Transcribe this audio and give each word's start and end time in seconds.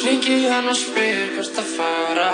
Ringi 0.00 0.48
hann 0.48 0.68
og 0.70 0.76
spyr 0.76 1.34
hvert 1.34 1.58
að 1.60 1.66
fara. 1.76 2.28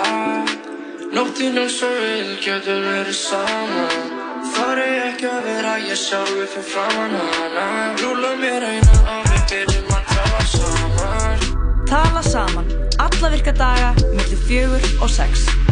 Nóttinn 1.11 1.59
eins 1.59 1.81
og 1.83 1.97
vil 1.99 2.29
getur 2.39 2.79
verið 2.85 3.17
saman. 3.19 4.13
Þar 4.53 4.81
er 4.85 4.95
ekki 5.09 5.27
að 5.27 5.49
vera 5.49 5.73
ég 5.83 5.99
sjálfi 5.99 6.47
fyrir 6.53 6.67
framann 6.69 7.19
hana 7.19 7.67
Rúla 7.99 8.33
mér 8.39 8.69
eina 8.71 8.97
og 9.17 9.27
við 9.33 9.45
byrjum 9.51 9.95
að 9.99 10.11
tala 10.15 10.49
saman. 10.55 11.47
Tala 11.91 12.23
saman, 12.31 12.75
alla 13.03 13.35
virka 13.35 13.59
daga, 13.59 13.95
millir 14.13 14.45
fjögur 14.47 14.93
og 15.01 15.11
sex. 15.11 15.66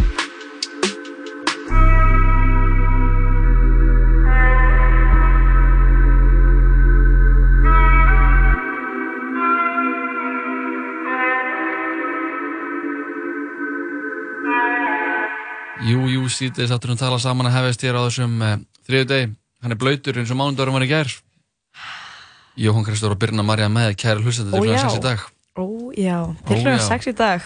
Síðdeis 16.36 16.74
áttur 16.76 16.94
að 16.94 17.02
tala 17.04 17.20
saman 17.22 17.50
að 17.50 17.58
hefast 17.60 17.86
hér 17.86 18.00
á 18.00 18.06
þessum 18.06 18.36
uh, 18.44 18.58
þriðu 18.88 19.08
deg. 19.12 19.38
Hann 19.64 19.74
er 19.74 19.80
blöytur 19.82 20.20
eins 20.22 20.34
og 20.34 20.40
mánudarum 20.40 20.78
var 20.78 20.86
í 20.86 20.92
gær. 20.92 21.16
Jóhann 22.60 22.86
Kristór 22.88 23.16
og 23.16 23.20
Birna 23.20 23.44
Marja 23.44 23.68
með 23.72 23.96
kæra 24.00 24.22
hlustandi 24.22 24.54
til 24.54 24.62
klukkan 24.64 24.92
6 24.92 25.00
í 25.00 25.04
dag. 25.04 25.26
Ó, 25.56 25.66
já, 25.96 26.20
til 26.48 26.60
hljóðan 26.60 26.80
já. 26.80 26.86
sex 26.88 27.10
í 27.12 27.16
dag. 27.16 27.44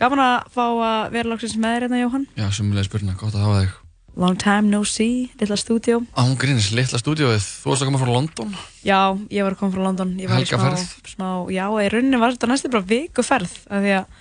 Gaman 0.00 0.20
að 0.24 0.50
fá 0.52 0.64
að 0.66 1.14
vera 1.14 1.30
lóksins 1.30 1.54
með 1.60 1.76
þér 1.76 1.86
hérna, 1.86 2.02
Jóhann. 2.02 2.28
Já, 2.36 2.46
sumulegis 2.56 2.90
Birna, 2.92 3.16
gott 3.20 3.36
að 3.36 3.46
hafa 3.46 3.62
þig. 3.62 3.80
Long 4.14 4.36
time 4.38 4.70
no 4.70 4.84
see, 4.86 5.30
lilla 5.40 5.56
stúdíó. 5.58 6.00
Án 6.14 6.36
grínis, 6.38 6.68
litla 6.74 7.00
stúdíóið. 7.00 7.42
Þú 7.42 7.72
varst 7.72 7.82
að 7.82 7.88
koma 7.90 8.00
frá 8.02 8.10
London. 8.14 8.52
Já, 8.86 8.98
ég 9.34 9.42
var 9.42 9.56
að 9.56 9.62
koma 9.62 9.74
frá 9.74 9.82
London. 9.88 10.12
Ég 10.22 10.30
var 10.30 10.38
í 10.38 10.44
Helgaferð. 10.44 10.84
Smá, 10.84 11.10
smá, 11.14 11.30
já, 11.50 11.64
í 11.82 11.88
rauninni 11.90 12.20
var 12.22 12.36
þetta 12.36 12.50
næstu 12.50 12.70
bara 12.70 12.86
vikuferð. 12.92 13.56
Af 13.66 13.82
því 13.82 13.96
að, 13.98 14.20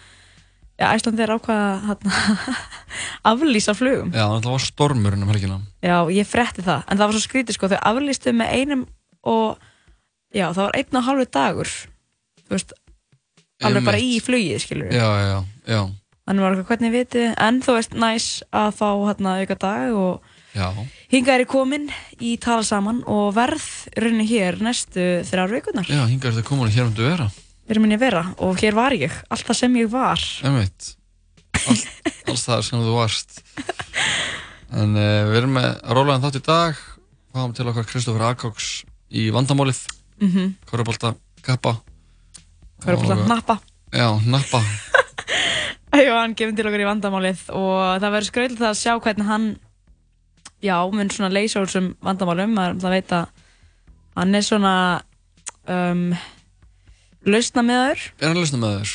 Æslandi 0.81 1.21
er 1.21 1.35
ákvaða 1.35 1.67
hérna, 1.85 2.21
aflýsa 3.31 3.75
flugum. 3.77 4.09
Já, 4.15 4.25
það 4.25 4.49
var 4.55 4.63
stormurinn 4.65 5.23
um 5.23 5.29
helgina. 5.29 5.59
Já, 5.85 5.97
ég 6.11 6.27
frétti 6.27 6.65
það, 6.65 6.81
en 6.87 6.97
það 6.97 7.05
var 7.05 7.17
svo 7.17 7.23
skrítið 7.27 7.57
sko, 7.57 7.69
þau 7.71 7.81
aflýstu 7.91 8.33
með 8.35 8.55
einum 8.57 8.85
og 9.23 9.61
já, 10.33 10.47
það 10.51 10.63
var 10.65 10.77
einn 10.79 10.99
og 10.99 11.05
halvu 11.07 11.27
dagur 11.31 11.73
þú 12.43 12.55
veist, 12.55 12.73
alveg 13.63 13.85
bara 13.87 14.01
í 14.01 14.15
flugið, 14.23 14.63
skilur 14.63 14.89
við 14.89 14.97
Já, 14.99 15.07
já, 15.23 15.37
já, 15.69 15.81
þannig 16.27 16.45
var 16.45 16.55
eitthvað 16.55 16.71
hvernig 16.73 16.95
vitið, 16.97 17.27
en 17.47 17.61
þú 17.63 17.77
veist, 17.77 17.97
næs 18.03 18.29
að 18.51 18.71
fá 18.79 18.87
hérna 19.07 19.37
auka 19.41 19.59
dag 19.61 19.97
og 19.97 20.39
Já, 20.53 20.67
hingað 21.09 21.33
er 21.33 21.43
ég 21.45 21.49
komin 21.49 21.87
í 22.21 22.35
tala 22.41 22.65
saman 22.67 22.99
og 23.09 23.31
verð 23.33 23.63
runni 23.97 24.25
hér 24.29 24.59
næstu 24.61 25.23
þrjár 25.25 25.55
vikunar, 25.55 25.87
já, 25.89 26.03
hingar 26.09 26.35
þetta 26.35 26.49
komin 26.49 26.73
hér 26.73 26.89
um 26.89 26.93
þú 26.97 27.07
vera. 27.07 27.29
Hér 27.69 27.79
mun 27.79 27.95
ég 27.95 28.01
vera 28.01 28.25
og 28.43 28.59
hér 28.61 28.75
var 28.77 28.95
ég, 28.97 29.13
allt 29.29 29.47
það 29.47 29.59
sem 29.59 29.75
ég 29.79 29.89
var 29.91 30.21
Einmitt. 30.43 30.93
All, 31.63 31.81
alls 32.31 32.45
það 32.47 32.63
sem 32.67 32.81
þú 32.83 32.95
varst. 32.97 33.41
En 34.73 34.95
uh, 34.97 35.29
við 35.29 35.37
erum 35.43 35.53
með 35.59 35.69
rólegan 35.95 36.23
þátt 36.23 36.39
í 36.39 36.43
dag. 36.47 36.79
Fáum 37.33 37.53
til 37.53 37.67
okkar 37.69 37.85
Kristoffer 37.89 38.25
Akóks 38.25 38.71
í 39.13 39.29
vandamálið. 39.33 39.83
mm 40.19 40.29
-hmm. 40.29 40.53
Körubolta, 40.69 41.15
kappa. 41.41 41.77
er 42.85 42.93
að 42.95 43.27
nappa 43.27 43.59
Já, 43.91 44.19
nappa. 44.25 44.59
Já, 45.93 46.13
hann 46.17 46.33
gefur 46.33 46.55
til 46.55 46.65
okkur 46.65 46.81
í 46.81 46.89
vandamálið 46.89 47.49
og 47.53 48.01
það 48.01 48.11
verður 48.11 48.29
skröðilegt 48.29 48.61
að 48.61 48.79
sjá 48.79 48.99
hvernig 48.99 49.27
hann 49.27 49.59
já, 50.63 50.77
mun 50.91 51.09
svona 51.09 51.29
leysa 51.29 51.61
úr 51.61 51.67
þessum 51.69 51.91
vandamálum 52.01 52.55
maður 52.55 52.79
það 52.81 52.95
veit 52.95 53.11
að 53.11 53.25
hann 54.15 54.35
er 54.35 54.41
svona 54.41 54.73
um, 55.67 56.15
lausna 57.25 57.63
með 57.65 57.81
þau 57.83 58.03
Er 58.21 58.27
hann 58.27 58.35
að 58.35 58.41
lusna 58.41 58.61
með 58.63 58.75
þér? 58.79 58.93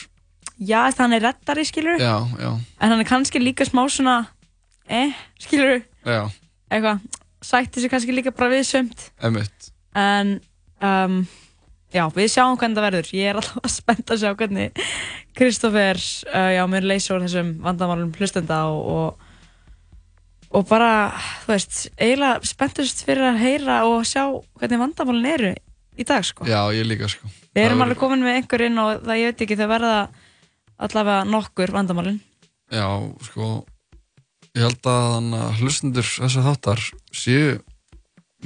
já, 0.59 0.79
þess 0.89 0.99
að 0.99 1.03
hann 1.05 1.17
er 1.19 1.23
reddari, 1.29 1.65
skilur 1.69 2.01
Já, 2.03 2.15
já, 2.43 2.51
en 2.81 2.93
hann 2.93 3.03
er 3.05 3.09
kannski 3.09 3.39
líka 3.43 3.67
smá 3.69 3.85
svona 3.93 4.17
eh, 4.91 5.13
skilur, 5.39 5.83
já, 6.05 6.23
eitthvað 6.71 7.05
sætti 7.45 7.81
sig 7.85 7.93
kannski 7.93 8.15
líka 8.17 8.33
bara 8.35 8.51
við 8.51 8.65
sömt 8.67 9.05
emitt. 9.23 9.69
en 9.95 10.33
um, 10.83 11.21
já, 11.95 12.03
við 12.17 12.27
sjáum 12.33 12.59
hvernig 12.59 12.77
það 12.81 12.87
verður. 12.89 13.11
Ég 13.15 13.31
er 13.31 13.39
alltaf 13.39 13.71
spennt 13.79 14.11
að 14.11 14.21
sjá 14.25 14.33
hvernig 14.35 14.83
Kristoffer, 15.39 16.01
uh, 16.35 16.51
já, 16.57 16.65
mér 16.67 16.89
leysa 16.91 17.15
úr 17.15 17.23
þessum 17.29 17.55
vandamálum 17.63 18.11
hlustenda 18.19 18.65
og, 18.73 18.83
og 18.99 19.25
og 20.49 20.65
bara, 20.65 21.13
þú 21.45 21.51
veist, 21.53 21.79
eiginlega 22.01 22.49
spenntust 22.49 23.03
fyrir 23.05 23.27
að 23.29 23.41
heyra 23.43 23.83
og 23.85 24.07
sjá 24.09 24.23
hvernig 24.59 24.81
vandamálin 24.81 25.27
eru 25.29 25.51
í 25.99 26.07
dag, 26.07 26.25
sko. 26.27 26.47
Já, 26.49 26.61
ég 26.77 26.87
líka, 26.87 27.09
sko. 27.11 27.29
Við 27.55 27.65
erum 27.65 27.81
Það 27.81 27.87
alveg 27.89 28.01
komin 28.03 28.23
með 28.25 28.37
einhverjinn 28.39 28.79
og 28.83 29.03
það, 29.05 29.19
ég 29.19 29.33
veit 29.33 29.45
ekki, 29.47 29.57
þau 29.59 29.69
verða 29.73 29.95
allavega 30.79 31.25
nokkur 31.27 31.73
vandamálin. 31.75 32.21
Já, 32.71 32.87
sko, 33.27 33.49
ég 34.55 34.63
held 34.67 34.89
að 34.93 35.07
þannig 35.15 35.45
að 35.47 35.63
hlustundur 35.63 36.09
þessar 36.15 36.47
þáttar 36.49 36.85
séu 37.17 37.57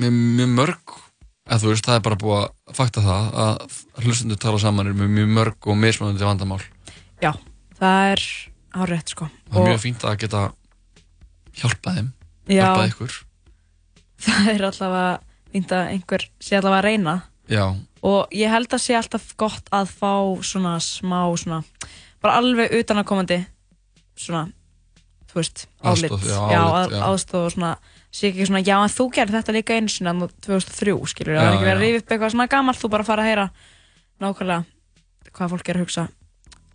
með 0.01 0.15
mjög 0.39 0.53
mörg, 0.57 0.95
eða 1.49 1.59
þú 1.61 1.73
veist, 1.73 1.89
það 1.89 1.99
er 1.99 2.05
bara 2.07 2.21
búið 2.23 2.39
að 2.39 2.77
fakta 2.79 3.03
það 3.05 3.27
að 3.43 3.77
hlustundur 4.07 4.41
tala 4.41 4.63
saman 4.63 4.89
er 4.89 4.97
með 4.97 5.13
mjög 5.19 5.35
mörg 5.37 5.69
og 5.69 5.77
mismunandi 5.83 6.25
vandamál. 6.25 6.63
Já, 7.21 7.33
það 7.77 8.13
er 8.15 8.25
árétt, 8.73 9.13
sko. 9.13 9.29
Það 9.51 9.61
er 9.61 9.69
mjög 9.75 9.83
fínt 9.85 10.07
að 10.09 10.17
geta 10.23 10.45
hjálpað 11.61 11.99
þeim, 11.99 12.09
Já, 12.49 12.63
hjálpað 12.63 12.89
ykkur. 12.95 13.19
það 14.25 14.49
er 14.55 14.65
allavega 14.71 15.13
fínt 15.53 15.75
að 15.77 15.91
einhver 15.93 16.25
sé 16.41 16.57
allavega 16.57 16.81
að 16.81 16.89
reyna. 16.89 17.17
Já, 17.53 17.65
og 18.03 18.33
ég 18.35 18.51
held 18.51 18.73
að 18.75 18.83
sé 18.83 18.97
alltaf 18.99 19.29
gott 19.39 19.69
að 19.73 19.93
fá 20.01 20.13
svona 20.43 20.77
smá 20.83 21.21
svona 21.39 21.63
bara 22.23 22.39
alveg 22.41 22.73
utanakomandi 22.81 23.41
svona 24.17 24.47
þú 25.33 25.39
veist, 25.41 25.67
álit. 25.83 26.11
Aðstoð, 26.11 26.25
já, 26.29 26.39
já, 26.53 26.61
álit, 26.61 26.75
að- 26.77 26.93
já. 26.97 27.03
aðstoð 27.09 27.45
og 27.47 27.53
svona 27.55 27.73
sé 28.13 28.29
ekki 28.29 28.47
svona, 28.47 28.61
já 28.67 28.75
en 28.83 28.93
þú 28.93 29.07
gerði 29.17 29.39
þetta 29.39 29.55
líka 29.57 29.77
einu 29.79 29.89
sinni 29.89 30.11
þannig 30.11 30.35
2003, 30.45 30.97
skilur, 31.09 31.39
það 31.39 31.47
er 31.47 31.55
ekki 31.57 31.69
verið 31.69 31.79
að 31.79 31.85
rífa 31.87 32.03
upp 32.03 32.13
eitthvað 32.13 32.35
svona 32.35 32.49
gamalt, 32.53 32.81
þú 32.83 32.91
bara 32.93 33.07
fara 33.09 33.23
að 33.25 33.31
heyra 33.31 33.47
nákvæmlega 34.21 34.65
hvað 35.33 35.53
fólk 35.55 35.69
er 35.73 35.79
að 35.79 35.85
hugsa 35.87 36.05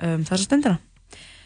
um 0.01 0.23
þessa 0.25 0.43
stundina. 0.47 0.77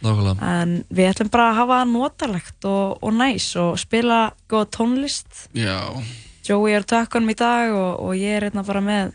Nákvæmlega. 0.02 0.48
en 0.62 0.72
við 0.90 1.10
ætlum 1.12 1.30
bara 1.34 1.50
að 1.52 1.58
hafa 1.60 1.80
notalegt 1.86 2.66
og, 2.66 2.98
og 3.04 3.14
næs 3.14 3.50
og 3.62 3.76
spila 3.78 4.32
góða 4.50 4.70
tónlist. 4.78 5.44
Já, 5.54 5.78
Joey 6.48 6.74
er 6.74 6.88
tökkunum 6.88 7.30
í 7.30 7.36
dag 7.38 7.70
og, 7.76 8.00
og 8.08 8.16
ég 8.18 8.40
er 8.40 8.48
hérna 8.50 8.64
bara 8.66 8.82
með 8.82 9.12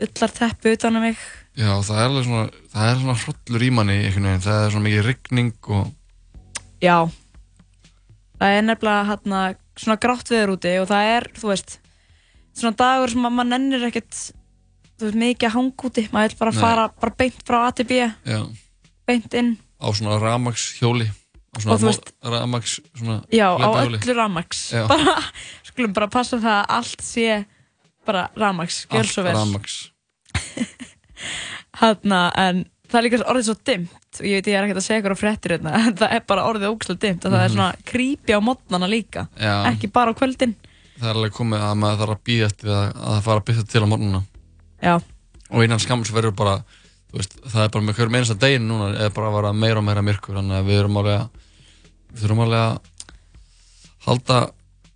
ullar 0.00 0.32
teppu 0.36 0.72
utan 0.76 0.96
um 0.96 1.02
mig. 1.04 1.16
Já, 1.58 1.72
það 1.84 1.98
er 2.00 2.06
alveg 2.08 2.24
svona, 2.28 2.44
það 2.72 2.90
er 2.90 3.00
svona 3.02 3.16
hrollur 3.24 3.64
í 3.66 3.70
manni 3.74 3.96
einhvern 4.06 4.28
veginn, 4.30 4.44
það 4.46 4.60
er 4.66 4.70
svona 4.74 4.86
mikið 4.88 5.06
rigning 5.10 5.70
og, 5.76 5.90
Já. 6.80 6.96
Það 8.40 8.54
er 8.56 8.62
nefnilega 8.64 9.08
hérna 9.10 9.40
svona 9.80 9.96
grátt 10.00 10.30
viður 10.32 10.54
úti 10.54 10.70
og 10.80 10.86
það 10.88 11.08
er, 11.16 11.26
þú 11.36 11.50
veist 11.50 11.74
svona 12.56 12.76
dagur 12.80 13.12
sem 13.12 13.26
að 13.28 13.34
maður 13.36 13.50
nennir 13.52 13.84
ekkert 13.90 14.16
þú 15.00 15.06
veist, 15.08 15.18
mikið 15.20 15.48
að 15.50 15.54
hanga 15.58 15.88
úti. 15.90 16.04
Maður 16.14 16.32
vil 16.34 16.40
bara 16.40 16.54
Nei. 16.54 16.60
fara 16.64 16.86
bara 17.04 17.16
beint 17.20 17.42
frá 17.48 17.58
A 17.66 17.70
til 17.76 17.86
B. 17.90 17.98
Já, 18.24 18.40
beint 19.08 19.34
inn, 19.36 19.52
á 19.80 19.86
svona 19.92 20.16
ramags 20.22 20.64
hjóli, 20.80 21.08
á 21.10 21.56
Og 21.56 21.62
svona 21.66 21.78
þú 21.82 21.88
veist- 21.90 22.12
ramags, 22.24 22.78
svona 22.96 23.18
já, 23.28 23.46
á 23.52 23.56
hlaupahjóli. 23.60 23.98
öllu 24.00 24.16
ramax 24.16 24.72
Já. 24.72 24.86
bara, 24.88 25.16
skulum 25.68 25.92
bara 25.92 26.08
passa 26.08 26.38
það 26.40 26.56
að 26.64 26.74
allt 26.78 27.00
sé 27.04 27.28
bara 28.06 28.28
ramax, 28.36 28.86
gjör 28.90 28.98
Allt 29.04 29.12
svo 29.14 29.22
vel 29.26 29.34
rafmagns. 29.36 29.78
hérna, 31.80 32.20
en 32.40 32.64
það 32.90 32.98
er 33.00 33.06
líka 33.06 33.20
orðið 33.30 33.46
svo 33.50 33.56
dimmt 33.68 34.20
og 34.20 34.26
ég 34.26 34.40
veit 34.40 34.48
ég 34.50 34.56
er 34.58 34.66
ekkert 34.66 34.80
að 34.80 34.86
segja 34.86 35.00
ykkur 35.02 35.14
á 35.14 35.20
fréttir 35.20 35.54
hérna, 35.54 35.74
en 35.78 35.94
það 36.00 36.14
er 36.16 36.24
bara 36.32 36.46
orðið 36.50 36.72
ógæslega 36.72 37.02
dimmt 37.04 37.24
og 37.28 37.32
það 37.34 37.44
er 37.44 37.48
Mhm. 37.48 37.54
svona 37.54 37.84
creepy 37.90 38.32
á 38.34 38.40
mótnana 38.42 38.88
líka 38.90 39.28
Já. 39.38 39.54
ekki 39.70 39.92
bara 39.92 40.10
á 40.12 40.18
kvöldin 40.18 40.54
það 41.00 41.08
er 41.10 41.14
alveg 41.16 41.32
komið 41.36 41.60
að 41.68 41.78
maður 41.80 42.00
þarf 42.02 42.14
að 42.16 42.24
býða 42.28 42.46
eftir 42.50 42.68
að, 42.70 42.84
að 42.96 43.14
það 43.14 43.22
fara 43.28 43.40
að 43.40 43.46
byrja 43.50 43.64
til 43.70 43.80
á 43.84 43.86
morgunna 43.92 44.22
Já. 44.82 44.94
og 45.50 45.64
innan 45.64 45.78
skams 45.78 46.10
verður 46.12 46.34
bara 46.36 46.56
þú 47.10 47.16
veist, 47.20 47.36
það 47.46 47.62
er 47.64 47.68
bara 47.74 47.84
með 47.84 47.94
hverjum 48.00 48.14
einasta 48.18 48.38
degin 48.38 48.68
núna 48.68 48.90
eða 48.98 49.14
bara 49.14 49.28
að 49.30 49.36
vera 49.38 49.52
meira 49.52 49.78
og 49.78 49.84
meira 49.84 50.02
myrkur 50.02 50.34
þannig 50.40 50.58
að 50.58 50.66
við 50.70 50.78
erum 50.80 50.96
alveg 51.00 51.20
að 51.20 51.28
við 52.10 52.20
þurfum 52.24 52.42
alveg 52.44 52.60
að 52.66 52.78
halda 54.06 54.40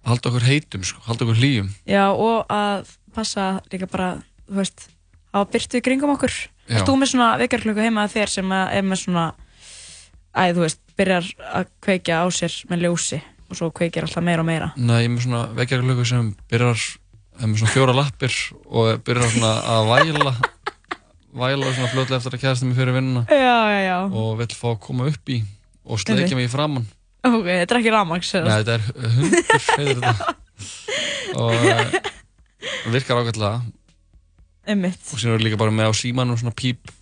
halda 0.04 0.30
okkur 0.30 0.46
heitum, 0.46 0.84
sko, 0.86 1.02
halda 1.08 1.26
okkur 1.26 1.38
hlýjum. 1.40 1.70
Já, 1.88 2.04
og 2.12 2.50
að 2.52 2.90
passa 3.14 3.46
líka 3.72 3.88
bara, 3.90 4.10
þú 4.48 4.60
veist, 4.60 4.88
hafa 5.34 5.50
byrtu 5.54 5.80
í 5.80 5.84
kringum 5.84 6.14
okkur. 6.16 6.34
Erst 6.64 6.88
þú 6.88 6.96
með 7.00 7.12
svona 7.12 7.28
vekjarklöku 7.42 7.84
heima 7.84 8.06
þér 8.08 8.32
sem 8.32 8.52
er 8.56 8.84
með 8.86 9.02
svona, 9.04 9.26
æ, 10.32 10.42
þú 10.56 10.64
veist, 10.64 10.80
byrjar 10.98 11.30
að 11.60 11.70
kveikja 11.84 12.22
á 12.22 12.26
sér 12.32 12.56
með 12.70 12.86
ljósi 12.86 13.20
og 13.50 13.58
svo 13.58 13.70
kveikir 13.74 14.06
alltaf 14.06 14.24
meira 14.24 14.44
og 14.44 14.48
meira. 14.48 14.70
Nei, 14.76 15.02
ég 15.02 15.08
er 15.10 15.14
með 15.14 15.26
svona 15.26 15.42
vekjarklöku 15.58 16.06
sem 16.08 16.30
byrjar 16.50 16.84
með 17.44 17.56
svona 17.60 17.74
fjóra 17.74 17.96
lappir 17.98 18.36
og 18.70 19.02
byrjar 19.04 19.32
svona 19.34 19.54
að 19.74 19.90
væla 19.92 20.34
væla 21.34 21.72
svona 21.74 21.90
fljótlega 21.90 22.20
eftir 22.20 22.36
að 22.36 22.42
kæðast 22.44 22.66
mig 22.66 22.76
fyrir 22.78 22.94
vinnuna. 22.94 23.24
Og 24.06 24.36
vill 24.38 24.52
fá 24.54 24.68
að 24.70 24.80
koma 24.86 25.08
upp 25.10 25.32
í 25.34 25.40
og 25.84 26.00
sleikja 26.00 26.38
mig 26.38 26.46
í 26.48 26.52
framann 26.52 26.86
Ok, 27.24 27.46
þetta 27.48 27.74
er 27.74 27.80
ekki 27.80 27.92
ramax? 27.94 28.32
Nei, 28.34 28.58
þetta 28.60 28.74
er 28.74 28.82
hundur, 29.14 29.54
heitir 29.78 30.00
þetta 30.00 30.34
og 31.34 31.54
uh, 31.54 31.84
virkar 32.92 33.20
ágætlega 33.22 33.62
Einmitt. 34.70 35.00
og 35.12 35.18
síðan 35.20 35.38
er 35.38 35.44
líka 35.44 35.58
bara 35.60 35.72
með 35.74 35.90
á 35.90 35.92
símanum 35.96 36.38
svona 36.40 36.54
píp 36.56 36.92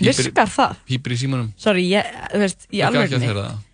Virkar 0.00 0.48
það? 0.48 0.76
Pípir 0.88 1.12
í 1.14 1.18
símanum 1.20 1.50
Sorry, 1.60 1.82
ég, 1.92 2.06
þú 2.32 2.40
veist, 2.44 2.66
í 2.72 2.78
Virkar 2.80 3.04
ekki 3.04 3.16
að 3.16 3.18
alveg 3.18 3.26
þeirra 3.26 3.44
það 3.50 3.66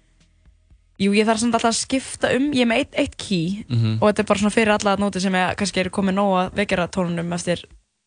Jú, 0.96 1.10
ég 1.12 1.26
þarf 1.28 1.40
samt 1.42 1.56
alltaf 1.58 1.68
að 1.74 1.76
skipta 1.76 2.30
um, 2.32 2.46
ég 2.56 2.64
er 2.64 2.68
með 2.70 2.78
eitt, 2.82 2.94
eitt 3.02 3.16
key 3.20 3.64
Mhm. 3.68 3.98
og 4.00 4.06
þetta 4.08 4.22
er 4.22 4.28
bara 4.30 4.40
svona 4.40 4.54
fyrir 4.54 4.72
alla 4.78 4.94
nóti 4.96 5.20
sem 5.20 5.34
er, 5.36 5.50
kannski 5.60 5.82
eru 5.82 5.90
komið 5.92 6.16
nóga 6.16 6.44
vekjara 6.56 6.86
tónunum 6.88 7.34
eftir, 7.36 7.60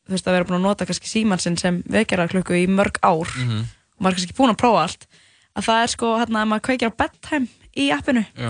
þú 0.10 0.16
veist, 0.16 0.25
að 0.30 0.34
vera 0.40 0.48
búin 0.50 0.57
að 0.57 0.66
nota 0.66 0.88
kannski 0.90 1.12
símansinn 1.12 1.57
sem 1.62 1.78
vekjara 1.86 2.25
klukku 2.31 2.57
í 2.57 2.63
mörg 2.66 2.98
ár 3.06 3.30
Mhm. 3.30 3.60
og 3.62 4.02
maður 4.02 4.16
er 4.16 4.18
kannski 4.18 4.38
búin 4.40 4.56
að 4.56 4.62
prófa 4.63 4.81
allt 4.88 5.06
að 5.59 5.67
það 5.69 5.83
er 5.85 5.91
sko, 5.94 6.09
hérna, 6.21 6.41
að 6.44 6.50
maður 6.53 6.65
kveikir 6.69 6.91
á 6.91 7.00
bedtime 7.03 7.47
í 7.77 7.89
appinu. 7.95 8.25
Já, 8.39 8.50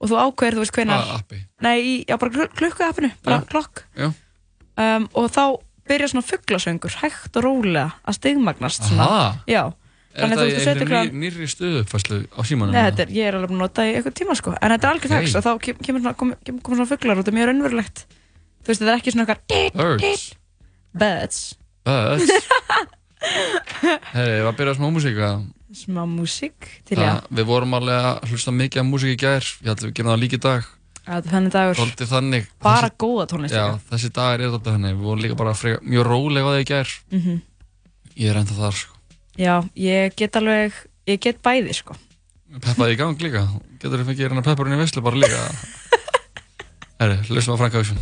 og 0.00 0.10
þú 0.10 0.18
ákveður, 0.24 0.56
þú 0.58 0.64
veist, 0.64 0.74
hvaða 0.76 0.98
appi? 1.16 1.38
Nei, 1.64 1.76
í, 1.80 1.94
já, 2.08 2.16
bara 2.20 2.32
klu- 2.34 2.50
klukku 2.58 2.84
appinu, 2.84 3.10
bara 3.24 3.38
Já. 3.40 3.48
klokk. 3.52 3.84
Um, 4.76 5.08
og 5.16 5.30
þá 5.32 5.42
byrja 5.88 6.08
svona 6.12 6.26
fugglasöngur 6.26 6.96
hægt 7.00 7.36
og 7.38 7.44
rólega 7.46 7.92
að 8.04 8.16
stigmagnast 8.18 8.82
svona. 8.90 9.38
Já, 9.48 9.62
Er 10.16 10.30
þetta 10.30 10.36
þú 10.40 10.44
í 10.44 10.50
veist, 10.50 10.56
þú 10.56 10.64
setur 10.64 10.80
einhverju 10.80 10.96
hvað- 10.96 11.12
ný, 11.12 11.20
nýrri 11.22 11.46
stöðuppfæslu 11.52 12.18
á 12.32 12.40
símanum? 12.48 12.72
Nei, 12.72 12.84
þetta 12.90 13.02
er, 13.04 13.10
ég 13.12 13.26
er 13.28 13.34
alveg 13.36 13.50
búin 13.52 13.58
að 13.60 13.64
nota 13.66 13.82
í 13.84 13.90
eitthvað 13.96 14.14
tíma 14.16 14.36
sko. 14.36 14.54
En 14.60 14.70
þetta 14.72 14.84
er 14.88 14.92
algjör 14.94 15.12
þess 15.12 15.36
að 15.36 15.44
þá 15.46 15.52
kem- 15.66 15.80
kemur 15.84 16.00
svona, 16.00 16.14
kom, 16.16 16.30
kom, 16.46 16.58
kom 16.64 16.74
svona 16.78 16.88
fugglar 16.88 17.18
og 17.20 17.28
mjög 17.36 17.48
raunverulegt. 17.50 18.04
Þú 18.64 18.66
veist, 18.72 18.80
þetta 18.80 18.92
er 18.92 19.00
ekki 19.00 19.12
svona 19.12 19.26
eitthvað 19.26 19.76
Birds. 19.76 20.24
Birds. 20.96 21.40
Birds? 21.84 22.32
Herri, 24.12 24.32
ég 24.38 24.44
var 24.44 24.52
að 24.52 24.58
byrja 24.60 24.74
smá 24.78 24.88
músík 24.92 25.18
að 25.20 25.44
Smá 25.76 26.02
músík 26.08 26.68
til 26.88 26.96
já 26.96 27.10
Það- 27.20 27.28
Við 27.36 27.44
vorum 27.50 27.74
alveg 27.76 28.06
að 28.08 28.30
hlusta 28.30 28.52
mikið 28.56 28.80
af 28.80 28.86
músík 28.88 29.12
í 29.12 29.20
gær. 29.20 29.44
Ég 29.62 29.70
ætlum 29.74 29.90
við 29.90 29.94
gerum 29.98 30.12
það 30.14 30.22
líka 30.24 30.36
í 30.38 30.42
dag. 30.46 30.64
Er 31.06 31.22
þannig 31.22 31.52
dagur. 31.52 31.76
Þóldi 31.78 32.06
þannig. 32.10 32.46
Bara 32.64 32.88
góða 32.90 33.26
tónlist 33.30 33.54
Já, 33.54 33.78
þessi 33.90 34.10
dagar 34.12 34.40
er 34.40 34.50
þetta 34.56 34.72
þannig. 34.74 34.96
Við 34.96 35.04
vorum 35.06 35.22
líka 35.22 35.36
bara 35.36 35.52
freka, 35.54 35.82
mjög 35.84 36.06
rólega 36.08 36.42
á 36.42 36.50
það 36.50 36.62
í 36.64 36.66
gær. 36.72 36.88
Mhm. 37.12 37.42
Ég 38.16 38.30
er 38.30 38.36
enda 38.40 38.56
þar 38.56 38.72
sko. 38.72 38.92
Já, 39.38 39.54
ég 39.76 40.16
get 40.16 40.32
alveg 40.36 40.72
Ég 41.06 41.20
get 41.20 41.38
bæði 41.42 41.74
sko. 41.74 41.94
Peppaði 42.58 42.94
í 42.94 42.96
gang 42.98 43.18
líka. 43.20 43.46
Getur 43.78 43.98
þið 44.00 44.06
fengið 44.08 44.24
hérna 44.26 44.42
peppurinn 44.42 44.74
í 44.74 44.80
veislu 44.82 45.02
bara 45.04 45.14
líka? 45.14 45.38
Herri, 46.98 47.16
hlustum 47.28 47.54
á 47.54 47.58
Frank 47.60 47.74
Hauksson 47.76 47.98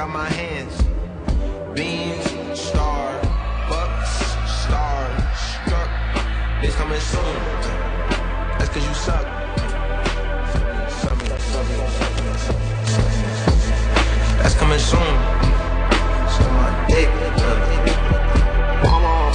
out 0.00 0.08
my 0.08 0.28
hands. 0.30 0.74
Star, 2.58 3.20
bucks, 3.68 4.12
star, 4.64 5.02
struck. 5.36 5.90
It's 6.64 6.74
coming 6.76 7.00
soon. 7.00 7.36
That's 8.56 8.70
cause 8.70 8.86
you 8.88 8.94
suck. 8.94 9.26
That's 14.40 14.54
coming 14.54 14.78
soon. 14.78 15.16
So 16.34 16.44
my 16.60 16.70
dick. 16.88 17.08
uh, 17.08 17.80
I'm 18.84 19.04
on 19.04 19.30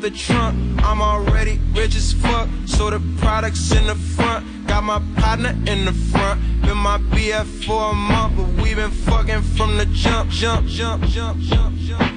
out 0.00 0.12
the 0.12 0.16
trunk. 0.16 0.56
I'm 0.82 1.00
already 1.02 1.58
rich 1.74 1.96
as 1.96 2.12
fuck, 2.12 2.48
so 2.66 2.90
the 2.90 3.00
products 3.18 3.72
in 3.72 3.86
the 3.86 3.94
front. 3.94 4.46
Got 4.66 4.84
my 4.84 5.00
partner 5.16 5.50
in 5.66 5.84
the 5.84 5.92
front. 6.12 6.40
Been 6.62 6.76
my 6.76 6.98
BF 7.12 7.64
for 7.64 7.90
a 7.90 7.94
month, 7.94 8.36
but 8.36 8.62
we 8.62 8.74
been 8.74 8.90
fucking 8.90 9.42
from 9.56 9.76
the 9.76 9.86
jump, 9.86 10.30
jump, 10.30 10.66
jump, 10.68 11.04
jump, 11.04 11.38
jump, 11.40 11.76
jump. 11.78 12.16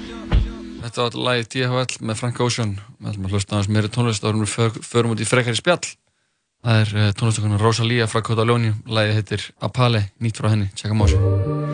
Þetta 0.84 1.04
var 1.06 1.16
lagið 1.16 1.48
DHL 1.54 2.04
með 2.04 2.18
Frank 2.20 2.40
Ocean 2.44 2.74
við 3.00 3.14
ætlum 3.14 3.28
að 3.30 3.36
hlusta 3.38 3.56
aðeins 3.56 3.70
meiri 3.72 3.92
tónlist 3.96 4.26
árum 4.28 4.44
við 4.44 4.82
förum 4.84 5.14
út 5.16 5.24
í 5.24 5.28
frekari 5.28 5.56
spjall 5.56 5.80
það 5.88 6.82
er 6.82 6.92
uh, 6.98 7.12
tónlistakonan 7.16 7.64
Rosalía 7.64 8.10
frá 8.12 8.20
Kota 8.20 8.44
Lóni 8.44 8.76
lagið 8.84 9.22
heitir 9.22 9.48
Apale, 9.64 10.10
nýtt 10.20 10.44
frá 10.44 10.52
henni, 10.52 10.68
tjekka 10.76 11.00
mási 11.00 11.73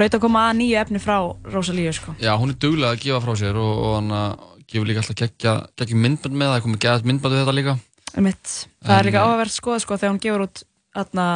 Hlaut 0.00 0.16
að 0.16 0.22
koma 0.22 0.46
að 0.48 0.56
nýju 0.62 0.78
efni 0.80 1.00
frá 1.02 1.16
Rosalíu 1.52 1.92
sko. 1.92 2.14
Já, 2.22 2.32
hún 2.40 2.54
er 2.54 2.58
duglega 2.64 2.94
að 2.96 3.02
gefa 3.04 3.20
frá 3.26 3.34
sér 3.36 3.58
og, 3.60 3.72
og 3.84 3.94
hann 3.98 4.10
að 4.16 4.46
gefur 4.70 4.88
líka 4.88 5.02
alltaf 5.02 5.18
geggja, 5.20 5.52
geggja 5.76 5.98
myndband 6.00 6.32
með 6.40 6.46
það, 6.46 6.52
það 6.54 6.58
er 6.60 6.64
komið 6.66 6.82
geggja 6.86 7.10
myndband 7.10 7.34
við 7.36 7.42
þetta 7.42 7.56
líka. 7.58 7.76
Einmitt. 8.16 8.54
Það 8.80 8.94
er 8.96 9.02
En, 9.04 9.08
líka 9.10 9.20
eh, 9.20 9.28
áhverð 9.28 9.54
skoða 9.54 9.82
sko, 9.84 9.98
þegar 10.00 10.14
hún 10.14 10.22
gefur 10.24 10.44
út 10.46 10.62
atna, 11.04 11.26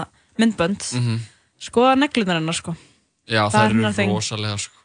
myndbönd. 0.40 0.88
Mm 0.99 1.23
skoða 1.64 1.94
neglunar 1.99 2.40
hennar 2.40 2.56
sko. 2.56 2.75
Já, 3.25 3.47
Það 3.49 3.54
það, 3.54 4.00
er 4.04 4.09
rosalega 4.12 4.56
sko. 4.61 4.80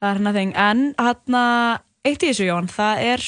það 0.00 0.10
er 0.10 0.18
hennar 0.20 0.36
þing 0.36 0.52
en 0.62 0.82
hérna, 1.00 1.44
eitt 2.06 2.22
í 2.22 2.28
þessu 2.30 2.46
Jón 2.46 2.68
það 2.70 3.00
er 3.08 3.24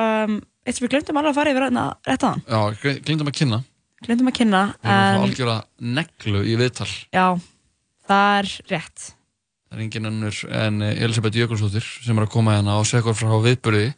um, 0.00 0.38
eitt 0.64 0.78
sem 0.78 0.86
við 0.86 0.94
glemdum 0.94 1.20
alveg 1.20 1.34
að 1.34 1.36
fara 1.36 1.52
yfir 1.52 1.66
hérna 1.66 1.84
rétt 2.08 2.24
hann 2.24 2.40
Já, 2.48 2.60
glemdum 3.04 3.28
að 3.28 3.36
kynna. 3.42 3.58
Glemdum 4.06 4.30
að 4.32 4.36
kynna 4.38 4.62
Við 4.80 4.88
erum 4.88 4.96
að 4.96 5.12
fá 5.12 5.20
en 5.20 5.26
algjöra 5.28 5.58
neglu 5.98 6.42
í 6.48 6.56
viðtal. 6.62 6.88
Já, 7.12 7.26
það 8.08 8.40
er 8.40 8.50
rétt 8.72 9.06
Það 9.66 9.78
er 9.78 9.84
engin 9.84 10.10
önnur 10.10 10.42
en 10.64 10.82
eh, 10.86 11.02
Elisabeth 11.04 11.38
Jökulsdóttir 11.38 11.86
sem 12.04 12.18
er 12.18 12.26
að 12.26 12.34
koma 12.36 12.56
hérna 12.56 12.78
og 12.80 12.86
segja 12.86 13.02
okkur 13.04 13.18
frá 13.18 13.34
viðburði 13.44 13.88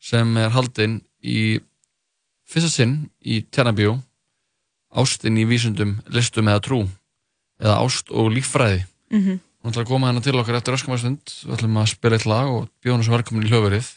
sem 0.00 0.36
er 0.40 0.54
haldinn 0.54 1.00
í 1.20 1.60
fyrsta 2.48 2.70
sinn 2.72 2.96
í 3.20 3.42
Tjarnabíu 3.52 3.98
Ástin 4.90 5.36
í 5.38 5.44
vísundum, 5.46 6.00
listum 6.10 6.48
eða 6.50 6.64
trú 6.64 6.80
eða 7.60 7.76
ást 7.84 8.10
og 8.10 8.32
líffræði. 8.34 8.82
Mm 9.12 9.38
Hún 9.60 9.74
ætlar 9.74 9.84
að 9.84 9.90
koma 9.90 10.08
hérna 10.08 10.22
til 10.24 10.38
okkar 10.40 10.56
eftir 10.56 10.72
öskamastund 10.72 11.32
Við 11.44 11.50
ætlum 11.52 11.74
að 11.76 11.90
spila 11.92 12.16
eitt 12.16 12.28
lag 12.28 12.48
og 12.48 12.68
bjóða 12.80 12.94
henni 12.94 13.04
svo 13.04 13.12
velkomin 13.12 13.44
í 13.44 13.50
hljóðverið. 13.50 13.90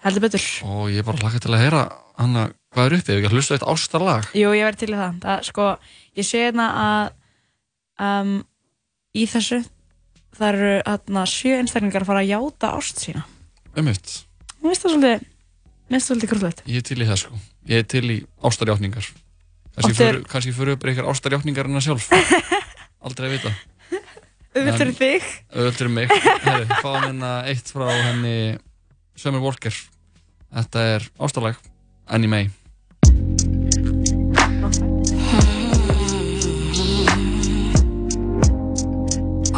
Heldur 0.00 0.24
betur. 0.24 0.46
Og 0.64 0.86
ég 0.88 1.02
er 1.02 1.04
bara 1.04 1.20
hlakka 1.20 1.42
til 1.44 1.52
að 1.52 1.60
heyra 1.60 1.82
hana 2.16 2.44
hvað 2.72 2.86
er 2.86 2.94
uppið, 2.96 3.10
við 3.10 3.18
ekki 3.18 3.28
að 3.28 3.34
hlusta 3.36 3.56
eitt 3.58 3.66
ástarlag. 3.68 4.30
Jú, 4.32 4.52
ég 4.56 4.64
verði 4.64 4.80
til 4.80 4.94
í 4.94 4.96
það. 4.96 5.18
það 5.26 5.44
sko, 5.50 5.66
ég 6.16 6.28
sé 6.30 6.40
hérna 6.46 6.68
að 6.84 7.10
um, 8.06 8.32
í 9.12 9.26
þessu 9.28 9.60
það 10.38 10.48
eru 10.52 10.70
hérna, 10.86 11.24
sjö 11.28 11.56
einstaklingar 11.60 12.04
að 12.04 12.10
fara 12.12 12.22
að 12.24 12.30
játa 12.32 12.72
ást 12.76 13.02
sína. 13.02 13.24
um 13.76 13.84
mitt, 13.88 14.14
Mér 14.60 14.74
finnst 14.74 14.84
það 14.84 14.94
svolítið, 14.94 15.26
mér 15.88 15.96
finnst 15.96 16.06
það 16.06 16.10
svolítið 16.10 16.30
krúllegt. 16.34 16.62
ég 16.66 16.76
er 16.76 16.86
til 16.90 17.00
í 17.00 17.08
það 17.08 17.20
sko. 17.24 17.40
Ég 17.70 17.82
er 17.82 17.90
til 17.90 18.04
í 18.10 18.18
ástarjáttningar 18.42 19.10
kannski 20.28 20.52
fyrir, 20.52 20.74
upp 20.74 20.84
eitthvað 20.84 21.10
ástarjáttningar 21.12 21.68
en 21.68 21.78
það 21.78 21.86
sjálf. 21.86 22.08
Aldrei 23.06 23.28
að 23.30 23.36
vita. 23.36 23.52
Fyrir 24.50 24.94
þig. 24.98 25.26
auðvitað 25.54 25.84
er 25.86 25.92
mig. 25.94 26.14
Fáum 26.82 27.04
hérna 27.06 27.30
eitt 27.48 27.70
frá 27.70 27.86
henni 27.88 28.58
Summer 29.16 29.40
Walker. 29.44 29.74
Þetta 30.50 30.86
er 30.96 31.06
ástarlag 31.22 31.60
Annie 32.10 32.28
May 32.28 32.50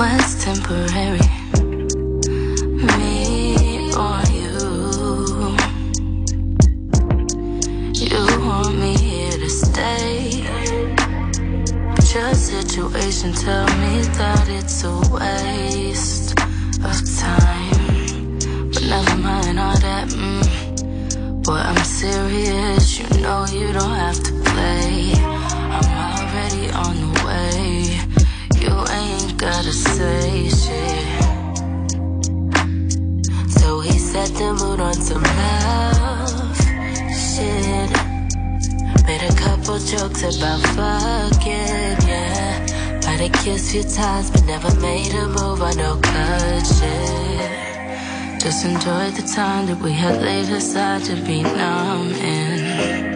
What's 0.02 0.44
temporary? 0.44 1.20
Me 2.98 3.94
or 3.94 4.18
you? 4.34 5.54
You 7.94 8.18
want 8.44 8.74
me 8.80 8.96
here 8.96 9.30
to 9.30 9.48
stay. 9.48 10.42
But 11.94 12.12
your 12.12 12.34
situation 12.34 13.32
tell 13.32 13.71
Few 43.70 43.82
times, 43.84 44.30
but 44.30 44.44
never 44.44 44.74
made 44.80 45.14
a 45.14 45.28
move 45.28 45.60
no 45.76 45.96
good 45.96 46.66
shit. 46.66 47.50
Just 48.38 48.64
enjoyed 48.66 49.14
the 49.14 49.22
time 49.34 49.66
that 49.66 49.78
we 49.80 49.92
had 49.92 50.20
laid 50.20 50.50
aside 50.50 51.02
to 51.04 51.14
be 51.24 51.42
numb 51.42 52.12
in. 52.12 53.12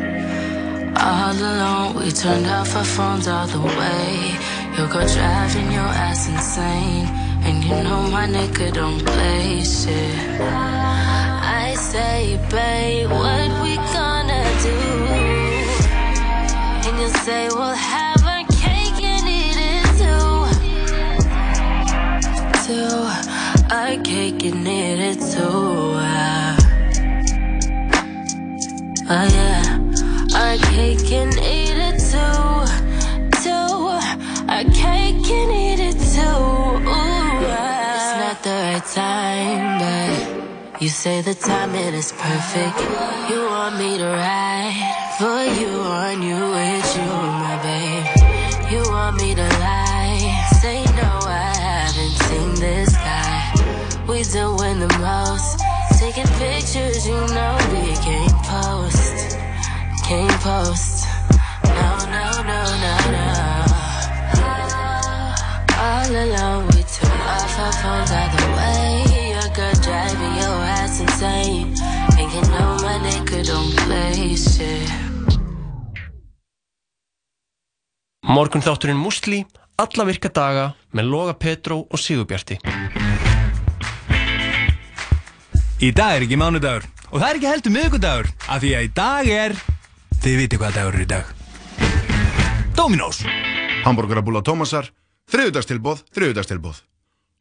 All 0.96 1.32
alone, 1.32 1.96
we 1.96 2.10
turned 2.10 2.46
off 2.46 2.74
our 2.74 2.84
phones 2.84 3.28
all 3.28 3.46
the 3.46 3.60
way. 3.60 4.34
You'll 4.74 4.88
go 4.88 5.06
driving 5.06 5.70
your 5.72 5.90
ass 6.06 6.26
insane. 6.28 7.06
And 7.46 7.62
you 7.62 7.74
know 7.84 8.08
my 8.10 8.26
nigga 8.26 8.72
don't 8.72 9.04
play 9.04 9.62
shit. 9.62 10.40
I 10.40 11.74
say, 11.74 12.38
babe, 12.50 13.10
what 13.10 13.50
we 13.62 13.76
gonna 13.76 14.44
do? 14.62 14.78
And 16.88 16.98
you 16.98 17.08
say, 17.24 17.48
we'll 17.48 17.74
have 17.74 18.15
too. 22.66 23.06
A 23.70 23.96
cake 24.02 24.42
and 24.50 24.66
eat 24.66 24.98
it 25.10 25.20
too. 25.32 25.94
Oh 29.08 29.26
yeah. 29.38 29.78
A 30.34 30.58
cake 30.72 31.12
and 31.20 31.34
eat 31.54 31.78
it 31.88 31.98
too. 32.10 32.66
Too. 33.44 33.70
A 34.50 34.60
cake 34.82 35.28
and 35.38 35.50
eat 35.64 35.80
it 35.90 35.98
too. 36.14 36.38
Ooh. 36.90 37.46
It's 37.94 38.12
not 38.22 38.36
the 38.46 38.56
right 38.66 38.86
time, 39.00 39.66
but 39.82 40.82
you 40.82 40.88
say 40.88 41.16
the 41.22 41.34
timing 41.34 41.94
is 41.94 42.10
perfect. 42.10 42.78
You 43.30 43.40
want 43.54 43.74
me 43.78 43.90
to 43.98 44.06
ride 44.06 44.74
for 45.18 45.40
you 45.60 45.72
on 46.02 46.16
you 46.28 46.40
with 46.56 46.88
you, 46.98 47.12
my 47.44 47.56
babe. 47.62 48.06
You 48.72 48.80
want 48.90 49.14
me 49.22 49.34
to 49.36 49.48
lie, 49.62 49.85
We 54.16 54.22
doing 54.22 54.80
the 54.80 54.88
most, 54.96 55.60
taking 56.00 56.24
pictures, 56.40 57.06
you 57.06 57.20
know 57.36 57.52
we 57.68 57.92
can't 58.00 58.32
post, 58.48 59.36
can't 60.08 60.40
post. 60.40 61.04
No, 61.64 61.90
no, 62.08 62.24
no, 62.40 62.60
no, 62.80 62.94
no. 63.12 63.28
All 65.76 66.08
alone, 66.08 66.64
we 66.72 66.80
turn 66.96 67.20
off 67.28 67.58
our 67.60 67.72
phones 67.76 68.10
either 68.10 68.48
way. 68.56 69.04
Your 69.36 69.50
girl 69.52 69.76
driving 69.84 70.34
your 70.40 70.58
ass 70.80 70.98
insane. 70.98 71.76
And 72.16 72.32
you 72.32 72.42
know 72.56 72.72
my 72.80 72.96
nigga 73.04 73.44
don't 73.44 73.76
play 73.84 74.32
shit. 74.34 74.88
Morgun 78.24 78.64
þátturinn 78.64 78.96
Musli, 78.96 79.44
alla 79.76 80.08
virka 80.08 80.32
daga 80.32 80.70
með 80.96 81.04
Loga 81.12 81.36
Petró 81.36 81.84
og 81.84 82.00
Sigurbjarti. 82.00 82.62
Í 85.76 85.90
dag 85.92 86.14
er 86.16 86.22
ekki 86.24 86.38
mánudagur 86.40 86.86
og 87.10 87.18
það 87.20 87.26
er 87.28 87.36
ekki 87.36 87.48
heldur 87.50 87.72
miðgudagur 87.74 88.28
af 88.48 88.62
því 88.62 88.70
að 88.78 88.86
í 88.86 88.92
dag 88.96 89.26
er, 89.28 89.54
þið 90.24 90.38
viti 90.40 90.60
hvað 90.60 90.78
dagur 90.78 90.96
er 90.96 91.04
í 91.04 91.08
dag. 91.10 91.32
Dominós. 92.78 93.18
Hamburgerabúla 93.84 94.40
Tómasar, 94.46 94.88
þriðudagstilbóð, 95.28 96.00
þriðudagstilbóð. 96.16 96.80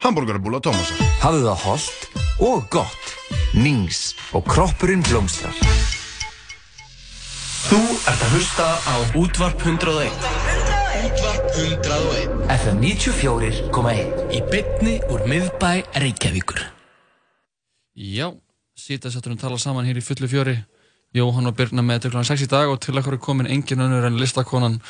Hamburgerabúla 0.03 0.59
Tómasar. 0.59 0.99
Hafðu 1.23 1.47
það 1.47 1.63
holdt 1.63 2.19
og 2.43 2.67
gott. 2.75 3.15
Nings 3.55 4.03
og 4.35 4.43
kroppurinn 4.51 5.05
blómstrar. 5.07 5.55
Þú 7.65 7.81
ert 8.03 8.19
að 8.19 8.35
hlusta 8.35 8.67
á 8.83 8.95
Útvarp 9.15 9.63
101. 9.63 10.11
Útvarp 11.07 11.51
101. 11.55 12.39
FM 12.59 12.83
94.1. 12.83 14.24
Í 14.35 14.48
bytni 14.51 15.00
úr 15.07 15.24
miðbæ 15.24 15.85
Reykjavíkur. 16.03 16.75
Já, 17.96 18.27
sýta 18.75 19.08
setturum 19.08 19.40
tala 19.40 19.55
saman 19.55 19.88
hér 19.88 19.96
í 19.96 20.03
fullu 20.03 20.27
fjöri 20.27 20.60
Jóhann 21.16 21.48
og 21.48 21.55
Birna 21.55 21.79
með 21.79 22.01
til 22.03 22.10
kl. 22.12 22.27
6 22.27 22.44
í 22.44 22.48
dag 22.51 22.68
og 22.68 22.81
til 22.84 22.92
okkur 23.00 23.16
er 23.16 23.22
komin 23.24 23.48
engin 23.48 23.79
önnur 23.86 24.03
en 24.03 24.20
listakonan 24.20 24.81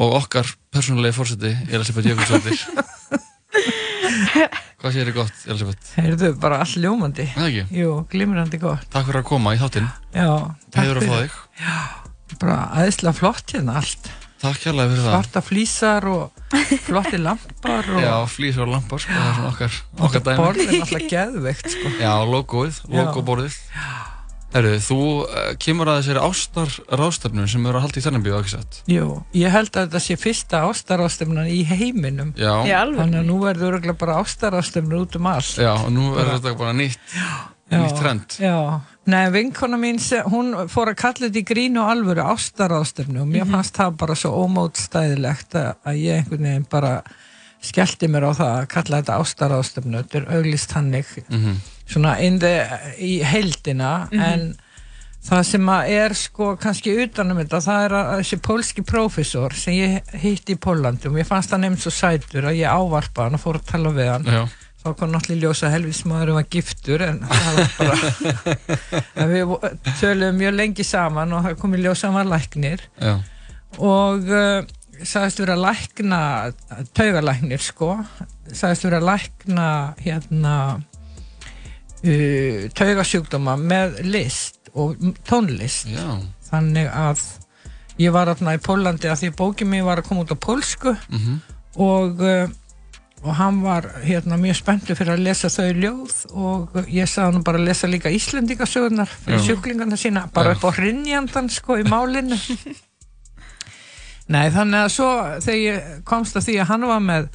og 0.00 0.14
okkar 0.16 0.48
persónulegi 0.72 1.12
fórseti 1.12 1.52
Elisabeth 1.68 2.08
Jökulsdóttir 2.08 2.56
Hvað 4.80 4.96
sér 4.96 5.04
þið 5.10 5.18
gott, 5.18 5.36
Elisabeth? 5.44 5.92
Heyrðu, 5.98 6.30
bara 6.40 6.62
all 6.64 6.72
ljómandi. 6.80 7.28
Það 7.36 7.50
ekki? 7.50 7.64
Jú, 7.82 7.90
glimrandi 8.12 8.56
gott. 8.64 8.88
Takk 8.92 9.06
fyrir 9.10 9.20
að 9.20 9.28
koma 9.28 9.52
í 9.52 9.60
þáttinn 9.60 9.88
Já, 10.16 10.56
takk 10.72 10.88
að 10.88 11.04
fyrir. 11.04 11.36
Bara 12.40 12.56
aðeinslega 12.80 13.16
flott 13.20 13.44
hérna 13.52 13.72
allt. 13.82 14.04
Takk 14.44 14.60
kærlega 14.60 14.90
fyrir 14.92 15.04
það 15.04 15.14
Svarta 15.14 15.44
flísar 15.44 16.08
og 16.12 16.56
flotti 16.84 17.20
lampar 17.20 17.92
og 17.94 18.00
Já, 18.04 18.14
flýsar 18.28 18.66
og 18.66 18.74
lampar, 18.74 19.04
sko, 19.04 19.14
það 19.16 19.28
er 19.28 19.36
svona 19.38 19.52
okkar, 19.52 19.78
okkar 20.08 20.24
dæmi 20.26 20.40
borðin 20.42 20.74
alltaf 20.80 21.06
geðveikt, 21.14 21.70
sko. 21.76 21.94
Já, 22.02 22.12
logoið, 22.28 22.82
Já. 22.84 22.98
logoborðið 22.98 23.62
Herru, 24.54 24.76
þú 24.78 24.96
uh, 25.24 25.46
kemur 25.58 25.88
að 25.90 25.96
þessari 25.98 26.20
ástar 26.22 26.74
ráðstefnu 27.00 27.46
sem 27.50 27.64
eru 27.66 27.80
að 27.80 27.86
halda 27.88 27.98
í 27.98 28.04
Þernabíu, 28.04 28.34
ekki 28.38 28.52
satt? 28.52 28.76
Jú, 28.86 29.08
ég 29.34 29.50
held 29.50 29.72
að 29.72 29.88
þetta 29.88 30.02
sé 30.04 30.16
fyrsta 30.20 30.60
ástarástemnan 30.68 31.48
í 31.50 31.64
heiminum. 31.66 32.30
Já. 32.38 32.52
Í 32.62 32.70
alvörunni? 32.70 33.00
Þannig 33.00 33.18
að 33.24 33.32
nú 33.32 33.38
verður 33.42 33.72
örugglega 33.72 33.98
bara 34.04 34.20
ástarástemnur 34.22 35.08
út 35.08 35.18
um 35.18 35.26
allt. 35.32 35.56
Já, 35.58 35.72
og 35.74 35.90
nú 35.90 36.12
er 36.14 36.30
þetta 36.36 36.54
bara 36.60 36.76
nýtt, 36.78 37.02
nýtt 37.82 37.98
trend 38.00 38.36
Já, 38.40 38.80
nei, 39.06 39.30
vinkona 39.30 39.76
mín, 39.80 39.98
hún 40.30 40.54
fór 40.68 40.92
að 40.92 40.96
kalla 41.02 41.26
þetta 41.28 41.40
í 41.42 41.44
grínu 41.50 41.82
og 41.82 41.90
alvöru 41.92 42.24
ástarástefnu 42.34 43.20
og 43.22 43.28
mér 43.28 43.44
Mhm. 43.44 43.52
fannst 43.52 43.74
það 43.76 43.96
bara 43.96 44.14
svo 44.14 44.30
ómótstæðilegt 44.46 45.54
að, 45.54 45.74
ég 45.98 46.18
einhvern 46.24 46.42
veginn 46.48 46.66
bara 46.70 47.02
skellti 47.64 48.08
mér 48.08 48.28
á 48.28 48.32
það 48.36 48.52
að 48.62 48.68
kalla 48.68 49.00
þetta 49.02 49.20
ástarástefnu, 49.20 50.02
þetta 50.02 50.20
er 50.20 50.36
auglist 50.36 50.72
hannig 50.72 51.06
Mhm. 51.30 51.54
svona 51.88 52.18
in 52.20 52.38
the, 52.38 52.68
í 52.98 53.22
heildina 53.22 54.08
Mhm. 54.10 54.20
en 54.20 54.56
það 55.24 55.44
sem 55.46 55.66
að 55.66 55.88
er 55.88 56.12
sko 56.14 56.56
kannski 56.56 56.96
utanum 57.06 57.38
þetta, 57.38 57.60
það 57.64 57.84
er 57.84 57.90
að 57.90 58.18
þessi 58.20 58.40
pólski 58.40 58.82
prófessor 58.84 59.52
sem 59.54 59.72
ég 59.74 60.02
hitti 60.20 60.52
í 60.54 60.58
Pólandi 60.58 61.06
og 61.06 61.12
mér 61.14 61.24
fannst 61.26 61.50
hann 61.50 61.62
nefnt 61.62 61.80
svo 61.80 61.90
sætur 61.90 62.44
að 62.44 62.58
ég 62.60 62.68
ávarpa 62.68 63.22
hann 63.24 63.34
og 63.34 63.40
fór 63.40 63.54
að 63.56 63.64
tala 63.66 63.88
við 63.90 64.10
hann 64.12 64.24
Já. 64.24 64.48
Þá 64.84 64.88
kom 65.00 65.12
náttúrulega 65.14 65.38
í 65.38 65.42
ljós 65.46 65.62
að 65.64 65.72
helvismadurinn 65.78 66.36
var 66.38 66.48
giftur 66.52 67.02
en 67.06 67.20
það 67.24 67.58
var 67.58 67.70
bara 67.78 67.96
en 69.24 69.30
við 69.32 69.52
töluðum 70.00 70.40
mjög 70.42 70.56
lengi 70.58 70.84
saman 70.86 71.32
og 71.38 71.44
það 71.46 71.58
kom 71.62 71.76
í 71.78 71.82
ljós 71.84 72.02
að 72.04 72.10
hann 72.10 72.18
var 72.20 72.32
læknir 72.34 72.84
Já. 73.00 73.14
og 73.80 74.28
uh, 74.28 74.58
sagðist 75.04 75.40
vera 75.42 75.56
lækna 75.58 76.20
taugalæknir 76.94 77.62
sko 77.64 77.94
sagðist 78.52 78.84
vera 78.86 79.00
lækna 79.02 79.68
hérna 80.04 80.56
uh, 82.04 82.66
taugasjúkdóma 82.76 83.56
með 83.60 83.98
list 84.08 84.60
og 84.74 84.96
tónlist 85.28 85.88
Já. 85.92 86.18
þannig 86.50 86.90
að 86.90 87.24
ég 88.02 88.10
var 88.14 88.26
þarna 88.32 88.56
í 88.56 88.62
Pólandi 88.62 89.06
að 89.10 89.20
því 89.22 89.32
bókið 89.38 89.68
mér 89.70 89.84
var 89.86 90.00
að 90.02 90.08
koma 90.10 90.24
út 90.26 90.34
á 90.34 90.38
pólsku 90.44 90.94
Mhm. 91.14 91.40
og 91.78 92.20
uh, 92.22 92.48
og 93.24 93.34
hann 93.38 93.62
var 93.64 93.86
hérna 94.04 94.36
mjög 94.36 94.58
spenntur 94.58 94.96
fyrir 94.98 95.14
að 95.16 95.22
lesa 95.24 95.48
þau 95.48 95.70
ljóð 95.80 96.14
og 96.36 96.74
ég 96.92 97.08
sagði 97.08 97.32
hann 97.38 97.44
bara 97.46 97.58
að 97.60 97.68
lesa 97.70 97.88
líka 97.88 98.10
Íslendingasögurnar 98.12 99.08
fyrir 99.08 99.38
Já. 99.40 99.44
sjúklingarna 99.48 99.96
sína 99.96 100.26
bara 100.34 100.52
Já. 100.52 100.56
upp 100.58 100.66
á 100.68 100.70
hrinnjandan 100.76 101.48
sko 101.50 101.78
í 101.80 101.86
málinu 101.88 102.36
Nei 104.34 104.48
þannig 104.54 104.80
að 104.86 104.92
svo 104.94 105.08
þegar 105.44 105.60
ég 105.60 105.88
komst 106.08 106.36
að 106.38 106.46
því 106.48 106.54
að 106.62 106.68
hann 106.70 106.86
var 106.88 107.02
með 107.04 107.26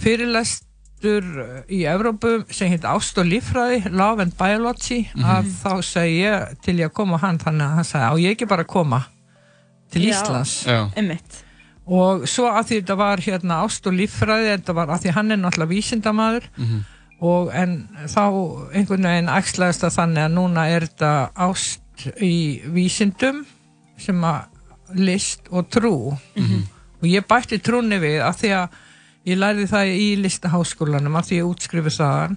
fyrirlestur 0.00 1.26
í 1.68 1.82
Evrópu 1.92 2.30
sem 2.54 2.70
heit 2.72 2.86
Ást 2.88 3.18
og 3.20 3.26
líffræði 3.28 3.90
Love 3.92 4.24
and 4.28 4.36
Biology 4.38 5.02
Mhm. 5.12 5.24
að 5.28 5.50
þá 5.60 5.72
segi 5.84 6.20
ég 6.22 6.56
til 6.64 6.76
ég 6.80 6.88
að 6.88 6.94
koma 7.00 7.18
hann 7.20 7.38
þannig 7.38 7.66
að 7.66 7.74
hann 7.80 7.84
sagði 7.90 8.08
á 8.08 8.14
ég 8.24 8.36
ekki 8.36 8.48
bara 8.48 8.64
að 8.64 8.72
koma 8.72 9.02
til 9.92 10.02
Já. 10.06 10.12
Íslands 10.14 10.54
Já. 10.66 10.78
Einmitt. 10.96 11.41
Og 11.86 12.26
svo 12.30 12.46
að 12.46 12.66
því 12.68 12.76
þetta 12.82 12.96
var 12.96 13.22
hérna 13.24 13.60
ást 13.66 13.86
og 13.90 13.96
líffræði 13.98 14.50
þetta 14.56 14.74
var 14.74 14.92
að 14.94 15.00
því 15.06 15.14
hann 15.16 15.30
er 15.32 15.36
náttúrulega 15.42 15.72
vísindamaður 15.74 16.44
Mhm. 16.56 16.84
og 17.22 17.50
en 17.54 17.88
þá 18.06 18.22
einhvern 18.74 19.02
veginn 19.08 19.28
æxlaðist 19.30 19.82
það 19.84 19.96
þannig 19.98 20.24
að 20.26 20.32
núna 20.36 20.68
er 20.70 20.80
þetta 20.86 21.30
ást 21.34 22.06
í 22.22 22.62
vísindum 22.74 23.44
sem 23.98 24.20
að 24.22 24.44
list 24.94 25.40
og 25.50 25.68
trú 25.70 26.18
Mhm. 26.36 26.62
og 27.02 27.08
ég 27.08 27.26
bætti 27.26 27.58
trúni 27.58 27.98
við 27.98 28.22
að 28.22 28.36
því 28.42 28.50
að 28.62 28.68
ég 29.26 29.38
lærði 29.38 29.66
það 29.70 29.86
í 29.98 30.08
listaháskólanum 30.22 31.16
að 31.18 31.26
því 31.28 31.36
ég 31.38 31.50
útskrifi 31.50 31.92
þaðan 31.98 32.36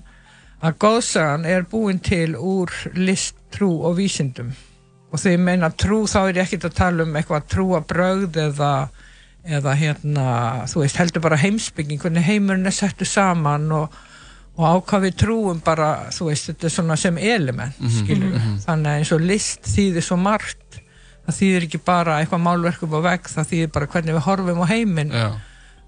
að 0.63 0.77
góðsagan 0.79 1.45
er 1.45 1.63
búin 1.63 1.99
til 2.01 2.36
úr 2.36 2.69
list, 2.95 3.36
trú 3.51 3.84
og 3.86 3.97
vísindum 3.97 4.53
og 5.12 5.19
þegar 5.19 5.38
ég 5.38 5.39
meina 5.39 5.69
trú 5.69 6.03
þá 6.08 6.29
er 6.29 6.34
ég 6.34 6.43
ekkert 6.45 6.65
að 6.69 6.73
tala 6.75 7.03
um 7.03 7.13
eitthvað 7.15 7.47
trúa 7.49 7.81
brögð 7.86 8.36
eða, 8.38 8.89
eða 9.45 9.75
hérna, 9.77 10.25
þú 10.71 10.81
veist, 10.84 10.97
heldur 10.97 11.21
bara 11.21 11.38
heimsbygging, 11.38 11.99
hvernig 12.01 12.25
heimurinn 12.25 12.65
er 12.65 12.73
settu 12.73 13.05
saman 13.05 13.67
og, 13.71 13.93
og 14.58 14.63
á 14.65 14.73
hvað 14.81 15.05
við 15.08 15.17
trúum 15.21 15.60
bara, 15.65 15.89
þú 16.15 16.29
veist, 16.31 16.49
þetta 16.49 16.65
er 16.69 16.73
svona 16.73 16.97
sem 16.97 17.17
element, 17.17 17.77
Mhm, 17.79 17.97
skilur 17.99 18.31
mhm. 18.39 18.55
þannig 18.65 18.91
að 18.91 18.99
eins 19.01 19.12
og 19.12 19.21
list 19.21 19.62
þýðir 19.69 20.08
svo 20.08 20.17
margt 20.17 20.79
það 21.25 21.38
þýðir 21.39 21.63
ekki 21.67 21.79
bara 21.86 22.19
eitthvað 22.21 22.41
málverk 22.45 22.84
upp 22.86 22.95
á 22.97 23.01
vegg, 23.01 23.29
það 23.34 23.47
þýðir 23.51 23.71
bara 23.73 23.88
hvernig 23.88 24.13
við 24.17 24.25
horfum 24.27 24.62
á 24.62 24.67
heiminn. 24.69 25.12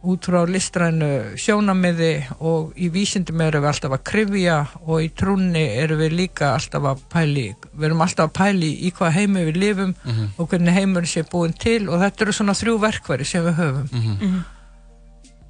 Út 0.04 0.28
frá 0.30 0.44
listrænu 0.46 1.36
sjónamiði 1.42 2.12
og 2.40 2.74
í 2.78 2.88
vísindum 2.94 3.42
erum 3.42 3.64
við 3.64 3.70
alltaf 3.72 3.92
að 3.98 4.04
krifja 4.04 4.58
og 4.86 5.02
í 5.02 5.10
trúnni 5.18 5.64
erum 5.82 6.00
við 6.00 6.14
líka 6.16 6.54
alltaf 6.54 6.84
að 6.84 7.02
pæli 7.10 7.46
við 7.74 7.86
erum 7.90 8.02
alltaf 8.06 8.30
að 8.30 8.34
pæli 8.38 8.70
í 8.88 8.92
hvað 8.94 9.12
heimi 9.18 9.46
við 9.50 9.58
lifum 9.58 9.96
Mhm. 10.06 10.28
og 10.38 10.50
hvernig 10.50 10.74
heimurinn 10.74 11.08
sé 11.10 11.24
búin 11.24 11.54
til 11.58 11.90
og 11.90 12.00
þetta 12.02 12.22
eru 12.22 12.32
svona 12.32 12.54
þrjú 12.54 12.78
verkværi 12.80 13.26
sem 13.26 13.44
við 13.44 13.56
höfum 13.58 13.90
Mhm. 13.92 14.44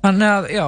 þannig 0.04 0.30
að 0.38 0.50
já 0.56 0.66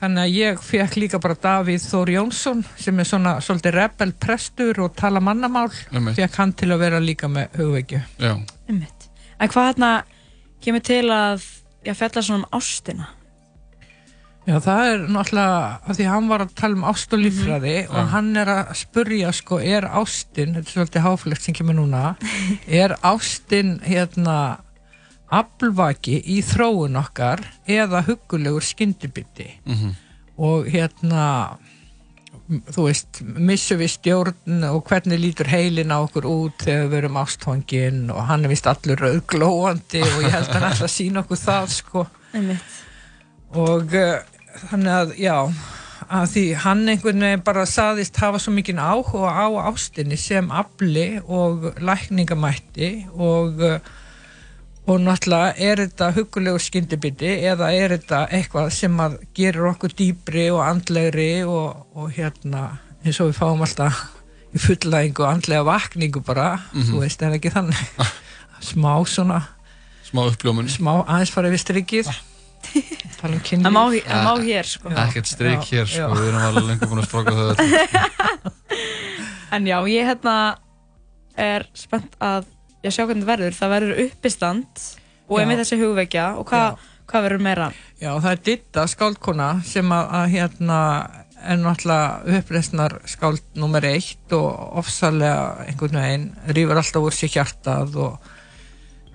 þannig 0.00 0.22
að 0.24 0.34
ég 0.38 0.58
fekk 0.62 0.94
líka 0.96 1.18
bara 1.20 1.34
Davíð 1.34 1.84
Þór 1.90 2.08
Jónsson 2.14 2.64
sem 2.78 2.98
er 3.00 3.04
svona 3.04 3.36
svolítið 3.40 3.74
rebel 3.74 4.12
prestur 4.12 4.78
og 4.80 4.96
tala 4.96 5.20
mannamál 5.20 5.70
Einmitt. 5.92 6.16
fekk 6.16 6.34
hann 6.36 6.52
til 6.52 6.68
að 6.68 6.78
vera 6.78 6.98
líka 7.00 7.26
með 7.28 7.48
hugveikju. 7.58 8.00
En 9.40 9.48
hvað 9.48 9.74
hérna 9.74 10.02
kemur 10.62 10.80
til 10.82 11.04
að 11.10 11.44
ég 11.84 11.96
fjalla 11.96 12.22
svona 12.22 12.44
um 12.44 12.60
ástina? 12.60 13.06
Já, 14.48 14.54
það 14.64 14.82
er 14.90 15.02
náttúrulega 15.12 15.56
að 15.84 15.98
því 15.98 16.04
hann 16.08 16.28
var 16.30 16.40
að 16.46 16.52
tala 16.56 16.78
um 16.78 16.84
ást 16.88 17.12
og 17.12 17.20
Mhm. 17.20 17.88
og 17.90 17.96
Já. 17.98 18.06
hann 18.14 18.36
er 18.40 18.46
að 18.54 18.70
spurja 18.80 19.32
sko, 19.36 19.58
er 19.60 19.82
ástin, 19.84 20.54
þetta 20.56 20.64
er 20.64 20.72
svolítið 20.72 21.04
háflegt 21.04 21.42
sem 21.44 21.54
kemur 21.54 21.74
núna, 21.76 22.16
er 22.66 22.96
ástin 23.04 23.74
hérna 23.84 24.58
aflvaki 25.30 26.22
í 26.24 26.38
þróun 26.42 26.96
okkar 26.96 27.42
eða 27.68 28.00
huggulegur 28.06 28.64
skyndibiti 28.64 29.50
Mhm. 29.66 29.90
og 30.38 30.64
hérna 30.72 31.58
þú 32.48 32.86
veist, 32.88 33.20
missum 33.20 33.76
við 33.82 33.90
stjórn 33.98 34.64
og 34.72 34.86
hvernig 34.88 35.20
lítur 35.20 35.50
heilin 35.52 35.92
á 35.92 36.00
okkur 36.00 36.24
út 36.24 36.56
þegar 36.64 36.88
við 36.88 36.98
erum 37.02 37.18
ástfangin 37.20 38.10
og 38.10 38.22
hann 38.24 38.44
er 38.46 38.48
vist 38.48 38.64
allur 38.66 38.96
rauðglóandi 38.96 40.00
og 40.00 40.22
ég 40.24 40.30
held 40.32 40.48
að 40.48 40.62
hann 40.64 40.80
að 40.88 40.94
sína 40.96 41.20
okkur 41.20 41.36
það 41.44 41.68
sko 41.68 42.06
og 43.52 43.92
uh, 43.94 44.18
þannig 44.70 44.94
að 45.00 45.12
já 45.22 45.36
að 46.08 46.26
því 46.32 46.42
hann 46.62 46.82
einhvern 46.88 47.20
veginn 47.26 47.42
bara 47.44 47.64
saðist 47.68 48.16
hafa 48.22 48.38
svo 48.40 48.52
mikinn 48.56 48.78
áhuga 48.80 49.28
á 49.34 49.46
ástinni 49.68 50.16
sem 50.16 50.46
afli 50.50 51.20
og 51.26 51.66
lækningamætti 51.84 52.90
og 53.12 53.60
uh, 53.60 53.78
og 54.88 55.02
náttúrulega 55.04 55.50
er 55.60 55.82
þetta 55.82 56.06
hugulegur 56.16 56.62
skyndibiti 56.64 57.28
eða 57.50 57.66
er 57.76 57.92
þetta 57.98 58.22
eitthvað 58.32 58.70
sem 58.72 58.94
að 59.04 59.18
gerir 59.36 59.66
okkur 59.74 59.92
dýbri 59.98 60.46
og 60.54 60.62
andlegri 60.64 61.42
og, 61.44 61.82
og 61.92 62.14
hérna 62.16 62.62
eins 63.04 63.20
og 63.20 63.28
við 63.28 63.36
fáum 63.42 63.60
alltaf 63.66 64.00
í 64.56 64.62
fullæðingu 64.64 65.26
andlega 65.28 65.66
vakningu 65.68 66.22
bara 66.24 66.46
Mhm. 66.72 66.88
þú 66.88 67.02
veist, 67.04 67.22
er 67.22 67.36
ekki 67.36 67.52
þannig? 67.52 67.84
Smá 68.70 68.94
svona 69.04 69.42
Smá 70.08 70.24
uppljómun. 70.24 70.70
smá 70.72 71.04
aðeins 71.04 71.30
farið 71.36 71.52
við 71.52 71.60
strikið. 71.66 72.08
Kynlíf 72.08 72.24
Það 73.18 73.70
má- 73.74 73.90
má 74.24 74.32
hér, 74.44 74.66
sko. 74.68 74.92
Ekkert 74.94 75.26
streik 75.26 75.64
Já, 75.66 75.70
hér 75.80 75.88
sko, 75.90 76.04
já. 76.04 76.08
við 76.14 76.28
erum 76.28 76.44
alveg 76.48 76.68
lengur 76.68 76.90
búin 76.92 77.02
að 77.02 77.08
stróka 77.08 77.34
þau. 77.34 77.54
En 79.56 79.64
já, 79.66 79.78
ég 79.88 80.04
hérna 80.04 80.34
er 81.40 81.64
spennt 81.78 82.12
að 82.20 82.44
ég 82.84 82.92
sjá 82.92 83.06
hvernig 83.08 83.24
það 83.24 83.30
verður. 83.32 83.54
Það 83.56 83.72
verður 83.74 84.00
uppistand 84.04 84.82
og 85.28 85.38
Já. 85.38 85.42
einmitt 85.42 85.62
þessi 85.62 85.78
hugvekja 85.80 86.26
og 86.40 86.44
hvað, 86.50 86.82
hvað 87.08 87.24
verður 87.26 87.44
meira? 87.46 87.68
Já, 88.00 88.10
það 88.20 88.30
er 88.34 88.42
Ditta 88.48 88.84
skáldkona 88.92 89.48
sem 89.66 89.94
að, 89.96 90.10
að 90.20 90.26
hérna 90.36 90.80
er 91.48 91.60
náttúrulega 91.62 92.38
uppreisnar 92.38 92.96
skáld 93.08 93.42
nummer 93.56 93.84
eitt 93.88 94.34
og 94.36 94.78
ofsalega 94.82 95.64
einhvern 95.68 96.00
veginn 96.02 96.28
rýfur 96.52 96.80
alltaf 96.82 97.08
úr 97.08 97.14
sér 97.16 97.32
hjartað 97.38 97.96
og 98.04 98.30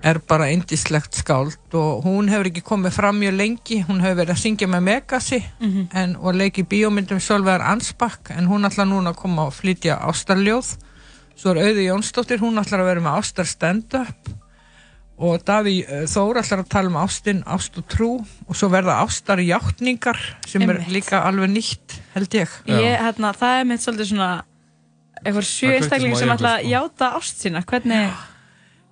er 0.04 0.18
bara 0.28 0.50
indislegt 0.52 1.16
skáld 1.16 1.56
og 1.74 2.04
hún 2.04 2.28
hefur 2.28 2.50
ekki 2.50 2.62
komið 2.66 2.92
fram 2.98 3.16
mjög 3.22 3.36
lengi, 3.38 3.78
hún 3.88 4.02
hefur 4.04 4.18
verið 4.20 4.34
að 4.34 4.42
syngja 4.42 4.68
með 4.68 4.82
Megasi 4.90 5.38
Mhm. 5.60 5.88
en, 5.96 6.16
og 6.20 6.34
leiki 6.36 6.62
bíómyndum 6.68 7.20
Solvegar 7.24 7.62
Ansbakk 7.72 8.30
en 8.36 8.46
hún 8.50 8.68
ætla 8.68 8.84
núna 8.84 9.14
að 9.14 9.20
koma 9.22 9.46
og 9.48 9.54
flytja 9.56 9.96
ástarljóð 10.04 10.76
svo 11.36 11.50
er 11.54 11.62
Auði 11.64 11.88
Jónsdóttir, 11.88 12.38
hún 12.38 12.60
ætlar 12.60 12.80
að 12.84 12.90
vera 12.92 13.00
með 13.00 13.18
ástar 13.22 13.46
stand-up 13.48 14.28
og 15.16 15.44
Daví 15.46 15.84
eh, 15.86 16.04
Þór 16.10 16.40
ætlar 16.42 16.64
að 16.64 16.68
tala 16.74 16.90
um 16.90 16.96
ástin, 16.98 17.42
ást 17.46 17.76
og 17.78 17.86
trú 17.88 18.08
og 18.48 18.56
svo 18.58 18.68
verða 18.68 18.96
ástar 19.04 19.38
játningar 19.40 20.18
sem 20.46 20.62
er 20.62 20.76
Einmitt. 20.80 20.90
líka 20.92 21.22
alveg 21.24 21.50
nýtt 21.54 22.00
held 22.14 22.28
ég 22.34 22.48
Ég, 22.66 22.98
hérna, 22.98 23.32
það 23.32 23.60
er 23.60 23.64
mitt 23.64 23.80
svolítið 23.80 24.10
svona 24.12 24.30
eitthvað 25.24 25.46
sjö 25.48 25.68
Það 25.68 25.70
kveikti 25.70 25.82
einstakling 25.84 26.14
smá 26.14 26.18
sem 26.18 26.32
ætla 26.34 26.54
að 26.58 26.68
játa 26.68 27.10
ást 27.16 27.38
sína. 27.44 27.62
Hvernig, 27.64 28.02
Já, 28.10 28.33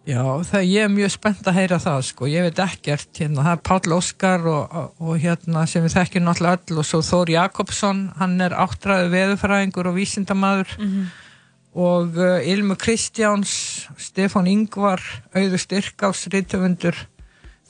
það 0.07 0.65
ég 0.67 0.83
er 0.83 0.89
mjög 0.91 1.11
spennt 1.15 1.47
að 1.47 1.55
heyra 1.61 1.79
það 1.79 2.01
sko, 2.09 2.27
ég 2.27 2.43
veit 2.49 2.59
ekkert 2.65 3.21
hérna, 3.23 3.45
það 3.47 3.53
er 3.53 3.61
Páll 3.69 3.93
Óskar 3.95 4.47
og, 4.51 4.73
og, 4.75 4.89
og 4.99 5.21
hérna 5.23 5.63
sem 5.71 5.85
við 5.87 5.95
þekkjum 5.95 6.25
náttúrulega 6.27 6.59
öll 6.59 6.81
og 6.83 6.89
svo 6.89 7.01
Þór 7.07 7.31
Jakobsson, 7.37 8.01
hann 8.19 8.35
er 8.43 8.57
áttræðu 8.59 9.13
veðurfræðingur 9.15 9.91
og 9.93 9.95
vísindamaður 10.01 10.75
Mhm. 10.79 11.05
og 11.75 12.19
uh, 12.19 12.43
Ilmu 12.45 12.75
Kristjáns, 12.77 13.87
Stefán 13.97 14.49
Ingvar, 14.51 15.01
Auður 15.35 15.63
Styrkás, 15.63 16.27
Rítöfundur, 16.29 16.99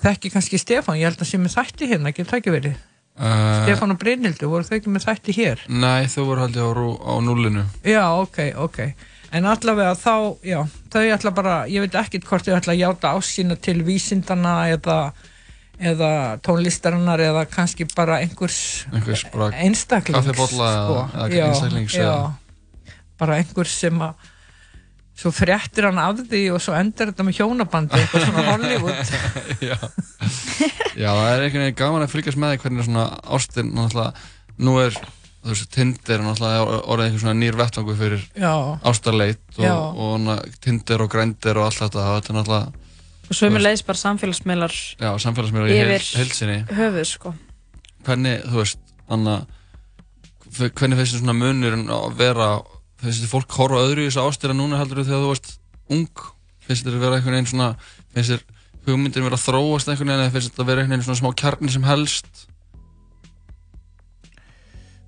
þekki 0.02 0.32
kannski 0.32 0.58
Stefán, 0.58 0.96
ég 0.98 1.06
held 1.12 1.20
að 1.22 1.28
sem 1.30 1.44
er 1.46 1.52
þætti 1.52 1.86
hérna, 1.92 2.10
ekki 2.10 2.24
það 2.26 2.40
ekki 2.40 2.56
verið? 2.56 2.80
Uh, 3.12 3.60
Stefán 3.66 3.92
og 3.92 3.98
Brynhildur, 4.00 4.48
voru 4.48 4.64
þau 4.64 4.78
ekki 4.80 4.90
með 4.90 5.04
þætti 5.04 5.34
hér? 5.36 5.62
Nei, 5.68 6.08
þú 6.08 6.24
voru 6.32 6.46
haldið 6.46 6.64
á, 6.64 6.72
á 6.96 7.14
núlinu 7.20 7.64
Já, 7.84 8.04
ok, 8.24 8.38
ok. 8.56 8.78
En 9.32 9.46
allavega 9.48 9.94
þá, 9.96 10.12
já, 10.44 10.58
þau 10.92 11.02
ætla 11.14 11.30
bara, 11.32 11.52
ég 11.72 11.80
veit 11.86 11.94
ekkit 12.02 12.26
hvort 12.28 12.44
þau 12.44 12.56
ætla 12.58 12.74
að 12.74 12.82
játa 12.82 13.12
ásýna 13.16 13.56
til 13.64 13.78
vísindana 13.86 14.56
eða, 14.74 14.96
eða 15.80 16.10
tónlistarinnar 16.44 17.22
eða 17.24 17.46
kannski 17.48 17.86
bara 17.96 18.18
einhvers, 18.20 18.58
Einhvers 18.92 19.24
bara 19.32 19.48
einstaklings. 19.64 20.26
kaffibolla 20.28 20.68
eða- 20.74 21.06
eða 21.14 21.30
já, 21.38 21.46
einstaklings 21.48 21.96
Já, 21.96 22.02
eða- 22.04 22.92
bara 23.18 23.38
einhvers 23.40 23.72
sem 23.80 23.98
að 24.04 24.28
svo 25.22 25.30
fréttir 25.30 25.84
hann 25.88 25.98
af 26.02 26.20
því 26.28 26.42
og 26.54 26.60
svo 26.60 26.74
endar 26.76 27.10
þetta 27.12 27.24
með 27.24 27.36
hjónabandi, 27.40 27.98
eitthvað 28.02 28.24
svona 28.26 28.44
Hollywood. 28.52 29.16
Já 29.70 29.76
Já, 30.92 31.08
það 31.08 31.32
er 31.32 31.42
einhvern 31.46 31.64
veginn 31.64 31.80
gaman 31.80 32.04
að 32.04 32.12
fylgjast 32.12 32.38
með 32.40 32.52
því 32.52 32.62
hvernig 32.66 32.84
svona 32.88 33.04
ástin 33.36 33.72
náttúrulega, 33.76 34.12
nú 34.60 34.76
er 34.84 34.96
þú 35.42 35.50
veist, 35.50 35.70
Tinder 35.74 36.14
er 36.18 36.22
náttúrulega 36.26 36.76
orðið 36.86 37.08
einhver 37.08 37.22
svona 37.24 37.38
nýr 37.38 37.58
vettvangu 37.58 37.96
fyrir 37.98 38.26
ástarleit 38.88 39.58
og, 39.58 39.98
og 40.04 40.14
na, 40.22 40.36
Tinder 40.62 41.02
og 41.02 41.10
Grindr 41.12 41.58
og 41.58 41.66
allt 41.68 41.80
þetta, 41.82 42.04
þetta 42.16 42.32
er 42.32 42.38
náttúrulega 42.38 42.82
og 43.32 43.38
svo 43.38 43.48
er 43.48 43.54
mér 43.54 43.64
leiðis 43.66 43.84
bara 43.88 44.00
samfélagsmiðlar 44.02 44.76
já, 45.00 45.08
samfélagsmiðlar 45.24 45.72
í 45.72 45.80
heil, 45.80 45.96
yfir 45.96 46.20
heilsinni 46.20 46.58
höfuð, 46.68 47.08
sko. 47.08 47.34
hvernig, 48.06 48.44
þú 48.46 48.60
veist, 48.60 48.80
Anna 49.12 49.40
hvernig 50.52 51.00
finnst 51.00 51.16
þér 51.16 51.22
svona 51.22 51.36
munurinn 51.38 51.90
að 51.92 52.16
vera, 52.20 52.48
finnst 53.02 53.24
þér 53.24 53.32
fólk 53.32 53.58
horfa 53.58 53.82
öðru 53.86 54.04
í 54.04 54.10
þessu 54.10 54.26
ástina 54.26 54.56
núna 54.56 54.80
heldur 54.80 55.02
þegar 55.02 55.24
þú 55.24 55.30
varst 55.32 55.52
ung, 55.92 56.24
finnst 56.66 56.86
þér 56.86 56.98
vera 57.00 57.18
einhvern 57.18 57.38
veginn 57.38 57.50
svona, 57.54 57.70
finnst 58.14 58.34
þér 58.34 58.44
hugmyndir 58.86 59.24
vera 59.24 59.38
að 59.38 59.46
þróast 59.46 59.88
einhvern 59.88 60.12
veginn 60.12 60.26
eða 60.26 60.34
finnst 60.36 60.58
þér 60.58 60.68
vera 60.68 60.84
einhvern 60.84 60.98
veginn 60.98 61.08
svona 61.08 61.20
smá 61.22 61.36
kjarni 61.42 61.72
sem 61.72 61.88
helst 61.88 62.44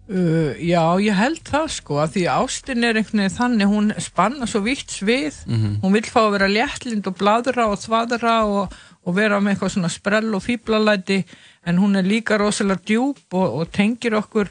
Uh, 0.04 0.52
já, 0.60 0.82
ég 1.00 1.16
held 1.16 1.38
það 1.48 1.68
sko 1.72 1.94
að 2.02 2.10
því 2.12 2.22
ástin 2.28 2.84
er 2.84 2.98
einhvern 3.00 3.22
veginn 3.22 3.36
þannig 3.38 3.70
hún 3.70 3.86
spanna 4.04 4.44
svo 4.46 4.60
vitt 4.60 4.90
svið 4.92 5.38
Mhm. 5.48 5.78
hún 5.80 5.94
vill 5.96 6.04
fá 6.12 6.20
að 6.26 6.34
vera 6.34 6.48
léttlind 6.52 7.06
og 7.08 7.16
bladra 7.16 7.64
og 7.72 7.78
þvadra 7.80 8.34
og, 8.44 8.74
og 9.06 9.14
vera 9.16 9.38
með 9.40 9.54
eitthvað 9.54 9.72
svona 9.78 9.88
sprell 9.88 10.34
og 10.36 10.42
fýblalæti 10.44 11.24
en 11.64 11.78
hún 11.80 11.96
er 11.96 12.04
líka 12.04 12.36
rosalega 12.36 12.84
djúb 12.84 13.16
og, 13.32 13.48
og 13.62 13.72
tengir 13.72 14.12
okkur 14.20 14.50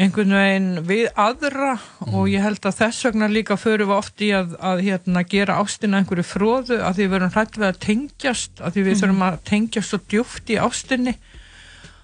einhvern 0.00 0.32
veginn 0.32 0.70
við 0.88 1.10
aðra 1.20 1.74
og 2.08 2.30
ég 2.32 2.40
held 2.40 2.64
að 2.64 2.78
þess 2.80 3.04
vegna 3.10 3.28
líka 3.28 3.58
förum 3.60 3.90
við 3.92 3.98
oft 3.98 4.24
í 4.24 4.30
að, 4.32 4.54
að 4.56 4.80
hérna, 4.88 5.22
gera 5.28 5.58
ástina 5.60 6.00
einhverju 6.00 6.24
fróðu 6.24 6.80
að 6.80 6.96
því 6.96 7.04
við 7.04 7.12
verum 7.18 7.34
hrætt 7.36 7.58
við 7.60 7.68
að 7.68 7.78
tengjast 7.84 8.64
að 8.64 8.72
því 8.72 8.86
við 8.88 8.94
Mhm. 8.96 9.00
þurfum 9.04 9.26
að 9.28 9.38
tengjast 9.52 9.92
svo 9.92 10.00
djúpt 10.08 10.48
í 10.48 10.56
ástinni 10.64 11.14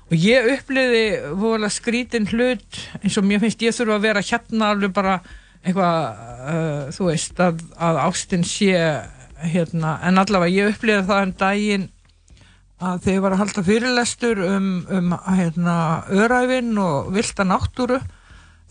og 0.09 0.17
ég 0.17 0.49
uppliði 0.55 1.05
vorulega 1.37 1.75
skrítin 1.75 2.29
hlut 2.33 2.81
eins 3.03 3.19
og 3.21 3.29
mér 3.29 3.43
finnst 3.45 3.63
ég 3.65 3.77
þurfa 3.77 3.99
að 3.99 4.09
vera 4.09 4.25
hérna 4.25 4.73
alveg 4.73 4.97
bara 4.97 5.21
eitthvað 5.61 5.95
uh, 6.49 6.83
þú 6.95 7.11
veist 7.11 7.41
að, 7.45 7.63
að 7.77 8.03
ástin 8.07 8.47
sé 8.47 8.75
hérna 9.39 9.99
en 10.07 10.21
allavega 10.21 10.55
ég 10.55 10.75
uppliði 10.75 11.07
það 11.09 11.25
um 11.27 11.35
daginn 11.39 11.89
að 12.79 13.01
þegar 13.03 13.17
ég 13.17 13.25
var 13.25 13.35
að 13.35 13.43
halda 13.43 13.65
fyrirlestur 13.67 14.45
um, 14.47 14.69
um 14.95 15.17
hérna 15.27 15.75
öræfin 16.15 16.71
og 16.79 17.11
vilda 17.15 17.47
náttúru 17.47 17.99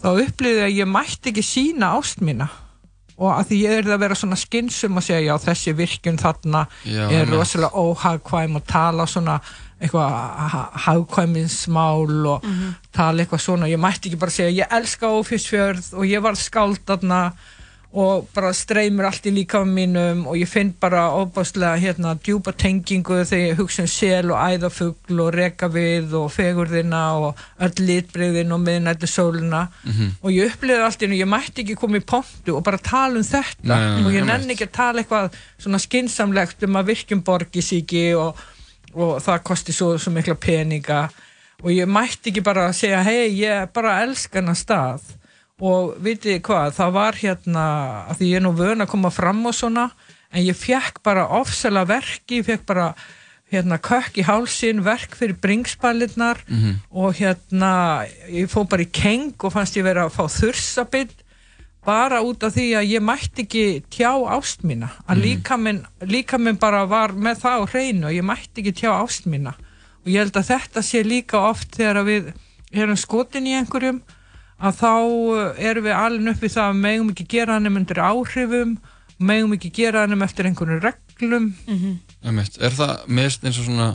þá 0.01 0.07
uppliði 0.13 0.63
að 0.63 0.77
ég 0.77 0.89
mætti 0.89 1.33
ekki 1.33 1.43
sína 1.43 1.91
ást 1.97 2.23
mína. 2.23 2.47
Og 3.17 3.31
að 3.33 3.47
því 3.49 3.59
ég 3.63 3.79
er 3.79 3.87
að 3.95 4.03
vera 4.03 4.15
svona 4.17 4.37
skynsum 4.37 4.99
og 4.99 5.03
segja 5.03 5.33
já 5.33 5.45
þessi 5.47 5.73
virkun 5.73 6.19
þarna 6.21 6.67
Já, 6.85 7.07
er 7.09 7.31
rosalega 7.31 7.81
óhagkvæm 7.81 8.59
og 8.59 8.67
tala 8.69 9.07
svona 9.09 9.39
eitthvað 9.81 10.71
hagkvæminsmál 10.85 12.25
og 12.27 12.43
Mhm. 12.45 12.73
tala 12.93 13.23
eitthvað 13.23 13.41
svona, 13.41 13.67
ég 13.67 13.79
mætti 13.79 14.09
ekki 14.09 14.19
bara 14.19 14.31
segja 14.31 14.65
ég 14.65 14.71
elska 14.71 15.05
Ófjörsfjörð 15.07 15.93
og 15.93 16.03
ég 16.05 16.21
var 16.21 16.33
skáld 16.35 16.79
þarna 16.85 17.31
og 17.93 18.27
bara 18.35 18.51
streymir 18.53 19.05
allt 19.05 19.23
í 19.25 19.31
líkafum 19.31 19.69
mínum 19.73 20.27
og 20.27 20.35
ég 20.35 20.47
finn 20.47 20.73
bara 20.79 21.09
óbáslega 21.09 21.77
hérna 21.79 22.15
djúpa 22.19 22.51
tengingu 22.53 23.23
þegar 23.23 23.53
ég 23.53 23.55
hugsa 23.57 23.81
um 23.81 23.87
sel 23.87 24.31
og 24.31 24.37
æðafugl 24.37 25.19
og 25.21 25.33
rekavið 25.33 26.13
og 26.13 26.31
fegurðina 26.31 27.13
og 27.15 27.35
öll 27.61 27.79
litbreyðin 27.87 28.51
og 28.51 28.59
miðnættu 28.59 29.07
sólina 29.07 29.67
Mhm. 29.85 30.11
og 30.21 30.31
ég 30.31 30.51
upplifði 30.51 30.83
allt 30.83 30.99
í 31.01 31.05
hennu, 31.07 31.23
ég 31.25 31.27
mætti 31.29 31.63
ekki 31.63 31.75
koma 31.75 31.97
í 31.97 32.01
pontu 32.05 32.55
og 32.57 32.63
bara 32.63 32.77
tala 32.77 33.15
um 33.15 33.23
þetta 33.23 33.55
Nei, 33.63 33.75
nei, 33.79 34.01
nei, 34.01 34.05
og 34.05 34.11
ég 34.13 34.25
nenni 34.25 34.53
ekki 34.53 34.67
að 34.67 34.71
tala 34.71 35.01
eitthvað 35.01 35.31
svona 35.59 35.79
skinsamlegt 35.79 36.63
um 36.63 36.73
að 36.75 36.85
virkjum 36.87 37.23
borgi 37.23 37.61
sig 37.63 37.83
ekki 37.85 38.15
og, 38.17 38.35
og 38.93 39.19
það 39.21 39.43
kosti 39.43 39.73
svo, 39.75 39.97
svo 39.97 40.11
mikla 40.15 40.35
peninga. 40.35 41.09
Og 41.63 41.71
ég 41.73 41.89
mætti 41.89 42.29
ekki 42.31 42.43
bara 42.45 42.67
að 42.69 42.75
segja 42.77 43.03
hei, 43.03 43.31
ég 43.41 43.71
bara 43.73 44.01
elska 44.05 44.39
hennar 44.39 44.55
stað. 44.59 45.01
Og 45.59 45.95
vitið 46.05 46.41
hvað, 46.45 46.73
það 46.77 46.91
var 46.93 47.15
hérna 47.17 47.63
að 48.11 48.19
því 48.19 48.27
ég 48.29 48.35
er 48.37 48.43
nú 48.45 48.51
vön 48.53 48.83
að 48.85 48.91
koma 48.91 49.09
fram 49.09 49.39
og 49.49 49.55
svona 49.57 49.87
en 50.31 50.43
ég 50.43 50.55
fekk 50.59 50.99
bara 51.03 51.23
ofsala 51.39 51.85
verki, 51.89 52.41
ég 52.41 52.45
fekk 52.45 52.65
bara 52.69 52.91
hérna 53.51 53.77
kökk 53.79 54.17
í 54.21 54.25
hálsin, 54.27 54.81
verk 54.83 55.15
fyrir 55.15 55.37
bringspallirnar 55.41 56.41
Mhm. 56.47 56.73
og 56.91 57.15
hérna 57.15 58.05
ég 58.29 58.49
fór 58.51 58.67
bara 58.69 58.83
í 58.83 58.91
keng 58.91 59.33
og 59.43 59.53
fannst 59.53 59.77
ég 59.77 59.83
vera 59.87 60.05
að 60.05 60.13
fá 60.19 60.27
þursabill 60.27 61.09
bara 61.87 62.19
út 62.25 62.43
af 62.43 62.55
því 62.57 62.65
að 62.81 62.89
ég 62.91 63.03
mætti 63.05 63.45
ekki 63.45 63.63
tjá 63.93 64.11
ást 64.35 64.65
mína. 64.67 64.89
Að 65.07 65.23
líka 65.23 65.57
minn, 65.59 65.85
líka 66.03 66.39
minn 66.41 66.59
bara 66.59 66.83
var 66.89 67.15
með 67.15 67.39
það 67.45 67.63
á 67.63 67.65
hreinu 67.71 68.09
og 68.09 68.17
ég 68.17 68.27
mætti 68.27 68.63
ekki 68.63 68.75
tjá 68.81 68.91
ást 68.97 69.29
mína. 69.29 69.55
Og 70.03 70.11
ég 70.11 70.21
held 70.21 70.35
að 70.39 70.51
þetta 70.51 70.83
sé 70.83 71.03
líka 71.07 71.41
oft 71.47 71.77
þegar 71.79 72.01
að 72.01 72.11
við 72.11 72.29
erum 72.75 72.99
skotin 72.99 73.47
í 73.47 73.55
einhverjum 73.55 74.01
að 74.57 74.81
þá 74.81 74.91
uh, 74.97 75.39
erum 75.69 75.87
við 75.87 75.95
alveg 75.95 76.33
upp 76.33 76.43
við 76.43 76.53
það 76.57 76.69
að 76.71 76.83
megum 76.83 77.13
ekki 77.13 77.27
gera 77.37 77.57
hannum 77.57 77.79
undir 77.79 78.03
áhrifum 78.03 78.75
megum 79.17 79.55
ekki 79.55 79.71
gera 79.73 80.03
hannum 80.03 80.25
eftir 80.25 80.49
einhverjum 80.49 80.83
reglum. 80.83 81.49
Einmitt. 82.25 82.59
Er 82.59 82.75
það 82.75 83.07
mest 83.07 83.45
eins 83.45 83.61
og 83.61 83.69
svona 83.69 83.89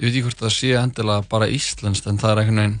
ég 0.00 0.06
veit 0.06 0.14
ekki 0.14 0.24
hvort 0.28 0.44
það 0.44 0.56
sé 0.56 0.76
endilega 0.80 1.26
bara 1.30 1.50
íslenskt 1.52 2.08
en 2.10 2.20
það 2.20 2.32
er 2.32 2.42
einhvern 2.42 2.60
veginn 2.60 2.78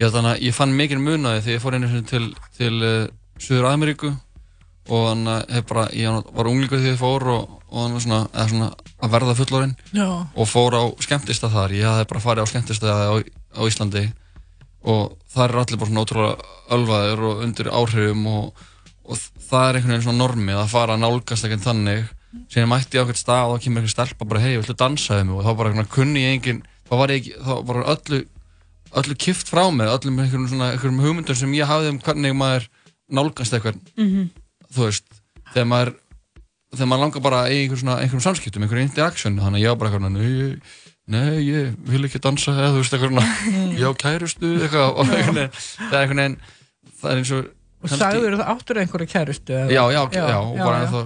ég, 0.00 0.16
að 0.20 0.44
ég 0.44 0.56
fann 0.56 0.76
mikið 0.76 1.02
munaði 1.04 1.42
þegar 1.44 1.56
ég 1.56 1.64
fór 1.64 1.76
einu 1.78 2.02
til, 2.08 2.26
til 2.58 2.74
uh, 2.80 3.04
Suður 3.44 3.68
Ameríku 3.70 4.10
og 4.84 5.06
þannig 5.08 5.30
að 5.32 5.54
hef 5.56 5.68
bara, 5.70 5.84
ég 5.96 6.18
var 6.36 6.50
unglingur 6.50 6.80
þegar 6.80 6.92
ég 6.92 7.00
fór 7.00 7.24
og, 7.32 7.54
og 7.70 7.78
þannig 7.78 8.04
svona, 8.04 8.18
eða 8.32 8.48
svona 8.50 8.68
að 9.04 9.14
verða 9.14 9.36
fullorinn 9.38 9.72
Já. 9.96 10.08
og 10.24 10.50
fór 10.50 10.76
á 10.76 10.84
skemmtista 11.04 11.50
þar. 11.52 11.76
Ég 11.76 11.88
hafði 11.88 12.10
bara 12.12 12.24
farið 12.24 12.44
á 12.44 12.52
skemmtista 12.52 12.92
á, 12.92 13.14
á 13.20 13.60
Íslandi 13.64 14.04
og 14.84 15.14
það 15.32 15.46
er 15.46 15.56
allir 15.62 15.80
bara 15.80 15.90
svona 15.90 16.04
ótrúlega 16.04 16.50
ölvaðir 16.76 17.24
og 17.24 17.40
undir 17.46 17.72
áhrifum 17.72 18.26
og, 18.28 18.66
og 19.08 19.24
það 19.48 19.64
er 19.68 19.78
einhvern 19.78 19.94
veginn 19.94 20.06
svona 20.08 20.20
normið 20.20 20.60
að 20.60 20.74
fara 20.74 20.98
að 20.98 21.04
nálgast 21.06 21.48
ekkert 21.48 21.64
þannig. 21.64 22.04
Síðan 22.52 22.70
mætti 22.72 22.98
ég 22.98 23.00
á 23.00 23.04
eitthvað 23.06 23.22
stað 23.22 23.48
og 23.48 23.56
þá 23.56 23.64
kemur 23.64 23.84
eitthvað 23.84 23.94
stelpa 23.94 24.28
bara 24.28 24.44
hei, 24.44 24.54
viltu 24.58 24.76
dansa 24.76 25.20
við 25.20 25.28
mig? 25.30 25.36
Og 25.38 25.46
þá 25.46 25.52
bara 25.62 25.88
kunni 25.94 26.24
ég 26.26 26.36
engin 26.36 26.64
þá 26.88 26.94
var 27.00 27.12
ég 27.14 27.28
þá 27.40 27.52
var 27.64 27.84
öllu 27.94 28.24
öllu 28.94 29.16
kift 29.18 29.50
frá 29.50 29.64
mér, 29.74 29.90
öllum 29.94 30.20
einhverjum 30.22 30.48
svona 30.50 30.72
einhverjum 30.74 31.00
hugmyndum 31.02 31.38
sem 31.38 31.54
ég 31.56 31.68
hafði 31.68 31.94
um 31.94 32.00
hvernig 32.02 32.36
maður 32.38 32.68
nálgast 33.12 33.52
eitthvað 33.56 33.76
Mhm. 33.98 34.30
þú 34.74 34.86
veist, 34.88 35.04
þegar 35.52 35.68
maður 35.70 35.94
þegar 36.74 36.88
maður 36.90 37.02
langar 37.04 37.22
bara 37.22 37.40
í 37.50 37.58
einhver 37.64 37.78
svona, 37.78 37.98
einhverjum 38.02 38.24
samskiptum, 38.24 38.62
einhverjum 38.64 38.88
interaktion, 38.88 39.36
þannig 39.38 39.60
að 39.60 39.64
ég 39.64 39.68
var 39.68 39.76
bara 39.76 39.90
eitthvað, 39.90 40.12
nei, 40.12 40.58
nei, 41.06 41.42
ég 41.46 41.74
vil 41.86 42.04
ekki 42.08 42.18
dansa 42.24 42.50
eða 42.50 42.72
þú 42.74 42.80
veist, 42.82 42.94
eitthvað 42.96 43.12
svona, 43.12 43.26
ég 43.78 43.84
á 43.86 43.92
kærustu 43.94 44.48
eitthvað, 44.58 44.88
og 44.98 45.06
einhvern 45.06 45.34
veginn 45.34 45.52
það 45.52 45.94
er 45.94 46.00
einhvern 46.00 46.22
veginn, 46.24 46.38
það 47.02 47.10
er 47.12 47.20
eins 47.22 47.30
og 47.36 47.52
og 47.84 47.90
sagður 47.92 48.34
það 48.40 48.48
áttur 48.54 48.78
einhverju 48.80 49.06
kærustu 49.12 49.52
eða? 49.52 49.68
já, 49.70 49.82
já, 49.92 50.02
já, 50.16 50.24
já, 50.32 50.38
og 50.40 50.56
bara 50.56 50.78
já. 50.80 50.88
þá, 50.88 50.98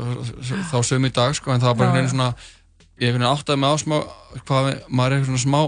þá 0.70 0.76
sögum 0.86 1.06
í 1.08 1.12
dag, 1.12 1.34
sko, 1.34 1.50
en 1.52 1.60
það 1.60 1.66
var 1.72 1.74
bara 1.74 1.88
Já, 1.88 1.90
einhvern 1.90 1.98
veginn 1.98 2.08
já. 2.08 2.14
svona 2.14 2.34
ég 2.98 3.08
einhvern 3.08 3.24
veginn 3.26 3.34
áttaði 3.34 3.58
mig 3.58 3.68
á 3.68 3.76
smá 3.82 3.96
hvað 4.46 4.68
maður 4.88 5.12
er 5.18 5.24
svona 5.26 5.42
smá 5.42 5.60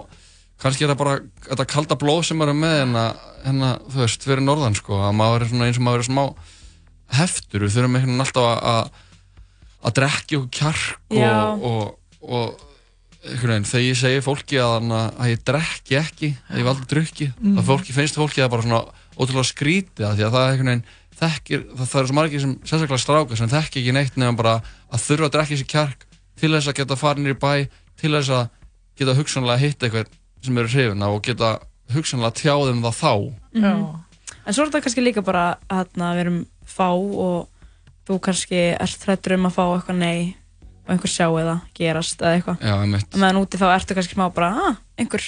kannski 0.61 0.85
er 0.85 0.93
það 0.93 0.99
bara 1.03 1.19
þetta 1.49 1.67
kalda 1.73 1.97
blóð 2.01 2.23
sem 2.29 2.37
maður 2.41 2.53
er 2.55 2.59
með 2.61 2.79
en 2.85 2.97
að, 3.01 3.21
en 3.51 3.63
að 3.69 3.77
þú 3.95 4.01
veist, 4.05 4.25
fyrir 4.29 4.45
norðan 4.45 4.77
sko, 4.79 4.99
að 5.07 5.15
maður 5.21 5.45
er 5.47 5.53
svona 5.53 5.69
eins 5.71 5.79
og 5.81 5.87
maður 5.87 6.03
er 6.05 6.09
smá 6.11 6.25
heftur, 7.21 7.65
við 7.65 7.75
þurfum 7.77 7.97
einhvern 7.97 8.11
veginn 8.13 8.25
alltaf 8.27 8.49
að- 8.51 8.65
að 8.71 8.91
að 9.81 9.95
drekki 9.97 10.37
okkur 10.37 10.51
kjark 10.53 11.15
og, 11.17 11.63
og, 11.65 11.95
og 12.21 12.67
einhvern 13.25 13.55
veginn, 13.55 13.69
þegar 13.71 13.87
ég 13.87 13.97
segi 14.01 14.21
fólki 14.25 14.59
að, 14.61 14.91
að, 14.93 15.07
að 15.25 15.31
ég 15.33 15.43
drekki 15.49 15.97
ekki, 16.01 16.29
að 16.51 16.61
ég 16.61 16.69
aldrei 16.71 16.89
drukki 16.95 17.31
Mhm. 17.41 17.59
að 17.59 17.69
fólki 17.71 17.97
finnst 17.97 18.19
fólki 18.21 18.43
það 18.45 18.51
bara 18.53 18.63
svona 18.67 18.83
ótrúlega 19.17 19.49
skrítið 19.51 20.07
að 20.11 20.15
því 20.21 20.25
að 20.29 20.35
það 20.37 20.45
er 20.45 20.53
einhvern 20.53 20.71
veginn 20.71 20.85
þekkir, 21.21 21.65
það, 21.77 21.89
það 21.91 22.01
er 22.01 22.07
svo 22.11 22.15
margir 22.21 22.41
sem 22.45 22.55
sérstaklega 22.65 23.03
strákar 23.05 23.37
sem 23.41 23.49
þekki 23.53 23.81
ekki 23.83 23.93
neitt 23.97 24.17
nefnum 24.17 24.37
bara 24.37 24.55
að 24.93 25.03
þurfa 25.09 25.27
að 25.29 25.35
drekka 25.35 25.57
sér 25.61 25.69
kjark 25.75 26.07
til 26.41 26.53
þess 26.55 26.69
að 26.71 26.79
geta 26.81 26.97
farin 26.97 27.27
í 27.29 27.35
bæ 27.37 27.53
til 28.01 28.13
þess 28.15 28.31
að 28.37 28.49
geta 29.01 29.17
hugsanlega 29.19 29.61
hitt 29.65 29.81
eitthvað 29.85 30.09
sem 30.45 30.59
eru 30.59 30.73
hrifuna 30.73 31.11
og 31.13 31.23
geta 31.27 31.59
hugsanlega 31.95 32.37
tjáðum 32.41 32.85
það 32.85 32.99
þá 33.01 33.13
Já. 33.61 33.73
En 34.47 34.55
svo 34.55 34.65
er 34.65 34.71
þetta 34.71 34.83
kannski 34.87 35.05
líka 35.05 35.25
bara 35.25 35.45
að 35.71 35.91
við 35.95 36.23
erum 36.25 36.39
fá 36.67 36.89
og 36.91 37.49
þú 38.09 38.19
kannski 38.25 38.63
ert 38.75 39.07
hrættur 39.07 39.37
um 39.37 39.49
að 39.51 39.57
fá 39.59 39.65
eitthvað 39.67 40.01
nei 40.01 40.37
og 40.87 40.95
einhver 40.95 41.13
sjá 41.13 41.27
eða 41.29 41.61
gerast 41.77 42.23
eða 42.23 42.39
eitthvað. 42.39 42.65
Já, 42.67 42.75
einmitt. 42.81 43.09
Og 43.13 43.21
meðan 43.23 43.41
úti 43.43 43.61
þá 43.61 43.67
ertu 43.75 43.97
kannski 43.99 44.17
smá 44.17 44.27
bara, 44.35 44.51
ah, 44.71 44.79
einhver 44.99 45.23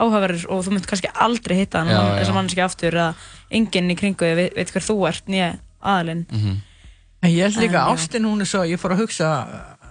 áhugaverður 0.00 0.46
og 0.54 0.62
þú 0.64 0.74
mynd 0.74 0.88
kannski 0.88 1.10
aldrei 1.20 1.58
hitta 1.58 1.82
hann 1.82 1.92
þess 1.92 2.32
að 2.32 2.38
mannski 2.38 2.64
aftur 2.64 2.96
eða 2.96 3.10
enginn 3.52 3.92
í 3.92 3.96
kringu 3.98 4.30
veit, 4.38 4.54
veit 4.56 4.72
hver 4.72 4.86
þú 4.86 4.96
ert 5.10 5.28
nýja 5.28 5.50
aðalinn. 5.82 6.24
Mhm. 6.30 6.60
En 7.22 7.30
ég 7.30 7.44
held 7.46 7.60
líka 7.60 7.84
já. 7.84 7.92
ástin 7.92 8.26
hún 8.26 8.40
er 8.40 8.48
svo, 8.50 8.64
ég 8.66 8.80
fór 8.80 8.96
að 8.96 9.04
hugsa 9.04 9.28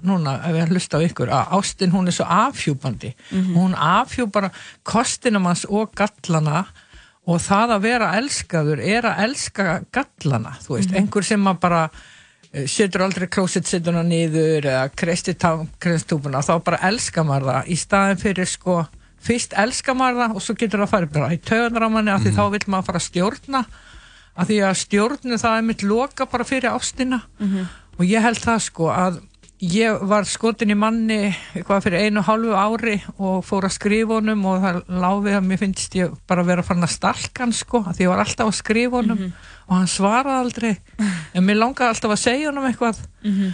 núna 0.03 0.37
ef 0.49 0.55
ég 0.55 0.69
hlusta 0.71 0.97
á 0.97 1.05
ykkur, 1.05 1.29
að 1.29 1.49
ástin 1.59 1.91
hún 1.91 2.07
er 2.07 2.11
svo 2.15 2.25
afhjúpandi. 2.25 3.13
Mhm. 3.31 3.53
Hún 3.55 3.75
afhjúpar 3.75 4.51
kostinum 4.83 5.45
hans 5.45 5.65
og 5.69 5.91
gallana 5.95 6.65
og 7.27 7.37
það 7.39 7.75
að 7.77 7.81
vera 7.81 8.13
elskaður 8.17 8.79
er 8.81 9.03
að 9.03 9.19
elska 9.27 9.83
gallana, 9.93 10.55
þú 10.63 10.77
veist, 10.77 10.89
Mhm. 10.91 10.97
einhver 10.97 11.23
sem 11.23 11.43
að 11.45 11.59
bara 11.59 11.89
eh, 12.53 12.65
setur 12.67 13.01
aldrei 13.05 13.27
klósetsituna 13.27 14.03
niður 14.03 14.65
eða 14.67 14.89
kreisti 14.93 15.33
kristúpuna, 15.79 16.41
þá 16.43 16.63
bara 16.63 16.77
elskar 16.83 17.23
maður 17.23 17.45
það 17.47 17.67
í 17.71 17.77
staðin 17.79 18.19
fyrir 18.19 18.45
sko 18.45 18.87
fyrst 19.23 19.53
elskar 19.55 19.95
maður 19.95 20.19
það 20.27 20.35
og 20.35 20.41
svo 20.41 20.55
getur 20.57 20.79
það 20.83 20.89
farið 20.91 21.13
bara 21.13 21.29
í 21.31 21.37
tauganar 21.39 21.85
á 21.87 21.89
manni 21.93 22.11
af 22.11 22.21
því 22.25 22.33
þá 22.35 22.51
vill 22.51 22.67
maður 22.67 22.85
fara 22.89 22.99
að 22.99 23.07
stjórna 23.07 23.65
af 24.35 24.47
því 24.49 24.57
að 24.67 24.79
stjórnu 24.81 25.37
það 25.39 25.57
er 25.57 25.61
mitt 25.61 25.83
loka 25.83 26.25
bara 26.25 26.43
fyrir 26.43 26.71
ástina 26.75 27.21
Mhm. 27.39 27.67
og 27.99 28.05
ég 28.05 28.21
held 28.21 28.39
það 28.41 28.59
sko 28.67 28.83
að 28.89 29.21
ég 29.61 30.01
var 30.09 30.25
skotin 30.25 30.73
í 30.73 30.77
manni 30.77 31.17
eitthvað 31.53 31.83
fyrir 31.85 32.07
einu 32.07 32.21
og 32.23 32.27
hálfu 32.27 32.53
ári 32.57 32.95
og 33.21 33.41
fór 33.45 33.67
að 33.67 33.75
skrifa 33.75 34.17
honum 34.17 34.45
og 34.49 34.61
það 34.63 34.79
láfið 35.03 35.35
að 35.37 35.49
mér 35.49 35.59
finnst 35.61 35.97
ég 35.99 36.13
bara 36.29 36.45
vera 36.47 36.63
fann 36.65 36.81
að 36.81 36.95
stalka 36.95 37.43
hann 37.43 37.53
sko 37.53 37.83
að 37.85 37.99
því 37.99 38.07
ég 38.07 38.09
var 38.13 38.23
alltaf 38.23 38.49
að 38.49 38.57
skrifa 38.57 39.01
honum 39.01 39.25
og 39.67 39.75
hann 39.75 39.91
svaraði 39.91 40.39
aldrei. 40.41 40.71
En 41.37 41.45
mér 41.45 41.59
langaði 41.61 41.93
alltaf 41.93 42.15
að 42.15 42.23
segja 42.23 42.49
honum 42.49 42.65
eitthvað. 42.71 43.03
Mhm. 43.23 43.51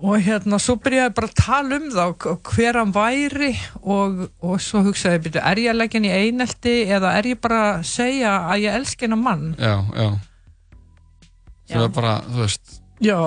og 0.00 0.16
hérna 0.24 0.56
svo 0.56 0.78
byrjaði 0.80 1.10
ég 1.10 1.14
bara 1.14 1.28
að 1.28 1.34
tala 1.36 1.76
um 1.76 1.88
það 1.92 2.26
og 2.30 2.50
hver 2.54 2.76
hann 2.78 2.92
væri 2.94 3.50
og, 3.82 4.22
og 4.40 4.60
svo 4.64 4.80
hugsaði 4.86 5.18
ég 5.18 5.24
byrju, 5.26 5.42
er 5.44 5.60
ég 5.60 5.70
að 5.74 5.76
leggja 5.76 6.00
hann 6.00 6.06
í 6.08 6.12
einelti 6.16 6.74
eða 6.88 7.10
er 7.18 7.28
ég 7.28 7.40
bara 7.40 7.58
að 7.74 7.82
segja 7.84 8.30
að 8.48 8.62
ég 8.62 8.78
elski 8.78 9.04
hennar 9.04 9.20
mann? 9.20 9.42
Já, 9.60 9.74
já. 9.92 10.08
Það 11.68 11.84
er 11.84 11.92
bara, 11.98 12.14
þú 12.30 12.40
veist 12.40 12.80
já, 13.04 13.18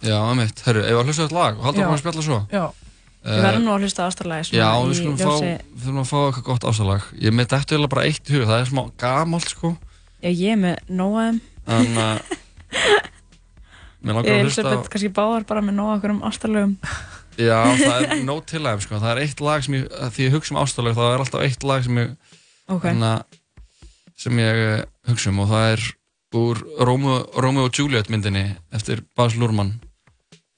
Já, 0.00 0.16
einmitt, 0.30 0.62
herru, 0.64 0.84
ef 0.86 0.96
að 1.00 1.10
hlusta 1.10 1.26
þetta 1.26 1.36
lag 1.36 1.58
og 1.58 1.66
halda 1.66 1.82
okkur 1.84 1.96
að 1.96 2.02
spjalla 2.04 2.24
svo? 2.24 2.38
Já. 2.54 2.64
Við 3.20 3.42
verðum 3.44 3.66
nú 3.66 3.72
að 3.74 3.82
hlusta 3.84 4.00
á 4.00 4.08
ástarlagi 4.08 4.56
Já, 4.56 4.68
við 4.80 4.94
skulum 4.96 5.16
fá, 5.20 5.32
við 5.44 5.82
þurfum 5.84 6.00
að 6.00 6.06
fá 6.08 6.18
eitthvað 6.22 6.44
gott 6.46 6.66
ástalag 6.70 7.08
Ég 7.20 7.34
með 7.36 7.50
þetta 7.52 7.74
eiginlega 7.74 7.92
bara 7.92 8.04
eitt 8.08 8.30
í 8.30 8.36
hug, 8.38 8.46
það 8.48 8.62
er 8.62 8.70
smá 8.70 8.80
gamalt 9.02 9.50
sko. 9.52 9.72
Já, 10.24 10.30
ég 10.30 10.54
er 10.54 10.60
með 10.62 10.78
nóaðum. 10.88 11.40
En 11.68 11.98
uh, 12.00 12.40
Mér 14.00 14.16
langar 14.16 14.32
að 14.32 14.40
hlusta 14.46 14.64
Elisabeth 14.64 14.88
kannski 14.94 15.10
báðar 15.20 15.44
bara 15.48 15.62
með 15.64 15.76
nóa 15.76 15.98
okkur 15.98 16.14
um 16.14 16.22
ástarlögum. 16.30 16.72
Já, 17.40 17.58
það 17.76 18.06
er 18.06 18.24
nót 18.30 18.48
til 18.48 18.62
aðeim 18.62 18.82
sko. 18.86 19.00
Það 19.04 19.12
er 19.12 19.22
eitt 19.26 19.44
lag 19.44 19.66
sem 19.66 19.76
ég, 19.76 19.84
því 20.16 20.26
ég 20.26 20.34
hugsa 20.38 20.54
um 20.54 20.60
ástalag 20.62 20.96
Það 20.96 21.12
er 21.12 21.24
alltaf 21.26 21.44
eitt 21.44 21.68
lag 21.68 21.84
sem 21.84 22.00
ég 22.00 22.16
Ok. 22.70 22.84
hana, 22.88 23.12
Sem 24.20 24.40
ég 24.40 24.64
eh, 24.64 24.82
hugsa 25.10 25.32
um 25.32 25.44
Og 25.44 25.52
það 25.52 25.68
er 25.74 25.86
úr 26.40 26.64
Romeo, 26.88 27.20
Romeo 27.42 27.68
og 27.68 27.76
Juliet 27.76 28.10
myndinni 28.12 28.44
Eftir 28.76 29.04
Baz 29.18 29.36
Luhrmann 29.36 29.76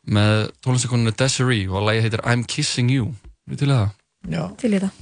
Með 0.03 0.51
tónlistakoninu 0.65 1.15
Desiree 1.15 1.69
Og 1.71 1.87
lagi 1.87 2.03
heitir 2.03 2.25
I'm 2.27 2.43
Kissing 2.49 2.91
You 2.91 3.13
Við 3.51 3.63
til 3.63 3.71
í 3.71 3.77
það? 3.77 3.89
Já. 4.33 4.43
Til 4.59 4.71
í 4.73 4.81
það. 4.83 5.01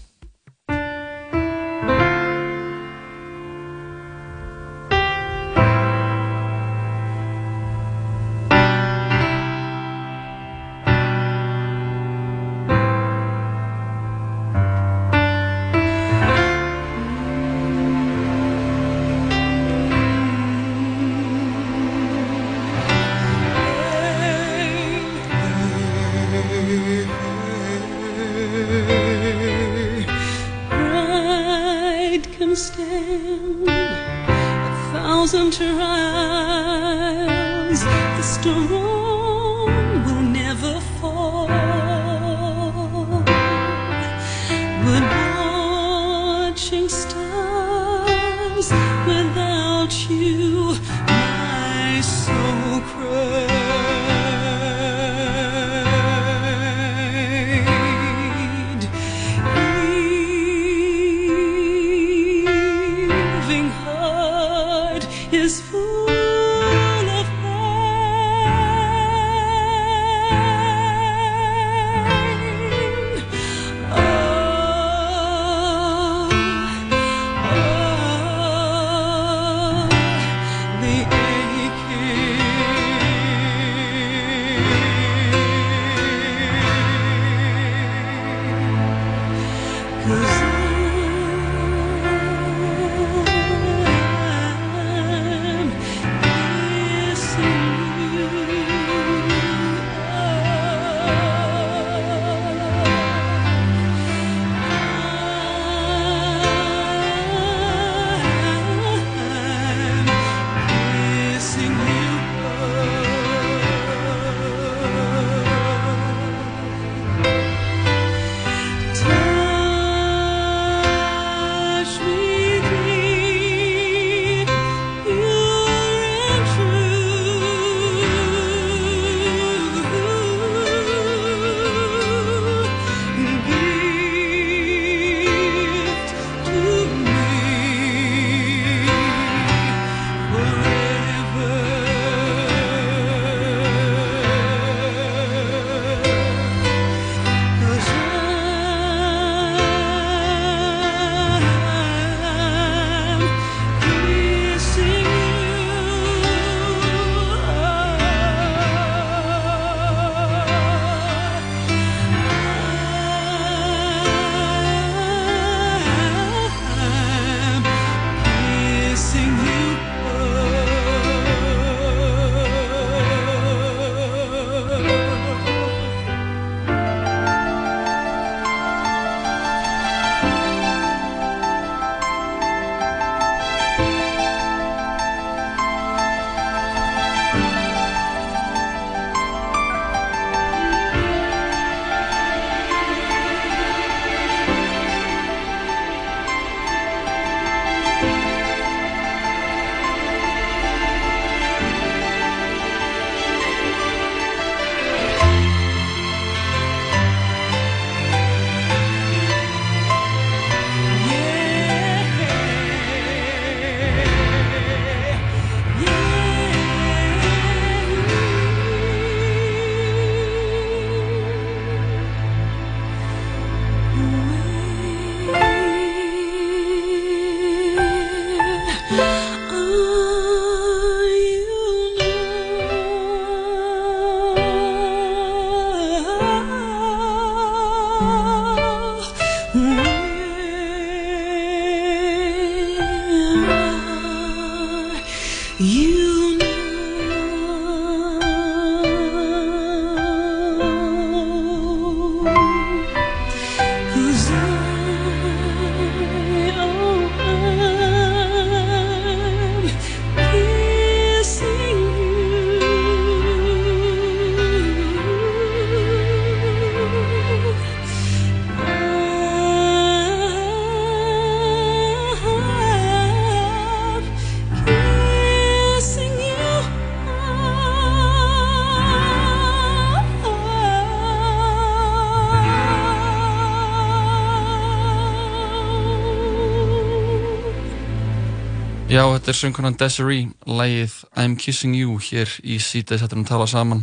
Já, 289.01 289.07
þetta 289.17 289.33
er 289.33 289.37
söngkonan 289.39 289.77
Desiree, 289.81 290.29
lægið 290.45 290.95
I'm 291.17 291.35
Kissing 291.41 291.73
You 291.79 291.95
hér 292.05 292.29
í 292.45 292.59
síðdeis 292.61 293.01
hættum 293.01 293.23
að 293.25 293.31
tala 293.31 293.47
saman. 293.49 293.79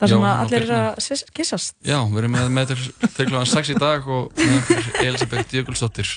Það 0.00 0.12
sem 0.14 0.24
að 0.24 0.38
allir 0.42 0.64
Birna. 0.64 0.78
að 0.96 1.24
kissast. 1.36 1.74
Já, 1.84 1.98
við 2.08 2.22
erum 2.22 2.32
með 2.38 2.48
með 2.56 2.72
til 3.18 3.26
kl. 3.28 3.42
6 3.52 3.72
í 3.74 3.76
dag 3.76 4.08
og 4.08 4.32
með 4.40 4.56
okkur 4.62 4.88
Elisabeth 5.04 5.54
Jökulsdóttir 5.58 6.08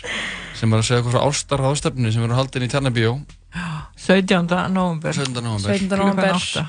sem 0.56 0.72
er 0.72 0.80
að 0.82 0.88
segja 0.88 1.04
okkur 1.04 1.18
frá 1.18 1.26
Árstar 1.26 1.64
ráðstefnu 1.66 2.14
sem 2.16 2.24
verður 2.24 2.40
haldin 2.40 2.66
í 2.66 2.72
Tjarnabíó 2.72 3.12
17. 4.08 4.48
november 4.72 5.20
17. 5.20 5.36
november. 5.36 5.76
17. 5.76 5.92
Klukkan 5.92 6.06
november 6.06 6.40
átta. 6.40 6.66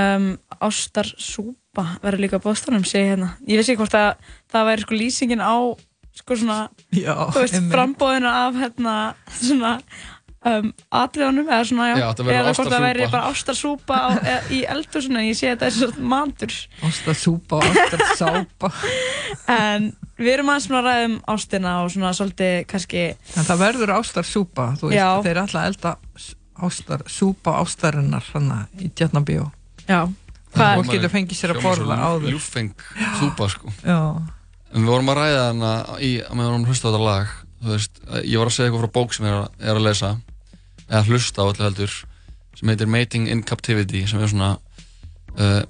um, 0.00 0.30
Ástar 0.70 1.12
súpa 1.20 1.84
verður 2.02 2.24
líka 2.24 2.40
bóðstofnum, 2.42 2.88
segi 2.88 3.12
hérna 3.12 3.34
ég 3.44 3.60
vissi 3.60 3.76
ekki 3.76 3.84
hvort 3.84 3.98
að 4.00 4.32
það 4.56 4.70
væri 4.72 4.86
sko 4.88 4.98
lýsingin 5.04 5.44
á 5.44 5.54
sko 6.14 6.36
svona 6.38 6.58
Já, 6.94 7.14
þú 7.34 7.40
veist, 7.42 7.56
einmitt. 7.58 7.72
frambóðinu 7.74 8.30
af 8.30 8.58
hérna 8.58 8.96
svona 9.34 9.72
um, 10.44 10.70
atriðanum 11.00 11.48
eða 11.48 11.64
svona, 11.68 11.86
já, 11.94 12.06
eða 12.12 12.52
hvort 12.54 12.70
það 12.72 12.84
væri 12.84 13.04
ástarsúpa. 13.04 13.12
bara 13.14 13.32
ástarsúpa 13.32 13.98
á, 13.98 14.08
eða, 14.20 14.38
í 14.54 14.60
eldhúsinu, 14.74 15.18
en 15.20 15.28
ég 15.30 15.38
sé 15.38 15.50
þetta 15.52 15.68
er 15.70 15.76
svona 15.78 16.08
matur. 16.14 16.54
Ástasúpa 16.88 17.60
og 17.60 17.68
ástarsápa. 17.84 18.72
En 19.50 19.90
við 20.16 20.30
erum 20.36 20.48
aðeins 20.52 20.66
svona 20.68 20.80
að 20.80 20.86
ræða 20.88 21.06
um 21.08 21.14
ástina 21.34 21.72
og 21.82 21.88
svona 21.92 22.12
svolítið 22.16 22.52
kannski 22.70 23.00
En 23.34 23.44
það 23.48 23.58
verður 23.64 23.92
ástarsúpa, 23.98 24.66
þú 24.80 24.88
veist, 24.92 24.98
Já. 25.00 25.08
þeir 25.26 25.40
ætla 25.42 25.62
að 25.64 25.70
elda 25.72 25.92
s- 26.22 26.34
ástar, 26.64 27.02
súpa 27.10 27.56
ástarinnar 27.60 28.24
hana 28.32 28.60
í 28.78 28.88
Tjarnabíó 28.94 29.48
Já, 29.88 30.04
hvað? 30.54 30.76
fólk 30.78 30.92
getur 30.94 31.12
fengið 31.12 31.40
sér 31.40 31.52
að 31.56 31.64
borða 31.66 31.96
áður. 31.98 32.30
ljúfeng 32.30 32.70
súpa 33.18 33.48
sko. 33.52 33.72
Já. 33.82 33.98
en 34.74 34.80
við 34.86 34.92
vorum 34.94 35.10
að 35.12 35.18
ræða 35.18 35.48
í, 35.98 36.12
að 36.22 36.38
við 36.38 36.46
vorum 36.46 36.62
að 36.62 36.70
hlusta 36.70 36.86
á 36.86 36.90
þetta 36.94 37.02
lag 37.08 37.34
þú 37.64 37.74
veist, 37.74 38.00
ég 38.22 38.38
var 38.38 38.46
að 38.52 38.54
segja 38.54 38.70
eitthvað 38.70 38.84
frá 38.86 38.94
bók 39.00 39.14
sem 39.18 39.26
ég 39.26 39.34
er 39.34 39.40
að, 39.42 39.50
er 39.66 39.74
að 39.80 39.84
lesa 39.90 40.12
eða 40.88 41.04
hlusta 41.08 41.42
á 41.42 41.44
allir 41.46 41.66
heldur 41.68 41.94
sem 42.54 42.70
heitir 42.70 42.90
Mating 42.90 43.28
in 43.30 43.42
Captivity 43.42 44.04
sem 44.06 44.22
er 44.22 44.30
svona 44.30 44.54
uh, 45.38 45.62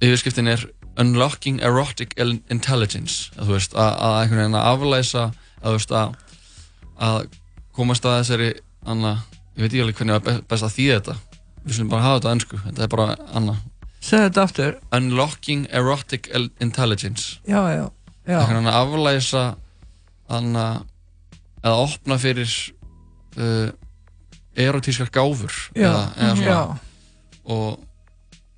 yfirskriftin 0.00 0.50
er 0.50 0.64
Unlocking 0.98 1.60
Erotic 1.62 2.16
Intelligence. 2.50 3.30
Að, 3.36 3.46
þú 3.46 3.54
veist, 3.54 3.74
að, 3.78 3.90
að 4.02 4.16
einhvern 4.20 4.42
veginn 4.42 4.58
að 4.58 4.68
aflæsa 4.72 5.24
að, 5.28 5.66
þú 5.68 5.74
veist, 5.76 5.94
að, 5.94 6.16
að 7.08 7.18
komast 7.78 8.08
að 8.08 8.16
þessari 8.22 8.50
anna, 8.88 9.14
ég 9.54 9.62
veit 9.62 9.70
ekki 9.70 9.82
alveg 9.84 10.00
hvernig 10.00 10.18
var 10.18 10.40
best 10.50 10.66
að 10.66 10.74
þýða 10.74 10.96
þetta. 10.98 11.16
Við 11.62 11.76
slum 11.76 11.92
bara 11.92 12.06
hafa 12.06 12.18
þetta 12.18 12.30
á 12.30 12.34
ennsku 12.34 12.60
þetta 12.64 12.84
er 12.86 12.92
bara 12.94 13.16
anna. 13.38 13.56
Segðu 13.98 14.24
þetta 14.26 14.44
aftur. 14.48 14.76
Unlocking 14.98 15.66
Erotic 15.74 16.30
Intelligence. 16.64 17.38
Já, 17.46 17.60
já, 17.74 17.84
já. 18.26 18.38
einhvern 18.40 18.58
veginn 18.58 18.72
að 18.72 18.80
aflæsa 18.82 19.44
anna, 20.38 20.66
eða 21.62 21.84
opna 21.86 22.18
fyrir 22.20 22.50
uh, 23.38 23.70
erotískar 24.58 25.10
gáfur 25.14 25.54
Já, 25.74 25.86
eða, 25.88 26.02
eða 26.16 26.34
svona 26.36 26.50
já. 26.50 26.78
og 27.54 27.84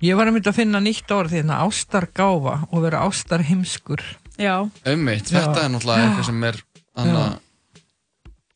Ég 0.01 0.17
var 0.17 0.25
að 0.25 0.33
mynda 0.33 0.49
að 0.49 0.57
finna 0.57 0.79
nýtt 0.81 1.11
orð 1.13 1.35
hérna, 1.37 1.59
ástargáfa 1.61 2.55
og 2.73 2.81
vera 2.81 3.03
ástarheimskur. 3.05 4.01
Já. 4.41 4.55
Ummitt, 4.89 5.29
Já. 5.29 5.43
þetta 5.45 5.61
er 5.61 5.69
náttúrulega 5.75 6.01
Já. 6.01 6.07
eitthvað 6.07 6.25
sem 6.25 6.43
er 6.49 6.57
anna, 6.97 7.25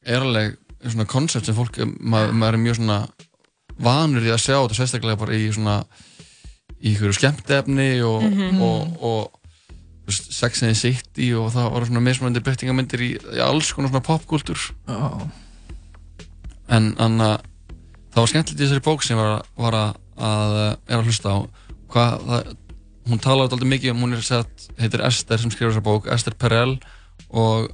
er 0.06 0.26
alveg 0.26 0.56
svona 0.90 1.06
koncept 1.10 1.46
sem 1.46 1.54
fólk, 1.58 1.78
maður, 2.02 2.34
maður 2.34 2.58
er 2.58 2.64
mjög 2.66 2.80
svona 2.80 2.98
vanur 3.78 4.26
í 4.26 4.34
að 4.34 4.42
sjá 4.42 4.56
þetta 4.58 4.80
sérstaklega 4.80 5.22
bara 5.22 5.38
í 5.38 5.46
svona 5.54 5.78
í 6.82 6.96
ykkur 6.96 7.14
skemmtefni 7.14 7.90
og, 8.06 8.24
Mhm. 8.26 8.62
og, 8.62 8.98
og, 9.04 9.32
þú 10.06 10.10
veist, 10.10 10.34
Sex 10.34 10.64
and 10.64 10.74
the 10.74 10.76
City 10.82 11.30
og 11.34 11.52
það 11.54 11.72
var 11.74 11.86
svona 11.86 12.02
mismunandi 12.10 12.42
breytingamyndir 12.42 13.02
í, 13.06 13.12
í 13.22 13.40
alls 13.42 13.70
konar 13.74 13.90
svona 13.94 14.02
popkultúr 14.06 14.58
Já. 14.90 15.30
En 16.76 16.92
anna, 17.02 17.30
það 18.14 18.22
var 18.22 18.32
skemmtilegt 18.32 18.60
í 18.60 18.66
þessari 18.66 18.86
bók 18.86 19.06
sem 19.06 19.20
var, 19.20 19.46
var 19.60 19.80
að, 19.80 19.96
að 20.30 20.60
er 20.60 20.98
að 21.00 21.10
hlusta 21.10 21.34
á. 21.34 21.38
Hvað 21.94 22.28
það, 22.30 22.52
hún 23.06 23.24
talaði 23.24 23.56
alltaf 23.56 23.72
mikið 23.72 23.94
um, 23.94 24.04
hún 24.06 24.18
er 24.18 24.26
sett, 24.26 24.68
heitir 24.82 25.04
Esther 25.06 25.42
sem 25.42 25.54
skrifur 25.54 25.74
þessa 25.74 25.86
bók, 25.86 26.10
Esther 26.14 26.38
Perel 26.40 26.78
og 27.30 27.70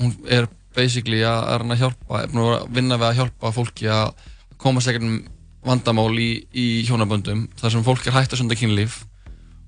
hún 0.00 0.14
er 0.30 0.48
basically 0.76 1.20
að, 1.26 1.66
að 1.66 1.82
hjálpa, 1.82 2.24
vinna 2.72 2.98
við 3.00 3.08
að 3.10 3.18
hjálpa 3.20 3.52
fólki 3.54 3.90
að 3.92 4.14
koma 4.62 4.82
sér 4.84 5.00
um 5.02 5.18
vandamál 5.66 6.10
í, 6.18 6.30
í 6.54 6.82
hjónaböndum 6.86 7.46
þar 7.58 7.74
sem 7.74 7.84
fólk 7.86 8.06
er 8.06 8.16
hægt 8.16 8.34
að 8.34 8.42
sunda 8.42 8.58
kynlíf 8.58 9.02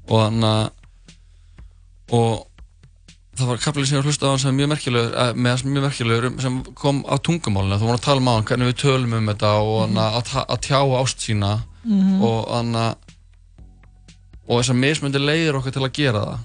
og 0.09 0.25
þannig 0.25 0.49
að 0.49 0.73
og 2.15 2.43
það 3.39 3.49
var 3.51 3.63
kaplið 3.65 3.87
sem 3.89 3.97
ég 3.97 4.01
var 4.01 4.05
að 4.05 4.11
hlusta 4.13 4.27
á 4.27 4.31
hann 4.31 4.43
sem 4.43 4.57
mjög 4.59 4.71
eh, 5.15 5.33
þess 5.35 5.65
mjög 5.67 5.85
merkilegur 5.89 6.27
um- 6.31 6.41
sem 6.45 6.59
kom 6.79 7.03
á 7.09 7.15
tungumálinu, 7.19 7.79
þú 7.81 7.89
voru 7.89 7.99
að 7.99 8.07
tala 8.07 8.21
um 8.23 8.29
á 8.31 8.35
hann 8.37 8.45
hvernig 8.51 8.71
við 8.73 8.81
tölum 8.85 9.17
um 9.19 9.27
þetta 9.33 9.51
og 9.63 9.89
mm 9.91 9.99
að, 10.05 10.23
ta- 10.31 10.47
að 10.49 10.61
tjá 10.69 10.81
ást 11.01 11.19
sína 11.29 11.53
Mhm. 11.85 12.23
og 12.25 12.47
þannig 12.49 12.81
að 12.81 12.95
og 14.49 14.61
þessar 14.61 14.77
mismöndi 14.77 15.21
leiðir 15.21 15.57
okkur 15.59 15.73
til 15.73 15.83
að 15.85 15.93
gera 15.97 16.21
það. 16.25 16.39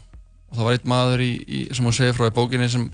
Og 0.50 0.58
það 0.58 0.64
var 0.66 0.74
einn 0.78 0.90
maður 0.92 1.22
í, 1.24 1.32
í, 1.48 1.60
sem 1.76 1.86
hún 1.86 1.96
segir 1.96 2.16
frá 2.18 2.28
í 2.30 2.36
bókinni 2.36 2.70
sem, 2.72 2.86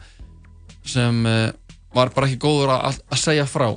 sem 0.86 1.20
uh, 1.30 1.52
var 1.96 2.10
bara 2.16 2.28
ekki 2.28 2.40
góður 2.42 2.74
að, 2.74 2.98
að 3.14 3.22
segja 3.22 3.46
frá. 3.50 3.70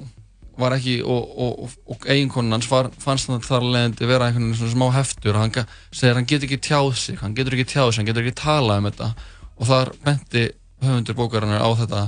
Var 0.59 0.75
ekki 0.75 0.97
og, 1.07 1.29
og, 1.39 1.53
og, 1.66 1.75
og 1.95 2.07
eiginkonan 2.11 2.57
hans 2.57 2.66
var, 2.71 2.89
fannst 2.99 3.29
hann 3.31 3.45
þar 3.45 3.62
leðandi 3.69 4.09
vera 4.09 4.27
einhvern 4.31 4.49
veginn 4.49 4.59
svona 4.59 4.75
smá 4.75 4.89
heftur. 4.97 5.37
Og 5.37 5.45
hann 5.45 5.69
segir 5.95 6.16
hann 6.19 6.27
getur 6.27 6.49
ekki 6.49 6.61
tjáð 6.69 6.95
sig 6.99 7.21
hann 7.23 7.37
getur 7.39 7.55
ekki 7.59 7.69
tjáð 7.75 7.93
sig, 7.93 8.01
hann 8.03 8.09
getur 8.11 8.25
ekki 8.27 8.41
talað 8.41 8.81
um 8.83 8.89
þetta 8.91 9.11
og 9.59 9.67
þar 9.67 9.93
benti 10.05 10.45
höfundur 10.83 11.17
bókarinnar 11.19 11.63
á 11.65 11.69
þetta 11.81 12.03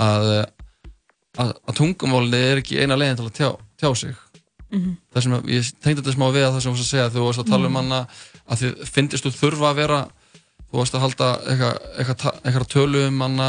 að, 0.00 0.26
að, 1.40 1.52
að 1.66 1.76
tungumálni 1.80 2.36
er 2.50 2.60
ekki 2.62 2.80
eina 2.82 2.96
leiðin 3.00 3.16
til 3.20 3.28
að 3.30 3.36
tjá, 3.38 3.50
tjá 3.80 3.90
sig 3.96 4.16
Mhm. 4.70 4.90
það 5.10 5.22
sem 5.24 5.32
ég 5.50 5.68
tengdi 5.82 5.98
þetta 5.98 6.12
smá 6.14 6.26
við 6.30 6.44
að 6.46 6.52
það 6.54 6.60
sem 6.62 6.70
þú 6.70 6.76
varst 6.76 6.84
að 6.84 6.90
segja 6.94 7.10
þú 7.10 7.22
varst 7.26 7.40
að 7.42 7.48
tala 7.50 7.66
um 7.66 7.72
Mhm. 7.72 7.80
hana 7.80 8.06
að 8.46 8.60
þið 8.60 8.84
finnist 8.94 9.24
þú 9.26 9.30
þurfa 9.34 9.70
að 9.72 9.78
vera 9.80 9.96
þú 10.70 10.78
varst 10.78 10.94
að 10.94 11.00
halda 11.00 11.30
eitthvað 11.50 11.74
eitthva, 11.98 12.32
eitthva 12.46 12.68
tölu 12.70 13.00
um 13.08 13.20
hana 13.24 13.48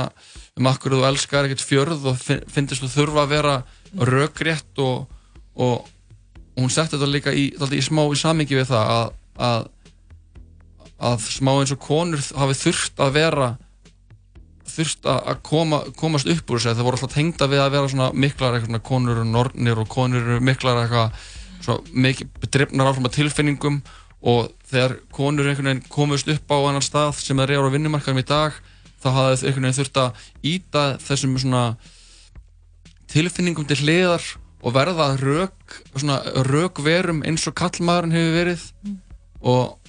um 0.58 0.66
akkur 0.72 0.92
þú 0.98 1.04
elskar 1.12 1.46
ekkert 1.46 1.62
fjörð 1.62 2.06
og 2.10 2.18
fin- 2.18 2.42
finnist 2.50 2.82
þú 2.82 2.90
þurfa 2.96 3.22
að 3.22 3.30
vera 3.36 3.54
rökrétt 4.02 4.82
og, 4.82 5.06
og, 5.56 5.86
og 5.86 6.58
hún 6.58 6.74
setti 6.74 6.98
þetta 6.98 7.12
líka 7.14 7.32
í, 7.38 7.52
í 7.54 7.82
smá 7.86 8.02
í 8.10 8.18
samingi 8.18 8.58
við 8.58 8.72
það 8.74 8.90
að, 8.98 9.14
að 9.38 9.70
að 11.02 11.28
smá 11.34 11.52
eins 11.56 11.74
og 11.74 11.82
konur 11.82 12.22
hafi 12.38 12.58
þurft 12.60 13.02
að 13.02 13.14
vera 13.18 13.52
þurft 14.72 15.08
að 15.10 15.40
koma, 15.44 15.82
komast 16.00 16.30
upp 16.32 16.52
úr 16.52 16.62
þessu 16.62 16.76
það 16.78 16.88
voru 16.88 17.00
alltaf 17.00 17.16
tengda 17.16 17.48
við 17.52 17.64
að 17.64 17.74
vera 17.76 17.92
svona 17.92 18.10
miklar 18.14 18.56
eitthvað 18.56 18.70
svona 18.70 18.84
konur 18.92 19.16
eru 19.18 19.28
nornir 19.28 19.82
og 19.82 19.90
konur 19.92 20.30
miklar 20.44 20.84
eitthvað 20.84 21.26
svona 21.62 22.04
mikið 22.06 22.52
drifnar 22.54 22.92
áfram 22.92 23.10
að 23.10 23.18
tilfinningum 23.18 23.82
og 24.22 24.52
þegar 24.70 25.00
konur 25.14 25.50
einhvern 25.50 25.72
veginn 25.72 25.90
komast 25.92 26.30
upp 26.30 26.54
á 26.54 26.58
annan 26.60 26.86
stað 26.86 27.18
sem 27.20 27.42
þeir 27.42 27.56
eru 27.58 27.74
á 27.74 27.76
vinnumarkaðum 27.76 28.22
í 28.22 28.28
dag 28.30 28.62
þá 29.02 29.10
hafði 29.18 29.42
þau 29.42 29.48
einhvern 29.50 29.68
veginn 29.68 29.80
þurft 29.80 30.00
að 30.04 30.24
íta 30.54 30.86
þessum 31.02 31.36
svona 31.42 31.66
tilfinningum 33.12 33.68
til 33.68 33.82
hliðar 33.82 34.28
og 34.62 34.76
verða 34.78 35.16
rök, 35.18 35.80
svona 35.98 36.22
rökverum 36.46 37.24
eins 37.26 37.48
og 37.50 37.58
kallmaðurinn 37.58 38.14
hefur 38.14 38.38
verið 38.38 38.66
og 39.42 39.81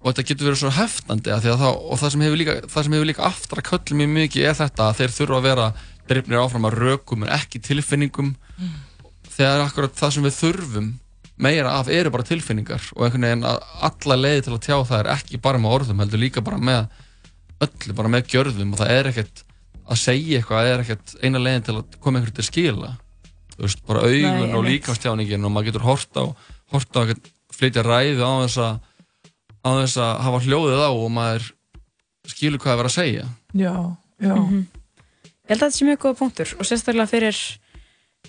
og 0.00 0.08
þetta 0.08 0.26
getur 0.30 0.48
verið 0.48 0.60
svo 0.62 0.72
heftandi 0.72 1.32
og 1.34 1.98
það 2.00 2.12
sem 2.14 2.22
hefur 2.24 2.40
líka, 2.40 2.54
það 2.72 2.86
sem 2.86 2.94
hefur 2.96 3.08
líka 3.10 3.26
aftur 3.28 3.60
að 3.60 3.68
köllum 3.68 4.00
mjög 4.00 4.14
mikið 4.16 4.46
er 4.48 4.56
þetta 4.56 4.86
að 4.86 4.96
þeir 5.00 5.14
þurfa 5.18 5.36
að 5.40 5.48
vera 5.48 5.66
drifnir 6.10 6.40
áfram 6.40 6.66
að 6.70 6.78
rökum 6.80 7.26
en 7.26 7.34
ekki 7.36 7.60
tilfinningum. 7.62 8.32
Þegar 9.30 9.66
akkurat 9.66 10.00
það 10.00 10.14
sem 10.16 10.26
við 10.26 10.38
þurfum 10.38 10.88
meira 11.40 11.76
af 11.78 11.88
eru 11.92 12.10
bara 12.12 12.26
tilfinningar 12.28 12.88
og 12.96 13.04
einhvern 13.06 13.26
veginn 13.28 13.46
að 13.48 13.60
alla 13.88 14.16
leiði 14.18 14.42
til 14.46 14.56
að 14.56 14.64
tjá 14.66 14.74
það 14.88 14.98
er 14.98 15.12
ekki 15.14 15.40
bara 15.40 15.60
með 15.60 15.76
orðum 15.76 16.02
heldur 16.02 16.20
líka 16.20 16.42
bara 16.44 16.58
með 16.60 16.82
öllu, 17.64 17.94
bara 17.96 18.12
með 18.12 18.26
gjörðum 18.32 18.74
og 18.74 18.80
það 18.80 18.92
er 18.96 19.08
ekkert 19.12 19.44
að 19.90 20.00
segja 20.00 20.40
eitthvað, 20.40 20.60
það 20.60 20.72
er 20.72 20.82
ekkert 20.84 21.14
eina 21.24 21.40
leiðin 21.42 21.64
til 21.66 21.76
að 21.76 21.96
koma 22.00 22.20
einhverju 22.20 22.36
til 22.38 22.46
skila. 22.46 22.90
Þú 23.56 23.64
veist, 23.66 23.80
bara 23.88 24.04
augun 24.06 24.22
Nei, 24.22 24.44
og 24.44 24.60
einmitt. 24.60 24.68
líkamstjáningin 24.70 25.44
og 25.44 25.52
maður 25.52 25.70
getur 25.70 25.86
hort 25.88 26.20
á, 26.20 26.24
hort 26.72 26.96
á 26.96 27.00
eitthvað, 27.02 27.32
flytja 27.56 27.84
ræði 27.84 28.22
á 28.24 28.30
þess 28.44 28.60
að 28.64 28.78
á 29.60 29.68
þess 29.80 29.96
að 30.00 30.12
hafa 30.26 30.42
hljóðið 30.46 30.84
á 30.84 30.90
og 30.90 31.08
maður 31.14 31.48
skilur 32.30 32.60
hvað 32.62 32.72
það 32.76 32.82
er 32.84 32.88
að 32.90 32.96
segja. 32.96 33.24
Já, 33.52 33.74
já. 34.20 34.34
Mhm. 34.36 34.60
Ég 35.50 35.56
held 35.56 35.62
að 35.62 35.66
þetta 35.66 35.76
sé 35.78 35.88
mjög 35.88 36.00
góða 36.04 36.18
punktur 36.20 36.54
og 36.60 36.66
sérstaklega 36.68 37.10
fyrir 37.10 37.38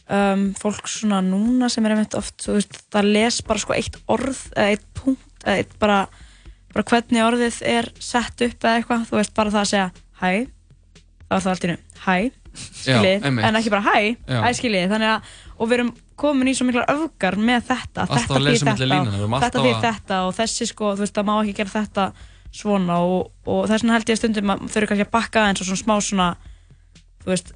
um, 0.09 0.45
fólk 0.57 0.88
svona 0.89 1.19
núna 1.21 1.69
sem 1.71 1.86
er 1.86 1.95
einmitt 1.95 2.17
oft, 2.17 2.38
þú 2.41 2.57
veist, 2.57 2.79
það 2.93 3.11
les 3.13 3.38
bara 3.45 3.61
sko 3.61 3.75
eitt 3.77 3.99
orð 4.11 4.39
eða 4.55 4.73
eitt 4.73 4.88
punkt 4.97 5.45
eða 5.45 5.57
eitt 5.61 5.75
bara, 5.82 5.99
bara 6.73 6.88
hvernig 6.91 7.25
orðið 7.27 7.61
er 7.69 7.91
sett 8.01 8.41
upp 8.47 8.65
eða 8.65 8.79
eitthvað, 8.79 9.05
þú 9.09 9.19
veist, 9.19 9.34
bara 9.38 9.53
það 9.53 9.61
að 9.61 9.71
segja 9.71 9.88
hæ, 10.21 10.32
þá 11.27 11.36
er 11.38 11.45
það 11.45 11.51
allt 11.53 11.67
í 11.67 11.71
nú 11.71 11.77
hæ, 12.01 12.17
skiljið, 12.82 13.27
einmitt. 13.29 13.45
en 13.45 13.59
ekki 13.61 13.73
bara 13.75 13.86
hæ, 13.86 13.99
hæ 14.41 14.49
skiljið, 14.57 14.89
þannig 14.95 15.13
að 15.13 15.36
og 15.61 15.69
við 15.69 15.77
erum 15.77 15.93
komin 16.22 16.49
í 16.51 16.53
svo 16.57 16.67
miklar 16.69 16.86
öfgar 16.93 17.36
með 17.41 17.65
þetta. 17.72 18.05
Alltaf 18.05 18.28
þetta 18.28 18.39
milli 18.39 18.53
þetta, 18.59 19.24
og 19.26 19.41
þetta 19.45 19.63
að- 19.65 19.82
þetta 19.88 20.19
og 20.28 20.36
þessi 20.38 20.67
sko, 20.69 20.93
þú 20.95 21.03
veist, 21.05 21.15
það 21.17 21.28
má 21.30 21.34
ekki 21.41 21.55
gera 21.61 21.74
þetta 21.80 22.05
svona 22.51 22.97
og, 23.07 23.32
og 23.47 23.61
þess 23.69 23.82
vegna 23.86 23.95
held 23.97 24.09
ég 24.11 24.19
stundum 24.19 24.49
að 24.53 24.63
þau 24.67 24.78
eru 24.82 24.88
kannski 24.91 25.05
að 25.07 25.11
bakka 25.15 25.43
eins 25.49 25.61
og 25.63 25.67
svona 25.69 25.82
smá 25.84 25.95
svona 26.03 26.30
þú 27.24 27.30
veist, 27.32 27.53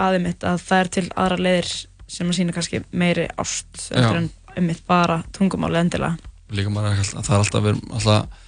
aðeimitt 0.00 0.44
að 0.46 0.60
það 0.68 0.80
er 0.84 0.90
til 0.96 1.06
aðra 1.18 1.38
leiðir 1.46 1.70
sem 2.10 2.30
að 2.30 2.36
sína 2.38 2.54
kannski 2.54 2.80
meiri 2.92 3.26
ást 3.38 3.88
Já. 3.90 4.06
en 4.16 4.30
einmitt 4.56 4.84
bara 4.86 5.20
tungumáli 5.36 5.78
endilega. 5.82 6.16
Líka 6.50 6.70
maður 6.70 6.94
er 6.94 7.02
alltaf, 7.02 7.26
það 7.26 7.34
er 7.34 7.44
alltaf, 7.44 7.68
erum 7.70 7.82
alltaf 7.98 8.46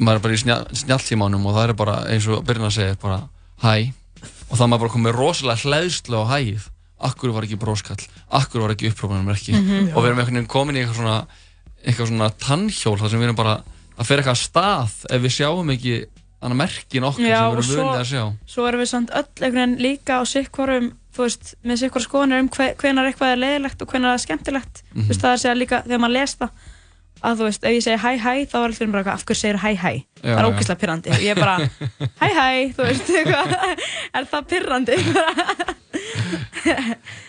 maður 0.00 0.18
er 0.18 0.24
bara 0.24 0.36
í 0.36 0.40
snjall, 0.40 0.64
snjalltímanum 0.82 1.46
og 1.48 1.56
það 1.56 1.68
er 1.68 1.76
bara 1.82 1.96
eins 2.12 2.26
og 2.32 2.44
byrjun 2.48 2.68
að 2.68 2.76
segja 2.78 2.98
bara 3.02 3.18
hæ. 3.64 3.92
Og 4.52 4.56
það 4.58 4.68
maður 4.72 4.82
bara 4.86 4.94
komið 4.96 5.16
rosalega 5.16 5.62
hlæðslu 5.66 6.20
á 6.20 6.24
hæð 6.32 6.68
akkur 7.02 7.32
var 7.34 7.42
ekki 7.46 7.58
bróskall, 7.60 8.00
akkur 8.30 8.60
var 8.64 8.74
ekki 8.76 8.90
upprópunarmerki 8.92 9.52
Mhm. 9.56 9.92
og 9.96 10.02
við 10.02 10.08
erum 10.12 10.18
einhvern 10.22 10.36
veginn 10.38 10.46
komin 10.50 10.76
í 10.76 10.82
eitthvað 10.84 11.00
svona 11.02 11.26
eitthvað 11.86 12.08
svona 12.12 12.30
tannhjól 12.38 12.98
þar 13.00 13.10
sem 13.10 13.20
við 13.20 13.24
erum 13.28 13.36
bara 13.42 13.54
að 13.98 14.06
fyrir 14.06 14.22
eitthvað 14.22 14.42
stað 14.42 14.92
ef 15.10 15.22
við 15.22 15.32
sjáum 15.38 15.70
ekki 15.74 15.94
annað 16.42 16.56
merkin 16.58 17.04
okkar 17.06 17.26
Já, 17.28 17.38
sem 17.38 17.46
og 17.46 17.56
við 17.58 17.72
erum 17.72 17.86
vunið 17.86 18.00
að 18.02 18.10
sjá. 18.12 18.24
svo 18.46 18.66
erum 18.66 18.80
við 18.82 18.88
samt 18.92 19.10
öll 19.10 19.26
einhvern 19.40 19.54
veginn 19.54 19.78
líka 19.82 20.18
á 20.18 20.22
sikkvarum 20.26 20.92
þú 21.12 21.22
veist, 21.26 21.54
með 21.64 21.76
sikkvara 21.82 22.04
skoðanir 22.08 22.40
um 22.40 22.48
hve, 22.48 22.66
hvenar 22.80 23.06
eitthvað 23.10 23.32
er 23.34 23.42
leiðilegt 23.42 23.82
og 23.82 23.88
hvenar 23.92 24.08
það 24.10 24.16
er 24.16 24.22
skemmtilegt. 24.26 24.82
Mhm. 24.94 25.02
þú 25.04 25.08
veist, 25.12 25.20
það 25.22 25.32
er 25.32 25.42
segja 25.42 25.54
líka 25.60 25.82
þegar 25.84 26.00
maður 26.00 26.16
les 26.18 26.34
það 26.40 26.50
að 27.22 27.36
þú 27.38 27.44
veist, 27.46 27.62
ef 27.64 27.70
ég 27.76 27.82
segi 27.84 27.98
hæ 28.02 28.10
hæ 28.18 28.32
þá 28.50 28.56
er 28.58 28.66
alltaf 28.66 28.90
bara 28.92 29.02
eitthvað, 29.02 29.14
af 29.14 29.24
hverju 29.26 29.40
segir 29.42 29.58
hæ 29.62 29.70
hæ 29.76 29.92
það 30.22 30.38
er 30.38 30.48
ógeðslega 30.48 30.80
pyrrandi 30.82 31.10
ég 31.22 31.30
er 31.30 31.38
bara, 31.38 31.56
hæ 32.22 32.28
hæ 32.38 32.74
þú 32.74 32.82
veist, 32.88 33.10
er 34.16 34.24
það 34.32 34.48
pyrrandi 34.50 34.96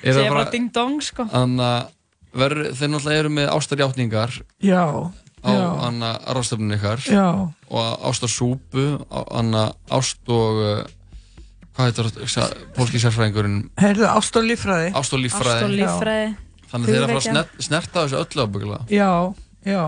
Er 0.03 0.15
það 0.17 0.29
bara 0.29 0.47
ding 0.53 0.71
dong 0.75 1.01
sko. 1.03 1.27
Þannig 1.31 1.67
að 1.67 1.91
þeir 2.33 2.89
náttúrulega 2.89 3.19
eru 3.21 3.31
með 3.33 3.51
ástarjátningar 3.53 4.39
Já, 4.63 4.85
á 5.43 5.51
ráðstöfninu 6.33 6.77
ykkar. 6.79 7.03
Já. 7.05 7.27
og 7.69 8.07
ástarsúpu 8.09 8.85
anna 9.11 9.67
ást 9.91 10.23
og 10.31 10.61
uh, 10.63 10.85
hvað 11.75 11.89
heitir 11.89 12.09
það, 12.29 12.55
pólski 12.77 13.01
sérfræðingurinn? 13.01 13.59
Heyrðu, 13.81 14.07
ást 14.09 14.39
og 14.39 14.47
líffræði. 14.47 14.89
Ást 14.97 15.13
og 15.13 15.21
líffræði. 15.23 16.33
þannig 16.71 16.87
að 16.87 16.89
þeir 16.89 16.97
eru 16.97 17.05
að 17.05 17.27
fara 17.27 17.43
að 17.43 17.63
snerta 17.67 18.03
þessu 18.03 18.19
öllu 18.23 18.47
ábyggilega. 18.47 18.83
Já, 18.93 19.11
já. 19.67 19.83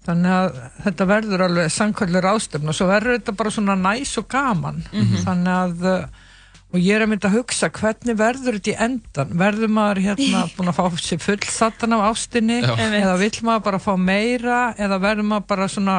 Þannig 0.00 0.32
að 0.32 0.58
þetta 0.86 1.06
verður 1.10 1.42
alveg 1.44 1.72
samkvæmlega 1.74 2.24
ráðstöfn 2.24 2.72
og 2.72 2.76
svo 2.76 2.86
verður 2.88 3.18
þetta 3.18 3.34
bara 3.36 3.52
svona 3.52 3.76
næs 3.76 4.16
og 4.20 4.28
gaman. 4.32 4.82
Mhm. 4.92 5.22
þannig 5.26 5.56
að 5.58 5.88
uh, 5.90 6.28
og 6.70 6.78
ég 6.78 6.94
er 6.94 7.02
að 7.02 7.10
mynda 7.10 7.30
að 7.30 7.36
hugsa 7.40 7.70
hvernig 7.74 8.18
verður 8.18 8.58
þetta 8.58 8.70
í 8.70 8.76
endan 8.86 9.32
verður 9.40 9.72
maður 9.74 10.02
hérna 10.04 10.42
búin 10.56 10.70
að 10.70 10.78
fá 10.78 11.00
sér 11.02 11.22
fullsattan 11.24 11.96
af 11.96 12.04
ástinni? 12.12 12.60
Já. 12.62 12.74
eða 12.78 13.16
vill 13.20 13.38
maður 13.46 13.64
bara 13.66 13.82
fá 13.82 13.92
meira? 13.98 14.60
Eða 14.78 15.00
verður 15.02 15.28
maður 15.32 15.48
bara 15.50 15.68
svona 15.70 15.96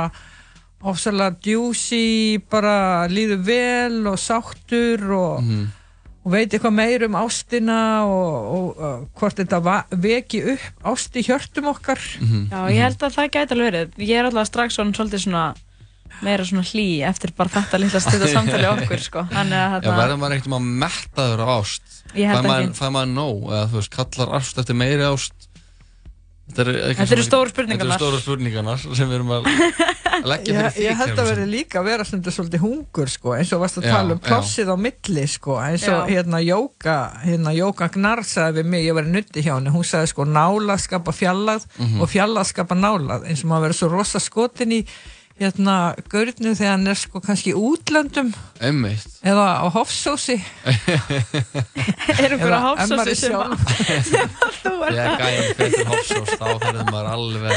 ofsalega 0.82 1.36
djúsi 1.44 2.40
bara 2.50 3.06
líður 3.12 3.44
vel 3.46 4.00
og 4.10 4.18
sáttur 4.18 5.04
og, 5.14 5.50
og 6.24 6.32
veit 6.34 6.48
eitthvað 6.48 6.78
meir 6.78 7.06
um 7.06 7.18
ástina 7.20 7.82
og, 8.08 8.32
og 8.56 8.80
uh, 8.82 9.04
hvort 9.20 9.42
þetta 9.42 9.82
veki 9.92 10.42
upp 10.56 10.88
ást 10.94 11.20
í 11.20 11.26
hjörtum 11.28 11.70
okkar? 11.74 12.02
Já, 12.50 12.60
ég 12.72 12.82
held 12.82 13.06
að 13.06 13.20
það 13.20 13.30
gæti 13.36 13.58
alveg 13.58 13.70
verið. 13.70 14.00
Ég 14.02 14.18
er 14.18 14.32
alltaf 14.32 14.50
strax 14.50 14.80
svona 14.80 14.98
svolítið 14.98 15.26
svona 15.28 15.44
meira 16.26 16.46
svona 16.48 16.64
hlý 16.72 16.88
eftir 17.08 17.34
bara 17.38 17.50
þetta 17.58 17.80
litla 17.82 18.02
stunda 18.04 18.28
samtali 18.36 18.68
okkur 18.72 19.02
sko 19.06 19.26
Þannig 19.32 19.60
að 19.60 19.70
Já, 19.72 19.76
hérna 19.78 20.00
verður 20.02 20.20
maður 20.24 20.36
ekkert 20.38 20.52
maður 20.56 20.74
mettaður 20.86 21.46
af 21.46 21.54
ást 21.60 21.96
Ég 22.18 22.28
held 22.34 22.50
ekki. 22.52 22.74
Fær 22.82 22.92
maður 22.98 23.14
nóg, 23.16 23.46
eða 23.52 23.68
þú 23.72 23.80
veist, 23.82 23.94
kallar 23.96 24.36
ást 24.42 24.58
eftir 24.64 24.76
meiri 24.82 25.08
ást 25.08 25.48
Þetta 26.52 26.64
eru, 26.66 26.72
Þetta 26.98 27.14
eru 27.16 27.24
stóru 27.24 27.52
spurningarnar. 27.54 27.94
Þetta 27.96 28.08
eru 28.10 28.18
stóru 28.18 28.26
spurningarnar 28.26 28.82
sem 28.84 29.08
við 29.08 29.14
erum 29.16 29.30
að 29.32 29.46
leggja 30.28 30.56
fyrir 30.58 30.74
því 30.76 30.84
ég 30.84 30.98
held 31.00 31.22
að 31.22 31.30
verði 31.30 31.46
líka 31.48 31.80
að 31.80 31.86
vera 31.88 32.06
svona 32.10 32.34
svolítið 32.36 32.64
hungur 32.66 33.12
sko, 33.14 33.32
eins 33.38 33.54
og 33.56 33.62
varst 33.64 33.80
að 33.80 33.88
Já, 33.88 33.94
tala 33.96 34.18
um 34.18 34.20
já. 34.20 34.26
plássið 34.26 34.72
á 34.74 34.76
milli 34.84 35.24
sko, 35.32 35.56
eins 35.64 35.86
og 35.88 35.96
Já. 35.96 36.10
hérna 36.12 36.42
Jóka 36.44 36.98
hérna 37.24 37.54
Jóka 37.56 37.88
Gnar 37.96 38.24
sagði 38.28 38.60
við 38.66 38.70
mig, 38.74 38.84
ég 38.90 38.98
var 39.00 39.08
nutti 39.14 39.46
hjá 39.46 39.54
henni, 39.56 39.72
hún 39.72 39.88
sagði 39.88 40.12
sko 40.12 40.28
nálað 40.28 40.84
skapa 40.90 41.16
fjallað 41.16 41.70
Mhm. 41.80 42.04
og 42.04 42.12
fjallað 42.12 42.52
skapa 42.52 42.76
nálað 42.84 43.30
eins 43.32 43.46
og 43.46 43.54
maður 43.54 43.70
verður 43.70 43.80
svo 43.80 43.92
rosa 43.96 44.20
skotin 44.20 44.76
í 44.76 44.82
hérna 45.42 45.76
gaurinu 46.12 46.54
þegar 46.58 46.76
hann 46.76 46.92
er 46.92 46.98
sko 47.00 47.22
kannski 47.24 47.54
útlöndum. 47.58 48.30
Einmitt. 48.62 49.08
Eða 49.26 49.48
á 49.62 49.66
hofsósi. 49.74 50.38
Er 52.22 52.36
Eða 52.38 52.54
að 52.54 52.66
hofsósi 52.68 52.88
sem 52.88 53.02
að 53.02 53.12
sjálf. 53.22 53.60
sem 54.12 54.30
að 54.30 54.58
þú 54.62 54.74
Ég 54.82 55.00
ert 55.02 55.02
er 55.02 55.18
gæðin 55.22 55.56
fyrir 55.60 55.88
hofsós, 55.92 56.30
þá 56.38 56.48
ferður 56.62 56.86
maður 56.92 57.08
alveg 57.16 57.54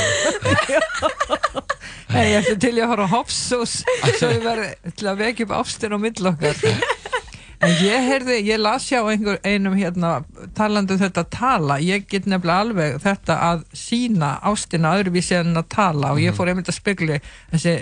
Nei, 2.15 2.25
ég 2.31 2.37
ætti 2.41 2.57
til 2.63 2.75
í 2.79 2.83
að 2.85 2.91
á 3.05 3.09
hofsós 3.11 3.73
svo 4.19 4.29
ég 4.31 4.45
verði 4.45 4.93
til 4.95 5.09
að 5.11 5.21
vekja 5.25 5.47
upp 5.49 5.55
ástin 5.59 5.97
á 5.97 5.99
mill 5.99 6.29
okkar 6.31 6.55
en 7.65 7.75
ég 7.83 8.07
heyrði, 8.09 8.37
ég 8.47 8.61
las 8.61 8.87
hjá 8.91 9.01
einhver, 9.03 9.39
einum 9.45 9.75
hérna 9.79 10.13
talandi 10.57 10.95
um 10.95 11.01
þetta 11.01 11.25
tala. 11.33 11.79
Ég 11.83 12.07
get 12.11 12.29
nefnilega 12.31 12.65
alveg 12.65 12.99
þetta 13.03 13.37
að 13.51 13.65
sína 13.77 14.35
ástina 14.45 14.95
öðruvísi 14.99 15.37
en 15.41 15.57
að 15.61 15.69
tala. 15.75 16.13
Og 16.15 16.23
ég 16.23 16.37
fór 16.37 16.53
einmitt 16.53 16.71
að 16.71 16.79
spegli 16.79 17.21
þessi, 17.53 17.75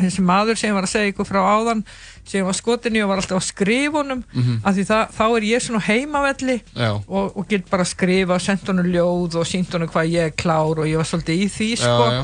þessi 0.00 0.24
maður 0.26 0.60
sem 0.60 0.74
var 0.76 0.86
að 0.86 0.92
segja 0.94 1.12
ykkur 1.14 1.28
frá 1.28 1.40
áðan 1.42 1.84
sem 2.28 2.46
var 2.46 2.54
skotin 2.54 2.96
í 2.96 3.02
og 3.02 3.10
var 3.10 3.22
alltaf 3.22 3.40
að 3.40 3.48
skrifa 3.48 4.02
honum. 4.02 4.22
Mhm. 4.32 4.60
af 4.64 4.76
því 4.76 4.84
það, 4.92 5.16
þá 5.16 5.24
er 5.36 5.48
ég 5.48 5.62
svona 5.62 5.80
heimavelli 5.86 6.60
Já. 6.76 6.90
og, 7.08 7.36
og 7.36 7.48
get 7.48 7.70
bara 7.70 7.82
að 7.82 7.90
skrifa 7.92 8.34
og 8.36 8.40
senda 8.44 8.70
honum 8.72 8.92
ljóð 8.92 9.40
og 9.40 9.48
sínt 9.48 9.72
honum 9.74 9.90
hvað 9.90 10.12
ég 10.12 10.30
er 10.30 10.36
klár 10.38 10.78
og 10.78 10.86
ég 10.86 10.96
var 11.00 11.08
svolítið 11.08 11.42
í 11.42 11.48
því 11.50 11.70
Já, 11.72 11.82
sko. 11.82 12.06
já. 12.12 12.22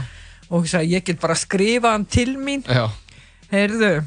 og 0.50 0.64
ég 0.86 1.04
get 1.04 1.20
bara 1.20 1.34
að 1.34 1.42
skrifa 1.42 1.92
hann 1.96 2.04
til 2.06 2.36
mín. 2.38 2.62
Já, 2.68 2.86
heyrðu 3.50 4.04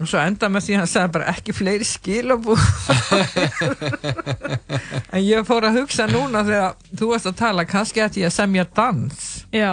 og 0.00 0.08
svo 0.08 0.20
enda 0.22 0.48
með 0.48 0.64
því 0.64 0.72
að 0.74 0.80
hann 0.80 0.88
sagði 0.88 1.12
bara 1.16 1.30
ekki 1.34 1.52
fleiri 1.52 1.84
skilabú 1.84 2.54
en 5.14 5.20
ég 5.20 5.44
fór 5.48 5.66
að 5.68 5.76
hugsa 5.82 6.06
núna 6.08 6.40
þegar 6.46 6.76
þú 6.96 7.10
varst 7.10 7.28
að 7.28 7.36
tala 7.42 7.66
kannski 7.68 8.00
ætti 8.04 8.22
ég 8.24 8.30
að 8.30 8.36
semja 8.38 8.64
dans. 8.76 9.20
Já. 9.52 9.72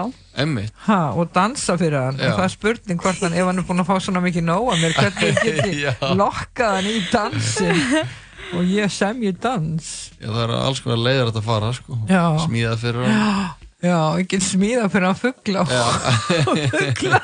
Ha, 0.85 0.99
og 1.17 1.31
dansa 1.33 1.77
fyrir 1.79 1.97
hann. 1.97 2.19
Já. 2.19 2.27
og 2.29 2.37
það 2.37 2.45
er 2.45 2.53
spurning 2.53 2.99
hvort 3.01 3.23
hann 3.23 3.37
ef 3.37 3.47
hann 3.47 3.61
er 3.61 3.67
búin 3.69 3.81
að 3.81 3.89
fá 3.89 3.95
svona 4.03 4.21
mikið 4.25 4.43
nóg 4.49 4.65
að 4.73 4.83
mér 4.83 4.93
hvernig 4.99 5.39
geti 5.47 5.71
lokkað 6.19 6.75
hann 6.75 6.89
í 6.91 6.97
dansin 7.13 7.79
og 8.57 8.61
ég 8.67 8.91
semji 8.93 9.31
dans. 9.43 9.87
Já, 10.19 10.27
það 10.27 10.43
eru 10.43 10.59
alls 10.59 10.83
konar 10.83 11.01
leiðir 11.03 11.23
að 11.23 11.31
þetta 11.31 11.45
fara, 11.47 11.71
sko. 11.75 11.91
Smíðað 12.43 12.83
fyrir 12.83 13.07
hann. 13.07 13.15
Já, 13.15 13.87
já, 13.87 13.97
ég 14.21 14.29
get 14.35 14.43
smíða 14.45 14.85
fyrir 14.91 15.07
hann 15.09 15.19
fuggla 15.23 15.59
og 15.67 16.55
fuggla 16.75 17.19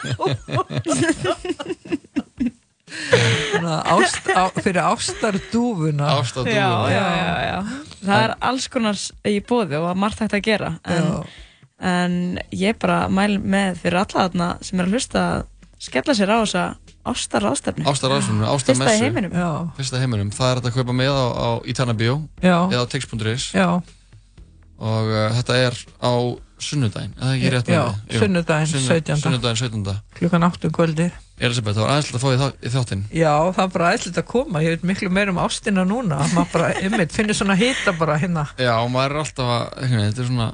ást, 3.64 4.28
á, 4.34 4.44
fyrir 4.58 4.82
ástardúfuna. 4.84 6.12
Ástardúfuna. 6.20 6.58
Já, 6.58 6.70
já, 6.92 7.06
já, 7.16 7.34
já 7.48 7.58
Það 8.04 8.26
er 8.26 8.36
alls 8.50 8.68
konar 8.72 9.00
í 9.30 9.38
bóði 9.48 9.80
og 9.80 9.98
margt 9.98 10.24
hægt 10.24 10.36
að 10.38 10.46
gera. 10.46 10.72
En, 10.84 11.10
en 11.80 12.20
ég 12.52 12.78
bara 12.82 13.08
mæl 13.10 13.38
með 13.40 13.82
fyrir 13.84 14.02
alla 14.04 14.28
þarna 14.28 14.50
sem 14.62 14.80
er 14.80 14.90
að 14.90 14.98
hlusta 14.98 15.24
að 15.24 15.50
skella 15.84 16.16
sér 16.16 16.32
á 16.32 16.38
þessa 16.44 16.64
ástar 17.04 17.46
ástefni 17.50 17.84
Ástarráðsunu, 17.90 18.46
Fyrsta 18.46 18.94
í 18.94 19.02
ástarmessu. 19.04 19.42
Fyrsta 19.78 20.00
heiminum, 20.00 20.32
það 20.32 20.52
er 20.54 20.62
að 20.62 20.78
kaupa 20.78 20.96
með 20.96 21.18
á, 21.20 21.26
á 21.36 21.50
Ítarnabíó 21.68 22.16
Já. 22.40 22.56
eða 22.72 22.86
á 22.88 22.92
tix.is 22.94 23.50
og 24.84 25.12
uh, 25.12 25.28
þetta 25.38 25.58
er 25.68 25.78
á 26.00 26.14
sunnudaginn, 26.70 27.14
eða 27.20 27.36
ekki 27.38 27.52
rétt 27.54 27.70
Já, 27.74 27.82
með 27.84 27.94
því? 27.94 28.14
Jú. 28.16 28.20
sunnudaginn, 28.24 28.72
Sunnu- 28.74 28.90
17.. 28.94 29.22
Sunnudaginn 29.24 29.62
17. 29.64 29.96
klukkan 30.20 30.48
8 30.50 30.66
um 30.70 30.76
kvöldi 30.80 31.08
Elisabeth, 31.44 31.76
það 31.76 31.84
var 31.84 31.92
aðeinslega 31.96 32.20
að 32.20 32.24
fá 32.24 32.30
í, 32.30 32.38
þá, 32.40 32.48
í 32.62 32.70
þáttinn 32.76 33.04
Já, 33.18 33.32
það 33.56 33.64
er 33.66 33.72
bara 33.74 33.94
ætlit 33.98 34.20
að 34.22 34.28
koma, 34.30 34.62
ég 34.64 34.76
veit 34.76 34.84
miklu 34.92 35.10
meir 35.10 35.32
um 35.34 35.40
ástina 35.44 35.84
núna, 35.88 36.20
maður 36.36 36.52
bara, 36.54 36.68
einmitt, 36.84 37.12
finnir 37.16 37.36
svona 37.36 37.56
hita 37.60 37.94
bara 37.98 38.20
hérna. 38.22 38.46
Já, 38.62 38.76
og 38.84 38.92
maður 38.94 39.16
er 39.18 39.24
alltaf 39.24 39.50
að, 39.56 39.66
veginn, 39.82 40.06
þetta 40.12 40.22
er 40.24 40.30
svona 40.30 40.52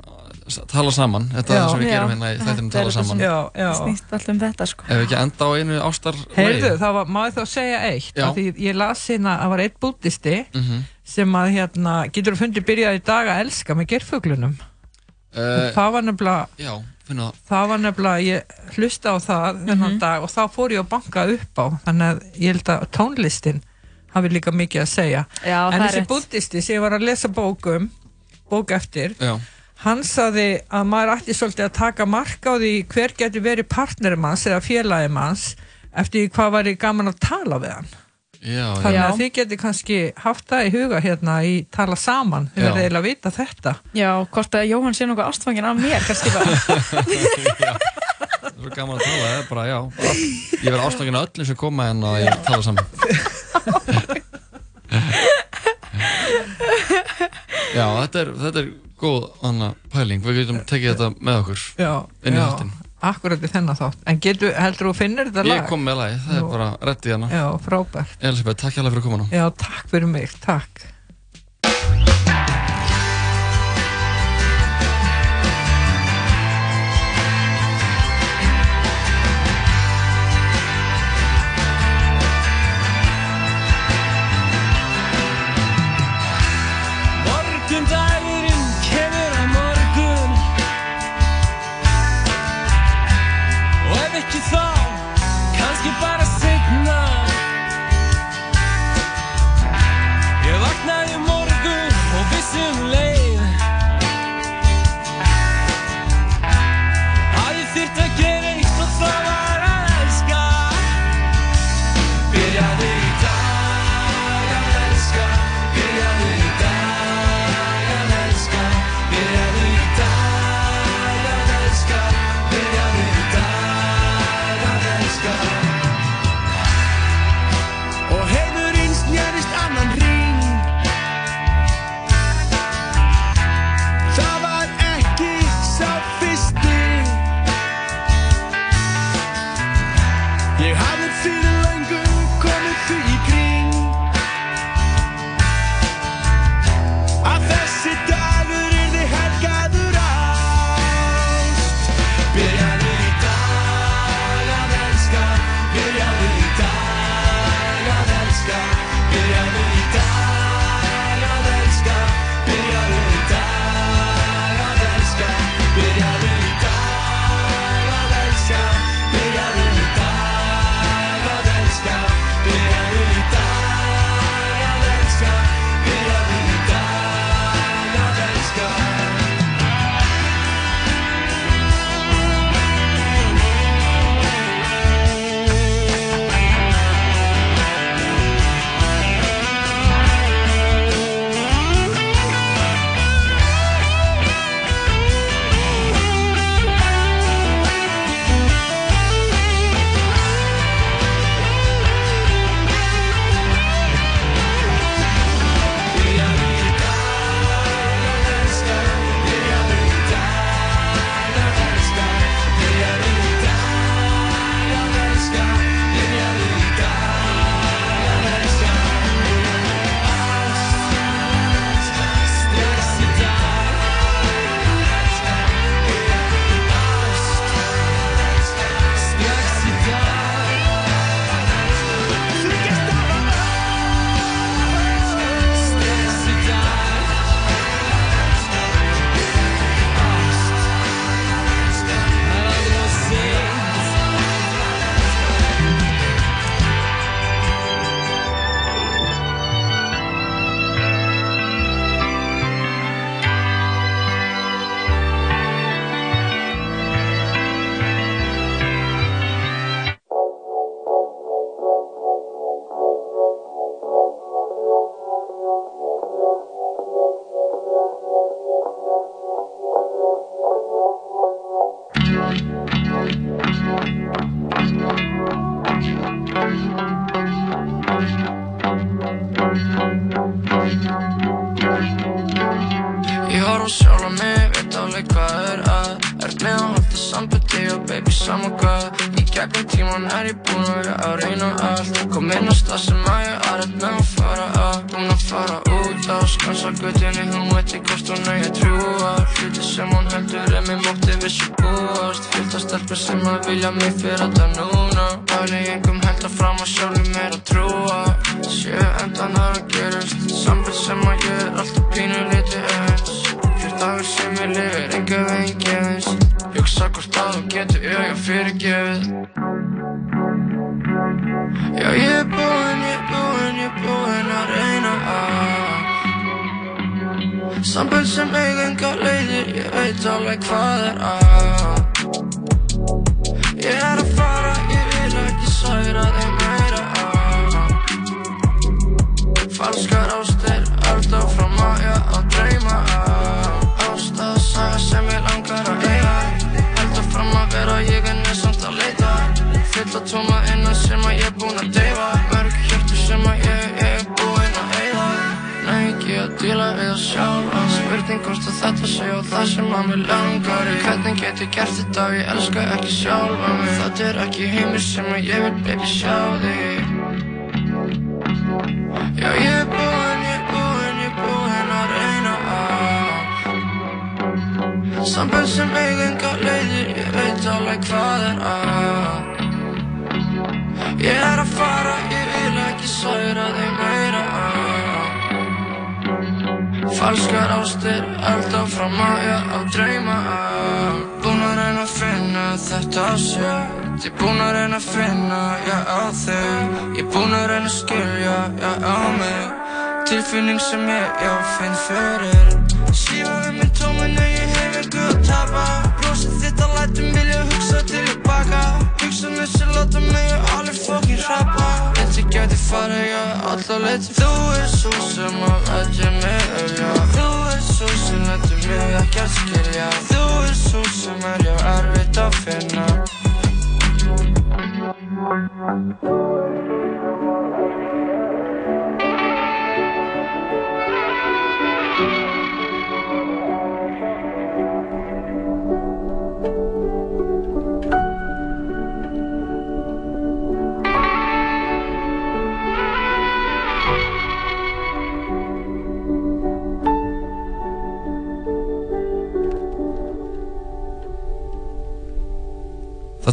tala 0.71 0.89
saman, 0.95 1.27
þetta 1.29 1.53
er 1.53 1.57
Já. 1.59 1.61
það 1.61 1.69
sem 1.75 1.79
við 1.83 1.89
Já. 1.89 1.91
gerum 1.93 2.13
hérna 2.15 2.29
í 2.33 2.37
þættinum 2.41 2.69
tala 2.73 2.93
saman 2.95 3.19
Já, 3.21 3.33
já. 3.59 3.67
snýst 3.83 4.13
allt 4.17 4.29
um 4.33 4.39
þetta 4.41 4.65
sko 4.71 4.87
Ef 4.87 4.95
við 4.95 5.03
ekki 5.05 5.17
enda 5.19 5.45
á 5.45 5.49
einu 5.59 5.75
ástar 5.85 6.17
Heyrðu, 6.39 6.71
það 6.81 6.95
var, 6.97 7.11
maður 7.19 7.35
þá 7.35 7.43
segja 7.51 7.81
eitt, 7.91 8.09
Já. 8.17 8.23
að 8.31 8.39
því 8.39 8.45
ég 8.65 8.79
las 8.79 9.03
hérna 9.11 9.35
að 9.35 9.43
það 9.43 9.53
var 9.53 9.63
eitt 9.67 9.77
bútisti 9.85 10.35
Mhm. 10.55 10.81
sem 11.09 11.37
að 11.37 11.51
hérna, 11.53 11.93
getur 12.13 12.33
þú 12.33 12.41
fundið 12.47 12.65
byrjaði 12.71 12.97
í 12.97 13.05
dag 13.05 13.29
að 13.29 13.39
elska 13.45 13.75
með 13.77 13.87
gerfuglunum. 13.93 14.57
Uh, 15.35 15.69
það 15.75 15.91
var 15.95 16.07
nefnilega, 16.07 16.47
Já, 16.59 16.73
finna 17.07 17.29
það 17.29 17.51
það 17.51 17.69
var 17.71 17.83
nefnilega, 17.85 18.25
ég 18.27 18.73
hlusta 18.77 19.13
á 19.13 19.17
það 19.23 19.61
þennan 19.69 19.99
dag 20.01 20.25
og 20.25 20.33
þá 20.33 20.41
fór 20.55 20.75
ég 20.75 20.83
að 20.83 20.89
banka 20.95 21.27
upp 21.35 21.61
á, 21.61 21.65
þannig 21.85 22.09
að 22.09 22.25
ég 22.39 22.53
held 22.53 22.73
að 22.75 22.89
tónlistin 22.97 23.63
hafi 24.09 24.33
líka 24.33 24.51
mikið 24.55 24.81
að 24.81 24.89
segja. 24.89 25.23
Já, 25.45 25.59
en 25.69 25.83
þessi 25.83 26.01
rétt. 26.01 26.09
bútisti 26.09 26.61
sem 26.65 26.79
ég 26.79 26.81
var 26.81 26.97
að 26.97 27.05
lesa 27.05 27.29
bókum, 27.29 27.89
bók 28.49 28.73
eftir, 28.73 29.13
Já, 29.21 29.37
hann 29.85 30.03
saði 30.03 30.49
að 30.73 30.89
maður 30.91 31.15
ætti 31.15 31.37
svolítið 31.37 31.67
að 31.69 31.75
taka 31.77 32.07
mark 32.09 32.45
á 32.49 32.53
því 32.57 32.73
hver 32.89 33.13
getur 33.17 33.45
verið 33.45 33.69
partnerum 33.71 34.25
hans 34.27 34.47
eða 34.49 34.63
félagum 34.65 35.19
hans 35.21 35.53
eftir 35.95 36.29
hvað 36.33 36.55
var 36.57 36.71
gaman 36.81 37.11
að 37.13 37.21
tala 37.23 37.59
við 37.61 37.75
hann 37.77 37.91
já, 38.39 38.65
þannig 38.79 38.95
Já. 38.99 39.03
að 39.05 39.17
þið 39.19 39.31
getur 39.39 39.59
kannski 39.61 39.97
haft 40.23 40.45
það 40.49 40.65
í 40.67 40.71
huga 40.75 40.99
hérna 41.03 41.33
í 41.43 41.53
tala 41.75 41.97
saman 41.99 42.49
Já. 42.53 42.61
verður 42.63 42.81
eiginlega 42.83 43.01
að 43.03 43.07
vita 43.09 43.31
þetta. 43.35 43.73
Já, 43.97 44.11
hvort 44.35 44.57
að 44.59 44.67
Jóhann 44.71 44.95
sé 44.97 45.07
nokkuð 45.09 45.27
ástfangin 45.29 45.67
af 45.69 45.79
mér 45.79 46.05
kannski 46.07 46.29
bara. 46.35 46.51
Það 48.39 48.65
er 48.65 48.65
svo 48.65 48.71
gaman 48.75 48.95
að 48.95 49.03
tala, 49.05 49.19
það 49.23 49.37
er 49.39 49.45
bara, 49.49 49.63
já. 49.69 49.79
Bara, 49.95 50.13
Ég 50.59 50.73
verð 50.73 50.85
ástangin 50.89 51.15
að 51.19 51.25
öllum 51.29 51.47
sem 51.47 51.57
koma 51.59 51.85
en 51.93 52.01
að 52.09 52.17
ég 52.25 52.33
tala 52.43 52.63
saman. 52.65 52.85
Já, 57.75 57.85
þetta 58.03 58.21
er, 58.23 58.31
þetta 58.43 58.61
er 58.63 58.69
góð 58.99 59.27
anna 59.47 59.71
pæling, 59.93 60.23
við 60.25 60.41
getum 60.41 60.59
tekið 60.67 60.91
þetta 60.93 61.09
með 61.23 61.41
okkur 61.43 61.65
já, 61.79 61.91
inn 62.27 62.35
í 62.35 62.41
þáttinn 62.41 62.71
akkurat 63.01 63.43
í 63.43 63.49
þennan 63.51 63.77
þátt. 63.79 63.99
En 64.09 64.19
getur, 64.23 64.53
heldur 64.57 64.89
þú 64.89 64.93
finnir 64.99 65.29
þetta 65.31 65.45
lag? 65.47 65.61
Ég 65.61 65.67
kom 65.71 65.83
með 65.87 65.99
lagi, 66.01 66.19
það 66.27 66.37
er 66.37 66.43
Nú. 66.45 66.51
bara 66.53 66.69
rétt 66.89 67.05
í 67.09 67.13
hana 67.15 67.29
já, 67.31 67.43
frábært. 67.65 68.15
Elisabeth, 68.19 68.61
takk 68.63 68.73
hjá 68.77 68.83
fyrir 68.83 68.99
að 69.01 69.07
koma 69.07 69.21
nú 69.23 69.27
já, 69.31 69.45
takk 69.65 69.91
fyrir 69.93 70.11
mig, 70.11 70.33
takk 70.43 70.85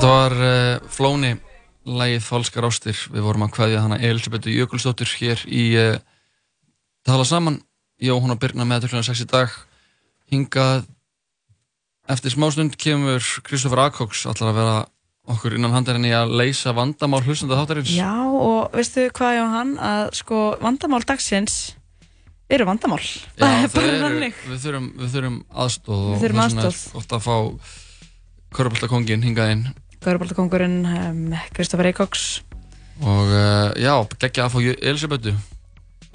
Þetta 0.06 0.18
var 0.22 0.34
uh, 0.38 0.84
Flóni, 0.86 1.28
lægið 1.82 2.20
Falskar 2.22 2.64
ástir. 2.68 2.98
Við 3.10 3.24
vorum 3.26 3.42
að 3.42 3.56
kveðja 3.56 3.80
hana 3.82 3.96
Elisabethu 3.98 4.52
Jökulsdóttir 4.54 5.10
hér 5.18 5.40
í 5.50 5.62
uh, 5.80 5.96
Tala 7.02 7.24
saman. 7.26 7.56
Jó, 7.98 8.12
hún 8.22 8.30
að 8.30 8.44
byrna 8.44 8.62
með 8.70 8.84
kl. 8.86 9.00
6 9.02 9.24
í 9.24 9.26
dag. 9.32 9.56
Hingað 10.30 10.84
eftir 12.06 12.36
smástund 12.36 12.76
kemur 12.78 13.26
Kristoffer 13.48 13.82
Akóks 13.82 14.20
allar 14.30 14.52
að 14.52 14.60
vera 14.60 14.76
okkur 15.34 15.56
innan 15.58 15.74
handarinni 15.74 16.12
að 16.14 16.36
leysa 16.38 16.70
vandamál 16.76 17.24
hlustanda 17.24 17.58
þáttarins. 17.58 17.96
Já, 17.98 18.12
og 18.30 18.76
veistu 18.78 19.08
hvað 19.10 19.40
Jóhann, 19.40 19.72
að 19.88 20.04
sko 20.20 20.44
vandamál 20.60 21.00
dagsins 21.08 21.56
eru 22.46 22.68
vandamál. 22.68 23.00
það 23.40 23.56
er 23.56 23.74
bara 23.74 23.98
þannig. 24.04 24.38
Við 24.52 24.62
þurfum, 24.68 24.86
við 25.02 25.18
þurfum 25.18 25.42
aðstóð 25.64 26.04
Við 26.04 26.14
og 26.14 26.22
þurfum 26.22 26.44
þess 26.44 26.54
vegna 26.54 26.70
er 26.70 27.02
ofta 27.02 27.18
að 27.18 27.26
fá 27.26 27.74
Körbáltakongin 28.56 29.26
hingað 29.26 29.52
inn 29.56 29.66
Gaurubaltakongurinn, 30.04 30.84
um, 30.86 31.22
Kristoffer 31.56 31.88
Eikoks. 31.90 32.42
og 33.02 33.28
uh, 33.32 33.72
já, 33.80 33.92
geggja 34.20 34.46
að 34.46 34.52
fá 34.54 34.58
Elisabethu. 34.90 35.32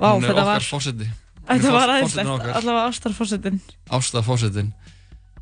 Hún 0.01 0.23
er 0.25 0.33
okkar 0.41 0.63
fórseti. 0.65 1.07
Þetta 1.51 1.71
var 1.73 1.91
aðeinslegt, 1.95 2.29
allavega 2.29 2.85
ástarfósitin. 2.89 3.57
Ásta 3.91 4.21
fórsetin. 4.25 4.71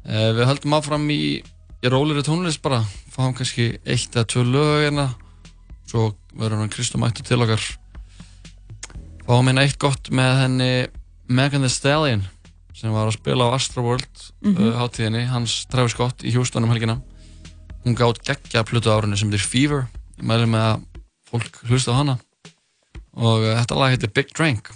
Uh, 0.03 0.31
við 0.35 0.47
höldum 0.49 0.73
áfram 0.79 1.05
í, 1.13 1.19
í 1.83 1.91
rólir 1.91 2.23
tónlist 2.25 2.61
bara, 2.65 2.81
fáum 3.13 3.35
kannski 3.37 3.69
eitt 3.85 4.15
eða 4.15 4.25
tvö 4.31 4.43
lög 4.47 4.71
hérna, 4.87 5.05
svo 5.87 6.09
verður 6.33 6.63
hann 6.63 6.73
Kristó 6.73 6.97
mættu 7.01 7.23
til 7.27 7.39
okkar. 7.43 7.61
Fáum 9.27 9.47
hérna 9.51 9.67
eitt 9.67 9.77
gott 9.81 10.09
með 10.15 10.41
henni 10.43 10.71
Megan 11.29 11.61
Thee 11.63 11.69
Stallion 11.75 12.23
sem 12.73 12.91
var 12.95 13.09
að 13.11 13.17
spila 13.19 13.51
á 13.51 13.55
Astroworld 13.59 14.07
mm 14.41 14.49
Mhm. 14.55 14.67
uh, 14.69 14.75
hátíðinni, 14.79 15.25
hans 15.27 15.65
Travis 15.69 15.91
Scott 15.93 16.23
í 16.23 16.31
Houston 16.33 16.63
um 16.63 16.71
helgina. 16.71 17.01
Hún 17.85 17.95
gátt 17.97 18.23
geggja 18.27 18.65
plötu 18.67 18.91
árinu 18.93 19.17
sem 19.17 19.31
heitir 19.31 19.45
Fever, 19.45 19.85
ég 20.19 20.27
mæli 20.27 20.49
með 20.51 20.65
að 20.67 20.83
fólk 21.29 21.61
hlusta 21.69 21.95
á 21.95 21.99
hana. 22.01 22.17
Og 23.19 23.45
uh, 23.45 23.53
þetta 23.61 23.79
lag 23.79 23.95
heitir 23.95 24.13
Big 24.15 24.33
Drink. 24.35 24.71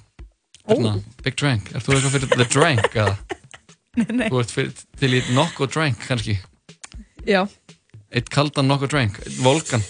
Hérna, 0.69 0.95
Big 1.25 1.35
Drink, 1.39 1.73
ert 1.73 1.83
þú 1.85 1.97
eitthvað 1.97 2.15
fyrir 2.15 2.35
The 2.37 2.47
Drink 2.53 2.95
eða? 2.95 3.17
Nei, 3.99 4.07
nei. 4.09 4.27
Þú 4.31 4.39
ert 4.41 4.53
fyrir, 4.55 4.85
til 4.97 5.11
í 5.13 5.19
Nokko 5.35 5.67
Drink 5.69 5.99
kannski? 6.07 6.39
Já, 7.29 7.43
Eitt 8.13 8.29
kaldan 8.29 8.69
Nokko 8.69 8.87
Drink, 8.89 9.17
eitt 9.25 9.37
Volkan 9.41 9.81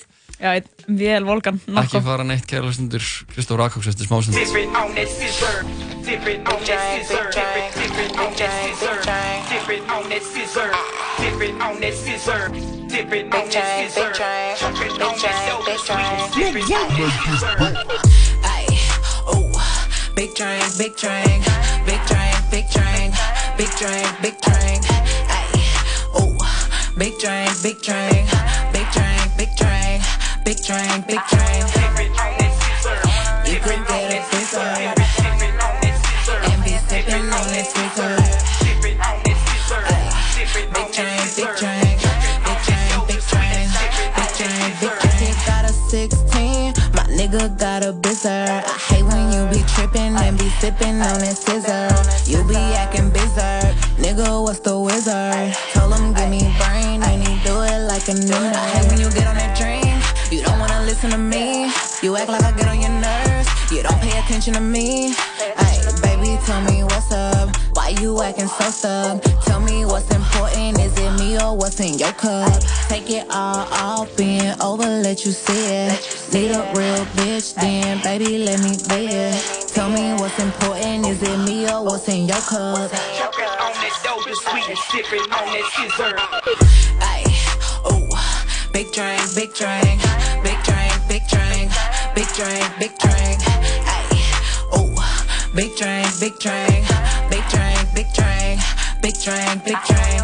já, 0.44 0.52
einn 0.60 0.98
vél 1.00 1.24
volkan, 1.24 1.60
Ekki 1.80 2.02
fara 2.04 2.24
neitt 2.28 2.46
kæra 2.50 2.72
stundur 2.76 3.04
Kristóf 3.32 3.58
Rakóks 3.58 3.88
eftir 3.88 4.08
smásund. 4.08 4.36
Ooh, 19.24 19.56
big 20.16 20.36
drink, 20.36 20.78
big 20.78 20.96
drink, 20.98 21.46
big 21.86 22.02
drink, 22.06 22.36
big 22.52 22.66
drink, 22.70 23.16
big 23.58 23.72
drink, 23.80 24.12
big 24.22 24.36
drink. 24.44 24.84
Ay, 25.32 25.48
ooh, 26.20 26.38
big 26.98 27.18
drink, 27.18 27.54
big 27.64 27.80
drink, 27.82 28.28
big 28.74 28.92
drink, 28.92 29.38
big 29.38 29.50
drink, 29.56 29.93
big 30.44 30.62
drink, 30.62 31.08
big 31.08 31.20
drink. 31.30 31.64
You 33.48 33.60
can 33.60 33.84
get 33.88 34.12
a 34.12 34.24
scissor 34.30 34.60
and 36.44 36.64
be 36.64 36.72
sipping 36.88 37.32
on 37.32 37.48
this 37.48 37.70
scissor. 37.74 38.18
Ay, 39.00 39.22
big 39.24 40.92
drink, 40.92 41.36
big 41.36 41.56
drink, 41.56 41.84
big 42.44 42.62
drink, 42.66 43.08
big 43.08 43.22
drink, 43.24 43.72
big 44.16 44.32
drink, 44.38 44.74
big. 44.82 44.94
He 45.20 45.30
got 45.46 45.66
a 45.66 45.72
16, 45.72 46.74
my 46.94 47.04
nigga 47.08 47.58
got 47.58 47.84
a 47.84 47.94
bizzer. 47.94 48.64
I 48.64 48.78
hate 48.90 49.04
when 49.04 49.32
you 49.32 49.48
be 49.48 49.64
tripping 49.74 50.16
and 50.16 50.38
be 50.38 50.50
sipping 50.60 51.02
on 51.02 51.20
that 51.20 51.38
scissor. 51.38 51.88
You 52.30 52.44
be 52.48 52.56
acting 52.56 53.10
bizarre, 53.12 53.62
nigga, 53.98 54.44
what's 54.44 54.60
the 54.60 54.78
wizard? 54.78 55.56
Told 55.74 55.94
him 55.94 56.14
give 56.14 56.30
me 56.30 56.42
brain 56.60 57.02
i 57.04 57.16
need 57.16 57.40
it 57.46 57.88
like 57.88 58.08
a 58.10 58.14
new 58.14 58.30
night. 58.30 58.56
Hey, 58.56 58.88
when 58.88 59.00
you 59.00 59.10
get 59.12 59.28
on 59.28 59.36
that 59.36 59.43
listen 60.94 61.10
to 61.10 61.18
me. 61.18 61.72
You 62.04 62.16
act 62.16 62.30
like 62.30 62.44
I 62.44 62.52
get 62.52 62.68
on 62.68 62.80
your 62.80 62.94
nerves. 63.02 63.50
You 63.72 63.82
don't 63.82 64.00
pay 64.00 64.16
attention 64.20 64.54
to 64.54 64.60
me. 64.62 65.16
Hey, 65.40 65.78
baby, 66.04 66.38
tell 66.46 66.62
me 66.70 66.84
what's 66.84 67.12
up. 67.12 67.50
Why 67.74 67.96
you 68.00 68.22
acting 68.22 68.48
so 68.48 68.66
stuck? 68.70 69.24
Tell 69.42 69.60
me 69.60 69.86
what's 69.86 70.14
important. 70.14 70.78
Is 70.80 70.94
it 70.96 71.12
me 71.20 71.42
or 71.42 71.58
what's 71.58 71.80
in 71.80 71.98
your 71.98 72.12
cup? 72.12 72.62
Take 72.90 73.10
it 73.10 73.26
all 73.32 73.66
off, 73.74 74.16
bend 74.16 74.62
over, 74.62 74.86
let 74.86 75.26
you 75.26 75.32
see 75.32 75.66
it. 75.66 75.98
Need 76.32 76.52
a 76.52 76.62
real 76.78 77.06
bitch, 77.18 77.56
then 77.56 78.00
baby, 78.04 78.38
let 78.38 78.60
me 78.60 78.78
be 78.88 79.12
it. 79.12 79.34
Tell 79.74 79.90
me 79.90 80.14
what's 80.22 80.38
important. 80.38 81.08
Is 81.08 81.24
it 81.24 81.38
me 81.40 81.68
or 81.72 81.84
what's 81.84 82.08
in 82.08 82.28
your 82.28 82.42
cup? 82.42 82.92
Sweet 84.34 84.70
and 84.70 84.78
sipping 84.90 85.26
on 85.38 85.46
that 85.54 85.66
scissor. 85.74 86.14
Ooh, 87.90 88.10
big 88.72 88.92
drink, 88.92 89.22
big 89.36 89.54
drink, 89.54 90.02
big 90.44 90.53
big 91.14 91.28
drink, 91.28 91.72
big 92.16 92.28
drink, 92.34 92.66
big 92.80 92.98
drink. 92.98 93.38
Ay, 93.86 94.02
ooh, 94.74 94.98
big 95.54 95.76
drink, 95.78 96.10
big 96.20 96.34
drink, 96.40 96.88
big 97.30 97.46
drink, 97.54 97.86
big 97.94 98.10
drink, 98.18 98.60
big 99.00 99.14
drink, 99.22 99.64
big 99.64 99.78
drink. 99.86 100.24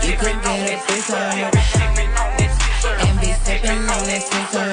You 0.00 0.16
could 0.16 0.40
get 0.40 0.64
a 0.64 0.80
big 0.88 1.04
and 3.04 3.20
be 3.20 3.32
sipping 3.44 3.84
on 3.84 4.02
that 4.08 4.22
scissor. 4.24 4.72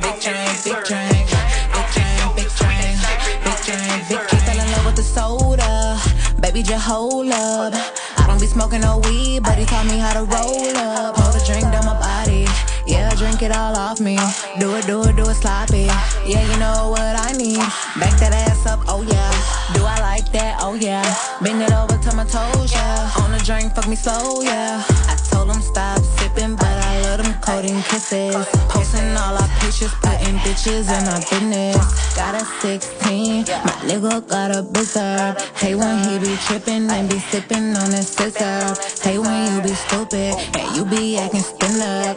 Big 0.00 0.16
drink, 0.24 0.64
big 0.64 0.80
drink, 0.88 1.28
big 1.68 1.88
drink, 1.92 2.16
big 2.34 2.48
drink, 2.56 2.96
big 3.44 3.58
drink, 3.60 4.08
big 4.08 4.22
drink. 4.30 4.48
In 4.48 4.72
love 4.72 4.86
with 4.86 4.96
the 4.96 5.02
soda, 5.02 6.00
baby, 6.40 6.62
just 6.62 6.86
hold 6.86 7.30
up. 7.30 7.74
I 8.18 8.26
don't 8.26 8.40
be 8.40 8.46
smoking 8.46 8.80
no 8.80 8.98
weed, 8.98 9.42
but 9.42 9.58
he 9.58 9.64
taught 9.64 9.86
me 9.86 9.98
how 9.98 10.12
to 10.14 10.24
roll 10.24 10.76
up. 10.76 11.16
Pour 11.16 11.32
the 11.32 11.42
drink 11.46 11.62
down 11.72 11.84
my 11.86 11.98
body, 11.98 12.46
yeah, 12.86 13.14
drink 13.14 13.42
it 13.42 13.52
all 13.52 13.76
off 13.76 14.00
me. 14.00 14.16
Do 14.58 14.74
it, 14.76 14.86
do 14.86 15.02
it, 15.04 15.16
do 15.16 15.28
it 15.28 15.34
sloppy. 15.34 15.88
Yeah, 16.26 16.42
you 16.50 16.58
know 16.58 16.90
what 16.90 17.16
I 17.18 17.32
need. 17.32 17.58
Back 17.98 18.18
that 18.20 18.32
ass 18.32 18.66
up, 18.66 18.80
oh 18.88 19.02
yeah. 19.02 19.30
Do 19.74 19.84
I 19.84 19.98
like 20.00 20.30
that? 20.32 20.58
Oh 20.60 20.74
yeah. 20.74 21.04
Bend 21.42 21.62
it 21.62 21.72
over 21.72 21.96
to 21.96 22.16
my 22.16 22.24
toes, 22.24 22.72
yeah. 22.72 23.10
On 23.22 23.30
the 23.32 23.38
drink, 23.44 23.74
fuck 23.74 23.88
me 23.88 23.96
slow, 23.96 24.42
yeah. 24.42 24.82
I 25.08 25.13
told 25.34 25.50
him 25.50 25.60
stop 25.60 25.98
sipping, 26.16 26.54
but 26.54 26.76
I 26.90 27.00
love 27.02 27.18
them 27.22 27.34
coating 27.42 27.82
kisses. 27.90 28.46
Posting 28.70 29.10
all 29.18 29.34
our 29.34 29.50
pictures, 29.58 29.94
putting 30.02 30.36
bitches 30.46 30.86
in 30.96 31.02
our 31.10 31.22
business. 31.30 31.74
Got 32.14 32.34
a 32.40 32.44
16, 32.62 33.44
my 33.66 33.74
nigga 33.88 34.14
got 34.28 34.50
a 34.54 34.62
bizarre. 34.62 35.34
Hey 35.56 35.74
when 35.74 35.96
he 36.06 36.18
be 36.18 36.36
tripping 36.46 36.88
and 36.88 37.08
be 37.08 37.18
sipping 37.30 37.74
on 37.76 37.90
his 37.90 38.08
scissor. 38.08 38.62
Hey 39.02 39.18
when 39.18 39.40
you 39.50 39.62
be 39.62 39.74
stupid 39.86 40.34
and 40.58 40.68
you 40.76 40.84
be 40.84 41.18
acting 41.18 41.42
spin 41.42 41.82
up. 41.82 42.16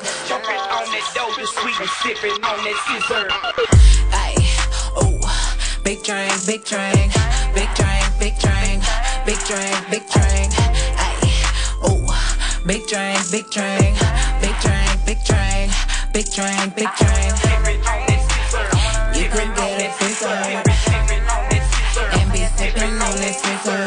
On 0.78 0.86
that 0.94 1.06
dope, 1.16 1.36
the 1.42 1.48
sweet 1.58 1.78
and 1.82 1.94
sipping 2.02 2.38
on 2.50 2.60
that 2.66 2.78
scissor. 2.86 3.26
Ay, 4.24 4.34
ooh, 5.02 5.18
big 5.84 6.04
drink, 6.04 6.34
big 6.46 6.64
drink, 6.72 7.10
big 7.58 7.70
drink, 7.80 8.06
big 8.22 8.36
drink, 8.38 8.84
big 9.26 9.40
drink, 9.50 9.78
big 9.90 10.06
drink. 10.14 10.67
Big 12.68 12.86
drink, 12.86 13.18
big 13.32 13.50
drink, 13.50 13.98
big 14.42 14.56
drink, 14.60 15.06
big 15.06 15.24
drink, 15.24 15.72
big 16.12 16.30
drink, 16.32 16.76
big 16.76 16.90
drink. 16.98 17.34
You 19.16 19.30
could 19.30 19.56
get 19.56 19.80
a 19.80 19.90
big 19.98 20.18
drink 20.20 20.68
and 22.14 22.32
be 22.34 22.46
sipping 22.58 23.02
on 23.02 23.16
this. 23.16 23.38
Ay, 23.70 23.87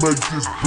Make 0.00 0.14
this 0.30 0.57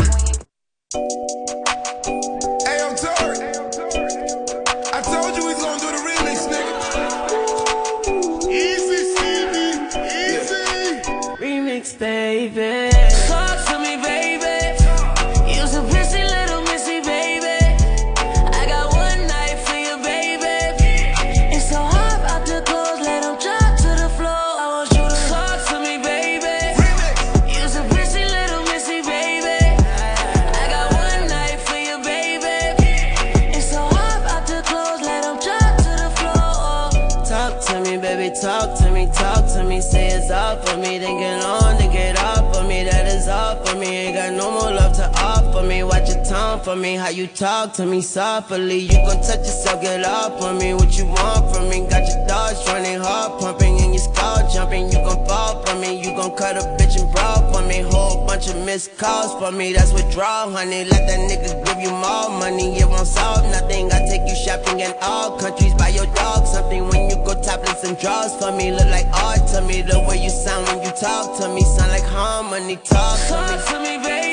for 46.64 46.76
me, 46.76 46.96
how 46.96 47.10
you 47.10 47.28
talk 47.28 47.74
to 47.74 47.86
me 47.86 48.02
softly. 48.02 48.78
You 48.78 48.98
gon' 49.06 49.22
touch 49.22 49.40
yourself, 49.40 49.82
get 49.82 50.06
off 50.06 50.42
on 50.42 50.58
me. 50.58 50.74
What 50.74 50.98
you 50.98 51.06
want 51.06 51.54
from 51.54 51.70
me? 51.70 51.88
Got 51.90 52.08
your 52.08 52.26
dogs 52.28 52.60
running 52.68 53.00
hard, 53.00 53.40
pumping, 53.40 53.80
and 53.82 53.94
your 53.94 54.04
skull 54.04 54.50
jumping. 54.54 54.92
You 54.92 55.00
gon' 55.00 55.26
fall 55.26 55.64
for 55.66 55.76
me. 55.80 55.98
You 56.02 56.16
gon' 56.16 56.36
cut 56.38 56.58
a 56.58 56.62
bitch 56.78 57.00
and 57.00 57.12
brawl 57.12 57.42
for 57.52 57.62
me. 57.68 57.82
Whole 57.82 58.26
bunch 58.26 58.48
of 58.48 58.58
missed 58.66 58.98
calls 58.98 59.34
for 59.42 59.52
me. 59.52 59.74
That's 59.74 59.92
withdrawal, 59.94 60.52
honey. 60.52 60.84
Let 60.86 61.08
that 61.08 61.20
nigga 61.30 61.66
give 61.66 61.80
you 61.82 61.92
more 61.92 62.30
money. 62.30 62.78
It 62.78 62.88
won't 62.88 63.08
solve 63.08 63.44
nothing. 63.52 63.92
I 63.92 64.00
take 64.10 64.28
you 64.28 64.36
shopping 64.36 64.80
in 64.80 64.94
all 65.02 65.40
countries. 65.40 65.74
Buy 65.76 65.90
your 65.90 66.08
dog 66.14 66.46
something 66.46 66.88
when 66.90 67.10
you 67.10 67.16
go 67.18 67.34
topless 67.42 67.84
and 67.84 67.98
draws 67.98 68.36
for 68.38 68.52
me. 68.52 68.72
Look 68.72 68.88
like 68.88 69.08
art 69.14 69.48
to 69.54 69.62
me. 69.62 69.82
The 69.82 70.00
way 70.08 70.24
you 70.24 70.30
sound 70.30 70.68
when 70.68 70.84
you 70.84 70.92
talk 70.92 71.40
to 71.40 71.50
me. 71.50 71.62
Sound 71.62 71.92
like 71.92 72.04
harmony. 72.04 72.78
Talk 72.78 73.18
to 73.30 73.34
me. 73.34 73.48
Talk 73.48 73.66
to 73.70 73.80
me, 73.80 73.98
baby. 73.98 74.31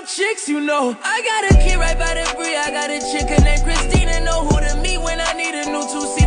Them 0.00 0.06
chicks, 0.06 0.48
you 0.48 0.60
know. 0.60 0.96
I 1.02 1.22
got 1.22 1.52
a 1.52 1.54
kid 1.62 1.76
right 1.78 1.98
by 1.98 2.14
the 2.14 2.34
brie, 2.36 2.56
I 2.56 2.70
got 2.70 2.90
a 2.90 3.00
chick 3.12 3.28
named 3.44 3.62
Christina. 3.62 4.20
Know 4.20 4.44
who 4.44 4.60
to 4.60 4.76
meet 4.82 4.98
when 4.98 5.20
I 5.20 5.32
need 5.32 5.54
a 5.54 5.66
new 5.66 5.82
two-seater, 5.92 6.19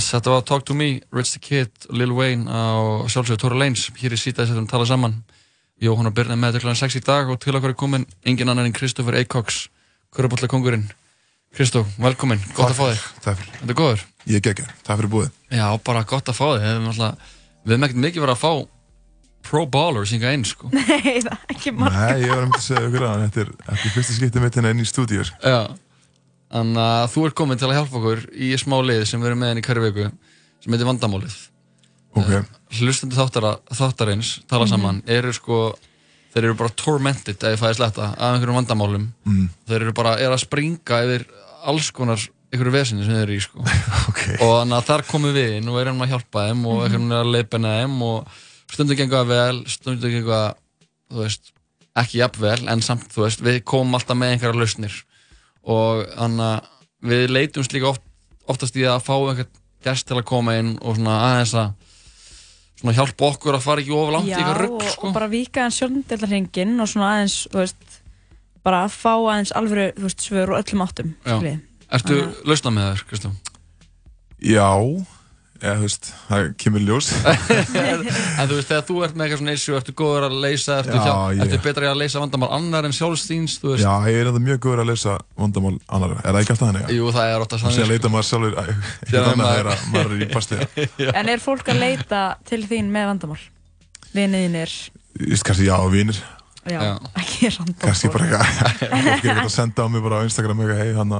Yes, 0.00 0.14
þetta 0.14 0.32
var 0.32 0.44
Talk 0.48 0.62
to 0.64 0.72
Me, 0.72 1.02
Rich 1.12 1.34
the 1.34 1.38
Kid, 1.44 1.68
Lil 1.92 2.14
Wayne 2.16 2.48
á 2.48 3.04
sjálfsögur 3.04 3.36
Tóra 3.36 3.58
Lanes 3.60 3.82
hér 4.00 4.14
í 4.16 4.16
síta 4.16 4.46
þess 4.46 4.54
að 4.54 4.62
við 4.62 4.68
tala 4.70 4.86
saman. 4.88 5.18
Jóhann 5.76 6.08
og 6.08 6.14
Birna 6.16 6.38
með 6.40 6.54
þetta 6.54 6.70
kl. 6.70 6.76
6 6.80 6.96
í 6.96 7.02
dag 7.04 7.28
og 7.28 7.36
til 7.42 7.52
okkur 7.52 7.74
er 7.74 7.76
komin 7.76 8.06
engin 8.24 8.48
annar 8.48 8.64
en 8.64 8.72
Kristoffer 8.72 9.18
Eikoks 9.20 9.66
Körubolla 10.16 10.48
kongurinn 10.48 10.86
Kristó, 11.52 11.82
velkomin, 12.00 12.40
gott 12.56 12.72
að 12.72 12.78
fá 12.78 12.86
þig. 12.86 13.04
Takk 13.26 13.42
fyrir. 13.42 13.58
Þetta 13.58 13.74
er 13.74 13.78
góður? 13.82 14.06
Ég 14.30 14.46
geggar, 14.46 14.72
takk 14.86 15.02
fyrir 15.02 15.12
búið. 15.12 15.28
Já, 15.52 15.66
bara 15.90 16.06
gott 16.14 16.32
að 16.32 16.40
fá 16.40 16.46
þig. 16.46 16.64
Við 16.64 17.74
hefum 17.74 17.86
ekkert 17.90 18.02
mikið 18.06 18.24
verið 18.24 18.36
að 18.38 18.42
fá 18.46 18.52
pro 19.50 19.66
ballers 19.68 20.16
hinga 20.16 20.32
inn, 20.32 20.48
sko. 20.48 20.72
Nei, 20.72 21.20
það 21.26 21.34
er 21.34 21.56
ekki 21.58 21.76
marga. 21.76 22.06
Nei, 22.06 22.24
ég 22.24 22.32
var 22.32 22.48
um 22.48 22.56
að 22.56 22.64
segja 22.70 22.88
ykkur 22.88 23.06
að 23.10 23.26
þetta 23.26 23.44
er, 23.44 23.54
þetta 23.68 23.84
er 23.84 23.94
fyrsta 23.98 24.16
skiptið 24.16 24.46
mitt 24.46 24.60
hérna 24.60 24.72
inn 24.72 24.80
í 24.80 24.88
stúdíu 24.88 25.28
sko. 25.28 25.54
Þannig 26.50 26.80
að 26.82 27.04
þú 27.12 27.24
ert 27.28 27.34
komin 27.38 27.58
til 27.60 27.68
að 27.70 27.76
hjálpa 27.78 27.98
okkur 28.00 28.22
í 28.34 28.48
smá 28.58 28.76
lið 28.82 29.04
sem 29.06 29.20
við 29.22 29.30
erum 29.30 29.38
með 29.44 29.52
henni 29.52 29.62
í 29.62 29.66
hverju 29.68 29.84
viku 29.86 30.06
sem 30.60 30.72
heitir 30.74 30.88
Vandamálið 30.88 31.36
Ok 32.18 32.32
Hlustendur 32.80 33.18
þáttara, 33.20 33.52
þáttarins 33.74 34.32
tala 34.50 34.64
Mhm. 34.66 34.70
saman 34.70 35.02
eru 35.06 35.32
sko 35.32 35.60
þeir 36.34 36.44
eru 36.44 36.54
bara 36.54 36.68
tormented 36.78 37.38
ef 37.42 37.54
ég 37.54 37.58
fæði 37.58 37.76
sletta 37.78 38.08
af 38.18 38.34
einhverjum 38.34 38.58
vandamálum 38.64 39.08
Mm. 39.26 39.48
þeir 39.68 39.80
eru 39.82 39.92
bara 39.92 40.16
er 40.18 40.30
að 40.30 40.42
springa 40.44 41.00
yfir 41.06 41.24
alls 41.66 41.90
konar 41.90 42.18
einhverju 42.52 42.72
vesinni 42.74 43.04
sem 43.04 43.14
þeir 43.14 43.22
eru 43.28 43.36
í 43.38 43.40
sko 43.42 43.58
okay. 44.10 44.34
og 44.42 44.54
þannig 44.62 44.76
að 44.78 44.86
þar 44.90 45.02
komum 45.10 45.34
við 45.34 45.56
inn 45.58 45.68
og 45.70 45.80
erum 45.80 46.02
að 46.02 46.10
hjálpa 46.14 46.48
þeim 46.50 46.66
og 46.66 46.76
Mhm. 46.76 46.84
einhvern 46.84 47.08
veginn 47.08 47.12
er 47.12 47.24
að 47.24 47.32
leipina 47.34 47.74
þeim 47.80 48.02
og 48.02 48.28
stundum 48.70 48.96
gengur 48.96 49.18
það 49.22 49.30
vel, 49.34 49.64
stundum 49.66 50.10
gengur 50.10 50.34
það 50.34 50.54
þú 51.10 51.22
veist, 51.24 51.52
ekki 51.96 52.18
jafnvel 52.22 52.68
en 52.70 52.80
samt, 52.82 53.08
þú 53.10 53.22
veist, 53.26 53.40
við 53.42 53.62
komum 53.64 53.94
alltaf 53.98 54.16
með 54.18 54.34
einhverja 54.34 54.58
lausnir 54.60 55.02
og 55.64 56.04
þannig 56.16 56.46
að 56.46 57.10
við 57.10 57.30
leitumst 57.32 57.74
líka 57.74 57.90
oft, 57.92 58.02
oftast 58.50 58.76
í 58.76 58.84
að 58.88 59.02
fá 59.04 59.14
einhvern 59.16 59.52
gest 59.84 60.06
til 60.08 60.18
að 60.18 60.26
koma 60.28 60.56
inn 60.60 60.74
og 60.80 60.96
svona 60.98 61.16
aðeins 61.30 61.54
að 61.56 61.70
svona 62.80 62.94
hjálpa 62.96 63.28
okkur 63.32 63.56
að 63.56 63.64
fara 63.64 63.82
ekki 63.84 63.94
of 63.96 64.10
langt 64.14 64.28
í 64.28 64.32
Já, 64.32 64.38
eitthvað 64.40 64.60
rugg 64.60 64.76
og, 64.80 64.90
sko. 64.94 65.06
og 65.08 65.16
bara 65.16 65.30
vika 65.32 65.62
aðeins 65.64 65.80
sjóndeldarhingin 65.80 66.74
og 66.80 66.88
svona 66.88 67.10
aðeins, 67.14 67.38
þú 67.52 67.60
veist, 67.60 67.96
bara 68.64 68.82
að 68.86 68.96
fá 68.96 69.12
aðeins 69.16 69.54
alvöru, 69.56 69.86
þú 69.96 70.06
veist, 70.08 70.26
svör 70.26 70.52
og 70.54 70.60
öllum 70.60 70.84
áttum, 70.84 71.14
Já. 71.24 71.34
skiljið. 71.36 71.58
Ertu 71.90 72.16
Þannig 72.16 72.44
lausnað 72.52 72.76
með 72.76 72.88
þér, 72.90 73.04
Kristján? 73.10 73.38
Já, 74.40 74.68
eða 75.60 75.74
þú 75.76 75.84
veist, 75.86 76.06
það 76.28 76.46
kemur 76.62 76.82
ljós 76.86 77.08
en 77.24 78.48
þú 78.48 78.56
veist, 78.56 78.68
þegar 78.70 78.84
þú 78.88 78.96
ert 79.04 79.14
með 79.18 79.24
eitthvað 79.26 79.40
svona 79.42 79.54
issue, 79.58 79.76
ertu 79.78 79.94
góður 80.00 80.26
að 80.30 80.36
leysa, 80.44 80.78
ertu, 80.80 80.96
Já, 80.96 81.04
hjá, 81.04 81.42
ertu 81.44 81.60
betra 81.66 81.90
að 81.92 82.00
leysa 82.00 82.22
vandamál 82.24 82.50
annar 82.56 82.88
en 82.88 82.96
veist? 83.74 83.84
Já, 83.84 83.92
ég 84.10 84.20
er 84.22 84.30
enda 84.32 84.42
mjög 84.46 84.60
góður 84.66 84.82
að 84.84 84.90
leysa 84.92 85.16
vandamál 85.40 85.74
annara 85.88 86.18
Er 86.24 86.30
það 86.32 86.40
ekki 86.42 86.54
alltaf 86.56 86.66
þannig? 86.70 86.90
Jú, 86.96 87.12
það 87.16 87.30
er 87.34 87.44
oftast 87.46 87.66
þannig 87.66 87.78
Sér 87.80 87.90
leita 87.92 88.02
sko. 88.08 88.12
maður 88.16 88.28
sjálfur 88.30 88.58
er 89.20 89.28
þannig 89.28 89.30
að 89.30 89.40
maður- 89.44 89.56
heyra 89.60 89.76
að 89.76 89.86
maður 89.94 90.16
er 90.16 90.24
í 90.24 90.30
pastið 90.34 90.60
En 91.20 91.32
er 91.36 91.44
fólk 91.44 91.72
að 91.74 91.82
leita 91.84 92.22
til 92.50 92.62
þín 92.70 92.90
með 92.96 93.08
vandamál? 93.12 93.40
Viniðinir, 94.16 94.76
Ég 95.20 95.34
veist 95.36 95.44
kannski 95.46 95.68
já, 96.68 96.80
já, 96.84 96.94
ekki 97.22 97.48
random 97.54 97.78
Kannski 97.80 98.10
bara 98.12 98.26
eitthvað 98.26 98.44
Fólk 98.60 98.84
er 98.90 99.14
eitthvað 99.14 99.40
að 99.46 99.54
senda 99.54 99.80
á 99.80 99.86
mig 99.88 100.04
bara 100.04 100.20
á 100.20 100.22
Instagram 100.28 100.60
eitthvað 100.60 100.80
Hei, 100.82 100.92
hann 100.98 101.12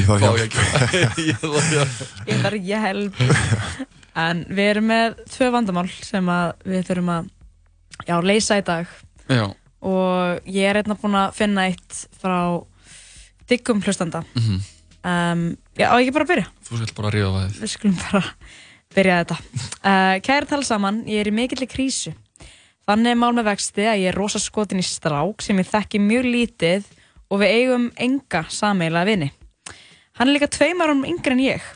Ég 0.00 0.04
hjálp 0.10 0.38
Ég 1.30 1.38
þarf 1.44 1.70
hjálp 1.70 1.96
Ég 2.26 2.42
þarf 2.42 2.58
ekki 2.58 2.84
help. 2.86 3.24
En 4.18 4.42
við 4.50 4.72
erum 4.72 4.88
með 4.90 5.20
tvö 5.30 5.50
vandamál 5.54 5.86
sem 6.02 6.30
að 6.32 6.50
við 6.66 6.88
þurfum 6.88 7.12
að, 7.14 7.28
já, 8.08 8.16
leysa 8.26 8.58
í 8.58 8.64
dag. 8.66 8.96
Já. 9.30 9.44
Og 9.86 10.50
ég 10.50 10.66
er 10.66 10.80
einnig 10.80 10.98
búin 11.00 11.18
að 11.20 11.36
finna 11.38 11.68
eitt 11.70 12.00
frá 12.20 12.40
diggum 13.50 13.82
hlustanda. 13.84 14.24
Mhm. 14.36 14.58
um, 15.04 15.44
já, 15.78 15.86
á 15.90 15.96
ekki 15.96 16.14
bara 16.16 16.26
að 16.26 16.32
byrja? 16.34 16.48
Þú 16.66 16.80
skalt 16.80 16.96
bara 16.98 17.12
ríða 17.14 17.30
það 17.36 17.60
Við 17.60 17.72
skulum 17.74 17.96
bara 18.02 18.24
byrja 18.94 19.20
þetta. 19.22 19.38
Uh, 19.80 20.16
kæri 20.26 20.50
tala 20.50 20.66
saman, 20.66 21.04
ég 21.06 21.22
er 21.22 21.30
í 21.30 21.34
mikilli 21.34 21.70
krísu. 21.70 22.12
Þannig 22.88 23.12
er 23.12 23.18
mál 23.20 23.34
með 23.36 23.50
vexti 23.50 23.84
að 23.86 24.00
ég 24.02 24.12
er 24.12 24.18
rosa 24.18 24.40
skotin 24.42 24.80
í 24.80 24.86
strák 24.86 25.44
sem 25.44 25.58
ég 25.60 25.68
þekki 25.68 26.00
mjög 26.02 26.26
lítið 26.26 26.88
og 27.30 27.42
við 27.42 27.54
eigum 27.58 27.86
enga 28.00 28.42
sameiginlega 28.50 29.10
vini. 29.10 29.30
Hann 30.18 30.28
er 30.28 30.36
líka 30.36 30.50
tveim 30.50 30.82
árum 30.82 31.04
yngri 31.06 31.36
en 31.36 31.44
ég. 31.44 31.68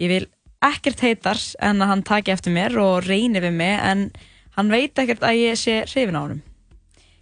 Ég 0.00 0.12
vil 0.12 0.26
ekkert 0.64 1.00
heitar 1.04 1.40
en 1.64 1.80
að 1.80 1.92
hann 1.92 2.04
taki 2.06 2.34
eftir 2.34 2.54
mér 2.54 2.76
og 2.82 3.06
reyni 3.06 3.40
við 3.40 3.56
mig 3.56 3.78
en 3.80 4.08
hann 4.58 4.72
veit 4.72 4.98
ekkert 5.00 5.24
að 5.24 5.40
ég 5.40 5.60
sé 5.60 5.80
hrifin 5.86 6.18
á 6.18 6.22
honum. 6.22 6.42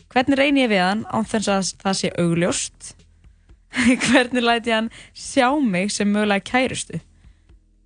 Hvernig 0.08 0.40
reyni 0.40 0.64
ég 0.64 0.72
við 0.72 0.82
hann 0.82 1.04
án 1.12 1.28
þess 1.28 1.52
að 1.52 1.72
það 1.84 1.98
sé 2.00 2.12
augljóst? 2.18 2.92
Hvernig 4.08 4.42
læti 4.44 4.74
hann 4.74 4.90
sjá 5.12 5.52
mig 5.60 5.92
sem 5.94 6.10
mögulega 6.10 6.46
kærustu? 6.48 6.98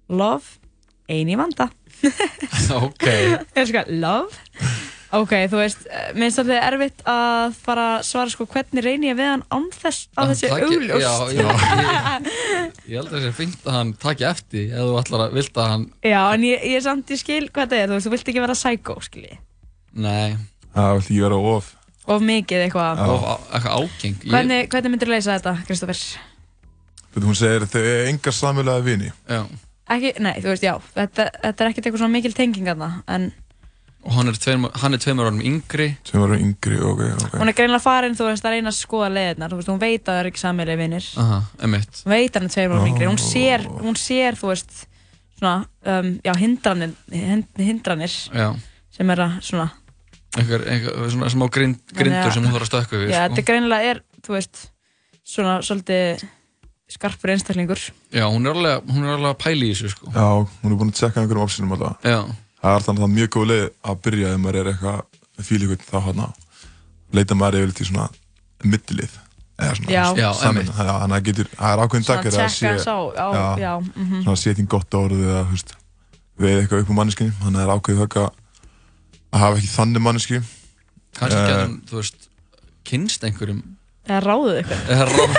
Love, 0.08 0.56
eini 1.10 1.36
vanda. 1.36 1.68
Ok. 2.82 3.04
Love? 3.88 4.91
Ok, 5.12 5.32
þú 5.52 5.58
veist, 5.60 5.82
eh, 5.92 6.06
mér 6.16 6.24
finnst 6.30 6.38
alltaf 6.40 6.64
erfitt 6.70 7.02
að 7.12 7.56
fara 7.66 7.82
að 7.98 8.04
svara 8.08 8.30
sko 8.32 8.46
hvernig 8.48 8.84
reyni 8.86 9.10
ég 9.10 9.16
við 9.18 9.26
hann 9.28 9.42
án 9.52 9.66
þess 9.74 10.06
að 10.16 10.30
þessi 10.32 10.48
augljóst. 10.48 11.02
Já, 11.04 11.12
já, 11.36 11.42
ég, 11.42 12.30
ég 12.88 12.96
held 12.96 13.10
að 13.10 13.16
það 13.18 13.26
sé 13.26 13.32
fint 13.36 13.66
að 13.68 13.76
hann 13.76 13.90
taki 14.00 14.24
eftir 14.30 14.70
ef 14.72 14.86
þú 14.88 14.94
ætlar 15.02 15.24
að 15.26 15.36
vilt 15.36 15.60
að 15.60 15.68
hann 15.74 15.84
Já, 16.08 16.20
en 16.32 16.46
ég, 16.48 16.64
ég 16.72 16.84
samt, 16.86 17.12
ég 17.12 17.20
skil 17.20 17.42
hvað 17.50 17.66
þetta 17.66 17.80
er, 17.82 17.90
þú 17.92 17.98
veist, 17.98 18.08
þú 18.08 18.12
vilt 18.16 18.30
ekki 18.32 18.44
vera 18.46 18.56
psycho, 18.56 18.96
skilji. 19.04 19.38
Nei 19.92 20.38
Það 20.72 20.94
vil 20.96 21.02
ekki 21.04 21.18
vera 21.26 21.40
of 21.52 21.68
Of 22.12 22.24
mikið 22.26 22.64
eitthvað. 22.64 23.02
Of 23.12 23.26
eitthvað 23.52 23.76
ágeng 23.82 24.16
Ég- 24.24 24.32
Hvernig, 24.32 24.70
hvernig 24.72 24.94
myndir 24.94 25.10
þú 25.10 25.12
leysa 25.12 25.36
þetta, 25.36 25.52
Kristoffer? 25.68 26.00
Veitu, 27.12 27.26
Hún 27.28 27.36
segir 27.36 27.68
þau 27.68 27.82
er 27.84 28.08
engar 28.14 28.32
samfélagi 28.40 28.88
vini 28.88 29.12
Já 29.28 29.42
Ekki, 29.92 30.12
nei, 30.24 30.38
þú 30.40 30.48
veist, 30.54 30.62
já, 30.64 30.72
þetta, 30.94 31.24
þetta 31.42 31.64
er 31.64 31.68
ekkert 31.68 31.86
eitthvað 31.88 32.00
svona 32.00 32.14
mikil 32.14 32.32
tenging 32.32 32.64
þarna, 32.70 32.86
en 33.12 33.24
Og 34.02 34.12
hann 34.16 34.28
er 34.32 34.34
tveimur, 34.34 34.72
hann 34.82 34.96
er 34.96 34.98
tveimur 34.98 35.28
árum 35.28 35.40
yngri. 35.46 35.84
Yngri, 36.12 36.78
ok, 36.82 37.02
ok. 37.22 37.34
Hún 37.38 37.50
er 37.52 37.54
greinilega 37.54 37.82
farin, 37.84 38.16
þú 38.18 38.26
veist, 38.26 38.46
að 38.48 38.56
reyna 38.56 38.72
að 38.72 38.78
skoða 38.80 39.10
leiðirnar, 39.14 39.52
þú 39.52 39.58
veist, 39.60 39.70
hún 39.70 39.78
veit 39.82 40.00
að 40.02 40.08
það 40.10 40.18
er 40.22 40.28
ekki 40.32 40.42
sammeilið 40.42 40.80
vinnir. 40.82 41.06
Aha, 41.22 41.38
emitt 41.68 42.00
Hún 42.02 42.14
veit 42.16 42.32
að 42.32 42.40
hann 42.40 42.48
er 42.48 42.54
tveir 42.56 42.72
árum 42.74 42.88
yngri, 42.90 43.06
hún 43.12 43.20
sér, 43.22 43.66
hún 43.84 44.00
sér, 44.02 44.38
þú 44.40 44.50
veist, 44.50 44.74
svona, 45.38 45.54
um, 45.94 46.10
já, 46.26 46.34
hindranir, 46.42 46.92
hind- 47.14 47.62
hindranir 47.62 48.10
Já. 48.34 48.48
sem 48.90 49.10
er 49.14 49.24
að, 49.28 49.38
svona, 49.46 49.70
Einhver, 50.32 50.62
einhver 50.66 51.10
svona 51.12 51.28
smá 51.30 51.46
grind, 51.52 51.78
grindur 51.92 52.26
að- 52.26 52.34
sem 52.34 52.42
hún 52.46 52.52
þarf 52.56 52.66
að 52.66 52.70
stökka 52.72 52.96
við 53.04 53.10
já, 53.12 53.18
sko. 53.26 53.34
þetta 53.36 53.46
greinilega 53.52 53.90
er, 53.94 54.02
þú 54.26 54.34
veist, 54.34 54.70
svona, 55.22 55.58
svolítið 55.62 56.24
skarpur 56.92 57.30
einstaklingur. 57.32 57.80
Já, 58.12 58.26
hún 58.26 58.46
er 58.48 58.56
alveg, 58.56 58.82
hún 58.90 59.04
er 59.06 59.14
alveg 59.14 59.30
að 59.36 59.42
pæla 59.44 59.64
í 59.68 59.72
þessu 59.76 59.90
sko. 59.94 60.10
Já, 60.10 60.26
hún 60.62 60.72
er 60.72 60.78
búin 60.80 60.90
að 60.90 60.98
tjekka 60.98 61.20
einhverjum 61.22 61.44
opsinum 61.46 61.72
alltaf. 61.76 62.02
Já 62.02 62.24
Það 62.62 62.76
er 62.76 62.86
þannig 62.86 63.02
að 63.02 63.02
það 63.02 63.10
er 63.10 63.16
mjög 63.18 63.34
góð 63.34 63.50
leið 63.50 63.66
að 63.90 64.00
byrja 64.06 64.32
ef 64.32 64.40
maður 64.42 64.60
er 64.60 64.72
eitthvað 64.72 65.52
ykkur 65.58 65.84
þá 65.88 65.98
hann 66.06 66.24
leita 67.12 67.36
maður 67.36 67.60
yfir 67.62 67.76
til 67.76 67.88
svona 67.90 68.08
millilið 68.62 69.18
eða 69.62 69.74
svona 69.78 70.32
samin 70.38 70.70
þannig 70.70 70.92
að 70.94 71.12
það 71.12 71.26
getur, 71.28 71.50
það 71.58 71.72
er 71.72 71.82
ákveðin 71.82 72.08
dagur 72.08 72.38
að 72.38 72.54
sé 72.54 72.72
mhm. 72.72 74.22
svona 74.22 74.40
setjum 74.40 74.70
gott 74.70 74.96
orðið 74.96 75.26
eða 75.28 75.44
veist, 75.50 75.74
veið 76.40 76.60
eitthvað 76.62 76.84
upp 76.84 76.92
á 76.94 76.98
manneskinni 77.00 77.34
þannig 77.42 77.58
að 77.58 77.60
það 77.60 77.66
er 77.66 77.74
ákveðið 77.76 78.02
högg 78.02 78.18
að 78.22 79.42
hafa 79.42 79.58
ekki 79.58 79.72
þannig 79.74 80.04
manneski 80.06 80.42
Kannski 81.18 81.38
Eh, 81.38 81.46
getur 81.46 81.66
hún, 81.66 81.78
þú 81.88 82.00
veist, 82.00 82.28
kynst 82.88 83.24
einhverjum. 83.26 83.62
Eða 84.08 84.20
ráðuð 84.24 84.70
ráðuð 85.12 85.36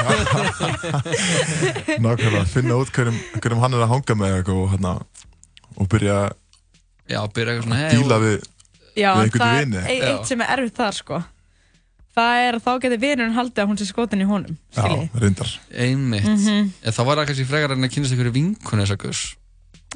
Nákvæmlega, 2.03 2.43
finna 2.47 2.77
út 2.79 2.91
hverjum, 2.95 3.17
hverjum 3.35 3.63
hann 3.63 3.75
er 3.75 3.83
að 3.83 3.91
hanga 3.91 4.15
með 4.15 4.35
eitthvað 4.37 4.61
og, 4.61 4.69
hérna, 4.71 4.93
og 5.75 5.89
byrja 5.91 6.19
Já, 7.09 7.19
byrja 7.35 7.53
eitthvað 7.53 7.63
svona 7.67 7.75
að 7.75 7.83
hey, 7.89 7.97
díla 7.99 8.17
við, 8.23 8.43
Já, 8.95 9.09
við 9.15 9.23
einhvern 9.23 9.43
það 9.43 9.59
vini. 9.63 9.77
er 9.77 9.89
e- 9.89 10.11
eitt 10.13 10.27
sem 10.29 10.41
er 10.41 10.51
erfitt 10.57 10.77
þar, 10.77 10.93
sko. 10.93 11.23
Það 12.13 12.39
er 12.47 12.53
að 12.59 12.61
þá 12.63 12.71
getur 12.83 12.99
vinurinn 13.01 13.33
haldið 13.33 13.61
að 13.63 13.69
hún 13.71 13.77
sé 13.81 13.85
skotin 13.89 14.21
í 14.21 14.25
honum. 14.29 14.57
Já, 14.77 14.83
reyndar. 15.17 15.49
Einmitt. 15.73 16.23
Mhm. 16.29 16.67
Eða 16.85 16.93
Það 16.93 17.05
var 17.09 17.17
það 17.17 17.25
kannski 17.31 17.45
frekar 17.49 17.71
en 17.73 17.83
að 17.87 17.93
kynast 17.95 18.13
einhverju 18.13 18.33
vinkun 18.35 18.79
þessa 18.83 18.97
gus. 19.01 19.21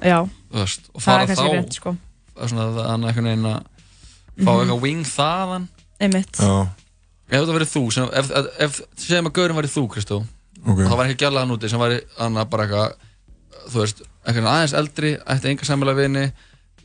Já, 0.01 0.17
Þú 0.51 0.57
veist, 0.57 0.89
og 0.93 1.01
það 1.01 1.05
fara 1.05 1.21
er 1.21 1.27
kannski 1.27 1.45
þá 1.47 1.53
rétt, 1.57 1.73
sko. 1.77 1.97
það 2.35 2.43
er 2.43 2.47
svona 2.47 2.65
að 2.67 2.89
hann 2.89 3.03
einhvern 3.03 3.29
veginn 3.29 3.45
að 3.51 3.59
fá 4.37 4.51
Mhm. 4.51 4.59
eitthvað 4.61 4.81
wing 4.81 5.03
þaðan. 5.05 5.67
Einmitt. 6.01 6.35
Já. 6.41 6.67
Ef 7.29 7.41
það 7.43 7.55
verið 7.59 7.71
þú, 7.75 7.83
sem, 7.93 8.09
ef, 8.13 8.31
ef, 8.31 8.45
ef 8.59 8.81
segjum 8.97 9.27
að 9.27 9.33
gaurin 9.33 9.55
væri 9.57 9.67
þú, 9.73 9.87
Kristó, 9.91 10.17
Ok. 10.65 10.79
og 10.79 10.89
það 10.89 10.97
var 10.97 11.05
ekki 11.07 11.21
gælaðan 11.25 11.51
úti 11.57 11.69
sem 11.69 11.79
væri 11.79 12.01
annað 12.19 12.49
bara 12.49 12.63
eitthvað, 12.67 12.93
þú 13.69 13.77
veist, 13.83 14.01
eitthvað 14.25 14.51
aðeins 14.53 14.73
eldri, 14.73 15.17
ætti 15.27 15.49
enga 15.51 15.65
samfélag 15.65 15.95
vini, 16.01 16.31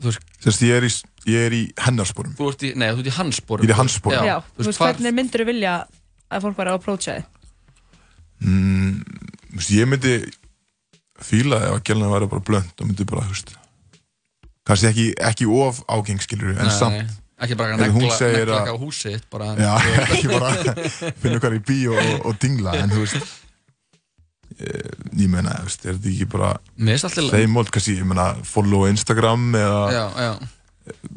Sérst, 0.02 0.62
ég 0.66 0.74
er 0.78 0.86
í, 0.88 0.90
ég 1.30 1.46
er 1.46 1.54
í 1.54 1.62
hennarsporum. 1.78 2.34
þú 2.38 2.48
ert 2.50 2.62
í, 2.66 2.72
nei, 2.74 2.88
þú 2.90 3.02
ert 3.04 3.10
í 3.12 3.16
hans 3.18 3.36
sporum. 3.42 3.64
Ég 3.66 3.70
er 3.70 3.74
í 3.76 3.78
hans 3.78 3.96
sporum. 4.00 4.26
Já, 4.26 4.36
þú 4.58 4.66
veist, 4.68 4.80
hvernig 4.82 5.14
myndur 5.14 5.44
þú 5.44 5.48
vilja 5.52 5.74
að 6.32 6.46
fólk 6.46 6.62
að 6.64 6.72
approacha 6.74 7.16
þig? 7.18 7.24
Mm, 8.42 9.02
þú 9.52 9.58
veist, 9.60 9.74
ég 9.76 9.90
myndi 9.92 10.14
fíla 11.22 11.60
ef 11.68 11.74
að 11.76 11.82
gælna 11.86 12.08
væri 12.10 12.28
bara 12.32 12.42
blönd 12.48 12.72
og 12.82 12.88
myndi 12.88 13.06
bara, 13.06 13.26
þú 13.28 13.36
veist, 13.36 13.52
kannski 14.66 14.88
ekki, 14.90 15.06
ekki 15.30 15.46
of 15.50 15.82
ágeng, 15.88 16.22
skilur 16.24 16.54
en 16.56 16.66
Nei, 16.66 16.74
samt. 16.78 16.98
nei. 16.98 17.18
Ekki 17.42 17.56
bara 17.58 17.74
eitthvað 17.74 18.68
á 18.70 18.78
húsið 18.78 19.22
bara- 19.30 19.54
Já, 19.58 19.72
ekki 20.14 20.28
bara 20.30 20.50
finna 21.22 21.40
hvað 21.42 21.56
í 21.58 21.62
bíó 21.66 21.94
og, 21.98 22.26
og 22.30 22.36
dingla, 22.42 22.74
en 22.82 22.90
þú 22.94 23.00
veist, 23.02 23.32
ég, 24.62 24.96
ég 25.24 25.30
meina, 25.32 25.54
er 25.62 25.70
þetta 25.72 26.10
ekki 26.12 26.28
bara 26.32 26.52
þeim 27.32 27.54
mál, 27.56 27.64
kannski, 27.74 27.96
ég 28.00 28.08
meina, 28.08 28.30
follow 28.46 28.86
á 28.86 28.90
Instagram 28.92 29.48
eða 29.58 29.80
já. 30.26 30.30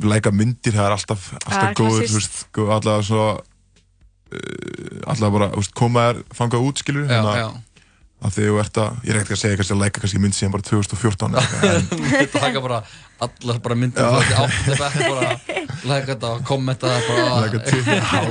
læka 0.06 0.32
myndir, 0.36 0.76
það 0.76 0.88
er 0.90 0.96
alltaf, 0.98 1.30
Það 1.32 1.46
alltaf 1.46 1.78
góður, 1.80 2.02
klassískt. 2.02 2.12
þú 2.12 2.20
veist, 2.20 2.42
góð- 2.58 2.74
alltaf 2.80 3.06
svo 3.08 3.24
uh, 3.36 5.00
alltaf 5.14 5.32
bara, 5.38 5.48
þú 5.56 5.64
veist, 5.64 5.76
koma 5.78 6.10
þér 6.10 6.22
fangað 6.42 6.68
út, 6.70 6.84
skilur 6.84 7.08
Já, 7.10 7.22
já. 7.40 7.48
að 8.26 8.36
því 8.38 8.46
þú 8.50 8.60
ert 8.64 8.78
að, 8.82 9.02
ég 9.06 9.14
er 9.16 9.20
ekkert 9.22 9.38
að 9.38 9.42
segja 9.44 9.58
kannski 9.60 9.76
að 9.76 9.82
læka 9.84 10.04
kannski 10.06 10.22
mynd 10.24 10.38
síðan 10.38 10.54
bara 10.56 10.68
2014 10.70 11.36
eða 11.36 11.44
eitthvað, 11.44 11.76
en 11.76 11.84
Þetta 12.16 12.44
taka 12.46 12.64
bara 12.66 12.80
allar 13.26 13.60
bara 13.66 13.76
myndir 13.80 14.08
því 14.12 14.40
átti 14.46 14.78
bekk 14.80 14.98
bara 15.06 15.30
læka 15.86 16.10
þetta 16.16 16.32
og 16.34 16.42
kommenta 16.50 16.90
það 16.96 17.06
bara 17.12 17.38
Læka 17.46 17.62
til 17.70 17.84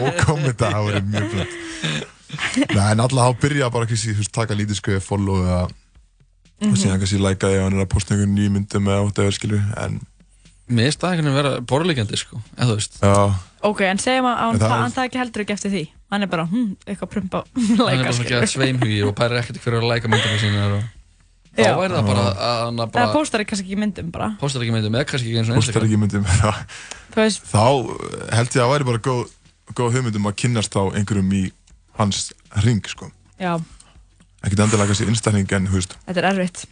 og 0.09 0.19
kommenta, 0.25 0.73
það 0.75 0.89
verið 0.91 1.09
mjög 1.15 1.31
blönd 1.35 2.13
Nei, 2.75 2.91
en 2.93 3.01
alltaf 3.05 3.19
þá 3.35 3.41
byrja 3.45 3.71
bara 3.75 3.87
kannski, 3.91 4.15
þú 4.15 4.23
veist, 4.25 4.33
taka 4.35 4.55
lítið 4.59 4.81
skoðið 4.81 5.03
follow 5.09 5.41
eða 5.45 5.63
Mhm. 6.63 6.71
og 6.71 6.77
síðan 6.79 7.01
kannski 7.03 7.19
læka 7.19 7.49
ef 7.51 7.63
hann 7.65 7.75
er 7.79 7.85
að 7.85 7.91
posta 7.91 8.15
einhvern 8.15 8.35
nýjum 8.39 8.53
myndum 8.59 8.87
eða 8.89 9.03
whatever, 9.05 9.33
skilur, 9.35 9.63
en 9.85 10.01
Mér 10.71 10.87
finnst 10.89 11.01
það 11.03 11.11
einhvern 11.13 11.27
veginn 11.29 11.43
vera 11.43 11.61
borðlegjandi 11.61 12.17
sko, 12.17 12.39
eða 12.57 12.69
þú 12.71 12.77
veist 12.79 12.95
Já, 13.03 13.35
Ok, 13.65 13.81
en 13.85 13.99
segjum 13.99 14.25
að 14.31 14.37
hann 14.39 14.59
ta 14.59 14.67
er- 14.67 14.81
hann 14.81 14.93
það 14.93 15.05
ekki 15.09 15.19
heldur 15.19 15.43
ekki 15.45 15.53
eftir 15.57 15.71
því. 15.73 15.83
Hann 16.13 16.23
er 16.23 16.27
bara, 16.29 16.45
hm, 16.47 16.77
eitthvað 16.87 17.11
prumpa, 17.11 17.41
hann 17.57 17.81
er 17.81 17.85
læka, 17.85 18.05
bara 18.05 18.25
ekki 18.25 18.37
að 18.39 18.47
sveimhugi 18.55 18.99
og 19.09 19.15
pærir 19.19 19.39
ekkert 19.43 19.59
fyrir 19.65 19.81
að 19.83 19.89
læka 19.91 20.09
myndina 20.09 20.39
sína 20.41 20.63
og 20.79 20.83
þá 21.57 21.65
Já. 21.65 21.75
væri 21.81 21.95
það 21.99 22.07
bara 22.07 22.25
að 22.33 22.65
hann 22.65 22.77
að 22.79 22.87
Það 22.87 22.93
bara 22.93 23.13
postar 23.13 23.45
kannski 23.45 23.67
ekki 23.69 23.79
myndum 23.83 24.11
bara. 24.15 24.29
postar 24.41 24.61
ekki 24.65 24.73
myndum 24.79 24.95
eða 24.95 25.07
kannski 25.11 25.29
ekki 25.33 25.39
eins 25.43 25.51
og 25.51 25.57
postar 25.61 25.83
ekki 25.89 26.01
myndum 26.01 26.25
já. 26.45 26.53
Þú 27.13 27.19
veist, 27.25 27.43
þá 27.51 27.65
eh, 27.67 28.37
held 28.37 28.49
ég 28.49 28.61
að 28.61 28.65
það 28.65 28.73
væri 28.75 28.89
bara 28.93 28.99
góð, 29.09 29.25
góð 29.75 29.93
hugmyndum 29.99 30.29
að 30.31 30.37
kynnast 30.45 30.73
á 30.77 30.83
einhverjum 30.95 31.33
í 31.35 31.45
hans 31.99 32.31
ring, 32.65 32.85
sko 32.91 33.11
já, 33.41 33.57
ekkert 34.45 34.65
endilega 34.67 34.91
kannski 34.93 35.11
instaring 35.11 35.53
en, 35.59 35.69
veist 35.73 35.97
þetta 36.07 36.21
er 36.25 36.31
erfitt. 36.35 36.65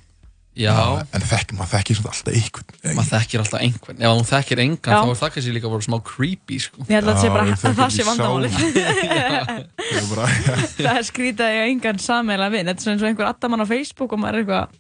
Já. 0.52 0.74
en 1.16 1.22
þekk, 1.24 1.54
maður 1.56 1.70
þekkir 1.78 1.96
svona 1.96 2.10
alltaf 2.12 2.34
einhvern 2.36 2.96
maður 2.98 3.06
þekkir 3.14 3.40
alltaf 3.40 3.62
einhvern 3.64 4.02
ef 4.04 4.10
hún 4.12 4.26
þekkir 4.28 4.60
engan 4.66 4.92
Já. 4.92 4.98
þá 5.00 5.12
er 5.14 5.20
það 5.22 5.30
kannski 5.36 5.54
líka 5.54 5.70
bara 5.72 5.86
smá 5.86 5.96
creepy 6.04 6.58
sko. 6.60 6.84
Ég 6.90 6.92
held 6.98 7.08
að 7.08 7.14
það 7.16 7.22
sé 7.22 7.30
bara 7.36 7.46
að 7.46 7.62
það 7.62 7.72
ekki 7.72 7.96
sé 7.96 8.04
vandamálið. 8.10 8.52
Það 8.52 9.96
er 9.96 10.06
bara, 10.12 10.28
það 10.76 10.92
er 10.92 11.08
skrítið 11.08 11.46
að 11.46 11.54
ég 11.56 11.64
á 11.64 11.66
engan 11.72 12.02
sameiginlega 12.04 12.52
vinn. 12.58 12.68
Þetta 12.68 12.76
er 12.76 12.84
svona 12.84 12.96
eins 12.98 13.06
og 13.06 13.10
einhver 13.14 13.30
addamann 13.32 13.64
á 13.64 13.66
Facebook 13.72 14.12
og 14.12 14.20
maður 14.20 14.36
er 14.36 14.44
eitthvað, 14.44 14.76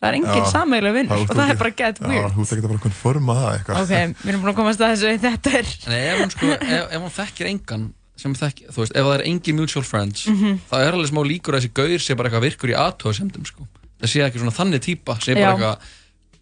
það 0.00 0.08
er 0.08 0.18
engin 0.22 0.40
Já. 0.40 0.50
sameiginlega 0.56 0.96
vinn 0.96 1.12
og 1.12 1.28
það 1.36 1.52
er 1.52 1.60
bara 1.60 1.74
get 1.82 2.00
Já, 2.00 2.08
weird. 2.08 2.32
þú 2.32 2.46
þekkir 2.48 2.64
það 2.64 2.72
bara 2.72 2.84
konforma 2.88 3.36
það 3.42 3.52
eitthvað 3.58 3.82
Ok, 3.82 3.92
við 4.24 4.32
erum 4.32 4.46
búin 4.46 4.54
að 4.54 4.60
komast 4.62 4.80
að 4.80 4.94
þessu, 4.96 5.12
þetta 5.28 5.52
er... 5.60 5.74
en 5.84 5.98
ef 6.00 6.22
hún, 6.22 6.32
sko, 6.38 6.54
ef, 6.56 6.86
ef 6.88 7.04
hún 7.04 7.14
þekkir 7.20 7.52
engan 7.52 7.84
sem 8.22 8.34
þekki, 8.38 8.68
þú 8.72 8.82
veist, 8.84 8.94
ef 8.96 9.04
það 9.08 9.14
er 9.18 9.24
engin 9.32 9.56
mutual 9.58 9.84
friends 9.84 10.26
Mhm. 10.30 10.60
þá 10.70 10.74
er 10.80 10.92
alveg 10.96 11.10
smá 11.12 11.22
líkur 11.26 11.54
að 11.54 11.60
þessi 11.60 11.72
gaur 11.74 11.98
sé 12.06 12.16
bara 12.16 12.30
eitthvað 12.30 12.46
virkur 12.48 12.70
í 12.72 12.78
aðtóðasemdum 12.78 13.46
sko. 13.46 13.66
það 14.02 14.08
sé 14.12 14.24
ekki 14.26 14.38
svona 14.42 14.56
þannig 14.56 14.80
eitthvað, 15.58 15.76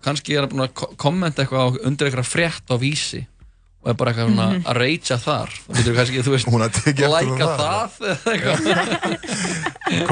kannski 0.04 0.36
er 0.36 0.40
hann 0.46 0.48
búin 0.54 0.64
að 0.68 0.74
ko- 0.74 0.94
kommenta 0.96 1.42
eitthvað 1.44 1.80
undir 1.84 2.08
eitthvað 2.08 2.30
frétt 2.30 2.70
á 2.72 2.76
vísi 2.80 3.26
og 3.82 3.88
er 3.90 3.94
bara 4.00 4.12
eitthvað 4.12 4.28
svona 4.32 4.46
Mhm. 4.52 4.64
að 4.64 4.76
reytja 4.80 5.16
þar 5.20 5.48
þá 5.48 5.76
getur 5.76 5.94
kannski, 5.96 6.22
þú 6.24 6.30
veist, 6.36 6.46
læka 7.12 7.46
það. 7.48 7.58
það 7.60 8.08
eða 8.10 8.32
eitthvað 8.32 8.58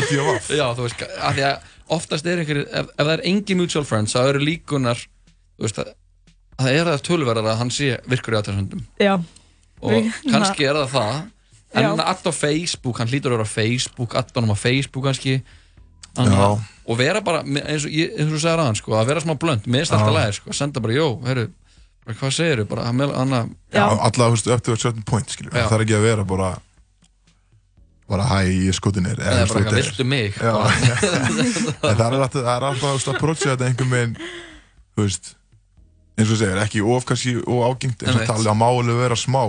að 0.00 0.08
djóa 0.10 0.36
af 0.36 0.48
Já, 0.50 0.66
þú 0.76 0.82
veist, 0.86 1.02
af 1.20 1.36
því 1.36 1.44
að 1.50 1.58
oftast 1.96 2.26
er 2.26 2.38
einhverjir, 2.42 2.66
ef, 2.72 2.86
ef 2.98 3.06
það 3.06 3.12
er 3.18 3.24
engin 3.30 3.56
mutual 3.60 3.84
friends, 3.84 4.12
þá 4.16 4.20
eru 4.30 4.40
líkunar, 4.44 4.98
þú 5.58 5.66
veist, 5.66 5.78
að, 5.78 5.92
að 6.58 6.66
það 6.66 6.72
er 6.80 6.84
það 6.90 7.02
tölverðar 7.08 7.50
að 7.52 7.58
hann 7.60 7.70
sé 7.70 7.90
virkur 8.08 8.34
í 8.34 8.40
aðtæðsöndum. 8.40 8.84
Og 9.82 9.92
Við- 9.92 10.12
kannski 10.32 10.64
er 10.68 10.74
það 10.80 10.90
það, 10.94 11.16
en 11.76 11.84
hann 11.84 12.00
er 12.00 12.08
add 12.12 12.24
á 12.26 12.32
Facebook, 12.32 12.98
hann 12.98 13.08
hlýtur 13.10 13.32
að 13.32 13.36
vera 13.36 13.44
á 13.46 13.54
Facebook, 13.56 14.14
add 14.16 14.32
honum 14.34 14.54
á 14.54 14.58
Facebook 14.58 15.04
kannski. 15.04 15.42
Hann, 16.16 16.32
Já. 16.32 16.48
Og 16.86 16.96
vera 16.98 17.20
bara, 17.20 17.42
eins 17.42 17.84
og, 17.84 17.90
ég- 17.92 18.14
eins 18.16 18.30
og 18.30 18.36
þú 18.38 18.40
segir 18.40 18.58
aðan, 18.62 18.76
sko, 18.78 18.92
að 18.96 19.06
vera 19.10 19.20
smá 19.20 19.34
blönd, 19.36 19.66
er 19.66 19.80
alltaf 19.84 20.14
lægir, 20.14 20.32
sko, 20.38 20.50
að 20.50 20.54
senda 20.60 20.80
bara, 20.80 20.94
jó, 20.94 21.08
herru, 21.26 21.50
bara, 22.06 22.16
hvað 22.16 22.32
segir 22.32 22.62
þú, 22.62 22.68
bara, 22.70 22.84
hann, 22.86 23.00
hann 23.00 23.34
að, 23.36 23.50
Já, 23.74 23.84
allavega, 23.84 24.30
þú 24.30 24.30
veist, 24.36 24.46
up 24.54 24.62
to 24.62 24.72
a 24.72 24.76
certain 24.76 25.02
point, 25.02 25.28
skiljum 25.28 25.52
Já. 25.52 25.66
það 25.68 25.76
er 25.80 25.84
ekki 25.84 25.98
að 25.98 26.02
vera 26.08 26.24
bara 26.24 26.56
bara 28.08 28.22
hæ, 28.22 28.46
ég 28.46 28.72
skotin 28.74 29.06
er 29.10 29.16
Eða 29.18 29.48
bara 29.50 29.60
eitthvað, 29.60 29.82
viltu 29.82 30.04
mig? 30.06 30.34
Það 31.82 32.00
er 32.00 32.14
alltaf, 32.20 32.42
það 32.42 32.52
er 32.56 32.66
alltaf, 32.70 32.82
þú 32.86 32.92
veist, 32.94 33.08
að 33.08 33.16
approacha 33.16 33.50
þetta 33.56 33.66
einhvern 33.66 33.90
veginn, 33.90 34.16
þú 34.96 35.02
veist 35.02 35.35
eins 36.16 36.30
og 36.32 36.38
segir, 36.40 36.58
ekki 36.62 36.80
of 36.82 37.04
kannski 37.08 37.36
of 37.44 37.64
ágengt, 37.70 38.02
eins 38.06 38.16
og 38.20 38.28
talið 38.30 38.52
að 38.52 38.60
máli 38.62 38.94
vera 39.00 39.16
smá. 39.18 39.42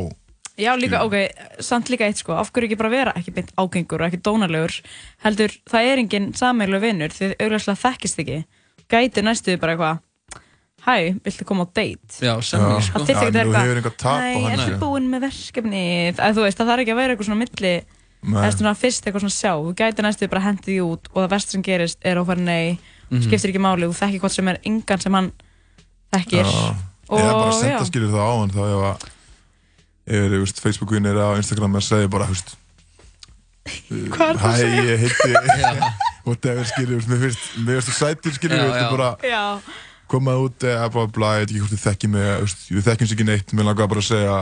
Já, 0.57 0.72
líka, 0.74 1.03
ok, 1.05 1.15
samt 1.61 1.89
líka 1.93 2.07
eitt 2.09 2.18
sko, 2.18 2.34
af 2.34 2.49
hverju 2.51 2.65
ekki 2.72 2.78
bara 2.80 2.89
vera 2.89 3.11
ekki 3.20 3.32
beint 3.36 3.51
ágengur 3.61 4.01
og 4.01 4.07
ekki 4.09 4.20
dónalegur, 4.26 4.74
heldur, 5.22 5.53
það 5.70 5.89
er 5.91 6.01
engin 6.01 6.32
sameilu 6.34 6.80
vinnur 6.82 7.13
því 7.13 7.36
auðvitað 7.38 7.78
þekkist 7.84 8.22
ekki, 8.24 8.39
gæti 8.89 9.22
næstuði 9.22 9.59
bara 9.61 9.76
eitthvað, 9.76 10.01
hæ, 10.88 10.95
viltu 11.28 11.45
koma 11.45 11.68
á 11.68 11.74
date? 11.78 12.18
Já, 12.26 12.34
semmi, 12.41 12.82
sko. 12.82 13.03
Það 13.03 13.05
þyrfti 13.11 13.28
ekki 13.28 13.38
þú 13.38 13.53
hefur 13.53 13.53
eitthvað, 13.53 13.78
engan 13.78 13.97
tap 14.01 14.18
á 14.18 14.22
nei, 14.26 14.41
hann, 14.49 14.59
ertu 14.65 14.82
búinn 14.82 15.09
með 15.13 15.26
verkefni, 15.28 15.86
að 16.18 16.38
þú 16.39 16.45
veist, 16.47 16.57
það 16.57 16.72
þarf 16.74 16.84
ekki 16.88 16.95
að 16.95 17.01
vera 17.03 17.13
eitthvað 17.13 17.30
svona 17.30 17.41
milli, 17.45 17.74
eða 18.34 18.51
svona 18.57 18.76
fyrst 18.82 19.05
eitthvað 19.05 19.26
svona 19.28 19.38
sjá, 19.38 19.53
þú 19.61 19.74
gæti 19.78 20.05
næstuði 20.07 20.32
bara 20.34 20.45
hendið 20.47 20.72
því 20.74 20.80
út 20.89 21.11
og 21.13 21.20
það 21.22 21.34
verst 21.38 21.53
sem 21.53 21.61
gerist 21.70 21.99
er 22.01 22.18
að 22.18 22.32
fara 22.34 22.41
nei, 22.49 22.80
Mhm. 23.07 23.22
skiptir 23.24 23.53
ekki 23.53 23.61
máli, 23.61 23.86
þú 23.88 23.93
þekkir 24.01 24.20
hvort 24.26 24.34
sem 24.36 24.47
er 24.51 24.57
engan 24.65 24.99
sem 24.99 25.13
hann 25.13 25.30
þekkir, 26.16 26.47
Já. 26.47 26.76
og 27.10 27.20
eða 27.20 27.34
bara 27.34 27.51
já, 27.51 27.60
senda 27.62 27.88
skilur 27.89 28.14
það 28.14 28.24
á 28.24 28.34
hann 28.38 28.53
þá 28.55 28.62
veist, 30.38 30.62
Facebook-vinir 30.64 31.20
á 31.20 31.30
Instagram 31.39 31.78
að 31.80 31.86
segja 31.88 32.12
bara, 32.12 32.30
að 33.68 34.39
hæ, 34.43 34.51
ég 34.88 35.03
heiti 35.03 35.32
whatever, 36.28 36.64
skilur, 36.68 37.03
mér 37.10 37.26
finnst 37.26 37.89
þú 37.89 37.97
sætur, 37.97 38.38
skilur, 38.38 38.64
Já, 38.64 38.72
já. 38.84 38.88
bara 38.93 39.10
já, 39.24 39.43
koma 40.12 40.38
út 40.39 40.64
eða 40.64 40.88
bara 40.93 41.12
bla, 41.12 41.34
ég 41.41 41.45
veit 41.45 41.51
ekki 41.51 41.64
hvort 41.66 41.76
þið 41.76 41.86
þekki 41.88 42.12
mig 42.14 42.24
við 42.72 42.88
þekkjum 42.88 43.10
sér 43.12 43.18
ekki 43.18 43.28
neitt, 43.28 43.53
mér 43.55 43.70
langar 43.72 43.91
bara 43.91 44.03
að 44.03 44.10
segja 44.14 44.38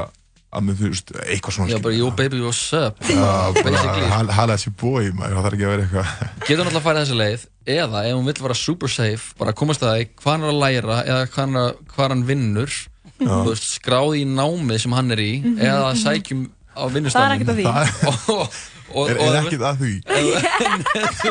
að 0.55 0.63
mér 0.69 0.77
finnst 0.79 1.11
eitthvað 1.25 1.55
svona 1.57 1.69
Já, 1.73 1.79
bara, 1.83 1.95
yo 1.97 2.07
baby, 2.15 2.39
what's 2.45 2.63
up? 2.77 2.95
Já, 3.03 3.29
Basically. 3.57 4.07
bara 4.09 4.33
hala 4.39 4.55
þessi 4.57 4.71
bói 4.81 5.11
maður, 5.17 5.35
það 5.35 5.45
þarf 5.45 5.57
ekki 5.57 5.65
að 5.67 5.73
vera 5.73 5.85
eitthvað 5.85 6.07
getur 6.47 6.63
náttúrulega 6.63 6.81
að 6.81 6.87
fara 6.89 7.03
þessa 7.05 7.19
leið 7.21 7.45
eða 7.75 8.03
ef 8.09 8.13
hún 8.17 8.27
vill 8.29 8.41
vera 8.45 8.57
super 8.61 8.91
safe 8.95 9.33
bara 9.39 9.53
komast 9.61 9.83
að 9.85 9.95
því 9.97 10.05
hvað 10.21 10.31
hann 10.35 10.45
er 10.45 10.51
að 10.53 10.61
læra 10.65 10.97
eða 11.05 11.23
hvað 11.33 11.41
hann, 11.45 11.55
er- 11.63 11.79
hvað 11.95 12.13
hann 12.15 12.25
vinnur 12.29 12.71
veist, 13.15 13.67
skráði 13.79 14.21
í 14.21 14.29
námið 14.35 14.79
sem 14.85 14.95
hann 14.97 15.11
er 15.15 15.21
í 15.23 15.31
Mhm, 15.41 15.59
eða 15.63 15.91
sækjum 16.01 16.47
á 16.75 16.83
Það 16.91 16.95
er 16.99 17.35
ekkert 17.35 17.51
að 17.53 17.59
því. 17.59 17.65
og, 18.35 18.57
og, 18.95 19.09
Er- 19.09 19.19
er 19.23 19.37
ekkert 19.39 19.63
að 19.63 19.75
því? 19.79 19.93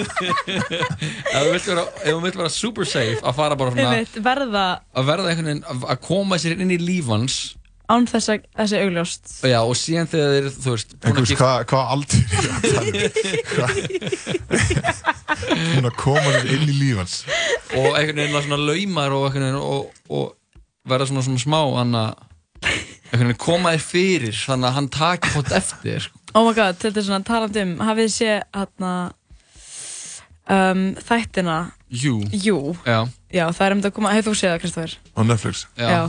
ef 0.04 1.42
þú 1.44 1.50
vilt 1.52 1.66
vera, 1.68 1.84
ef 2.04 2.08
hún 2.14 2.24
vill 2.24 2.38
vera 2.38 2.50
super 2.52 2.88
safe 2.88 3.20
að 3.22 3.36
fara 3.38 3.58
bara 3.60 3.74
svona 3.74 3.90
einmitt, 3.92 4.16
verða 4.24 4.64
að 4.96 5.08
verða 5.10 5.28
einhvern 5.32 5.50
veginn 5.50 5.64
að- 5.74 5.86
að 5.94 6.00
koma 6.08 6.38
sér 6.40 6.56
inn 6.64 6.72
í 6.74 6.78
lífans 6.80 7.36
án 7.92 8.06
þess 8.08 8.30
að 8.32 8.44
þessi 8.56 8.78
augljóst 8.80 9.32
já, 9.44 9.58
og 9.60 9.74
síðan 9.76 10.08
þegar 10.08 10.30
þeir, 10.34 10.46
þú 10.64 10.70
veist 10.74 10.94
að 10.94 11.08
einhvers, 11.10 11.30
gifta- 11.30 11.44
hvað 11.44 11.56
hva 11.68 11.82
aldur 11.92 12.22
er 12.24 12.30
það 13.54 13.68
hún 15.74 15.88
að 15.88 15.96
koma 16.00 16.30
þér 16.34 16.48
inn 16.54 16.70
í 16.70 16.76
lífans 16.78 17.16
og 17.74 17.90
einhvern 17.98 18.20
veginn 18.22 18.38
að 18.38 18.46
svona 18.46 18.60
laumar 18.62 19.16
og 19.16 19.26
einhvern 19.28 19.46
veginn 19.48 19.60
og, 19.60 19.82
og 20.08 20.24
verða 20.88 21.08
svona, 21.10 21.24
svona 21.26 21.42
smá 21.44 21.60
hann 21.78 21.92
að 21.98 22.10
einhvern 22.64 23.28
veginn 23.30 23.42
koma 23.44 23.74
þér 23.74 23.84
fyrir 23.90 24.40
þannig 24.44 24.70
að 24.70 24.76
hann 24.78 24.90
taki 25.00 25.34
fótt 25.36 25.52
eftir 25.60 26.08
Oh 26.34 26.42
my 26.48 26.54
god, 26.56 26.74
þetta 26.82 26.98
er 26.98 27.04
svona 27.06 27.22
talandi 27.28 27.60
um, 27.62 27.76
hafið 27.86 28.08
þið 28.08 28.14
séð 28.16 28.40
hérna 28.58 28.92
um, 30.50 30.80
þættina 31.06 31.58
Jú. 31.94 32.16
Jú. 32.34 32.56
Já. 32.82 33.04
Já, 33.30 33.44
það 33.54 33.66
er 33.68 33.74
um 33.76 33.82
þetta 33.84 33.90
að 33.92 33.96
koma, 34.00 34.14
hefur 34.16 34.32
þú 34.34 34.38
séð 34.40 34.50
það, 34.50 34.60
Kristoffer? 34.64 34.94
Á 35.14 35.20
Netflix 35.28 35.60
Já. 35.78 35.86
Já. 35.92 36.02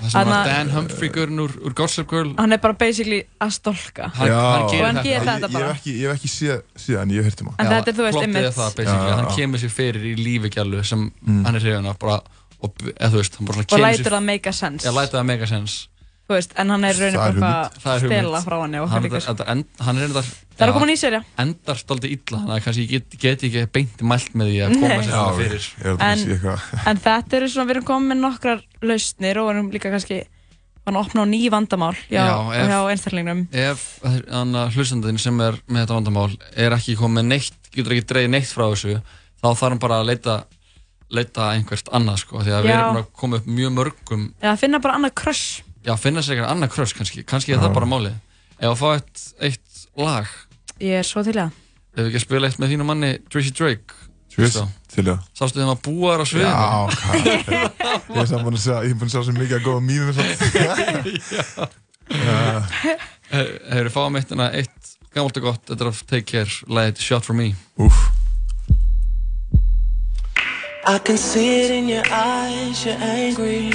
Það 0.00 0.10
sem 0.14 0.28
var 0.30 0.46
Dan 0.48 0.70
Humphrey 0.74 1.10
gurinn 1.14 1.40
úr, 1.44 1.52
úr 1.66 1.74
Gossip 1.76 2.08
Girl. 2.10 2.30
Hann 2.38 2.52
er 2.52 2.58
bara 2.62 2.72
basically 2.80 3.22
að 3.40 3.50
stolka. 3.58 4.08
Hann- 4.14 4.28
hann 4.30 4.68
gerir 4.70 4.80
og 4.80 4.86
hann 4.86 4.96
þetta. 4.96 5.04
gerir 5.04 5.20
Ég, 5.20 5.26
þetta 5.28 5.48
ég 5.48 5.52
bara. 5.52 5.66
hef 5.66 5.76
ekki, 5.80 5.94
ég 6.00 6.08
hef 6.08 6.16
ekki 6.18 6.30
séð, 6.34 6.62
séð 6.76 7.00
en 7.02 7.10
ég 7.10 7.16
hef 7.16 7.24
heyrt 7.30 7.40
um 7.42 7.46
hann 7.50 7.56
En 7.66 7.72
þetta 7.72 7.88
er, 7.88 7.94
þú 7.94 8.04
veist, 8.06 8.18
það 8.56 8.84
Já, 8.84 9.14
hann 9.20 9.30
kemur 9.36 9.58
sér 9.58 9.70
fyrir 9.70 10.02
í 10.10 10.14
lífi 10.16 10.50
gælu 10.56 10.84
sem 10.84 11.10
hann 11.26 11.54
er 11.54 11.60
hrifin 11.60 11.86
af 11.86 11.98
bara, 11.98 12.20
og, 12.62 12.72
Og 14.88 14.94
lætur 14.96 15.18
það 15.20 15.26
make 15.26 15.42
a 15.42 15.46
sense. 15.46 15.88
Þú 16.30 16.36
veist, 16.36 16.52
en 16.62 16.70
hann 16.70 16.84
er 16.86 16.94
raunin 16.94 17.16
bara 17.18 17.30
eitthvað 17.34 17.88
að 17.90 18.04
stela 18.06 18.40
frá 18.44 18.56
Hann 18.62 18.74
eitthvað 18.78 19.16
er- 19.18 19.24
líka. 19.34 19.64
Hann 19.82 19.96
er 19.98 20.04
reyndar 20.06 20.28
Það 20.60 20.66
er 20.66 20.70
að 20.70 20.76
koma 20.76 20.86
ný 20.90 20.94
serja. 21.00 21.20
Endar 21.40 21.78
stoltið 21.80 22.10
illa, 22.14 22.38
þannig 22.38 22.52
að 22.54 22.64
kannski 22.66 22.82
ég 22.84 22.90
get, 22.92 23.14
get 23.22 23.42
ekki 23.48 23.62
beint 23.74 24.02
mælt 24.04 24.34
með 24.36 24.50
því 24.50 24.58
að 24.60 24.74
koma 24.76 24.98
sér 25.00 25.14
það 25.16 25.38
fyrir 25.40 25.64
að 25.90 26.24
eitthvað 26.34 26.66
En 26.92 27.00
þetta 27.06 27.38
eru 27.40 27.48
svona, 27.50 27.66
við 27.70 27.74
erum 27.74 27.86
komið 27.90 28.10
með 28.12 28.20
nokkrar 28.26 28.62
lausnir 28.84 29.40
og 29.40 29.48
við 29.48 29.54
erum 29.56 29.70
líka 29.74 29.90
kannski 29.94 30.18
að 30.90 30.98
opna 31.00 31.22
á 31.24 31.26
ný 31.32 31.40
vandamál 31.52 31.94
hjá, 32.10 32.20
Já, 32.20 32.36
ef- 32.60 32.70
hjá 32.70 32.78
einstaklingnum. 32.92 33.40
ef 33.52 33.82
hlustandinn 34.76 35.18
sem 35.22 35.40
er 35.44 35.58
með 35.66 35.84
þetta 35.84 35.96
vandamál 35.98 36.30
er 36.56 36.76
ekki 36.76 36.96
komið 37.00 37.26
neitt, 37.30 37.58
getur 37.74 37.94
ekki 37.96 38.06
dreigð 38.10 38.30
neitt 38.36 38.50
frá 38.52 38.66
þessu, 38.72 38.96
þá 39.40 39.48
þarf 39.50 39.66
hann 39.70 39.82
bara 39.82 40.00
að 40.02 40.08
leita 40.12 40.38
leita 41.10 41.48
einhvert 41.56 41.88
annað 41.96 42.20
sko, 42.22 42.38
því 42.44 42.52
að 42.54 42.62
við 42.66 42.70
Já. 42.70 42.76
erum 42.78 42.94
búin 42.94 43.02
að 43.04 43.10
koma 43.18 43.40
upp 43.40 43.46
mjög 43.50 43.72
mörgum 43.74 44.24
Já, 44.42 44.52
finna 44.60 44.78
bara 44.82 44.94
annað 44.98 45.14
crush. 45.18 45.62
Já, 45.86 45.94
finna 46.00 46.22
sér 46.24 46.36
eitthvað 46.36 46.52
annað 46.54 46.72
kröss 46.74 46.94
kannski, 46.96 47.24
kannski 47.28 47.54
er 47.54 47.62
það 47.62 47.76
bara 47.78 47.88
málið. 47.90 48.14
Ef 48.60 48.68
að 48.70 48.78
fá 48.80 48.88
eitt, 48.94 49.16
eitt 49.48 49.68
lag. 50.00 50.26
Ég 50.80 50.94
er 51.00 51.06
svo 51.06 51.20
til 51.26 51.34
í 51.34 51.40
það. 51.40 51.50
ef 51.90 51.98
við 52.00 52.06
ekki 52.10 52.20
að 52.20 52.26
spila 52.26 52.48
eitt 52.48 52.60
með 52.62 52.70
þínu 52.74 52.84
manni 52.88 53.10
Tracy 53.32 53.52
Drake 53.56 53.90
Tracy, 54.30 54.62
til 54.92 55.04
það. 55.08 55.18
Sástu 55.34 55.58
þeim 55.58 55.72
að 55.72 55.82
búa 55.88 56.12
þar 56.14 56.22
á 56.22 56.26
sviðinu? 56.30 56.54
Já, 56.54 56.56
hvað? 57.00 57.14
Ég 58.14 58.20
er 58.22 58.28
samt 58.30 58.44
búin 58.46 58.58
að 58.58 58.62
sjá, 58.62 58.76
ég 58.84 58.92
er 58.92 58.98
búin 59.00 59.10
að 59.10 59.14
sjá 59.16 59.22
svo 59.26 59.34
mikið 59.34 59.56
að 59.58 59.66
góða 59.66 59.82
mýmum 59.88 60.14
Hefur 63.70 63.90
fáum 63.94 64.18
eitt, 64.18 64.30
enna, 64.34 64.46
eitt 64.54 64.80
gammalt 65.14 65.38
og 65.40 65.44
gott, 65.48 65.62
þetta 65.66 65.84
er 65.84 65.90
að 65.90 66.00
take 66.10 66.26
care 66.30 66.52
lagið 66.70 67.02
Shot 67.04 67.26
For 67.26 67.34
Me. 67.38 67.52
Úf 67.82 67.98
I 70.86 70.98
can 70.98 71.18
see 71.18 71.60
it 71.62 71.70
in 71.70 71.88
your 71.88 72.04
eyes, 72.10 72.84
you're 72.84 72.96
angry. 72.96 73.70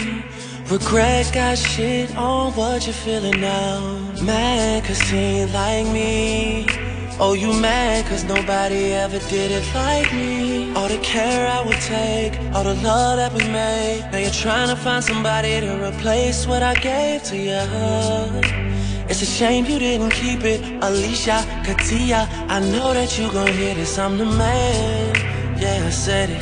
Regret 0.69 1.31
got 1.31 1.59
shit 1.59 2.17
on 2.17 2.51
what 2.53 2.87
you're 2.87 2.93
feeling 2.93 3.39
now. 3.39 3.99
Mad 4.23 4.83
cause 4.83 4.99
he 5.01 5.17
ain't 5.17 5.53
like 5.53 5.85
me. 5.93 6.65
Oh, 7.19 7.33
you 7.33 7.53
mad 7.61 8.03
cause 8.07 8.23
nobody 8.23 8.91
ever 8.93 9.19
did 9.29 9.51
it 9.51 9.63
like 9.75 10.11
me. 10.11 10.73
All 10.73 10.87
the 10.87 10.97
care 10.97 11.47
I 11.47 11.63
would 11.63 11.79
take, 11.81 12.33
all 12.55 12.63
the 12.63 12.73
love 12.81 13.17
that 13.17 13.31
we 13.33 13.43
made. 13.51 14.09
Now 14.11 14.17
you're 14.17 14.31
trying 14.31 14.69
to 14.69 14.75
find 14.75 15.03
somebody 15.03 15.59
to 15.59 15.87
replace 15.87 16.47
what 16.47 16.63
I 16.63 16.73
gave 16.73 17.21
to 17.25 17.37
you. 17.37 17.61
It's 19.07 19.21
a 19.21 19.25
shame 19.25 19.65
you 19.65 19.77
didn't 19.77 20.09
keep 20.13 20.43
it. 20.43 20.61
Alicia, 20.83 21.45
Katia, 21.63 22.27
I 22.49 22.59
know 22.59 22.91
that 22.91 23.19
you 23.19 23.31
gon' 23.31 23.53
hear 23.53 23.75
this. 23.75 23.99
I'm 23.99 24.17
the 24.17 24.25
man. 24.25 25.15
Yeah, 25.61 25.85
I 25.85 25.91
said 25.91 26.31
it. 26.31 26.41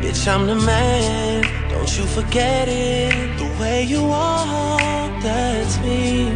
Bitch, 0.00 0.28
I'm 0.32 0.46
the 0.46 0.54
man. 0.54 1.42
Don't 1.70 1.98
you 1.98 2.06
forget 2.06 2.68
it. 2.68 3.47
The 3.58 3.64
way 3.64 3.82
you 3.82 4.04
walk, 4.04 5.20
that's 5.20 5.80
me. 5.80 6.30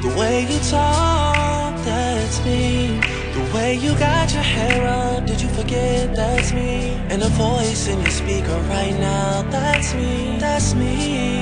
The 0.00 0.14
way 0.16 0.42
you 0.42 0.60
talk, 0.60 1.74
that's 1.84 2.38
me. 2.44 3.00
The 3.34 3.50
way 3.52 3.74
you 3.74 3.98
got 3.98 4.32
your 4.32 4.44
hair 4.44 4.86
up, 4.86 5.26
did 5.26 5.40
you 5.40 5.48
forget 5.48 6.14
that's 6.14 6.52
me? 6.52 6.90
And 7.10 7.20
the 7.20 7.30
voice 7.30 7.88
in 7.88 8.00
your 8.00 8.10
speaker 8.10 8.56
right 8.70 8.96
now, 8.96 9.42
that's 9.50 9.92
me. 9.92 10.36
That's 10.38 10.76
me. 10.76 11.40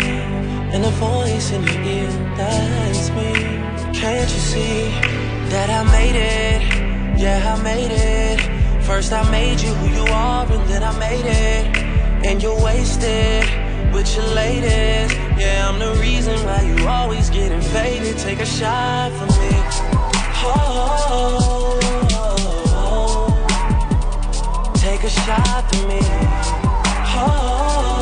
And 0.72 0.82
the 0.82 0.90
voice 0.92 1.52
in 1.52 1.64
your 1.64 1.82
ear, 1.82 2.10
that's 2.38 3.10
me. 3.10 3.34
Can't 3.92 4.30
you 4.32 4.40
see 4.40 4.88
that 5.50 5.68
I 5.68 5.84
made 5.92 6.16
it? 6.16 7.20
Yeah, 7.20 7.54
I 7.54 7.62
made 7.62 7.92
it. 7.92 8.40
First 8.84 9.12
I 9.12 9.30
made 9.30 9.60
you 9.60 9.74
who 9.74 10.02
you 10.02 10.12
are, 10.14 10.50
and 10.50 10.66
then 10.66 10.82
I 10.82 10.98
made 10.98 11.26
it. 11.26 11.76
And 12.24 12.42
you're 12.42 12.58
wasted 12.64 13.66
with 13.93 14.15
your 14.16 14.27
latest. 14.35 15.15
Yeah, 15.39 15.69
I'm 15.69 15.78
the 15.78 15.94
reason 16.01 16.36
why 16.44 16.62
you 16.62 16.86
always 16.86 17.31
get 17.31 17.53
invaded. 17.53 18.19
Take 18.19 18.40
a 18.40 18.47
shot 18.47 19.12
for 19.12 19.27
me. 19.40 19.51
Oh, 20.48 21.78
take 24.74 25.03
a 25.05 25.11
shot 25.11 25.74
for 25.74 25.89
me. 25.89 26.01
Oh, 27.19 27.95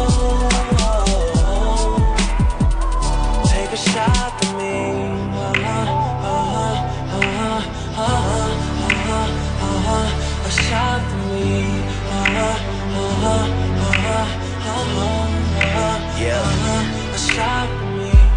Uh-huh. 16.27 17.19
together. 17.19 17.84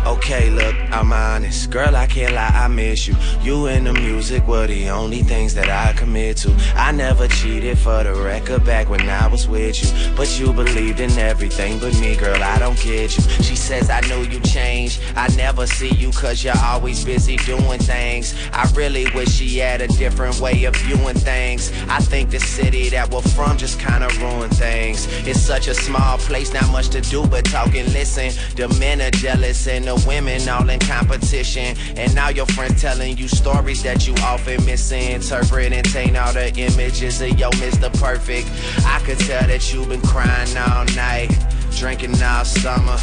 Okay, 0.08 0.50
look, 0.50 0.74
I'm 0.90 1.12
honest. 1.12 1.70
Girl, 1.70 1.94
I 1.94 2.08
can't 2.08 2.34
lie, 2.34 2.48
I 2.54 2.70
miss 2.70 3.08
you. 3.08 3.16
You 3.42 3.66
and 3.68 3.86
the 3.86 3.94
music 3.94 4.48
were 4.48 4.66
the 4.66 4.90
only 4.90 5.22
things 5.22 5.54
that 5.56 5.70
I 5.70 5.92
commit 6.00 6.38
to. 6.38 6.56
I 6.78 6.94
never 6.94 7.28
cheated 7.28 7.78
for 7.78 8.06
the 8.06 8.14
record 8.14 8.64
back 8.64 8.90
when 8.90 9.10
I 9.10 9.28
was 9.28 9.50
with 9.50 9.84
you. 9.84 10.16
But 10.16 10.40
you 10.40 10.54
believed 10.54 11.02
in 11.02 11.12
everything 11.20 11.80
but 11.80 11.94
me, 12.00 12.16
girl, 12.16 12.42
I 12.42 12.58
don't 12.58 12.78
get 12.78 13.18
you. 13.18 13.24
She 13.44 13.58
says, 13.58 13.90
I 13.90 14.00
know 14.08 14.22
you 14.22 14.40
changed. 14.40 15.02
I 15.18 15.28
never 15.36 15.68
see 15.68 15.94
you 15.96 16.12
cause 16.12 16.42
you're 16.42 16.58
always 16.64 17.04
busy 17.04 17.36
doing 17.36 17.80
things. 17.80 18.34
I 18.54 18.66
really 18.76 19.08
wish 19.14 19.28
she 19.28 19.58
had 19.58 19.82
a 19.82 19.90
different 19.90 20.40
way 20.40 20.64
of 20.64 20.76
viewing 20.78 21.16
things. 21.16 21.74
I 21.90 22.00
think 22.00 22.30
the 22.30 22.40
city 22.40 22.88
that 22.90 23.12
we're 23.12 23.22
from 23.22 23.58
just 23.58 23.78
kinda 23.78 24.08
ruined 24.22 24.56
things. 24.56 25.06
It's 25.28 25.42
such 25.42 25.68
a 25.68 25.74
small 25.74 26.18
place, 26.20 26.54
not 26.54 26.72
much 26.72 26.88
to 26.90 27.02
do 27.02 27.28
but 27.28 27.44
talk 27.44 27.76
and 27.76 27.92
listen. 27.92 28.32
The 28.56 28.70
men 28.80 29.02
are 29.02 29.12
jealous 29.12 29.68
and 29.68 29.84
the 29.84 29.97
women 30.06 30.48
all 30.50 30.70
in 30.70 30.80
competition. 30.80 31.76
And 31.96 32.14
now 32.14 32.30
your 32.30 32.46
friends 32.48 32.82
telling 32.82 33.18
you 33.18 33.28
stories 33.28 33.84
that 33.84 34.08
you 34.08 34.14
often 34.22 34.64
misinterpret 34.66 35.74
and 35.74 35.86
taint 35.92 36.18
all 36.18 36.34
the 36.34 36.54
images 36.56 37.22
of 37.22 37.38
yo 37.40 37.50
Mr. 37.52 37.92
Perfect. 38.00 38.48
I 38.86 39.00
could 39.06 39.20
tell 39.20 39.48
that 39.48 39.74
you've 39.74 39.90
been 39.90 40.02
crying 40.02 40.56
all 40.58 40.86
night, 40.96 41.30
drinking 41.78 42.22
all 42.22 42.46
summer. 42.46 42.98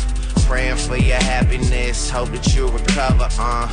Praying 0.47 0.77
for 0.77 0.99
your 0.99 1.17
happiness, 1.17 2.11
hope 2.11 2.29
that 2.29 2.55
you 2.55 2.69
recover, 2.69 3.29
uh 3.39 3.67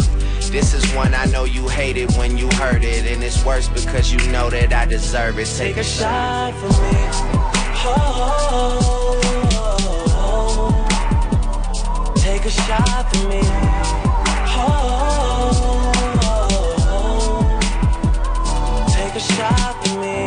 This 0.52 0.74
is 0.74 0.86
one 0.94 1.14
I 1.14 1.26
know 1.26 1.44
you 1.44 1.68
hated 1.68 2.16
when 2.16 2.38
you 2.38 2.48
heard 2.52 2.86
it 2.86 3.06
And 3.12 3.22
it's 3.22 3.44
worse 3.44 3.68
because 3.68 4.14
you 4.14 4.20
know 4.32 4.50
that 4.50 4.72
I 4.72 4.86
deserve 4.86 5.38
it 5.38 5.48
Take 5.58 5.76
a 5.76 5.84
shot 5.84 6.54
for 6.54 6.70
me. 6.70 7.42
Oh, 7.84 9.41
take 12.42 12.50
a 12.50 12.62
shot 12.62 13.06
for 13.14 13.28
me. 13.30 13.42
Oh, 14.58 15.52
take 18.90 19.16
a 19.16 19.20
shot 19.20 19.86
for 19.86 19.94
me. 20.00 20.20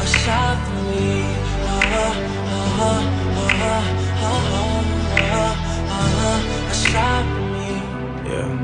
A 0.00 0.06
shot 0.06 0.56
for 0.64 0.78
me. 0.90 1.06
A 6.70 6.74
shot 6.74 7.24
for 7.34 7.46
me. 7.54 7.68
Yeah. 8.30 8.54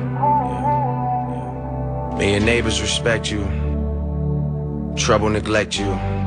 May 2.19 2.29
your 2.33 2.41
neighbors 2.41 2.81
respect 2.81 3.31
you. 3.33 3.43
Trouble 4.97 5.31
neglect 5.31 5.77
you. 5.79 6.20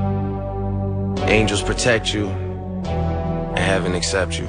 Angels 1.34 1.64
protect 1.64 2.14
you. 2.14 2.28
And 2.28 3.58
heaven 3.58 3.96
accept 3.96 4.38
you. 4.38 4.46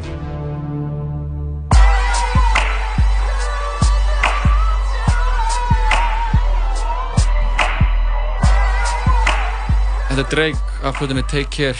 Þetta 10.09 10.21
er 10.21 10.29
Drake 10.29 10.59
af 10.85 11.01
hlutinni 11.01 11.23
Take 11.33 11.49
Care 11.49 11.73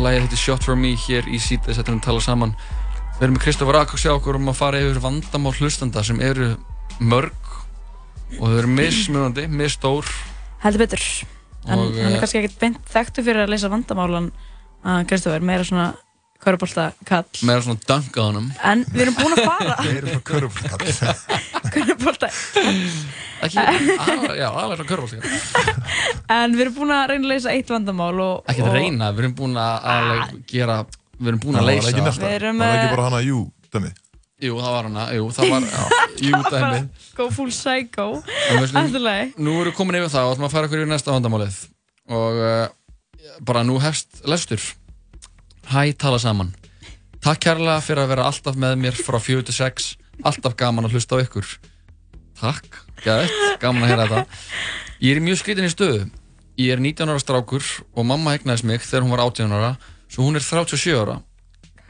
Lægið 0.00 0.24
þetta 0.24 0.38
Shot 0.40 0.64
For 0.64 0.78
Me 0.78 0.94
hér 0.96 1.28
í 1.28 1.36
Þetta 1.36 1.84
er 1.84 1.90
að 1.92 2.00
tala 2.06 2.22
saman 2.24 2.54
Við 3.18 3.26
erum 3.26 3.36
með 3.36 3.44
Kristoffer 3.44 3.78
Akok 3.82 4.00
sjá 4.00 4.14
okkur 4.14 4.38
um 4.40 4.48
að 4.54 4.56
fara 4.62 4.80
yfir 4.80 5.02
vandamál 5.04 5.52
hlustanda 5.58 6.00
sem 6.00 6.22
eru 6.24 6.54
mörg 6.96 7.36
og 8.38 8.46
þau 8.46 8.56
eru 8.62 8.72
mismunandi, 8.72 9.44
misstór 9.52 10.08
Heldur 10.64 10.86
betur. 10.86 11.04
En 11.68 11.78
Og, 11.78 11.90
hann 11.92 12.06
er 12.08 12.14
eh, 12.16 12.20
kannski 12.22 12.40
ekkert 12.40 12.60
beint 12.62 12.78
þekktu 12.88 13.24
fyrir 13.26 13.44
að 13.44 13.50
leysa 13.52 13.68
vandamálan 13.72 14.30
að 14.80 15.02
Kristoffer, 15.10 15.42
meira 15.44 15.66
svona 15.68 15.90
körubólta 16.40 16.86
kall. 17.04 17.26
Meira 17.44 17.60
svona 17.66 17.82
dunk 17.84 18.16
á 18.16 18.22
honum. 18.24 18.46
En 18.64 18.84
við 18.94 19.02
erum 19.04 19.16
búin 19.18 19.34
að 19.36 19.42
fara. 19.44 19.74
Þeir 19.84 19.98
eru 19.98 20.14
svona 20.14 20.26
körubólta 20.30 21.12
Körubólta 21.74 22.30
Ekki, 23.44 23.56
aðalega- 23.60 24.36
já, 24.36 24.46
aðalega 24.48 24.78
svona 24.80 24.88
körubólta 24.88 25.76
En 26.40 26.56
við 26.56 26.64
erum 26.66 26.76
búin 26.78 26.94
að 26.96 27.04
reyna 27.12 27.24
að 27.28 27.32
leysa 27.34 27.52
eitt 27.54 27.72
vandamál 27.72 28.14
og, 28.24 28.40
Ekki 28.52 28.64
og 28.64 28.72
reyna, 28.74 29.10
við 29.12 29.24
erum 29.26 29.36
búin 29.38 29.60
að 29.60 29.88
alveg 29.94 30.34
gera 30.50 30.78
Við 31.20 31.30
erum 31.34 31.42
búin 31.44 31.60
að 31.60 31.68
leysa. 31.68 31.92
Við 31.92 32.28
erum, 32.34 32.60
Það 32.60 32.70
var 32.70 32.76
eh, 32.78 32.80
ekki 32.86 32.96
bara 32.96 33.08
hana 33.10 33.20
jú 33.26 33.42
dæmi 33.74 33.92
Jú, 34.40 34.56
það 34.56 34.72
var 34.72 34.86
hana, 34.88 35.02
jú, 35.12 35.26
það 35.36 35.50
var 35.52 35.66
Jú, 36.20 36.38
dæmi 36.52 36.78
Go 37.16 37.26
full 37.34 37.50
psycho. 37.52 38.06
En 38.48 38.62
við 38.62 38.70
slum- 38.70 38.80
Allt 38.82 38.96
í 38.96 39.02
lagi. 39.04 39.26
Nú 39.36 39.56
erum 39.60 39.72
við 39.72 39.76
komin 39.76 39.98
yfir 40.00 40.12
það 40.14 40.28
og 40.28 40.34
ætlum 40.36 40.46
að 40.48 40.54
fara 40.54 40.68
okkur 40.70 40.84
í 40.84 40.88
næsta 40.88 41.12
vandamálið. 41.12 41.58
Og 42.10 42.40
uh, 42.40 42.68
bara 43.44 43.64
nú 43.68 43.76
hefst 43.82 44.22
lestur. 44.24 44.62
Hæ, 45.68 45.92
tala 46.00 46.18
saman. 46.22 46.54
Takk 47.20 47.42
kærlega 47.44 47.82
fyrir 47.84 48.04
að 48.06 48.14
vera 48.14 48.24
alltaf 48.30 48.56
með 48.56 48.78
mér 48.80 48.96
frá 48.96 49.18
4 49.20 49.44
til 49.50 49.54
6 49.58 49.90
alltaf 50.24 50.56
gaman 50.56 50.88
að 50.88 50.96
hlusta 50.96 51.20
á 51.20 51.22
ykkur. 51.24 51.46
Takk, 52.40 52.80
gæðið, 53.04 53.34
gaman 53.60 53.84
að 53.84 53.92
heyra 53.92 54.06
þetta. 54.08 54.40
Ég 55.04 55.12
er 55.14 55.20
í 55.20 55.24
mjög 55.28 55.40
skritin 55.42 55.68
í 55.68 55.72
stöðu. 55.72 56.06
Ég 56.60 56.72
er 56.74 56.80
19 56.80 57.12
ára 57.12 57.20
strákur 57.20 57.64
og 57.92 58.08
mamma 58.08 58.34
egnaðist 58.36 58.64
mig 58.68 58.80
þegar 58.84 59.04
hún 59.04 59.12
var 59.14 59.22
18 59.28 59.52
ára 59.52 59.70
svo 60.08 60.24
hún 60.26 60.36
er 60.40 60.44
37 60.44 60.96
ára. 60.96 61.20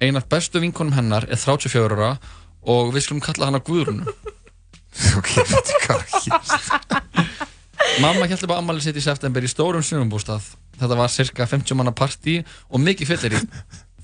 Ein 0.03 0.17
af 0.19 0.27
bestu 0.31 0.61
vinkonum 0.63 0.95
hennar 0.97 1.27
er 1.31 1.39
34 1.39 1.95
ára 1.95 2.11
og 2.17 2.29
við 2.67 3.07
skulum 3.07 3.25
kalla 3.25 3.51
hana 3.51 3.63
Guðrunu 3.65 4.07
Ok, 5.19 5.35
veitu 5.49 5.79
hvað 5.87 7.01
Mamma 8.01 8.27
held 8.29 8.45
upp 8.45 8.53
á 8.55 8.61
ammali 8.61 8.83
sitt 8.85 8.97
í 8.97 9.03
september 9.03 9.45
í 9.45 9.49
stórum 9.51 9.83
sunumbústað. 9.85 10.45
Þetta 10.79 10.97
var 10.97 11.11
cirka 11.13 11.47
50 11.49 11.77
manna 11.77 11.93
partí 11.97 12.39
og 12.71 12.81
mikið 12.81 13.11
fyllir 13.11 13.35
í. 13.37 13.41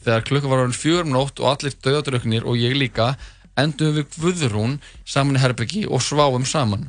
Þegar 0.04 0.24
klukka 0.26 0.50
var 0.50 0.62
orðin 0.64 0.76
fjögur 0.76 1.06
um 1.06 1.14
nótt 1.14 1.40
og 1.40 1.48
allir 1.52 1.76
döðadröknir 1.84 2.44
og 2.48 2.58
ég 2.60 2.76
líka, 2.76 3.14
endum 3.56 3.94
við 3.96 4.08
Guðrún 4.16 4.76
saman 5.08 5.38
í 5.38 5.42
herbyggi 5.42 5.84
og 5.86 6.02
sváum 6.04 6.44
saman. 6.48 6.88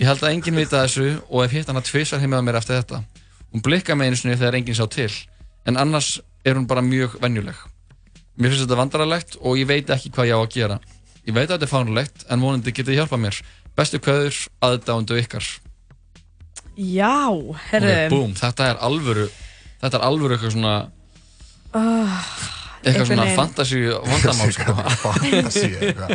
Ég 0.00 0.08
held 0.08 0.24
að 0.24 0.34
enginn 0.34 0.58
vita 0.58 0.82
þessu 0.82 1.20
og 1.28 1.44
hef 1.44 1.54
hitt 1.54 1.70
hana 1.70 1.84
tvisar 1.84 2.22
heimið 2.22 2.42
á 2.42 2.46
mér 2.48 2.58
eftir 2.62 2.80
þetta. 2.80 3.02
Hún 3.52 3.62
blikka 3.62 3.94
með 3.94 4.10
einu 4.10 4.18
sinni 4.18 4.38
þegar 4.40 4.58
enginn 4.58 4.78
sá 4.78 4.86
til, 4.90 5.12
en 5.68 5.78
annars 5.78 6.16
er 6.44 6.56
hún 6.58 6.66
bara 6.66 6.82
mjög 6.82 7.18
venjuleg. 7.22 7.58
Mér 8.34 8.50
finnst 8.50 8.64
þetta 8.64 8.80
vandrarlegt 8.80 9.38
og 9.40 9.60
ég 9.60 9.68
veit 9.68 9.90
ekki 9.92 10.10
hvað 10.10 10.32
ég 10.32 10.36
á 10.36 10.40
að 10.40 10.52
gera. 10.56 10.80
Ég 11.22 11.36
veit 11.36 11.46
að 11.46 11.56
þetta 11.56 11.68
er 11.68 11.70
fánulegt, 11.70 12.24
en 12.28 12.42
vonandi 12.42 12.72
getið 12.74 12.98
hjálpað 12.98 13.20
mér. 13.26 13.42
Bestu 13.78 14.00
kveður, 14.02 14.40
aðdándu 14.66 15.20
ykkar. 15.22 15.46
Já, 16.76 17.28
herru 17.68 17.90
Ok, 17.92 18.10
búm, 18.12 18.32
þetta 18.36 18.70
er 18.72 18.78
alvöru 18.80 19.26
þetta 19.82 19.98
er 19.98 20.04
alvöru 20.06 20.36
eitthvað 20.36 20.54
svona 20.54 20.76
uh, 21.76 22.20
eitthvað 22.80 23.10
svona 23.10 23.26
fantasy 23.36 23.82
vandamál 23.92 24.54
sko. 24.56 24.76
Fantasy 25.20 25.68
eitthvað 25.68 26.14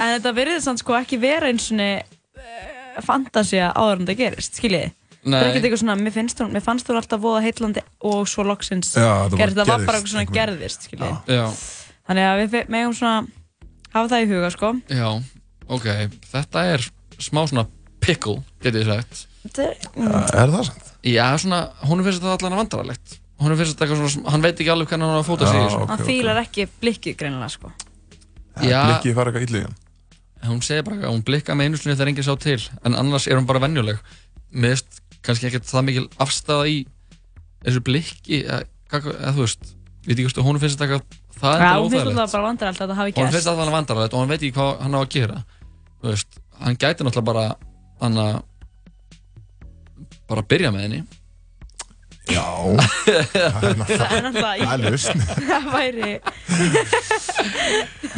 En 0.00 0.14
þetta 0.14 0.32
verður 0.32 0.62
sann 0.64 0.80
sko 0.80 0.96
ekki 0.96 1.18
vera 1.20 1.50
eins 1.52 1.68
og 1.74 1.82
uh, 1.84 3.02
fantasía 3.04 3.68
áður 3.76 4.00
en 4.00 4.08
það 4.08 4.22
gerist, 4.22 4.56
skiljið 4.56 4.94
Það 5.18 5.34
er 5.34 5.42
Nei. 5.42 5.48
ekkert 5.50 5.66
eitthvað 5.66 5.80
svona, 5.82 5.96
mér, 5.98 6.12
finnst 6.14 6.38
hún, 6.40 6.52
mér 6.54 6.62
fannst 6.64 6.88
hún 6.88 6.96
alltaf 6.96 7.20
voða 7.20 7.42
heitlandi 7.44 7.82
og 8.08 8.22
svo 8.30 8.46
loksins 8.48 8.94
gerðist, 8.94 9.58
það 9.58 9.68
var 9.68 9.82
bara 9.84 9.98
eitthvað 9.98 10.12
svona 10.14 10.28
gerðist, 10.32 10.86
skiljið 10.88 11.34
Já, 11.34 11.44
Þannig 12.08 12.28
að 12.30 12.40
við 12.40 12.70
megum 12.72 12.94
svona 12.96 13.18
hafa 13.98 14.10
það 14.14 14.24
í 14.24 14.28
huga, 14.32 14.50
sko. 14.54 14.72
Já, 14.88 15.08
ok. 15.68 15.88
Þetta 16.32 16.64
er 16.74 16.86
smá 17.18 17.42
svona 17.50 17.66
pickle 18.04 18.38
getið 18.64 18.84
þið 18.84 18.92
sagt. 18.92 19.24
Þetta 19.44 19.64
er, 19.68 19.88
mm, 19.94 20.12
Er 20.42 20.52
það 20.54 20.64
sant? 20.70 20.92
Já, 21.08 21.26
svona, 21.42 21.58
hún 21.88 22.02
finnst 22.06 22.22
þetta 22.22 22.36
allan 22.38 22.58
vandrarlegt 22.62 23.18
hún 23.38 23.54
finnst 23.54 23.76
þetta 23.76 23.86
eitthvað 23.86 24.08
svona, 24.10 24.30
hann 24.34 24.42
veit 24.42 24.58
ekki 24.58 24.70
alveg 24.72 24.88
hvernig 24.90 25.06
hann 25.06 25.18
á 25.18 25.22
að 25.22 25.28
fóta 25.28 25.46
sig 25.46 25.58
í 25.60 25.66
þessu. 25.68 25.82
hann 25.92 26.00
fílar 26.08 26.40
ekki 26.42 26.64
blikkið 26.82 27.16
greinilega, 27.20 27.50
sko. 27.54 27.70
Já. 28.66 28.80
Blikkið 28.88 29.14
fara 29.14 29.30
eitthvað 29.30 29.46
illa 29.46 29.58
í 29.60 29.66
hann. 29.68 29.76
Hún 30.48 30.62
segir 30.66 30.82
bara 30.86 30.96
að 31.06 31.12
hún 31.14 31.22
blikka 31.26 31.54
með 31.54 31.68
einu 31.68 31.78
sinni 31.78 31.94
þegar 31.94 32.10
enginn 32.12 32.26
sá 32.26 32.34
til 32.42 32.58
en 32.86 32.94
annars 32.98 33.26
er 33.30 33.38
hún 33.38 33.46
bara 33.46 33.62
venjuleg. 33.62 33.98
Mér 34.50 34.74
finnst 34.74 35.00
kannski 35.22 35.46
ekkert 35.50 35.66
það 35.70 35.86
mikil 35.86 36.04
afstæða 36.18 36.66
í 36.70 36.76
þessu 37.66 37.82
blikki 37.86 38.42
eða, 38.44 38.60
hvað- 38.90 39.16
eða 39.18 39.32
þú 39.38 39.44
veist, 39.46 39.72
veit 40.06 40.14
ekki 40.18 40.26
hvort 40.28 40.44
hún 40.48 40.60
finnst 40.62 40.78
þetta 40.78 40.86
eitthvað 40.88 41.17
það 41.42 41.54
er 41.54 41.62
Já, 41.62 41.68
bara 41.68 41.80
hún 41.82 41.90
finnst 41.92 42.06
óþægilegt. 42.06 42.18
alltaf 42.18 42.32
bara 42.36 42.48
vandrar 42.48 42.68
alltaf 42.72 42.84
að 42.84 42.90
það 42.92 43.00
hafi 43.02 43.12
og 43.14 43.22
hann 43.24 43.34
finnst 43.36 43.48
alltaf 43.52 43.64
hann 43.64 43.76
vandrarlegt 43.78 44.14
og 44.14 44.22
hann 44.22 44.32
veit 44.32 44.42
ekki 44.42 44.56
hvað 44.58 44.82
hann 44.84 44.96
á 44.96 45.00
að 45.00 45.12
gera. 45.16 45.38
Þú 45.98 46.12
veist, 46.12 46.40
hann 46.62 46.76
gæti 46.82 47.06
náttúrulega 47.06 47.28
bara 47.30 47.46
hann 48.02 48.20
að 48.24 48.34
bara 50.28 50.44
byrja 50.50 50.70
með 50.74 50.84
henni. 50.88 51.00
Já. 52.28 52.44
Það 53.08 53.64
er 53.64 53.76
náttúrulega 53.80 54.66
Það 54.68 54.72
er 54.74 54.82
lausn. 54.84 55.22
Það 55.48 55.68
væri 55.72 56.10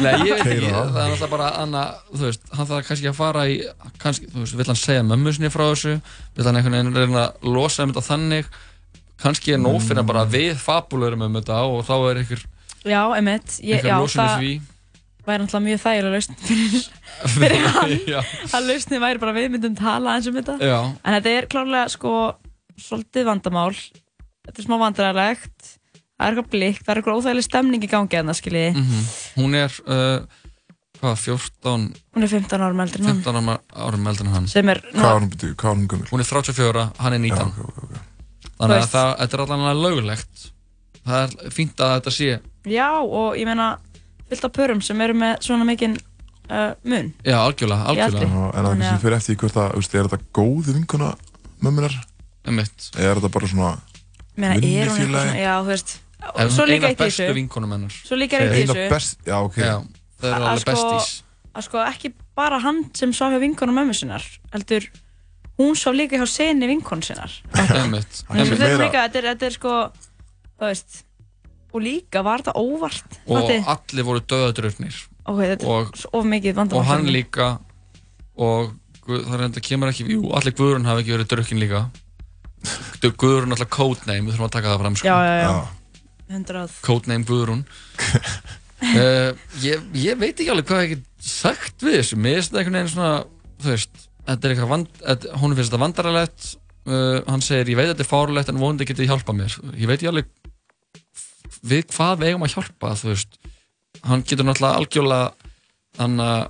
Nei, 0.01 0.11
ég 0.25 0.33
veit 0.33 0.41
ekki, 0.41 0.71
það. 0.71 0.97
Er 0.97 1.13
alltaf 1.13 1.31
bara 1.31 1.47
Anna, 1.61 1.83
þú 2.11 2.25
veist, 2.25 2.43
hann 2.55 2.67
þarf 2.69 2.89
kannski 2.89 3.09
að 3.11 3.17
fara 3.17 3.45
í 3.47 3.55
kannski, 4.01 4.27
þú 4.31 4.43
veist, 4.43 4.57
vill 4.59 4.67
hann 4.71 4.79
segja 4.81 5.05
mömmu 5.07 5.33
sinni 5.35 5.51
frá 5.53 5.63
þessu? 5.69 5.95
Vill 6.37 6.47
hann 6.47 6.59
einhvern 6.59 6.77
veginn 6.77 6.97
reyna 6.97 7.23
að 7.29 7.47
losa 7.55 7.85
um 7.85 7.93
þetta 7.93 8.05
þannig? 8.09 8.51
Kannski 9.21 9.53
er 9.55 9.61
fyrir 9.85 10.01
hann 10.01 10.09
bara 10.09 10.25
við 10.25 10.55
fabulurum 10.59 11.27
um 11.27 11.37
þetta 11.37 11.61
og 11.69 11.83
þá 11.87 11.93
er 12.09 12.21
einhver, 12.23 12.43
Já, 12.87 13.01
emitt, 13.17 13.57
ég, 13.61 13.83
já, 13.85 13.97
það 14.09 14.61
væri 15.21 15.43
náttúrulega 15.43 15.65
mjög 15.67 15.81
þægilega 15.83 16.13
lausn 16.15 16.37
fyrir, 16.41 16.85
fyrir 17.35 17.67
hann. 17.75 17.91
Já. 18.09 18.21
að 18.57 18.65
lausni 18.71 18.97
væri 19.03 19.19
bara 19.21 19.33
við 19.37 19.51
myndum 19.53 19.75
tala 19.77 20.15
eins 20.17 20.27
um 20.31 20.37
þetta. 20.39 20.55
Já. 20.65 20.79
en 21.05 21.17
þetta 21.19 21.33
er 21.37 21.47
klárlega 21.51 21.91
sko 21.93 22.13
svolítið 22.81 23.27
vandamál. 23.29 23.75
Þetta 24.41 24.57
er 24.57 24.65
smá 24.65 24.77
vandræðilegt 24.81 25.67
það 26.21 26.25
er 26.25 26.31
eitthvað 26.33 26.49
blikk, 26.53 26.79
það 26.85 26.91
er 26.95 26.99
eitthvað 27.01 27.19
óþægileg 27.21 27.45
stemning 27.45 27.83
í 27.85 27.89
gangi 27.91 28.17
en 28.19 28.29
það 28.31 28.39
skiljiði 28.41 28.71
Mhm. 28.77 29.03
hún 29.37 29.55
er 29.57 29.75
uh, 29.85 30.25
hvað, 31.01 31.15
14 31.21 31.85
hún 32.17 32.25
er 32.25 32.31
15 32.33 32.61
árum 32.65 32.81
eldri 32.83 33.01
en 33.01 33.07
hann. 33.11 33.21
15 33.21 33.37
árum, 33.37 33.51
árum 33.85 34.07
eldur 34.11 34.25
en 34.27 34.33
hann. 34.35 34.47
Sem 34.47 34.69
er- 34.73 34.81
Hvað 34.93 35.15
hún 35.19 35.29
byrju, 35.35 35.55
hvað 35.61 35.75
hún 35.77 35.87
gömul? 35.93 36.09
hún 36.11 36.21
er 36.25 36.29
34, 36.29 36.87
hann 37.01 37.13
er 37.13 37.21
19 37.21 37.37
Já, 37.37 37.65
ok, 37.65 37.83
ok, 37.85 38.01
þannig 38.57 38.77
að 38.81 38.89
það, 38.93 39.13
þetta 39.21 39.37
er 39.37 39.45
allavega 39.45 39.73
lögulegt 39.81 40.50
það 41.07 41.35
er 41.45 41.51
fínt 41.55 41.81
að 41.81 41.93
þetta 41.97 42.13
sé. 42.17 42.39
Já 42.69 42.89
og 43.01 43.35
ég 43.39 43.45
meina 43.49 43.69
fullt 44.29 44.45
af 44.47 44.53
pörum 44.55 44.81
sem 44.85 45.01
eru 45.01 45.13
með 45.17 45.41
svona 45.47 45.65
mikinn 45.67 45.97
uh, 45.97 46.73
mun. 46.83 47.13
Já, 47.25 47.37
algjörlega, 47.41 47.81
Í 47.81 47.89
algjörlega. 47.95 48.27
En 48.27 48.37
það 48.37 48.53
Þannig 48.53 48.71
kannski 48.71 48.93
að- 48.95 49.01
fyrir 49.05 49.17
eftir 49.17 49.35
því 49.35 49.39
hvort 49.41 49.57
það, 49.57 49.73
veist, 49.81 49.95
er 49.95 50.07
þetta 50.11 50.21
góði 50.39 50.75
vinkuna 50.77 51.09
mömmunar? 51.61 51.97
Einmitt. 52.45 52.87
Eða 52.95 53.09
er 53.11 53.19
þetta 53.21 53.33
bara 53.37 53.47
svona 53.51 53.71
er 54.81 54.89
svona, 54.95 55.25
já 55.37 55.53
þú 55.61 55.67
veist 55.73 55.91
svo 56.55 56.65
líka 56.69 56.85
eina 56.85 56.89
eitt 56.91 56.99
í 57.01 57.03
bestu 57.03 57.23
þessu. 57.25 57.35
vinkonum 57.35 57.71
hennar. 57.75 57.93
Svo 58.07 58.17
líka 58.17 58.39
eitt 58.39 58.53
í 58.55 58.61
Eina 58.61 58.73
þessu. 58.73 58.89
best, 58.93 59.17
já 59.25 59.37
ok. 59.41 59.57
Já, 59.57 59.75
það 60.21 60.27
eru 60.31 60.45
að 60.45 60.49
alveg 60.51 60.61
sko, 60.61 60.91
bestís 60.93 61.23
að 61.51 61.65
sko 61.67 61.81
ekki 61.83 62.11
bara 62.37 62.59
hann 62.63 62.83
sem 62.95 63.11
svaf 63.13 63.33
hjá 63.33 63.39
vinkonum 63.41 63.75
mömmu 63.75 63.95
sinnar 63.97 64.23
heldur 64.53 64.85
hún 65.59 65.75
svaf 65.75 65.97
líka 65.97 66.17
hjá 66.21 66.27
seni 66.29 66.69
vinkonu 66.69 67.03
sinnar. 67.05 67.33
Að 67.51 67.73
er 67.75 69.19
er, 69.19 69.27
þetta 69.33 69.49
er 69.49 69.57
sko 69.57 69.73
þú 70.61 70.69
veist 70.69 71.01
og 71.71 71.81
líka 71.85 72.21
var 72.25 72.43
þetta 72.43 72.53
óvart 72.59 73.17
og 73.25 73.37
Matti? 73.39 73.57
allir 73.73 74.05
voru 74.07 74.21
döðadröfnir 74.27 74.95
ok, 75.25 75.39
þetta 75.39 75.65
er 75.65 75.71
og, 75.73 75.91
svo 75.97 76.11
of 76.19 76.25
mikið 76.27 76.57
vandamál 76.57 76.81
og 76.83 76.89
hann 76.91 77.09
líka 77.13 77.47
og 78.41 78.73
það 79.07 79.35
er 79.37 79.43
enda 79.47 79.61
kemur 79.65 79.89
ekki 79.91 80.05
jú, 80.13 80.21
allir 80.37 80.53
Guðrún 80.55 80.85
hafi 80.87 81.01
ekki 81.03 81.13
verið 81.15 81.29
drukkin 81.31 81.59
líka. 81.59 81.79
Gu- 83.01 83.09
Guðrún 83.19 83.49
er 83.51 83.57
alltaf 83.57 83.71
codename 83.73 84.27
við 84.27 84.35
þurfum 84.35 84.45
að 84.47 84.53
taka 84.53 84.69
það 84.71 84.81
fram 84.83 84.97
sko. 84.99 85.07
já, 85.09 85.15
já, 85.25 85.37
já, 85.41 86.35
hundrað. 86.35 86.75
Codename 86.85 87.25
Guðrún 87.27 87.63
uh, 87.65 89.31
ég, 89.67 89.83
ég 89.97 90.19
veit 90.21 90.35
ekki 90.37 90.51
alveg 90.53 90.69
hvað 90.69 90.83
ég 90.85 90.93
get 90.95 91.07
sagt 91.31 91.83
við 91.85 91.97
þessu. 91.99 92.19
Mér 92.21 92.37
finnst 92.39 92.51
þetta 92.53 92.61
einhvern 92.61 92.77
veginn 92.79 92.93
svona 92.93 93.11
þú 93.61 93.73
veist, 93.73 94.05
þetta 94.29 94.47
er 94.47 94.53
eitthvað 94.55 94.71
vand, 94.75 94.93
þetta, 95.01 95.33
hún 95.41 95.57
finnst 95.57 95.71
þetta 95.73 95.83
vandaralegt 95.85 96.47
uh, 96.85 97.17
hann 97.27 97.45
segir 97.45 97.73
ég 97.73 97.81
veit 97.81 97.87
að 97.89 97.93
þetta 97.95 98.05
er 98.07 98.11
fárlegt 98.13 98.53
en 98.53 98.61
vonandi 98.61 98.87
getið 98.89 99.11
hjálpað 99.11 99.39
mér. 99.41 99.57
Ég 99.75 99.89
veit 99.91 99.97
ekki 99.99 100.11
alveg 100.13 100.31
við 101.65 101.87
hvað 101.93 102.21
við 102.21 102.31
eigum 102.31 102.45
að 102.47 102.55
hjálpa 102.55 102.93
þú 102.99 103.11
veist. 103.11 103.39
Hann 104.07 104.23
getur 104.25 104.47
náttúrulega 104.47 104.81
algjörlega 104.81 105.49
hann 105.99 106.23
að 106.23 106.45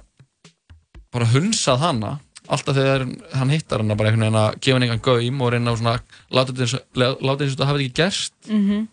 bara 1.12 1.32
hunsað 1.34 1.82
hana 1.82 2.12
alltaf 2.52 2.76
þegar 2.76 3.06
hann 3.38 3.52
hittar 3.54 3.84
hana 3.84 3.98
bara 4.00 4.12
einhvern 4.12 4.28
veginn 4.28 4.40
að 4.42 4.56
gefa 4.60 4.78
henni 4.78 4.88
engan 4.90 5.04
gaum 5.06 5.44
og 5.44 5.52
reyna 5.54 5.74
að 5.74 5.82
svona 5.82 5.98
láta 6.32 6.54
þetta 6.54 6.66
eins 6.66 6.76
og 6.78 7.26
láta 7.28 7.44
eins 7.46 7.52
og 7.52 7.58
þetta 7.58 7.70
hafi 7.70 7.86
ekki 7.86 8.00
gerst. 8.02 8.34
Mm 8.50 8.88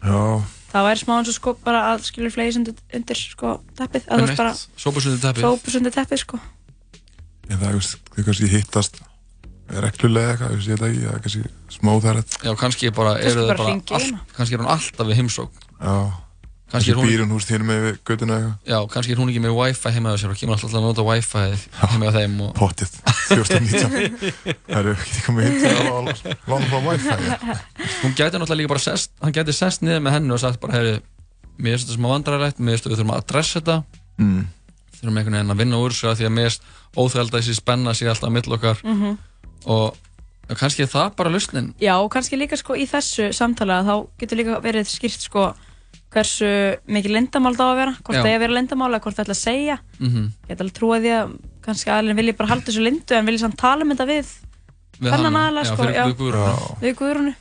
Já. 0.00 0.40
Það 0.70 0.86
væri 0.86 1.00
smá 1.02 1.12
eins 1.18 1.28
og 1.28 1.36
sko 1.36 1.52
bara 1.64 1.80
að 1.90 2.04
skilur 2.06 2.32
flegis 2.32 2.56
undir, 2.60 2.76
undir 2.94 3.18
sko 3.18 3.56
teppið. 3.76 4.06
Að 4.06 4.20
þú 4.22 4.26
veist 4.28 4.40
bara 4.40 4.52
sópusundi 4.56 5.20
teppið. 5.20 5.44
sópus 5.44 5.76
undir 5.80 5.94
teppið 5.96 6.22
sko. 6.22 6.40
En 7.50 7.58
það, 7.58 7.80
þau 8.14 8.22
kannski 8.28 8.50
hittast 8.52 9.00
reglulega 9.84 10.32
eitthvað, 10.32 10.56
ég 10.56 10.64
sé 10.64 10.72
þetta 10.74 10.88
ekki, 10.90 11.04
það 11.04 11.14
er 11.14 11.22
kannski 11.26 11.76
smá 11.76 11.92
þærrið 12.06 12.34
Já, 12.44 12.50
kannski 12.64 12.90
bara 12.96 13.12
eru 13.20 13.44
þau 13.44 13.52
bara 13.52 13.68
all, 14.00 14.10
kannski 14.36 14.56
er 14.56 14.62
hún 14.64 14.72
alltaf 14.74 15.06
við 15.10 15.20
heimsókn. 15.20 15.64
Já, 15.80 15.94
Kannski 16.70 16.92
kannski 16.92 16.92
er 16.92 16.98
hún- 17.00 17.08
býr 17.10 17.20
hún 17.24 17.32
húst 17.34 17.48
hérna 17.50 17.66
með 17.66 17.86
göttuna 18.06 18.34
eitthvað. 18.38 18.58
Já, 18.70 18.78
kannski 18.92 19.12
er 19.12 19.18
hún 19.18 19.30
ekki 19.32 19.40
með 19.42 19.54
wifi 19.58 19.90
heima 19.90 20.12
á 20.14 20.16
sér 20.22 20.30
og 20.30 20.36
kemur 20.38 20.54
alltaf 20.54 20.74
að 20.78 20.84
nota 20.84 21.02
wifi 21.02 21.40
heima 21.90 22.06
á 22.06 22.12
þeim 22.14 22.36
og... 22.46 22.52
Pottið, 22.54 22.92
1419 23.34 24.54
Það 24.68 24.78
eru 24.78 24.92
ekki 24.94 25.24
komið 25.26 25.48
hinn 25.48 25.58
til 25.58 25.72
að 25.72 25.88
lána 25.90 26.68
frá 26.70 26.78
wifi. 26.86 27.16
Hún 28.04 28.14
gæti 28.14 28.38
náttúrulega 28.38 28.60
líka 28.60 28.70
bara 28.70 28.84
sest 28.84 29.10
hann 29.18 29.34
gæti 29.34 29.52
sest 29.56 29.82
niður 29.82 30.04
með 30.06 30.14
henni 30.14 30.30
og 30.36 30.42
sagt 30.44 30.60
bara, 30.62 30.78
heyri 30.78 30.94
mér 31.58 31.74
finnst 31.74 31.90
þetta 31.90 31.98
mér 32.62 32.78
finnst 32.78 32.86
að 32.86 32.92
við 32.94 33.00
þurfum 33.00 33.14
að 33.16 33.22
adressa 33.24 33.58
þetta. 33.60 33.76
Mm. 34.20 34.46
þurfum 35.00 35.18
einhvern 35.18 35.36
veginn 35.40 35.54
að 35.56 35.60
vinna 35.64 35.80
úr 35.80 35.90
þessu 35.96 36.10
af 36.12 36.18
því 36.20 36.26
að 36.28 36.34
mér 36.38 36.56
að 37.34 37.40
þessi 37.40 37.54
spenna 37.58 37.94
sig 37.96 38.08
alltaf 38.12 38.30
á 38.30 38.34
milli 38.36 38.54
okkar. 38.56 38.78
Mhm. 38.84 39.10
og 39.10 39.29
og 39.66 39.96
kannski 40.58 40.82
er 40.82 40.90
það 40.90 41.10
bara 41.16 41.30
lausnin? 41.30 41.72
Já, 41.80 41.94
og 42.00 42.10
kannski 42.12 42.38
líka 42.40 42.56
sko 42.58 42.74
í 42.74 42.86
þessu 42.90 43.30
samtala 43.36 43.82
þá 43.86 43.94
getur 44.18 44.40
líka 44.40 44.60
verið 44.64 44.88
skýrt 44.90 45.22
sko 45.26 45.54
hversu 46.10 46.48
mikið 46.90 47.12
lindamál 47.14 47.54
það 47.54 47.66
á 47.66 47.70
að 47.70 47.78
vera 47.80 47.94
hvort 48.02 48.16
Já. 48.16 48.22
það 48.22 48.30
er 48.30 48.34
að 48.36 48.42
vera 48.44 48.56
lindamál 48.58 48.90
eða 48.90 49.02
hvort 49.04 49.16
það 49.16 49.24
ætla 49.24 49.36
að 49.36 49.44
segja. 49.44 49.76
Mhm. 50.00 50.22
ég 50.48 50.54
ætla 50.54 50.64
alveg 50.64 50.72
að 50.74 50.78
trúa 50.80 50.96
því 51.00 51.10
að 51.16 51.26
kannski 51.62 51.90
aðlinn 51.94 52.18
vilji 52.18 52.36
bara 52.40 52.50
halda 52.50 52.66
þessu 52.66 52.82
lindu 52.82 53.14
en 53.14 53.26
vilji 53.30 53.42
samt 53.44 53.58
tala 53.60 53.82
um 53.84 53.90
þetta 53.94 54.06
við 54.10 54.26
hana. 55.10 55.30
aðla 55.46 55.64
sko 55.64 55.82
já, 55.86 56.04
við 56.80 56.92
Guðrúnu. 56.98 57.34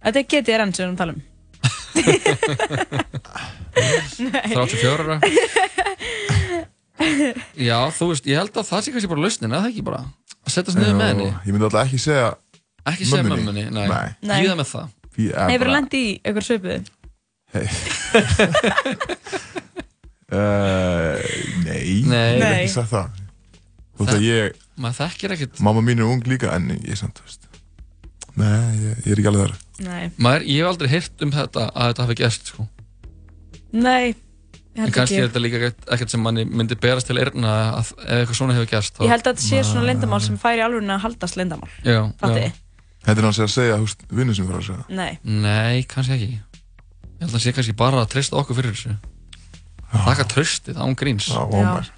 Þetta 0.00 0.18
er 0.18 0.26
GTRN 0.32 0.74
sem 0.74 0.90
við 0.90 0.98
tala 0.98 1.12
um. 1.14 1.22
34 3.70 4.90
ára 4.98 5.20
Já, 7.68 7.76
þú 7.96 8.08
veist, 8.12 8.26
ég 8.28 8.36
held 8.40 8.54
að 8.60 8.68
það 8.70 8.84
sé 8.86 8.92
kannski 8.94 9.10
bara 9.12 9.24
lausnin, 9.24 9.50
eða 9.52 9.62
það 9.64 9.70
ekki 9.72 9.84
bara 9.88 10.00
að 10.04 10.54
setjast 10.54 10.78
niður 10.80 10.96
með 11.00 11.10
henni 11.12 11.28
Ég 11.30 11.52
myndi 11.54 11.66
alltaf 11.68 11.86
ekki 11.88 12.00
segja 12.04 12.30
Ekki 12.90 13.06
segja 13.10 13.26
mömmunni, 13.28 13.66
nei. 13.74 13.86
Nei. 14.24 14.40
Líða 14.44 14.56
með 14.60 14.68
það 14.74 14.86
Hefur 15.20 15.64
bara- 15.64 15.74
lendi 15.76 16.00
í 16.06 16.12
einhver 16.24 16.46
svipuðu 16.46 16.80
Hey. 17.50 17.66
uh, 20.30 21.18
nei, 21.66 22.04
Nei. 22.06 22.06
ég 22.06 22.06
hef 22.06 22.44
Nei. 22.44 22.60
ekki 22.60 22.72
sagt 22.76 22.92
það 22.92 23.18
Þótt 24.00 24.12
að 24.14 24.22
ég 24.28 24.60
Maður 24.80 24.98
þekkir 25.02 25.34
ekkert 25.36 25.58
Mamma 25.66 25.82
mín 25.84 26.00
er 26.00 26.06
ung 26.08 26.22
líka 26.30 26.52
en 26.56 26.70
ég 26.76 26.92
er 26.94 27.00
samt 27.00 27.18
þú 27.20 27.26
veist. 27.26 27.48
Nei, 28.38 28.70
ég, 28.84 29.00
ég 29.04 29.10
er 29.12 29.18
ekki 29.20 29.30
alveg 29.32 29.50
þar 29.50 29.56
Nei, 29.88 30.04
Maður, 30.22 30.46
ég 30.46 30.62
hef 30.62 30.70
aldrei 30.70 30.92
heyrt 30.94 31.24
um 31.26 31.34
þetta 31.34 31.66
að 31.74 31.90
þetta 31.90 32.06
hafi 32.06 32.16
gerst 32.20 32.52
sko. 32.52 32.66
Nei, 33.74 34.14
En 34.78 34.92
kannski 34.94 35.18
er 35.18 35.28
þetta 35.28 35.40
líka 35.42 35.60
ekkert- 35.90 36.10
sem 36.14 36.20
manni 36.22 36.44
myndi 36.46 36.76
berast 36.78 37.08
til 37.10 37.18
erna 37.18 37.54
að 37.74 37.78
ef 37.80 37.94
eitthvað 38.06 38.36
svona 38.38 38.54
hefur 38.54 38.70
gerst 38.70 39.00
Ég 39.02 39.08
held 39.10 39.24
að 39.26 39.32
þetta 39.34 39.46
sé 39.48 39.62
svona 39.66 39.86
lindamál 39.88 40.20
sem 40.22 40.38
færi 40.38 40.62
alveg 40.62 40.86
að 40.86 41.00
haldast 41.00 41.36
lindamál 41.36 41.70
Já. 41.84 42.12
Þetta 43.00 43.16
er 43.16 43.24
hans 43.24 43.38
að 43.40 43.48
segja, 43.48 43.76
veist, 43.80 44.02
vinnu 44.12 44.34
sem 44.36 44.44
fyrir 44.46 44.60
að 44.60 44.66
segja. 44.66 44.84
Nei. 44.92 45.18
Nei, 45.24 45.82
kannski 45.88 46.16
ekki. 46.18 46.34
Ég 46.36 47.22
held 47.24 47.36
að 47.38 47.42
sé 47.46 47.52
kannski 47.56 47.74
bara 47.76 48.02
að 48.04 48.10
treysta 48.12 48.36
okkur 48.36 48.58
fyrir 48.58 48.74
þessu. 48.76 48.96
Þakka 49.90 50.26
tröstið, 50.34 50.76
án 50.84 50.96
gríns. 51.00 51.30
Já. 51.32 51.40
Já. 51.50 51.88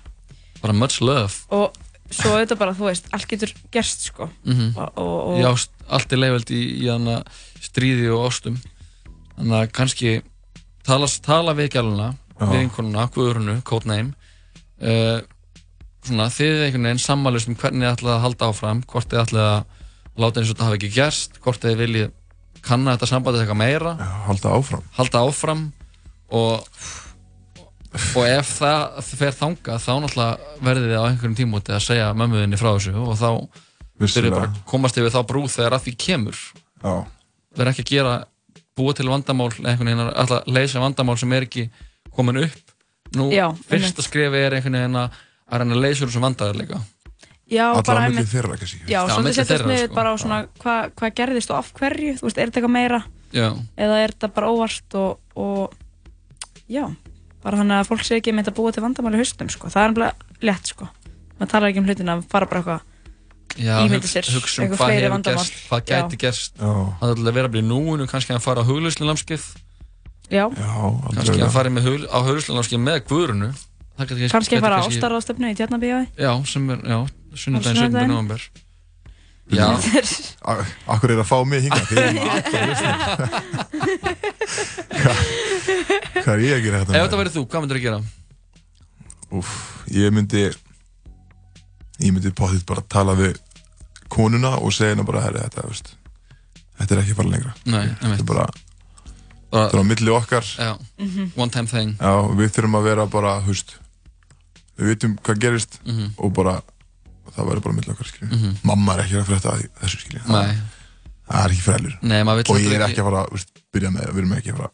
Bara 0.62 0.72
much 0.78 1.00
love. 1.02 1.34
Og 1.50 1.74
svo 2.12 2.36
auðvitað 2.36 2.60
bara, 2.62 2.74
þú 2.78 2.86
veist, 2.86 3.08
allt 3.12 3.26
getur 3.28 3.52
gerst 3.74 4.06
sko. 4.12 4.30
Mm 4.46 4.76
og, 4.76 4.92
og, 4.96 5.16
og 5.32 5.40
Já, 5.42 5.50
allt 5.90 6.14
er 6.14 6.22
leifeld 6.22 6.54
í, 6.54 6.62
í 6.84 6.88
hana 6.92 7.18
stríði 7.60 8.06
og 8.14 8.28
ástum. 8.30 8.60
Þannig 9.34 9.58
að 9.58 9.72
kannski 9.74 10.14
tala, 10.86 11.10
tala 11.26 11.56
við 11.58 11.72
gæluna 11.74 12.12
Einhvernuna, 12.48 13.06
Guðrunu, 13.14 13.58
Codename 13.66 14.14
uh, 14.82 15.20
svona 16.02 16.26
þið 16.32 16.64
einhvern 16.66 16.88
veginn 16.88 17.02
sammælust 17.02 17.50
um 17.50 17.58
hvernig 17.58 17.86
þið 17.86 17.92
ætlaði 17.92 18.16
að 18.16 18.24
halda 18.26 18.50
áfram 18.50 18.82
hvort 18.90 19.10
þið 19.12 19.22
ætlaði 19.22 19.52
að 19.52 20.22
láta 20.22 20.40
eins 20.40 20.50
og 20.50 20.56
þetta 20.56 20.66
hafi 20.68 20.80
ekki 20.80 20.92
gerst 20.96 21.38
hvort 21.44 21.62
þið 21.62 21.78
viljið 21.82 22.10
kanna 22.62 22.96
þetta 22.96 23.08
sambandið 23.10 23.44
eitthvað 23.44 23.60
meira. 23.62 23.92
Halda 24.26 24.52
áfram. 24.56 24.82
Halda 24.98 25.22
áfram 25.26 25.64
og 26.32 26.66
og 27.92 28.24
ef 28.24 28.54
það 28.56 29.00
fer 29.04 29.34
þangað 29.36 29.82
þá 29.84 29.92
náttúrulega 30.00 30.60
verðið 30.64 30.86
þið 30.88 30.96
á 30.96 31.04
einhverjum 31.10 31.36
tímúti 31.36 31.74
að 31.76 31.82
segja 31.84 32.12
mömmuðinni 32.16 32.60
frá 32.60 32.70
þessu 32.72 32.94
og 32.96 33.18
þá 33.20 33.28
þurfið 34.00 34.32
bara 34.32 34.48
að 34.48 34.60
komast 34.70 34.98
yfir 34.98 35.12
þá 35.12 35.20
brú 35.28 35.42
þegar 35.52 35.76
að 35.76 35.84
því 35.86 35.94
kemur. 36.06 36.38
Já. 36.82 36.94
verð 37.58 37.72
ekki 37.74 37.84
að 37.84 37.90
gera 37.92 38.14
búa 38.78 38.94
til 38.96 39.08
vandamál 39.10 39.50
einhvern 39.52 39.90
veginn 39.90 40.06
að 40.08 40.32
leysa 40.48 40.80
vandamál 40.82 41.18
sem 41.20 41.34
er 41.36 41.46
ekki 41.46 41.66
komin 42.16 42.42
upp. 42.44 42.72
Nú 43.16 43.28
Já, 43.32 43.50
fyrsta 43.52 44.00
einmitt. 44.00 44.06
skrefi 44.08 44.40
er 44.46 44.54
einhvern 44.56 44.78
veginn 44.78 44.96
að 45.02 45.10
að 45.52 45.58
reyna 45.60 45.74
að 45.76 45.82
leysa 45.84 46.04
úr 46.04 46.08
þessum 46.12 46.24
bara 47.84 48.00
á 48.00 48.02
milli 48.08 48.16
einmitt- 48.22 48.32
þeirra, 48.32 48.56
kannski. 48.56 48.78
Já, 48.88 49.00
Já, 49.04 49.08
svolítið 49.12 49.34
setjast 49.36 49.66
niður 49.68 49.84
sko. 49.90 49.94
bara 49.94 50.08
á 50.08 50.14
svona 50.16 50.38
hvað 50.62 50.92
hva 50.96 51.10
gerðist 51.18 51.50
og 51.52 51.56
af 51.58 51.72
hverju, 51.76 52.14
þú 52.16 52.24
veist, 52.24 52.38
er 52.38 52.46
þetta 52.48 52.60
eitthvað 52.62 52.72
meira? 52.78 53.02
Já. 53.32 53.48
eða 53.76 53.96
er 54.04 54.10
þetta 54.12 54.28
bara 54.34 54.46
óvart 54.52 54.94
og, 54.94 55.18
og 55.36 55.72
já, 56.68 56.84
bara 57.42 57.56
hann 57.56 57.68
að 57.72 57.86
fólk 57.88 58.04
sé 58.04 58.16
ekki 58.20 58.32
meint 58.32 58.48
að 58.48 58.54
búa 58.56 58.72
til 58.72 58.82
vandamál 58.84 59.12
í 59.16 59.20
haustum, 59.20 59.48
sko, 59.52 59.68
það 59.68 59.82
er 59.82 59.88
alveg 59.92 60.12
létt, 60.42 60.66
sko, 60.72 60.88
maður 61.40 61.50
talar 61.52 61.68
ekki 61.72 61.78
um 61.80 61.86
hlutina 61.88 62.16
að 62.18 62.24
fara 62.28 62.46
bara 62.46 62.60
eitthvað 62.62 62.80
hugsa- 64.00 64.12
sér 64.22 64.28
hugsa 64.32 64.62
um 64.62 64.64
eitthvað 64.68 64.78
hvað 64.78 64.86
fleiri 64.88 65.02
hefur 65.02 65.14
vandamál. 65.16 65.36
gerst, 65.36 65.68
hvað 65.68 65.84
gæti 65.92 66.18
gerst. 66.18 66.56
Það 66.56 67.08
er 67.12 67.22
að 67.28 67.34
vera 67.36 67.48
að 67.48 67.52
bli 67.52 67.62
núinu 67.62 68.06
kannski 68.08 68.32
að 68.36 68.40
fara 68.44 68.60
á 68.60 68.68
huglauslinnámskeið 68.68 69.44
Já, 69.44 69.61
Já, 70.32 70.44
kannski 71.12 71.42
að 71.44 71.52
fara 71.54 71.68
með 71.74 71.82
hugl, 71.90 72.04
á 72.08 72.18
huglauslinnámskeið 72.24 72.82
með 72.88 72.98
Guðrunu 73.10 73.50
Það 73.92 74.06
gæti 74.08 74.24
kannski 74.32 74.54
gæti 74.56 74.64
fara 74.64 74.78
ástaráðstöfnu 74.86 75.46
í 75.52 75.54
tjarnabíói 75.58 76.04
Já, 76.16 76.32
sem 76.48 76.64
er, 76.72 76.78
já, 76.88 76.98
sunnudaginn, 77.36 77.76
sunnudaginn. 77.82 77.92
7. 77.92 78.08
november 78.08 78.40
Já, 79.52 79.68
Akkur 80.94 81.12
er 81.12 81.20
að 81.20 81.28
fá 81.28 81.36
mig 81.44 81.60
hinga 81.66 81.84
Þeir 81.90 82.00
eru 82.00 82.16
með 82.16 82.24
alltaf. 82.32 84.16
Hvað 86.22 86.34
er 86.34 86.42
ég 86.46 86.54
að 86.56 86.64
gera 86.66 86.80
ef 86.80 86.86
þetta? 86.88 86.98
þetta 87.02 87.18
verið 87.20 87.34
þú, 87.36 87.42
hvað 87.52 87.62
myndir 87.64 87.78
að 87.80 87.84
gera? 87.86 87.98
Úf, 89.32 89.48
ég 89.92 90.08
myndi 90.14 90.42
ég 92.02 92.10
myndi 92.12 92.32
potið 92.36 92.64
bara 92.68 92.82
tala 92.92 93.14
við 93.18 93.32
konuna 94.12 94.50
og 94.60 94.70
segja 94.74 94.92
hennar 94.94 95.08
bara 95.08 95.24
herri, 95.26 95.40
þetta, 95.46 95.60
veist, 95.70 95.88
þetta 96.80 96.92
er 96.96 97.00
ekki 97.04 97.16
bara 97.18 97.32
lengra 97.32 97.52
Nei, 97.64 97.86
þetta 98.00 98.18
er 98.18 98.28
bara 98.28 98.44
Þetta 99.52 99.76
er 99.76 99.82
á 99.84 99.90
milli 99.92 100.12
okkar 100.16 100.46
Já, 100.56 100.72
one 101.36 101.50
time 101.52 101.68
thing 101.68 101.94
Já, 102.00 102.12
við 102.40 102.52
þurfum 102.56 102.78
að 102.80 102.86
vera 102.88 103.06
bara, 103.06 103.34
húst 103.46 103.74
við 104.80 104.94
vitum 104.94 105.16
hvað 105.20 105.40
gerist 105.44 105.78
Mhm. 105.84 106.12
og 106.18 106.32
bara 106.32 106.54
það 107.32 107.46
verður 107.50 107.62
bara 107.66 107.74
milli 107.76 107.92
okkar, 107.92 108.08
skiljum 108.08 108.30
Mhm. 108.38 108.54
mamma 108.64 108.94
er 108.96 109.02
ekki 109.04 109.18
að 109.20 109.26
frétta 109.28 109.52
af 109.52 109.66
þessu, 109.82 109.98
skiljum 110.06 110.28
Nei. 110.32 110.56
það 111.28 111.44
er 111.44 111.50
ekki 111.52 111.66
frælur 111.68 111.98
Nei, 112.02 112.22
maður 112.24 112.42
vill 112.42 112.54
og 112.56 112.60
ég 112.60 112.72
er 112.72 112.80
ekki- 112.80 112.92
ekki 112.92 113.00
að 113.02 113.10
fara 113.10 113.26
að 113.26 113.44
byrja 113.72 113.90
með, 113.92 114.08
við 114.12 114.18
erum 114.24 114.32
ekki 114.38 114.52
að 114.52 114.56
fara 114.62 114.70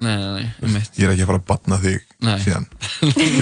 Nei, 0.00 0.14
nei, 0.16 0.32
nei, 0.42 0.50
um 0.62 0.72
mitt 0.72 0.92
ég 0.98 1.04
er 1.08 1.10
ekki 1.14 1.22
að 1.24 1.26
fara 1.26 1.38
að 1.38 1.46
batna 1.48 1.78
þig 1.82 2.00
Nei. 2.22 2.38
síðan 2.38 2.66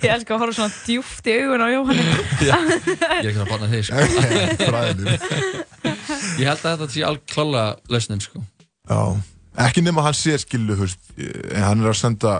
Ég 0.00 0.06
elska 0.12 0.34
að 0.36 0.40
horfa 0.40 0.54
svona 0.56 0.72
djúft 0.86 1.26
í 1.28 1.34
augun 1.40 1.64
á 1.64 1.68
Jóhanni 1.72 2.04
Já, 2.46 2.56
ég 2.56 3.00
er 3.20 3.30
ekki 3.30 3.42
að 3.42 3.50
banna 3.50 3.68
þig 3.72 3.84
sko. 3.84 3.96
Fræðilegur. 4.62 5.20
Ég 6.40 6.46
held 6.48 6.62
að 6.62 6.70
þetta 6.72 6.88
sé 6.94 7.04
alveg 7.06 7.24
klálega 7.32 7.76
lausnin 7.92 8.22
sko. 8.24 8.42
Já, 8.88 9.00
ekki 9.64 9.84
nema 9.84 10.04
hann 10.06 10.16
sé 10.16 10.36
skilu, 10.42 10.76
en 10.76 11.62
hann 11.62 11.84
er 11.84 11.92
að 11.92 11.98
senda 12.00 12.34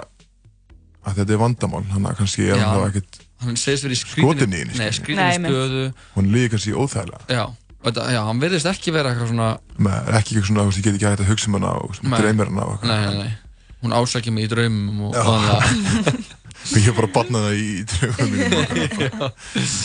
að 1.07 1.21
þetta 1.21 1.37
er 1.37 1.41
vandamál, 1.41 1.85
hann 1.93 2.09
er 2.11 2.19
kannski 2.19 2.51
er 2.51 2.61
hann 2.63 2.89
ekkert 2.91 3.23
Hann 3.45 3.59
segist 3.61 3.85
verið 3.85 3.99
í 3.99 4.01
skotin 4.01 4.55
í 4.57 4.63
henni, 4.65 5.89
Hún 6.15 6.29
líði 6.33 6.53
kannski 6.55 6.73
óþægilega. 6.73 7.27
Já, 7.29 7.43
þetta, 7.85 8.07
já, 8.15 8.21
hann 8.25 8.41
verðist 8.41 8.69
ekki 8.71 8.95
vera 8.95 9.11
eitthvað 9.13 9.33
svona 9.35 9.49
Með, 9.77 10.09
ekki 10.17 10.37
eitthvað 10.37 10.49
svona, 10.49 10.65
þú 10.65 10.71
veist, 10.71 10.79
ég 10.81 10.87
get 10.87 10.97
ekki 10.97 11.09
hægt 11.11 11.25
að 11.25 11.31
hugsa 11.33 11.51
um 11.51 11.59
hana 11.59 11.75
og 11.83 11.99
dreymir 12.15 12.53
hana 12.53 12.65
og 12.65 12.73
eitthvað. 12.79 12.95
Nei, 12.95 13.03
nei, 13.05 13.27
nei. 13.27 13.69
Hún 13.85 13.97
ásækja 13.99 14.33
mig 14.33 14.49
í 14.49 14.51
draumum 14.55 15.05
og 15.11 15.19
þannig 15.21 15.51
að 15.53 16.79
ég 16.81 16.89
er 16.89 16.97
bara 16.97 17.11
að 17.11 17.15
batna 17.19 17.43
það 17.45 17.59
í 17.61 17.69
eitthvað. 18.89 19.29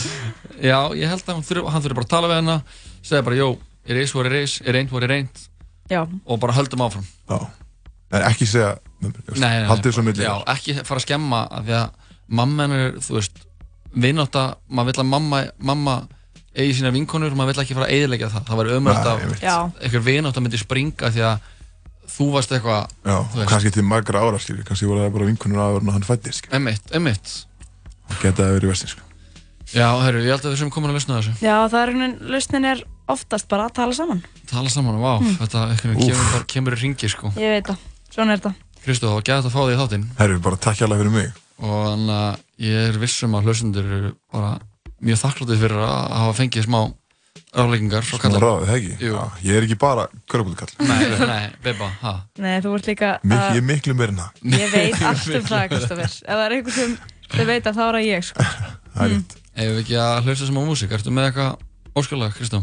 Já, 0.70 0.78
ég 0.96 1.12
held 1.12 1.28
að 1.28 1.36
hann 1.36 1.46
þurfi, 1.50 1.92
bara 1.92 2.06
að 2.06 2.12
tala 2.16 2.32
við 2.32 2.40
hana 2.40 2.56
segja 3.02 3.26
bara, 3.26 3.36
jó, 3.36 3.50
er 3.84 4.00
eis, 4.00 4.16
hvor 4.16 4.28
er 4.30 4.38
eis, 4.40 4.56
er 4.64 4.80
hvor 4.88 5.04
er 5.04 5.12
reynd 5.12 5.44
Já, 5.92 6.02
og 6.02 6.40
bara 6.42 6.56
höldum 6.56 6.84
áfram. 6.86 7.04
Já, 7.28 7.38
en 8.12 8.26
ekki 8.30 8.48
segja, 8.48 8.72
haldið 9.68 9.96
svo. 9.96 10.04
Já, 10.16 10.34
ekki 10.54 10.76
fara 10.80 11.00
að 11.00 11.06
skemma 11.06 11.44
af 11.50 11.68
því 11.68 11.78
að 11.78 12.10
mamma 12.40 12.68
er, 12.78 12.98
þú 13.04 13.18
veist 13.18 13.42
vinátta, 13.92 14.44
maður 14.72 14.92
vill 14.92 15.02
að 15.04 15.10
mamma, 15.12 15.42
mamma 15.60 15.96
eigi 16.56 16.78
sína 16.78 16.92
vinkonur 16.92 17.32
og 17.32 17.38
maður 17.40 17.54
vill 17.54 17.64
ekki 17.64 17.76
fara 17.76 17.88
að 17.88 17.96
eyðilegja 17.96 18.32
það. 18.32 18.46
Það 18.48 18.60
var 18.60 18.72
ömurlegt 18.76 19.06
Nei, 19.42 19.52
að 19.52 19.84
einhver 19.86 20.04
vinátta 20.08 20.44
myndi 20.44 20.60
springa 20.60 21.12
því 21.12 21.24
að 21.28 21.46
þú 22.12 22.26
varst 22.34 22.52
eitthvað 22.52 22.82
Já, 23.06 23.14
þú 23.14 23.38
veist. 23.38 23.48
kannski 23.52 23.72
til 23.72 23.86
margra 23.88 24.20
ára, 24.24 24.40
skilur, 24.42 24.66
kannski 24.68 24.88
voru 24.88 25.04
það 25.04 25.14
bara 25.16 25.30
vinkunur 25.30 25.64
aður 25.64 25.86
en 25.86 25.94
hann 25.94 26.04
skilur. 26.04 26.52
Einmitt, 26.52 26.92
einmitt. 26.92 27.32
Og 28.10 28.18
geta 28.20 28.44
það 28.44 28.56
verið 28.58 28.72
vestin, 28.74 28.92
sko. 28.92 29.08
Já, 29.72 29.86
herru, 30.04 30.20
ég 30.20 30.34
held 30.34 30.44
að 30.44 30.52
við 30.52 30.58
sem 30.60 30.72
komin 30.72 30.90
að 30.92 30.98
lausna 30.98 31.20
þessu. 31.20 31.32
Já 31.40 31.54
það 31.72 31.82
er 31.82 32.16
lausnin 32.34 32.66
er 32.68 32.82
oftast 33.12 33.48
bara 33.48 33.68
að 33.68 33.74
tala 33.78 33.94
saman 33.96 34.22
Tala 34.50 34.68
saman, 34.72 34.98
vá, 35.00 35.12
Hmm. 35.20 35.36
þetta 35.40 35.62
einhvern 35.70 35.98
kemur, 36.00 36.32
bara, 36.32 36.44
kemur 36.54 36.76
í 36.76 36.80
ringi 36.82 37.08
sko 37.12 37.32
Ég 37.36 37.54
veit 37.56 37.66
það, 37.70 37.78
svona 38.14 38.32
er 38.32 38.38
þetta 38.42 38.54
Kristó, 38.82 39.12
þá 39.12 39.22
gæði 39.22 39.36
þetta 39.42 39.50
að 39.50 39.54
fá 39.54 39.62
því 39.62 39.74
í 39.76 39.80
þáttinn 39.82 40.08
Herru, 40.18 40.38
bara 40.42 40.56
takk 40.56 40.76
hjá 40.82 40.88
fyrir 40.90 41.10
mig. 41.14 41.32
og 41.62 41.76
þannig 41.86 42.16
að 42.18 42.40
ég 42.58 42.88
er 42.88 42.98
vissum 42.98 43.34
að 43.38 43.44
hlustendur 43.46 43.84
eru 43.98 44.10
bara 44.32 44.58
mjög 45.02 45.20
þakklátið 45.22 45.60
fyrir 45.62 45.78
að 45.86 46.10
hafa 46.18 46.34
fengið 46.42 46.66
smá 46.66 46.80
Svona 47.52 48.18
kallum. 48.20 48.40
ráðið, 48.40 48.66
það 48.68 48.76
ekki? 48.78 48.94
Jú. 49.04 49.12
Já, 49.12 49.24
ég 49.44 49.56
er 49.58 49.62
ekki 49.66 49.76
bara 49.80 50.06
körpúlkall. 50.28 50.70
Nei, 50.80 51.18
nei, 51.20 51.50
beba, 51.62 51.88
ha. 52.00 52.12
Nei, 52.40 52.60
þú 52.64 52.72
ert 52.78 52.86
líka 52.88 53.10
Mik 53.22 53.38
að- 53.38 53.50
ég 53.52 53.60
er 53.60 53.66
miklu 53.68 53.94
meira 53.96 54.12
en 54.12 54.20
það. 54.22 54.30
Ég 54.56 54.70
veit 54.72 55.02
allt 55.02 55.26
um 55.36 55.42
það, 55.50 55.68
Kristoffer 55.68 56.04
Ef 56.04 56.32
það 56.32 56.44
er 56.46 56.54
einhver 56.56 56.72
sem 56.72 56.94
þau 57.32 57.44
veit 57.50 57.64
að 57.68 57.76
þá 57.76 57.82
er 57.84 57.92
það 57.98 58.06
ég 58.08 58.24
sko. 58.24 58.46
Það 58.96 59.04
er 59.04 59.12
rétt. 59.12 59.36
Ef 59.52 59.68
við 59.68 59.80
ekki 59.82 59.96
að 60.00 60.22
hlusta 60.24 60.46
sem 60.48 60.56
á 60.56 60.62
músík, 60.64 60.92
ertu 60.96 61.12
með 61.12 61.28
eitthvað 61.28 61.56
óskalag, 61.96 62.32
Kristó? 62.36 62.62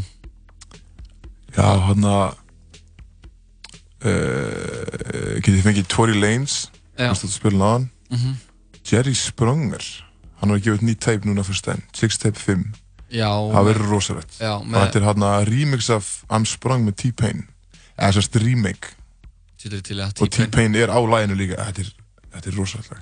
Já, 1.56 1.66
hann 1.88 2.04
að 2.06 2.36
uh, 4.06 5.40
getið 5.44 5.64
fengið 5.66 5.88
Tory 5.90 6.14
Lanez? 6.18 6.68
Hann? 7.74 7.90
Mhm. 8.10 8.36
Jerry 8.90 9.14
Sprunger. 9.14 9.84
Hann 10.40 10.50
var 10.50 10.58
að 10.58 10.64
gefa 10.64 10.78
út 10.80 10.86
nýtt 10.88 11.00
tape 11.04 11.28
núna 11.28 11.44
fyrst 11.44 11.68
enn. 11.68 11.82
Six 11.96 12.18
Tape 12.18 12.38
5 12.40 12.64
Já, 13.10 13.26
það 13.28 13.66
verður 13.66 13.90
rosalegt. 13.90 14.36
þetta 14.86 14.98
er 15.00 15.06
hann 15.08 15.24
að 15.26 15.48
remix 15.50 15.90
af 15.90 16.08
I'm 16.30 16.46
Sprung 16.46 16.84
með 16.86 16.96
T-Pain. 17.02 17.42
Eða 17.98 18.12
sérst 18.16 18.38
remake. 18.40 18.94
Og 20.22 20.30
T-Pain. 20.30 20.74
Er 20.78 20.88
á 20.94 20.98
læginu 21.02 21.36
líka. 21.36 21.58
Þetta 21.68 21.82
er, 21.84 21.90
er 22.52 22.56
rosalegt. 22.56 22.92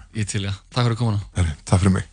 Takk 0.73 0.89
fyrir 0.89 0.97
komuna. 0.99 1.21
Takk 1.65 1.83
fyrir 1.85 1.93
mig 2.01 2.09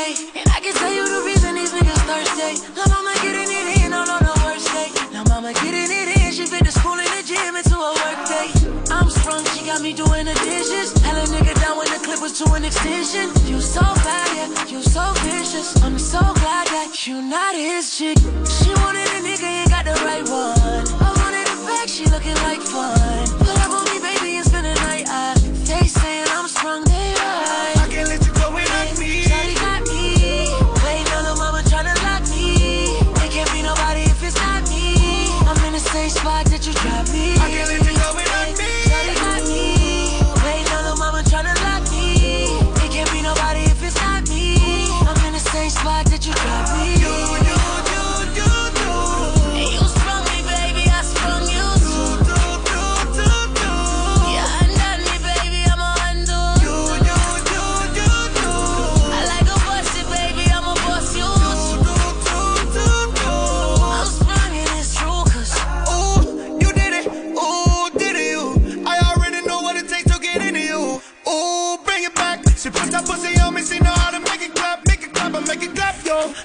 birthday. 0.00 0.40
And 0.40 0.48
I 0.50 0.60
can 0.60 0.74
tell 0.74 0.92
you 0.92 1.04
the 1.04 1.22
reason 1.26 1.54
these 1.54 1.72
niggas 1.72 2.02
thirsty. 2.08 2.64
La 2.76 2.86
mama 2.88 3.12
getting 3.22 3.48
it 3.48 3.84
in 3.84 3.92
on, 3.92 4.08
on 4.08 4.22
the 4.22 4.34
worst 4.44 4.68
day. 4.72 4.88
La 5.12 5.24
mama 5.24 5.52
getting 5.52 5.90
it 5.90 6.16
in, 6.16 6.32
she 6.32 6.46
fit 6.46 6.64
the 6.64 6.72
school 6.72 6.96
and 6.96 7.08
the 7.08 7.22
gym 7.24 7.56
into 7.56 7.76
a 7.76 7.92
work 8.02 8.20
day. 8.28 8.48
I'm 8.90 9.08
sprung, 9.10 9.44
she 9.52 9.64
got 9.66 9.82
me 9.82 9.92
doing 9.92 10.26
the 10.26 10.34
dishes. 10.44 10.92
Hella 11.02 11.24
nigga 11.26 11.54
down 11.60 11.76
when 11.78 11.88
the 11.88 12.00
clip 12.04 12.20
was 12.20 12.38
to 12.40 12.52
an 12.52 12.64
extension. 12.64 13.30
You 13.46 13.60
so 13.60 13.82
bad, 14.06 14.28
yeah, 14.36 14.66
you 14.66 14.82
so 14.82 15.04
vicious. 15.26 15.76
I'm 15.82 15.98
so 15.98 16.20
glad 16.20 16.66
that 16.68 17.06
you 17.06 17.22
not 17.22 17.54
his 17.54 17.96
chick. 17.96 18.18
She 18.46 18.70
wanted 18.82 19.08
a 19.16 19.20
nigga, 19.22 19.44
ain't 19.44 19.70
got 19.70 19.84
the 19.84 19.96
right 20.04 20.26
one. 20.28 20.84
I 21.00 21.10
wanted 21.20 21.46
a 21.46 21.56
back, 21.66 21.88
she 21.88 22.04
looking 22.06 22.38
like 22.46 22.60
fun. 22.60 23.28
Pull 23.38 23.59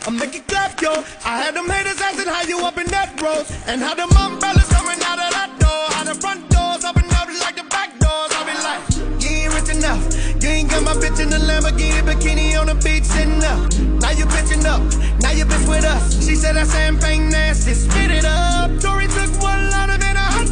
clap, 0.06 0.12
yo. 0.12 0.14
I 0.14 0.20
make 0.20 0.36
it 0.36 0.48
clap, 0.48 0.82
yo. 0.82 0.92
I 1.26 1.38
had 1.42 1.56
them 1.56 1.70
haters 1.70 2.02
asking 2.02 2.28
how 2.28 2.44
you 2.44 2.60
up 2.66 2.78
in 2.78 2.88
that 2.88 3.20
road, 3.22 3.46
and 3.68 3.82
how 3.82 3.96
them 3.96 4.10
umbrellas 4.18 4.68
coming 4.70 5.00
out 5.04 5.20
of 5.20 5.32
that 5.34 5.52
door, 5.60 5.86
how 5.96 6.04
the 6.04 6.16
front 6.16 6.50
doors 6.50 6.86
open 6.86 7.06
up 7.12 7.28
like 7.42 7.56
the 7.56 7.64
back 7.70 7.98
doors. 8.00 8.32
I 8.34 8.42
be 8.46 8.56
like, 8.62 8.84
you 9.22 9.30
ain't 9.30 9.54
rich 9.54 9.70
enough. 9.76 10.02
You 10.42 10.50
ain't 10.50 10.70
got 10.70 10.84
my 10.84 10.94
bitch 10.94 11.20
in 11.22 11.30
the 11.30 11.38
Lamborghini 11.38 12.02
bikini 12.02 12.60
on 12.60 12.68
the 12.68 12.76
beach 12.76 13.06
sitting 13.06 13.44
up. 13.44 13.60
Now 14.02 14.12
you 14.12 14.26
bitching 14.26 14.66
up. 14.66 14.82
Now 15.22 15.32
you 15.32 15.46
bitch 15.46 15.68
with 15.68 15.86
us. 15.86 16.26
She 16.26 16.36
said 16.36 16.56
that 16.56 16.68
champagne 16.68 17.30
nasty. 17.30 17.74
Spit 17.74 18.12
it 18.12 18.26
up. 18.26 18.70
Tori 18.82 19.08
took 19.08 19.32
one 19.42 19.70
line 19.70 19.90
of 19.90 20.02
a 20.02 20.18
hot 20.18 20.48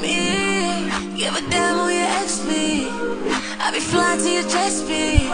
me. 0.00 0.88
Give 1.16 1.34
a 1.34 1.42
damn 1.50 1.76
who 1.78 1.88
your 1.90 2.08
ex 2.20 2.40
be. 2.40 2.88
I 3.60 3.70
be 3.72 3.80
flying 3.80 4.20
to 4.20 4.30
your 4.30 4.42
jet 4.48 4.70
speed. 4.70 5.30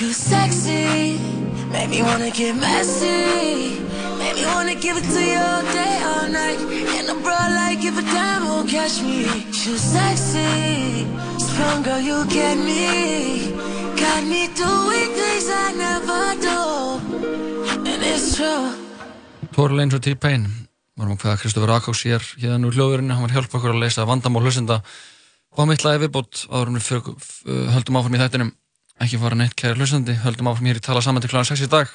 You 0.00 0.12
sexy, 0.12 1.18
make 1.70 1.90
me 1.90 2.02
wanna 2.02 2.30
get 2.30 2.56
messy. 2.56 3.80
Make 4.18 4.34
me 4.36 4.46
wanna 4.46 4.74
give 4.74 4.96
it 4.96 5.04
to 5.14 5.20
you 5.20 5.38
all 5.38 5.62
day, 5.72 5.96
all 6.12 6.28
night. 6.28 6.60
And 6.96 7.08
a 7.10 7.14
bro 7.14 7.36
like 7.58 7.80
give 7.80 7.98
a 7.98 8.02
damn 8.02 8.42
who 8.42 8.66
catch 8.66 9.02
me. 9.02 9.26
You 9.64 9.76
sexy, 9.76 11.06
strong 11.38 11.82
girl, 11.82 12.00
you 12.00 12.24
get 12.26 12.56
me. 12.56 13.52
Got 13.96 14.24
me 14.24 14.48
doing 14.56 15.08
things 15.20 15.46
I 15.64 15.72
never 15.76 16.22
do, 16.40 16.60
and 17.90 18.02
it's 18.02 18.36
true. 18.36 18.72
Tóri 19.52 19.74
Leins 19.76 19.94
og 19.94 20.00
T-Pain 20.02 20.59
varum 21.00 21.16
að 21.16 21.22
hvaða 21.24 21.40
Kristofur 21.40 21.72
Akás 21.72 22.02
hér 22.04 22.24
hérna 22.42 22.68
úr 22.68 22.76
hljóðurinn, 22.76 23.12
hann 23.14 23.24
var 23.24 23.32
að 23.32 23.38
hjálpa 23.38 23.56
okkur 23.58 23.72
að 23.72 23.82
leysa 23.84 24.06
vandamál 24.08 24.42
hlustenda. 24.44 24.80
Og 25.50 25.62
hann 25.62 25.70
mittlaði 25.72 26.04
viðbót 26.04 26.44
en 26.52 26.76
við 26.76 26.90
höldum 27.74 27.98
áfram 28.00 28.16
í 28.16 28.20
þættinum. 28.20 28.52
Ekki 29.00 29.20
fara 29.22 29.38
neitt 29.38 29.56
kæri 29.56 29.80
hlustandi. 29.80 30.18
Höldum 30.20 30.50
áfram 30.52 30.68
hér 30.68 30.80
í 30.80 30.84
tala 30.84 31.02
saman 31.02 31.24
til 31.24 31.32
kláðan 31.32 31.48
6 31.54 31.64
í 31.64 31.70
dag. 31.72 31.88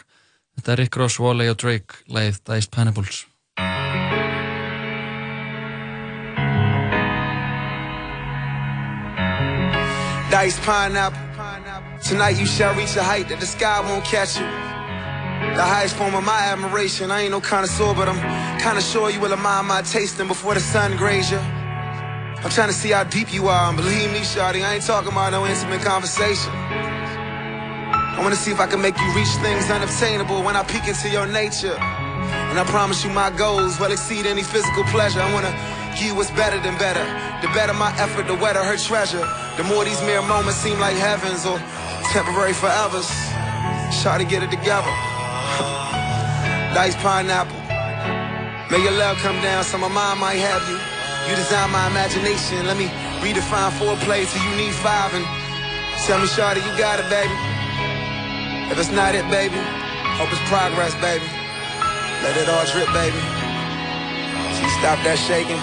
Þetta 0.57 0.73
er 0.73 0.81
Rick 0.81 0.97
Ross, 0.97 1.19
Wally 1.21 1.47
og 1.51 1.59
Drake 1.61 2.01
leið 2.09 2.41
Diced 2.47 2.71
Pineapples. 2.73 3.25
Diced 10.31 10.61
pineapple. 10.65 11.21
Tonight 12.03 12.37
you 12.39 12.45
shall 12.45 12.73
reach 12.75 12.95
a 12.97 13.03
height 13.03 13.29
that 13.29 13.39
the 13.39 13.45
sky 13.45 13.79
won't 13.81 14.03
catch 14.03 14.37
you. 14.37 14.45
The 15.55 15.63
highest 15.63 15.95
form 15.95 16.13
of 16.15 16.25
my 16.25 16.37
admiration. 16.51 17.11
I 17.11 17.21
ain't 17.21 17.31
no 17.31 17.39
connoisseur, 17.39 17.93
but 17.93 18.09
I'm 18.09 18.19
kinda 18.59 18.81
sure 18.81 19.09
you 19.09 19.21
will 19.21 19.31
admire 19.31 19.63
my 19.63 19.81
tasting 19.83 20.27
before 20.27 20.53
the 20.53 20.59
sun 20.59 20.97
graze 20.97 21.31
you. 21.31 21.39
I'm 22.43 22.51
trying 22.51 22.67
to 22.67 22.73
see 22.73 22.91
how 22.91 23.05
deep 23.05 23.33
you 23.33 23.47
are, 23.47 23.69
and 23.69 23.77
believe 23.77 24.11
me, 24.11 24.19
shawty, 24.19 24.61
I 24.65 24.73
ain't 24.75 24.85
talking 24.85 25.13
about 25.13 25.31
no 25.31 25.45
intimate 25.45 25.81
conversation. 25.81 26.51
I 28.17 28.19
wanna 28.21 28.35
see 28.35 28.51
if 28.51 28.59
I 28.59 28.67
can 28.67 28.81
make 28.81 28.99
you 28.99 29.09
reach 29.15 29.33
things 29.45 29.71
unobtainable 29.71 30.43
when 30.43 30.57
I 30.57 30.63
peek 30.63 30.89
into 30.89 31.07
your 31.07 31.25
nature. 31.25 31.77
And 31.79 32.55
And 32.55 32.59
I 32.59 32.71
promise 32.71 33.03
you 33.03 33.09
my 33.09 33.29
goals 33.31 33.79
will 33.79 33.91
exceed 33.91 34.25
any 34.25 34.43
physical 34.43 34.83
pleasure. 34.85 35.21
I 35.21 35.33
wanna 35.33 35.53
give 35.95 36.07
you 36.07 36.15
what's 36.15 36.31
better 36.31 36.59
than 36.59 36.77
better. 36.77 37.03
The 37.41 37.47
better 37.49 37.73
my 37.73 37.91
effort, 37.97 38.27
the 38.27 38.35
wetter 38.35 38.63
her 38.63 38.77
treasure. 38.77 39.25
The 39.57 39.63
more 39.63 39.83
these 39.83 40.01
mere 40.03 40.21
moments 40.21 40.57
seem 40.57 40.79
like 40.79 40.95
heavens 40.95 41.45
or 41.45 41.59
temporary 42.13 42.53
forevers. 42.53 43.09
Try 44.01 44.17
to 44.17 44.25
get 44.25 44.41
it 44.41 44.51
together. 44.51 45.14
Diced 46.75 46.97
pineapple. 46.99 47.57
May 48.71 48.81
your 48.81 48.97
love 48.97 49.17
come 49.17 49.39
down 49.41 49.63
so 49.63 49.77
my 49.77 49.87
mind 49.87 50.19
might 50.19 50.41
have 50.41 50.61
you. 50.67 50.77
You 51.29 51.35
design 51.35 51.71
my 51.71 51.87
imagination. 51.87 52.65
Let 52.65 52.77
me 52.77 52.89
redefine 53.21 53.71
foreplay 53.77 54.25
till 54.25 54.43
you 54.43 54.55
need 54.57 54.73
five 54.73 55.13
and 55.13 55.25
tell 56.05 56.19
me, 56.19 56.25
Shawty, 56.25 56.61
you 56.65 56.73
got 56.77 56.99
it, 56.99 57.07
baby. 57.09 57.33
If 58.71 58.77
it's 58.77 58.91
not 58.91 59.13
it, 59.13 59.25
baby, 59.29 59.57
hope 60.17 60.29
it's 60.33 60.41
progress, 60.49 60.93
baby. 61.01 61.25
Let 62.25 62.37
it 62.37 62.49
all 62.49 62.65
drip, 62.65 62.89
baby. 62.93 63.21
See, 64.57 64.69
stop 64.81 64.97
that 65.05 65.17
shaking. 65.21 65.61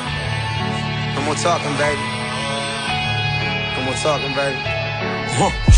No 1.19 1.27
more 1.27 1.35
talking, 1.35 1.75
baby. 1.79 2.03
No 3.75 3.81
more 3.87 3.99
talking, 3.99 4.35
baby. 4.39 4.59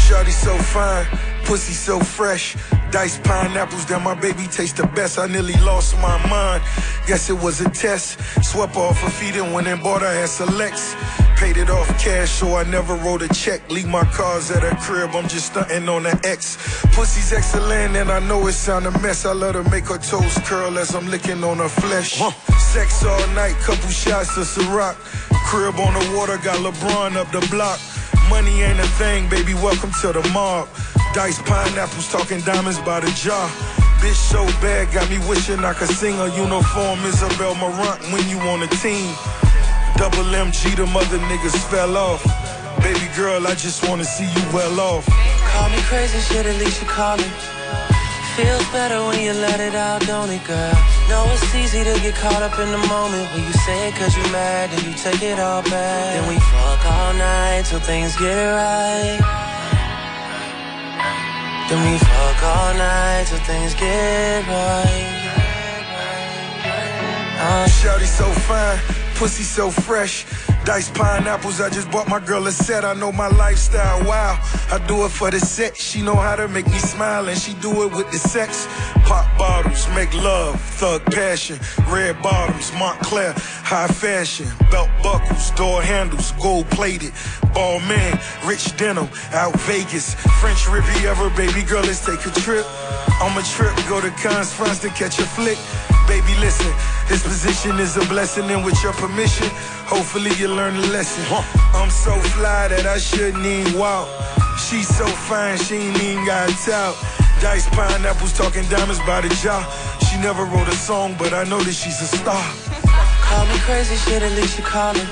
Shawty 0.04 0.32
so 0.32 0.56
fine, 0.58 1.06
pussy 1.44 1.72
so 1.72 1.98
fresh. 2.00 2.56
Diced 2.94 3.24
pineapples 3.24 3.86
that 3.86 4.00
my 4.02 4.14
baby 4.14 4.46
taste 4.46 4.76
the 4.76 4.86
best. 4.86 5.18
I 5.18 5.26
nearly 5.26 5.58
lost 5.64 5.96
my 5.96 6.16
mind. 6.28 6.62
Guess 7.08 7.28
it 7.28 7.36
was 7.42 7.60
a 7.60 7.68
test. 7.68 8.20
Swept 8.40 8.76
off 8.76 9.00
her 9.00 9.10
feet 9.10 9.34
and 9.34 9.52
went 9.52 9.66
and 9.66 9.82
bought 9.82 10.02
her 10.02 10.06
ass 10.22 10.34
selects. 10.38 10.94
Paid 11.34 11.56
it 11.56 11.70
off 11.70 11.88
cash, 11.98 12.30
so 12.30 12.54
I 12.54 12.62
never 12.62 12.94
wrote 12.94 13.22
a 13.22 13.28
check. 13.34 13.68
Leave 13.68 13.88
my 13.88 14.04
cars 14.04 14.52
at 14.52 14.62
her 14.62 14.76
crib, 14.76 15.10
I'm 15.12 15.26
just 15.26 15.46
stunting 15.46 15.88
on 15.88 16.04
the 16.04 16.16
X. 16.22 16.56
Pussy's 16.94 17.32
excellent, 17.32 17.96
and 17.96 18.12
I 18.12 18.20
know 18.20 18.46
it 18.46 18.52
sound 18.52 18.86
a 18.86 18.92
mess. 19.00 19.26
I 19.26 19.32
let 19.32 19.56
her 19.56 19.64
make 19.64 19.86
her 19.86 19.98
toes 19.98 20.38
curl 20.44 20.78
as 20.78 20.94
I'm 20.94 21.10
licking 21.10 21.42
on 21.42 21.58
her 21.58 21.68
flesh. 21.68 22.22
Sex 22.60 23.04
all 23.04 23.26
night, 23.34 23.56
couple 23.66 23.88
shots 23.88 24.36
of 24.36 24.46
Ciroc. 24.46 24.94
Crib 25.48 25.80
on 25.80 25.94
the 25.94 26.16
water, 26.16 26.38
got 26.38 26.58
LeBron 26.58 27.16
up 27.16 27.28
the 27.32 27.44
block. 27.50 27.80
Money 28.28 28.62
ain't 28.62 28.80
a 28.80 28.86
thing, 28.98 29.28
baby, 29.28 29.54
welcome 29.54 29.90
to 30.00 30.12
the 30.12 30.22
mob. 30.32 30.68
Dice 31.12 31.40
pineapples, 31.42 32.10
talking 32.10 32.40
diamonds 32.40 32.78
by 32.80 33.00
the 33.00 33.10
jar. 33.12 33.48
Bitch 34.00 34.14
so 34.14 34.44
bad, 34.60 34.92
got 34.92 35.08
me 35.08 35.18
wishing 35.28 35.64
I 35.64 35.72
could 35.72 35.88
sing 35.88 36.18
a 36.18 36.28
uniform 36.36 36.98
Isabel 37.04 37.54
Marant 37.54 38.02
when 38.12 38.28
you 38.28 38.38
on 38.50 38.62
a 38.62 38.68
team. 38.82 39.14
Double 39.96 40.24
MG, 40.34 40.74
them 40.76 40.92
mother 40.92 41.18
niggas 41.18 41.56
fell 41.70 41.96
off. 41.96 42.22
Baby 42.82 43.08
girl, 43.16 43.46
I 43.46 43.54
just 43.54 43.88
wanna 43.88 44.04
see 44.04 44.24
you 44.26 44.42
well 44.52 44.80
off. 44.80 45.06
Call 45.52 45.70
me 45.70 45.78
crazy, 45.82 46.18
shit, 46.18 46.46
at 46.46 46.58
least 46.58 46.82
you 46.82 46.88
call. 46.88 47.18
Feels 48.36 48.66
better 48.72 48.98
when 49.06 49.22
you 49.22 49.32
let 49.32 49.60
it 49.60 49.76
out, 49.76 50.04
don't 50.06 50.28
it, 50.28 50.42
girl? 50.42 50.74
No, 51.08 51.24
it's 51.30 51.54
easy 51.54 51.84
to 51.84 51.94
get 52.02 52.16
caught 52.16 52.42
up 52.42 52.58
in 52.58 52.68
the 52.72 52.82
moment 52.88 53.30
when 53.32 53.44
you 53.44 53.52
say 53.52 53.86
it 53.86 53.94
cause 53.94 54.16
you're 54.16 54.32
mad, 54.32 54.70
then 54.70 54.90
you 54.90 54.96
take 54.98 55.22
it 55.22 55.38
all 55.38 55.62
back. 55.62 56.14
Then 56.18 56.28
we 56.28 56.40
fuck 56.40 56.84
all 56.84 57.12
night 57.14 57.62
till 57.66 57.78
things 57.78 58.16
get 58.16 58.34
right. 58.34 59.20
Then 61.70 61.78
we 61.86 61.96
fuck 61.96 62.42
all 62.42 62.74
night 62.74 63.26
till 63.28 63.38
things 63.46 63.72
get 63.74 64.42
right. 64.48 65.24
Uh-huh. 67.38 67.66
Shawty 67.68 68.06
so 68.06 68.28
fine, 68.48 68.78
pussy 69.14 69.44
so 69.44 69.70
fresh. 69.70 70.26
Diced 70.64 70.94
pineapples, 70.94 71.60
I 71.60 71.68
just 71.68 71.90
bought 71.90 72.08
my 72.08 72.18
girl 72.18 72.46
a 72.46 72.52
set. 72.52 72.86
I 72.86 72.94
know 72.94 73.12
my 73.12 73.28
lifestyle, 73.28 74.02
wow. 74.08 74.40
I 74.72 74.78
do 74.88 75.04
it 75.04 75.10
for 75.10 75.30
the 75.30 75.38
set. 75.38 75.76
She 75.76 76.00
know 76.00 76.14
how 76.14 76.36
to 76.36 76.48
make 76.48 76.66
me 76.66 76.78
smile, 76.78 77.28
and 77.28 77.38
she 77.38 77.52
do 77.54 77.82
it 77.82 77.92
with 77.94 78.10
the 78.10 78.18
sex. 78.18 78.66
Pop 79.04 79.26
bottles, 79.36 79.86
make 79.94 80.12
love, 80.14 80.58
thug 80.80 81.04
passion. 81.12 81.58
Red 81.88 82.20
bottoms, 82.22 82.72
Montclair, 82.78 83.34
high 83.36 83.88
fashion. 83.88 84.46
Belt 84.70 84.88
buckles, 85.02 85.50
door 85.50 85.82
handles, 85.82 86.32
gold 86.40 86.68
plated. 86.70 87.12
Ball 87.52 87.78
man, 87.80 88.18
rich 88.46 88.74
denim, 88.78 89.08
out 89.32 89.54
Vegas. 89.68 90.14
French 90.40 90.66
Riviera, 90.66 91.28
baby 91.36 91.62
girl, 91.62 91.82
let's 91.82 92.04
take 92.04 92.24
a 92.24 92.30
trip. 92.40 92.64
I'm 93.20 93.36
a 93.36 93.42
trip, 93.42 93.76
go 93.86 94.00
to 94.00 94.10
Cannes, 94.12 94.52
France 94.54 94.80
to 94.80 94.88
catch 94.88 95.18
a 95.18 95.26
flick. 95.26 95.58
Baby, 96.08 96.34
listen, 96.40 96.72
this 97.08 97.22
position 97.22 97.78
is 97.80 97.96
a 97.96 98.04
blessing, 98.08 98.50
and 98.50 98.64
with 98.64 98.82
your 98.82 98.92
permission, 98.94 99.48
hopefully 99.86 100.30
you 100.38 100.48
learn 100.48 100.76
a 100.76 100.86
lesson. 100.92 101.24
I'm 101.74 101.90
so 101.90 102.12
fly 102.34 102.68
that 102.68 102.86
I 102.86 102.98
shouldn't 102.98 103.44
even 103.44 103.78
walk. 103.78 104.08
She's 104.58 104.88
so 104.88 105.06
fine, 105.06 105.58
she 105.58 105.76
ain't 105.76 106.02
even 106.02 106.24
got 106.24 106.50
out. 106.68 106.96
Dice 107.40 107.68
pineapples, 107.70 108.32
talking 108.32 108.64
diamonds 108.68 109.00
by 109.06 109.20
the 109.20 109.28
jar. 109.42 109.62
She 110.06 110.16
never 110.18 110.44
wrote 110.44 110.68
a 110.68 110.76
song, 110.76 111.14
but 111.18 111.32
I 111.34 111.44
know 111.44 111.60
that 111.60 111.74
she's 111.74 112.00
a 112.00 112.06
star. 112.06 112.44
Call 113.28 113.44
me 113.46 113.58
crazy, 113.66 113.96
shit, 113.96 114.22
at 114.22 114.32
least 114.32 114.56
you 114.58 114.64
call 114.64 114.94
it. 114.96 115.08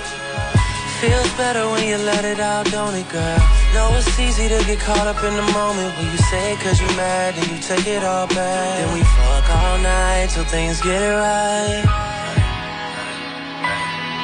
Feels 1.02 1.32
better 1.34 1.66
when 1.68 1.82
you 1.86 1.98
let 1.98 2.24
it 2.24 2.38
out, 2.38 2.64
don't 2.70 2.94
it, 2.94 3.08
girl? 3.10 3.38
Know 3.74 3.90
it's 3.98 4.18
easy 4.20 4.48
to 4.48 4.58
get 4.64 4.78
caught 4.78 5.06
up 5.08 5.18
in 5.24 5.34
the 5.34 5.48
moment 5.52 5.90
when 5.98 6.06
you 6.06 6.18
say 6.30 6.52
it 6.52 6.60
cause 6.60 6.80
you 6.80 6.86
mad, 6.96 7.34
then 7.34 7.48
you 7.50 7.60
take 7.60 7.86
it 7.88 8.04
all 8.04 8.28
back. 8.28 8.78
Then 8.78 8.94
we 8.94 9.02
fuck 9.02 9.50
all 9.50 9.78
night 9.78 10.30
till 10.30 10.44
things 10.44 10.80
get 10.80 11.02
right. 11.10 12.11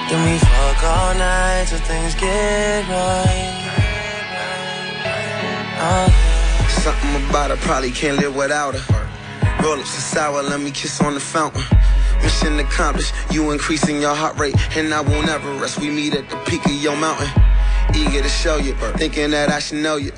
Then 0.08 0.24
we 0.24 0.38
fuck 0.38 0.84
all 0.84 1.14
night 1.14 1.66
till 1.68 1.78
things 1.80 2.14
get 2.14 2.88
right. 2.88 3.68
Uh, 5.80 6.10
something 6.68 7.28
about 7.28 7.50
her 7.50 7.56
probably 7.58 7.90
can't 7.90 8.16
live 8.18 8.34
without 8.34 8.74
her. 8.74 9.08
Roll 9.62 9.78
ups 9.78 9.98
are 9.98 10.00
sour, 10.00 10.42
let 10.42 10.60
me 10.60 10.70
kiss 10.70 11.00
on 11.02 11.12
the 11.12 11.20
fountain. 11.20 11.62
Mission 12.22 12.58
accomplished, 12.58 13.12
you 13.30 13.50
increasing 13.50 14.00
your 14.00 14.14
heart 14.14 14.38
rate, 14.38 14.56
and 14.78 14.94
I 14.94 15.02
won't 15.02 15.28
ever 15.28 15.52
rest. 15.52 15.78
We 15.78 15.90
meet 15.90 16.14
at 16.14 16.30
the 16.30 16.36
peak 16.46 16.64
of 16.64 16.72
your 16.72 16.96
mountain. 16.96 17.28
Eager 17.94 18.22
to 18.22 18.28
show 18.30 18.56
you, 18.56 18.74
thinking 18.96 19.30
that 19.32 19.50
I 19.50 19.58
should 19.58 19.82
know 19.82 19.96
you. 19.96 20.12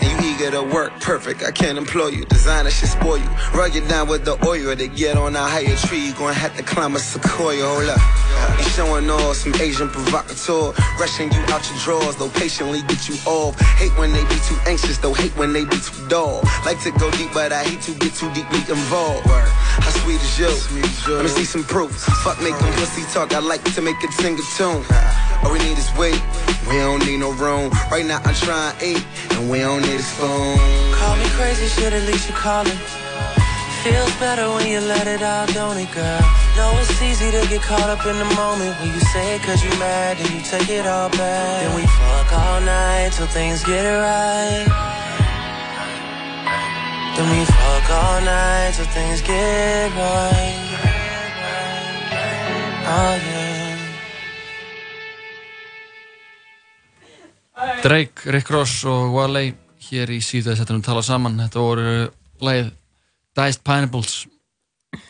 And 0.00 0.24
you 0.24 0.30
eager 0.30 0.50
to 0.50 0.62
work, 0.62 0.92
perfect. 1.00 1.42
I 1.42 1.50
can't 1.50 1.78
employ 1.78 2.08
you. 2.08 2.24
Designer 2.26 2.70
should 2.70 2.88
spoil 2.88 3.18
you. 3.18 3.28
Rug 3.54 3.74
you 3.74 3.80
down 3.88 4.08
with 4.08 4.24
the 4.24 4.36
oil 4.46 4.74
to 4.76 4.88
get 4.88 5.16
on 5.16 5.34
a 5.34 5.40
higher 5.40 5.76
tree. 5.76 6.06
You 6.06 6.12
gonna 6.14 6.34
have 6.34 6.56
to 6.56 6.62
climb 6.62 6.94
a 6.96 6.98
sequoia. 6.98 7.64
Hold 7.64 7.90
up. 7.90 8.58
You 8.58 8.64
showing 8.70 9.10
off 9.10 9.36
some 9.36 9.54
Asian 9.56 9.88
provocateur. 9.88 10.72
Rushing 11.00 11.32
you 11.32 11.40
out 11.48 11.68
your 11.68 11.78
drawers, 11.80 12.16
though 12.16 12.30
patiently 12.30 12.82
get 12.82 13.08
you 13.08 13.16
off. 13.26 13.58
Hate 13.78 13.96
when 13.98 14.12
they 14.12 14.22
be 14.24 14.38
too 14.46 14.56
anxious, 14.66 14.98
though 14.98 15.14
hate 15.14 15.36
when 15.36 15.52
they 15.52 15.64
be 15.64 15.76
too 15.76 16.08
dull. 16.08 16.42
Like 16.64 16.80
to 16.82 16.90
go 16.92 17.10
deep, 17.12 17.32
but 17.32 17.52
I 17.52 17.64
hate 17.64 17.82
to 17.82 17.92
get 17.94 18.14
too 18.14 18.32
deeply 18.34 18.60
involved. 18.68 19.26
How 19.26 19.90
sweet 19.90 20.20
is 20.20 20.38
you? 20.38 20.50
Let 21.14 21.24
me 21.24 21.28
see 21.28 21.44
some 21.44 21.64
proof. 21.64 21.92
Fuck 22.22 22.40
make 22.40 22.56
them 22.58 22.72
pussy 22.74 23.02
talk. 23.12 23.34
I 23.34 23.38
like 23.40 23.62
to 23.74 23.82
make 23.82 24.02
it 24.02 24.12
sing 24.12 24.34
a 24.34 24.42
tune. 24.56 24.84
All 25.44 25.52
we 25.52 25.58
need 25.60 25.78
is 25.78 25.90
weight. 25.96 26.20
We 26.68 26.76
don't 26.76 27.04
need 27.06 27.18
no 27.18 27.32
room. 27.32 27.70
Right 27.90 28.04
now 28.04 28.20
I'm 28.24 28.34
trying 28.34 28.74
eat, 28.82 29.04
and 29.30 29.50
we 29.50 29.60
don't 29.60 29.82
need 29.88 30.00
a 30.00 30.02
spoon. 30.02 30.58
Call 30.92 31.16
me 31.16 31.28
crazy, 31.38 31.66
shit, 31.66 31.92
at 31.92 32.04
least 32.06 32.28
you 32.28 32.34
call 32.34 32.66
it. 32.66 32.78
Feels 33.82 34.14
better 34.18 34.46
when 34.54 34.66
you 34.66 34.80
let 34.80 35.06
it 35.06 35.22
out, 35.22 35.48
don't 35.54 35.78
it, 35.78 35.90
girl? 35.92 36.22
Know 36.56 36.70
it's 36.82 37.00
easy 37.00 37.30
to 37.30 37.42
get 37.48 37.62
caught 37.62 37.88
up 37.88 38.04
in 38.04 38.16
the 38.18 38.30
moment 38.36 38.74
when 38.80 38.90
you 38.92 39.00
say 39.12 39.36
it 39.36 39.42
cause 39.42 39.62
you 39.64 39.70
mad, 39.78 40.18
then 40.18 40.30
you 40.36 40.42
take 40.42 40.68
it 40.68 40.86
all 40.86 41.08
back. 41.10 41.62
Then 41.62 41.74
we 41.76 41.86
fuck 41.86 42.32
all 42.32 42.60
night 42.60 43.10
till 43.16 43.30
things 43.38 43.64
get 43.64 43.84
right. 43.86 44.66
Then 47.16 47.26
we 47.32 47.44
fuck 47.44 47.86
all 48.02 48.20
night 48.20 48.72
till 48.76 48.90
things 48.96 49.22
get 49.22 49.90
right. 49.94 50.58
Oh 52.90 53.14
yeah. 53.28 53.48
Drake, 57.82 58.18
Rick 58.24 58.50
Ross 58.50 58.84
og 58.84 59.14
Wale 59.14 59.67
hér 59.90 60.12
í 60.14 60.18
síðan 60.24 60.58
setjum 60.58 60.82
tala 60.84 61.02
saman 61.06 61.38
þetta 61.40 61.62
voru 61.64 61.92
lagið 62.44 62.72
Diced 63.38 63.62
Pineapples 63.66 64.16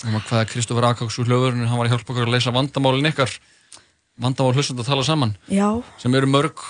um 0.06 0.16
að 0.18 0.26
hvaða 0.28 0.48
Kristófur 0.50 0.86
Akáks 0.88 1.18
úr 1.22 1.28
hljóðurinn 1.30 1.68
hann 1.68 1.78
var 1.78 1.88
að 1.88 1.94
hjálpa 1.96 2.12
okkur 2.12 2.26
að 2.28 2.34
leysa 2.34 2.52
vandamálin 2.54 3.08
ykkar 3.12 3.30
vandamál 4.18 4.56
hlustandi 4.56 4.82
að 4.84 4.90
tala 4.90 5.06
saman 5.06 5.36
Já. 5.52 5.68
sem 6.02 6.14
eru 6.18 6.26
mörg 6.30 6.64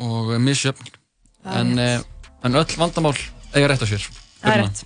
og 0.00 0.32
misjöfn 0.42 0.88
en, 1.44 1.78
eh, 1.78 2.00
en 2.44 2.54
öll 2.56 2.76
vandamál 2.80 3.14
eiga 3.54 3.68
rétt 3.70 3.84
á 3.84 3.88
sér 3.88 4.04
Það 4.44 4.52
er 4.54 4.62
rétt. 4.64 4.84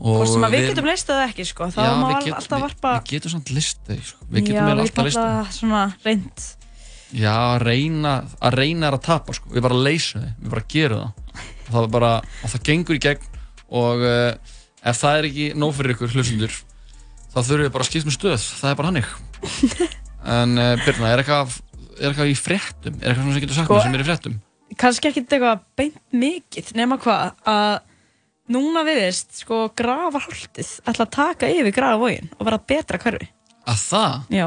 og 0.00 0.16
Hvort 0.20 0.32
sem 0.32 0.46
að 0.46 0.54
við 0.54 0.68
getum 0.70 0.86
leist 0.88 1.06
það 1.10 1.20
ekki, 1.28 1.44
sko. 1.46 1.66
Þá 1.70 1.82
Já, 1.84 1.90
má 1.98 2.06
við 2.08 2.32
alltaf 2.34 2.56
við- 2.56 2.64
varpa... 2.64 2.92
við 3.00 3.10
getum 3.10 3.30
samt 3.34 3.50
listið 3.54 4.00
sko. 4.06 4.26
við 4.30 4.40
getum 4.46 4.56
Já, 4.56 4.64
við 4.64 4.80
alltaf 4.84 5.04
listið 5.06 5.26
alltaf 5.26 5.52
svona 5.58 5.82
reynd. 6.04 6.46
Já, 7.10 7.34
að 7.34 7.62
reyna, 7.66 8.14
að 8.40 8.54
reyna 8.54 8.86
er 8.86 8.94
að 8.96 9.02
tapa 9.02 9.32
sko. 9.34 9.50
við 9.50 9.62
bara 9.66 9.74
leysum 9.74 10.22
þið, 10.22 10.32
við 10.40 10.50
bara 10.54 10.64
gerum 10.68 10.98
það 11.02 11.10
og 11.10 11.19
það, 11.72 11.86
er 11.86 11.92
bara, 11.96 12.10
og 12.44 12.52
það 12.54 12.64
gengur 12.70 12.98
í 12.98 13.02
gegn 13.06 13.24
og 13.80 14.04
uh, 14.04 14.52
ef 14.90 15.00
það 15.00 15.18
er 15.20 15.28
ekki 15.30 15.48
nóg 15.60 15.74
fyrir 15.78 15.94
ykkur 15.96 16.14
hlustundur 16.16 16.54
þá 17.30 17.38
þurfum 17.40 17.64
við 17.66 17.74
bara 17.76 17.84
að 17.86 17.90
skipta 17.90 18.10
með 18.10 18.16
stöð 18.18 18.46
það 18.60 18.70
er 18.72 18.78
bara 18.80 18.92
hannig 18.92 19.10
en 20.40 20.56
uh, 20.60 20.72
Birna, 20.84 21.10
er 21.14 21.22
eitthvað, 21.24 21.58
er 22.00 22.08
eitthvað 22.10 22.32
í 22.32 22.38
fréttum 22.38 22.96
er 23.00 23.12
eitthvað 23.12 23.30
sem 23.34 23.44
getur 23.44 23.58
sagt 23.60 23.70
Sko- 23.70 23.78
mér 23.78 23.86
sem 23.88 23.98
er 23.98 24.04
í 24.04 24.08
fréttum 24.10 24.38
Kannski 24.78 25.08
ekki 25.10 25.24
eitthvað 25.26 25.62
beint 25.74 25.96
mikið, 26.14 26.68
nema 26.78 26.94
hvað, 27.02 27.32
að 27.50 27.80
núna 28.54 28.84
viðist, 28.86 29.32
sko, 29.42 29.64
gravarholtið 29.78 30.68
ætla 30.86 31.06
að 31.08 31.14
taka 31.16 31.48
yfir 31.50 31.74
gravarvógin 31.74 32.28
og 32.36 32.46
vera 32.46 32.58
betra 32.70 33.00
hverfi. 33.02 33.26
Að 33.66 33.80
það? 33.82 34.14
Já, 34.34 34.44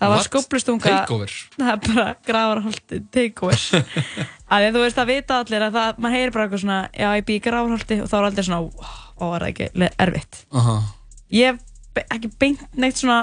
það 0.00 0.12
var 0.14 0.16
What? 0.16 0.28
skóplustunga 0.30 0.94
Takeover? 0.94 1.34
Það 1.58 1.72
er 1.74 1.82
bara 1.84 2.06
gravarholtið 2.30 3.04
takeover 3.12 3.66
að 4.50 4.68
þú 4.74 4.84
veist 4.84 5.00
að 5.00 5.10
vita 5.12 5.40
allir 5.40 5.64
að 5.66 5.76
það, 5.78 5.98
maður 6.02 6.16
heyrir 6.16 6.32
bara 6.34 6.46
eitthvað 6.46 6.62
svona 6.64 6.78
já, 6.90 7.08
ég 7.16 7.26
bý 7.28 7.36
í 7.36 7.42
gravarholti 7.44 7.98
og 8.02 8.08
þá 8.10 8.16
er 8.18 8.28
aldrei 8.28 8.46
svona 8.46 8.62
ó, 8.66 9.26
er 9.30 9.44
það 9.44 9.50
ekki 9.50 9.90
erfitt? 10.06 10.40
Aha. 10.60 10.76
ég 11.36 11.52
hef 11.52 12.02
ekki 12.16 12.32
beint 12.40 12.64
neitt 12.80 13.00
svona 13.00 13.20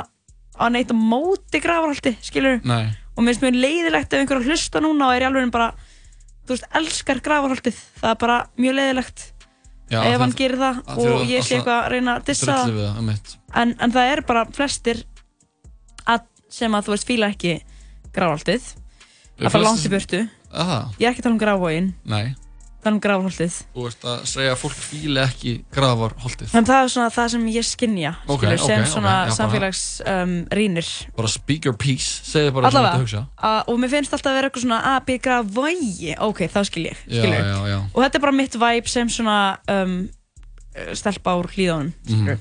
á 0.57 0.65
neitt 0.73 0.93
á 0.93 0.95
móti 0.97 1.61
gravarholti 1.63 2.15
skilur 2.23 2.61
Nei. 2.67 2.87
og 3.15 3.23
mér 3.23 3.35
finnst 3.35 3.45
mjög 3.45 3.59
leiðilegt 3.65 4.13
ef 4.13 4.21
einhver 4.21 4.39
er 4.39 4.45
að 4.45 4.51
hlusta 4.53 4.83
núna 4.83 5.09
og 5.09 5.17
er 5.17 5.25
í 5.25 5.29
alveg 5.29 5.51
bara 5.53 5.71
þú 6.47 6.55
veist, 6.55 6.69
elskar 6.79 7.21
gravarholtið 7.23 7.81
það 7.99 8.13
er 8.13 8.21
bara 8.23 8.37
mjög 8.57 8.79
leiðilegt 8.79 9.27
Já, 9.87 10.01
ef 10.03 10.19
hann 10.19 10.33
gerir 10.35 10.59
það 10.59 10.79
að 10.83 10.97
og 10.99 11.29
ég 11.29 11.45
sé 11.47 11.57
eitthvað 11.57 11.77
að 11.77 11.93
reyna 11.93 12.15
að 12.17 12.25
dissa 12.27 12.55
það. 12.59 13.11
en, 13.55 13.69
en 13.79 13.93
það 13.95 14.09
er 14.11 14.21
bara 14.27 14.41
flestir 14.51 14.99
að, 16.03 16.25
sem 16.51 16.75
að 16.75 16.87
þú 16.89 16.95
veist 16.95 17.07
fíla 17.07 17.29
ekki 17.31 17.53
gráholtið 18.15 18.65
Eru 19.37 19.47
að 19.47 19.53
fara 19.53 19.63
langt 19.63 19.85
í 19.87 19.91
burtu 19.93 20.19
Það? 20.51 20.91
ég 20.99 21.07
er 21.07 21.11
ekki 21.13 21.19
að 21.21 21.23
tala 21.27 21.33
um 21.35 21.39
gráfógin 21.41 21.93
Nei. 22.05 22.35
tala 22.83 22.93
um 22.95 22.99
gráholtið 23.03 23.55
Þú 23.75 23.83
veist 23.87 24.03
að 24.07 24.19
segja 24.31 24.51
að 24.53 24.59
fólk 24.61 24.75
fíli 24.79 25.19
ekki 25.19 25.53
gravarholtið. 25.75 26.53
en 26.55 26.65
það 26.69 26.83
er 26.83 26.91
svona 26.93 27.09
það 27.17 27.29
sem 27.33 27.47
ég 27.51 27.65
skinja 27.67 28.11
Ok, 28.27 28.39
skilur, 28.45 28.57
sem 28.63 28.81
ok, 28.81 28.87
svona 28.93 29.11
já, 29.11 29.23
bara- 29.25 29.35
samfélags 29.35 29.81
um, 30.07 30.35
rínir 30.51 30.87
Bara 31.17 31.27
speak 31.27 31.65
your 31.65 31.75
piece, 31.75 32.21
segðu 32.23 32.53
bara 32.53 32.67
ert 32.67 32.75
að 32.79 33.01
hugsa. 33.01 33.25
allavega 33.37 33.71
og 33.73 33.79
mér 33.83 33.89
finnst 33.89 34.13
alltaf 34.13 34.31
að 34.31 34.37
vera 34.39 34.49
eitthvað 34.49 34.65
svona 34.67 34.81
að 34.95 35.05
byrja 35.09 35.23
gráfógi 35.27 36.15
ok, 36.29 36.39
þá 36.47 36.59
skil 36.69 36.85
ég 36.87 36.97
Já, 37.07 37.21
skilur. 37.21 37.43
já, 37.43 37.57
já. 37.73 37.79
og 37.93 38.03
þetta 38.05 38.15
er 38.15 38.25
bara 38.27 38.37
mitt 38.39 38.55
vibe 38.55 38.87
sem 38.87 39.09
svona 39.09 39.39
um, 39.67 39.97
stelpa 40.93 41.35
úr 41.41 41.47
hlýðanum 41.51 41.93
Mhm. 42.07 42.37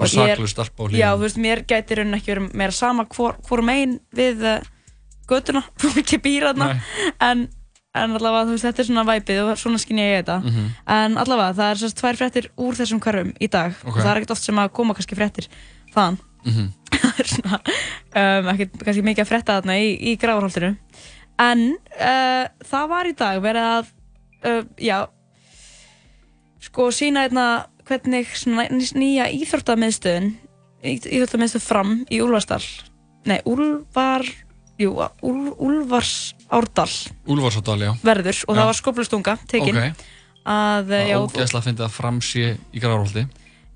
Og 0.00 0.08
saklaus 0.08 0.50
stelpa 0.54 0.80
á 0.80 0.84
hlýðunum. 0.88 0.96
já, 0.96 1.08
þú 1.12 1.20
veist, 1.26 1.36
mér 1.36 1.58
gæti 1.68 1.94
raunin 1.98 2.14
ekki 2.16 2.32
verið 2.32 2.54
meira 2.56 2.72
sama 2.72 3.04
hvor, 3.04 3.34
hvor 3.46 3.60
megin 3.62 3.98
við 4.16 4.40
uh, 4.48 4.62
götuna, 5.30 5.62
ekki 6.00 6.18
býra 6.24 6.52
þarna 6.52 6.68
en, 7.28 7.46
en 7.94 8.16
allavega, 8.18 8.46
þú 8.48 8.54
veist, 8.56 8.66
þetta 8.68 8.82
er 8.84 8.88
svona 8.90 9.04
væpið 9.08 9.40
og 9.44 9.52
svona 9.60 9.78
skinn 9.82 9.98
ég 10.02 10.16
þetta 10.20 10.38
Mhm. 10.44 10.66
en 10.96 11.16
allavega, 11.22 11.54
það 11.58 11.70
er 11.74 11.80
sérst 11.84 12.00
tvær 12.02 12.18
fréttir 12.20 12.50
úr 12.58 12.74
þessum 12.78 13.00
hverfum 13.02 13.32
í 13.40 13.48
dag 13.50 13.72
Ok. 13.84 13.94
og 13.96 14.02
það 14.02 14.10
er 14.12 14.20
ekkert 14.20 14.34
oft 14.36 14.44
sem 14.46 14.60
að 14.62 14.72
koma 14.78 14.94
kannski 14.98 15.18
fréttir 15.18 15.48
þaðan 15.94 16.18
Mhm. 16.44 16.68
það 17.00 17.18
er 17.20 17.28
svona 17.28 17.58
um, 17.60 18.46
ekkert 18.54 18.78
kannski 18.84 19.02
mikið 19.04 19.24
að 19.24 19.30
frétta 19.32 19.56
þarna 19.60 19.74
í, 19.80 19.88
í 20.12 20.16
gravarholtinu 20.20 20.70
en 21.40 21.64
uh, 22.00 22.44
það 22.70 22.86
var 22.88 23.08
í 23.10 23.16
dag 23.16 23.40
verið 23.44 23.66
að 23.74 23.90
uh, 24.44 24.62
já 24.80 24.98
sko 26.60 26.90
sína 26.92 27.22
hérna 27.26 27.44
hvernig 27.88 28.28
svona 28.36 28.66
nýja 28.70 29.26
íþróttamiðstöðin 29.34 30.30
íþróttamiðstöð 30.84 31.64
fram 31.64 31.94
í 32.12 32.20
Úlfarsdal 32.24 32.62
nei, 33.28 33.40
Úlfar 33.48 34.24
jú, 34.80 34.94
Úl, 35.26 35.40
Úlfars 35.60 36.12
Árdal 36.50 36.88
Úlfarsadal, 37.30 37.78
já. 37.84 37.90
verður 38.06 38.40
og 38.48 38.54
Já. 38.56 38.60
það 38.60 38.66
var 38.70 38.78
skoplustunga 38.80 39.34
tekin 39.50 39.76
Ok. 39.76 40.06
að 40.50 40.88
Það 40.90 41.04
já, 41.04 41.14
er 41.14 41.20
ógeðslega 41.20 41.60
að 41.60 41.68
finna 41.68 41.86
að 41.86 41.94
framsé 41.98 42.44
í 42.72 42.80
gravarholti. 42.82 43.26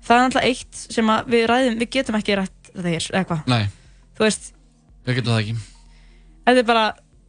það 0.05 0.15
er 0.17 0.23
náttúrulega 0.25 0.49
eitt 0.49 0.83
sem 0.95 1.09
að 1.13 1.29
við 1.35 1.45
ræðum, 1.51 1.77
við 1.81 1.89
getum 1.95 2.17
ekki 2.19 2.35
rætt 2.41 2.71
þetta 2.75 2.89
hér, 2.95 3.07
eða 3.13 3.25
hvað 3.29 3.47
Nei, 3.53 3.63
veist, 4.19 4.51
við 5.05 5.15
getum 5.19 5.33
það 5.35 5.41
ekki. 5.45 5.55
þetta 6.45 6.59
er 6.63 6.67
bara 6.71 6.85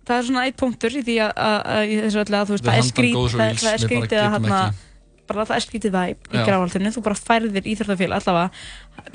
það 0.07 0.17
er 0.21 0.27
svona 0.31 0.45
eitt 0.47 0.57
punktur 0.61 0.97
í 0.97 1.03
því 1.07 1.17
að, 1.27 1.33
að, 1.37 1.57
að 1.77 1.85
í 1.93 2.01
þessu 2.01 2.21
öllu 2.25 2.37
að 2.41 2.49
þú 2.51 2.57
veist, 2.57 2.65
það 2.67 2.73
er 2.73 2.81
handan 2.81 2.91
skrít 2.95 3.15
góðs 3.17 3.35
og 3.35 3.41
það, 3.41 3.55
það 3.63 3.73
er 3.77 3.85
skrítið 3.85 4.19
að 4.23 4.33
hérna 4.37 4.59
ekki. 4.67 4.83
bara 5.27 5.45
það 5.51 5.57
er 5.57 5.65
skrítið 5.67 5.95
væp 5.97 6.29
í 6.33 6.37
Já. 6.39 6.45
gráhaldinu, 6.47 6.93
þú 6.97 7.03
bara 7.07 7.19
færðir 7.19 7.65
íþróttafél 7.73 8.13
allavega, 8.15 8.51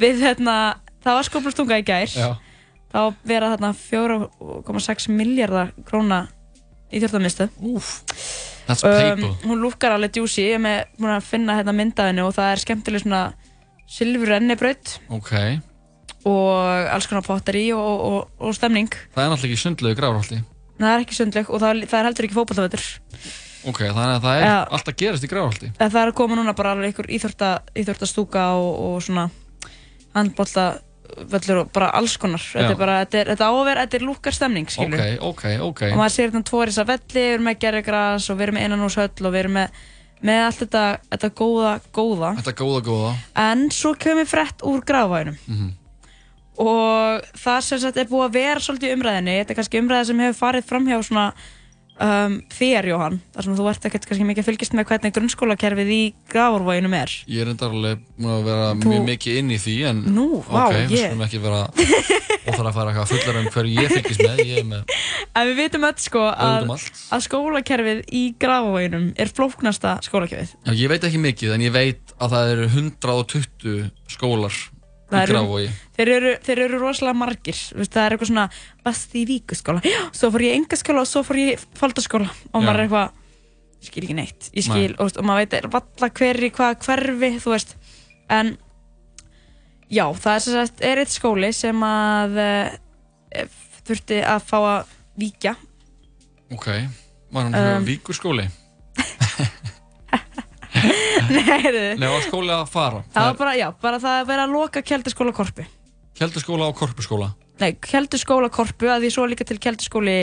við 0.02 0.24
hérna 0.26 0.56
það 1.02 1.16
var 1.18 1.28
skoplustunga 1.30 1.78
í 1.82 1.86
gær 1.88 2.12
Já. 2.12 2.30
Þá 2.92 3.00
vera 3.28 3.50
þarna 3.56 3.72
4,6 3.78 5.10
miljardar 5.16 5.72
króna 5.88 6.28
íþróttamistu 6.92 7.48
That's 8.68 8.84
paper. 8.84 9.32
hún 9.48 9.62
lúkkar 9.64 9.96
alveg 9.96 10.12
djúsi 10.18 10.44
ég 10.50 10.58
er 10.60 10.64
með 10.64 11.16
að 11.18 11.28
finna 11.28 11.56
hérna 11.60 11.74
myndaðinu 11.76 12.28
og 12.28 12.36
það 12.38 12.52
er 12.54 12.62
skemmtileg 12.66 13.04
svona 13.06 13.22
silfur 13.92 14.34
ennibraut 14.38 14.98
Ok. 15.12 15.32
og 16.30 16.90
alls 16.94 17.08
konar 17.10 17.26
potteri 17.26 17.72
og, 17.74 18.04
og, 18.12 18.28
og 18.40 18.56
stemning 18.56 18.92
Það 19.16 19.24
er 19.26 19.32
náttúrulega 19.34 19.52
ekki 19.56 19.64
sundlegu 19.64 19.98
gravarholti. 20.00 20.42
það 20.82 20.92
er 20.96 21.06
ekki 21.06 21.18
sundleg 21.18 21.50
og 21.50 21.64
það, 21.64 21.82
það 21.92 22.00
er 22.00 22.10
heldur 22.12 22.28
ekki 22.30 22.38
fótballtavöldur 22.40 22.86
Ok, 23.62 23.78
þannig 23.86 24.16
að 24.18 24.24
það 24.26 24.40
er 24.40 24.48
Já. 24.48 24.54
alltaf 24.74 24.96
gerast 24.98 25.26
í 25.26 25.28
gravarholti. 25.30 25.68
það 25.78 25.98
er 26.02 26.12
að 26.12 26.16
koma 26.18 26.38
núna 26.40 26.56
bara 26.58 26.72
alveg 26.74 26.92
einhver 26.92 27.10
íþórta, 27.14 27.50
íþórtastúka 27.78 28.46
og, 28.58 28.72
og 28.88 29.04
svona 29.06 29.28
handboltavöllur 31.18 31.62
og 31.66 31.72
bara 31.76 31.90
alls 31.98 32.18
konar 32.18 32.40
þetta 32.40 32.72
er 32.72 32.80
bara, 32.80 33.00
þetta 33.06 33.20
er, 33.22 33.32
þetta 33.34 33.48
á 33.48 33.54
að 33.54 33.66
vera, 33.66 33.86
þetta 33.86 33.98
er 34.00 34.06
lúkkar 34.08 34.34
stemning 34.38 34.70
skilur 34.72 35.00
Ok, 35.00 35.18
ok, 35.22 35.44
ok. 35.68 35.82
og 35.92 35.98
maður 36.00 36.14
sér 36.16 36.30
hérna 36.30 36.44
tvo 36.48 36.64
risa 36.66 36.84
velli, 36.88 37.08
við 37.14 37.34
erum 37.34 37.46
með 37.50 37.60
gerðigras 37.66 38.30
og 38.30 38.38
við 38.40 38.48
erum 38.48 38.56
með 38.60 38.66
innanúshöll 38.70 39.26
og 39.28 39.34
við 39.36 39.40
erum 39.44 39.56
með, 39.60 39.70
með 40.22 40.42
allt 40.46 40.60
þetta, 40.64 40.84
þetta 41.12 41.30
góða, 41.42 41.74
góða 41.94 42.34
Þetta 42.42 42.56
góða, 42.64 42.82
góða. 42.90 43.14
en 43.36 43.68
svo 43.72 43.94
kemur 43.98 44.26
frett 44.30 44.62
úr 44.64 44.84
grafvænum 44.86 45.38
Mhm. 45.48 45.70
og 46.62 47.22
það 47.42 47.62
sem 47.66 47.80
sagt 47.80 47.98
er 47.98 48.06
búið 48.12 48.28
að 48.28 48.34
vera 48.36 48.60
svolítið 48.62 48.94
umræðinni, 48.98 49.38
þetta 49.42 49.54
er 49.56 49.58
kannski 49.62 49.80
umræða 49.82 50.06
sem 50.12 50.20
hefur 50.20 50.40
farið 50.46 50.64
fram 50.70 50.86
hjá 50.88 51.00
svona 51.08 51.32
um, 52.02 52.36
þér 52.52 52.88
Jóhann, 52.92 53.20
þar 53.36 53.46
sem 53.48 53.56
þú 53.60 53.68
ert 53.72 53.86
ekkert 53.90 54.08
kannski 54.10 54.26
mikið 54.28 54.44
að 54.44 54.48
fylgjast 54.50 54.76
með 54.78 54.88
hvernig 54.92 55.14
grunnskólakerfið 55.18 55.92
í 55.96 56.00
grafvænum 56.32 56.96
er. 56.98 57.14
Ég 57.32 57.44
er 57.46 57.52
enda 57.54 57.70
alveg 57.70 58.02
búin 58.18 58.34
að 58.36 58.44
vera 58.50 58.68
Þú- 58.82 58.92
mjög 58.92 59.06
mikið 59.12 59.40
inn 59.42 59.52
í 59.54 59.60
því 59.62 59.76
en 59.92 60.02
Nú, 60.16 60.26
vá, 60.48 60.62
ok, 60.68 60.78
við 60.92 61.04
skulum 61.06 61.26
ekki 61.28 61.42
vera 61.46 61.62
óþar 62.42 62.68
að 62.72 62.76
fara 62.80 62.92
eitthvað 62.92 63.12
fullar 63.14 63.40
um 63.42 63.50
hverju 63.54 63.76
ég 63.86 63.92
fylgist 63.96 64.24
með 64.26 64.42
ég 64.48 64.62
er 64.64 64.68
með, 64.72 64.96
En 65.38 65.48
við 65.48 65.60
vitum 65.62 65.86
öll 65.88 66.00
sko 66.02 66.26
að, 66.28 66.72
að 67.16 67.22
skólakerfið 67.28 68.02
í 68.12 68.24
grafvænum 68.42 69.06
er 69.16 69.30
flóknasta 69.32 69.94
skólakerfið. 70.04 70.56
Já, 70.68 70.74
ég 70.76 70.92
veit 70.92 71.06
ekki 71.08 71.22
mikið 71.24 71.54
en 71.56 71.64
ég 71.64 71.72
veit 71.76 72.16
að 72.20 72.34
það 72.36 72.52
eru 72.56 72.68
120 72.74 73.90
skólar 74.12 74.58
eru- 75.12 75.70
þeir 75.98 76.10
eru, 76.16 76.32
þeir 76.48 76.60
eru 76.66 76.80
rosalega 76.82 77.18
margir. 77.20 77.58
Þú 77.72 77.78
veist, 77.82 77.92
það 77.94 78.06
er 78.08 78.16
eitthvað 78.16 78.32
svona 78.32 78.46
basti 78.84 79.22
í 79.22 79.26
víkuskóla. 79.30 79.82
Já, 79.84 80.00
svo 80.16 80.30
fór 80.32 80.46
ég 80.48 80.56
engaskóla 80.60 81.02
og 81.04 81.10
svo 81.12 81.24
fór 81.28 81.40
ég 81.42 81.66
faldaskóla. 81.80 82.30
Og 82.54 82.62
Já. 82.62 82.66
maður 82.66 82.80
er 82.80 82.86
eitthvað 82.88 83.12
ég 83.82 83.90
skil 83.90 84.04
ekki 84.06 84.16
neitt, 84.18 84.50
skil, 84.62 84.96
og, 85.02 85.12
og 85.18 85.24
maður 85.26 85.42
veit 85.42 85.54
er 85.58 85.68
valla 85.74 86.10
hver 86.20 86.38
í 86.46 86.52
hvað 86.54 86.76
hverfi 86.86 87.30
þú 87.42 87.50
veist, 87.56 87.76
en 88.30 88.52
já, 89.90 90.06
það 90.14 90.36
er 90.36 90.44
sagt, 90.46 90.84
er 90.86 91.02
eitt 91.02 91.10
skóli 91.16 91.50
sem 91.58 91.82
að 91.84 92.38
e, 92.46 93.46
þurfti 93.88 94.20
að 94.22 94.46
fá 94.46 94.58
að 94.62 94.94
víkja. 95.18 95.56
Ok, 96.54 96.68
var 97.32 97.44
hann 97.50 97.56
Um, 97.56 97.78
um, 97.82 97.86
víkur 97.88 98.14
skóli 98.14 98.46
Nei. 100.82 101.96
Nei, 102.00 102.08
var 102.08 102.24
skóli 102.26 102.54
að 102.56 102.66
fara? 102.72 103.04
Það 103.14 103.28
var 103.30 103.38
bara, 103.42 103.54
já, 103.60 103.68
bara 103.82 104.00
það 104.02 104.18
að 104.22 104.30
vera 104.32 104.46
að 104.48 104.56
loka 104.56 104.82
keldaskóla 104.86 105.34
korpu 105.36 105.66
Keldaskóla 106.18 106.68
og 106.70 106.76
korpuskóla? 106.80 107.30
Nei, 107.62 107.72
keldaskóla 107.82 108.50
korpu, 108.54 108.90
að 108.92 109.06
því 109.06 109.12
svo 109.14 109.28
líka 109.30 109.46
til 109.48 109.60
keldaskóli 109.62 110.18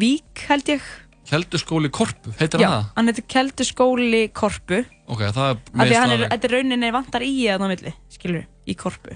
Vík, 0.00 0.44
held 0.48 0.70
ég. 0.74 0.86
Keldaskóli 1.28 1.88
korpu, 1.94 2.32
heitir 2.38 2.60
Já, 2.60 2.66
hann 2.68 2.80
það? 2.80 2.88
hann 2.96 3.10
heitir 3.10 3.26
keldaskóli 3.34 4.22
korpu. 4.34 4.80
Ok, 5.06 5.20
það 5.32 5.44
er 5.44 5.54
af 5.54 5.86
því 5.88 5.94
að 5.94 6.00
hann 6.02 6.14
er, 6.16 6.24
þetta 6.32 6.48
er 6.48 6.54
rauninni 6.58 6.90
vantar 6.94 7.24
í 7.24 7.34
eða 7.46 7.64
á 7.64 7.70
milli, 7.70 7.92
skilur, 8.12 8.44
í 8.68 8.74
korpu. 8.78 9.14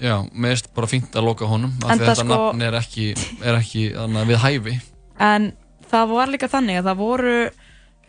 Já, 0.00 0.14
meðist 0.32 0.70
bara 0.76 0.88
fínt 0.88 1.16
að 1.18 1.26
loka 1.26 1.48
honum 1.50 1.74
af 1.84 1.90
því 1.90 1.96
að 1.98 2.04
þetta 2.06 2.14
sko- 2.22 2.30
nafn 2.30 2.62
er 2.64 2.78
ekki, 2.78 3.08
er 3.44 3.58
ekki 3.58 3.82
við 4.30 4.38
hæfi. 4.46 4.76
En 5.20 5.50
það 5.90 6.14
var 6.14 6.32
líka 6.32 6.48
þannig 6.48 6.80
að 6.80 6.88
það 6.88 7.00
voru 7.02 7.34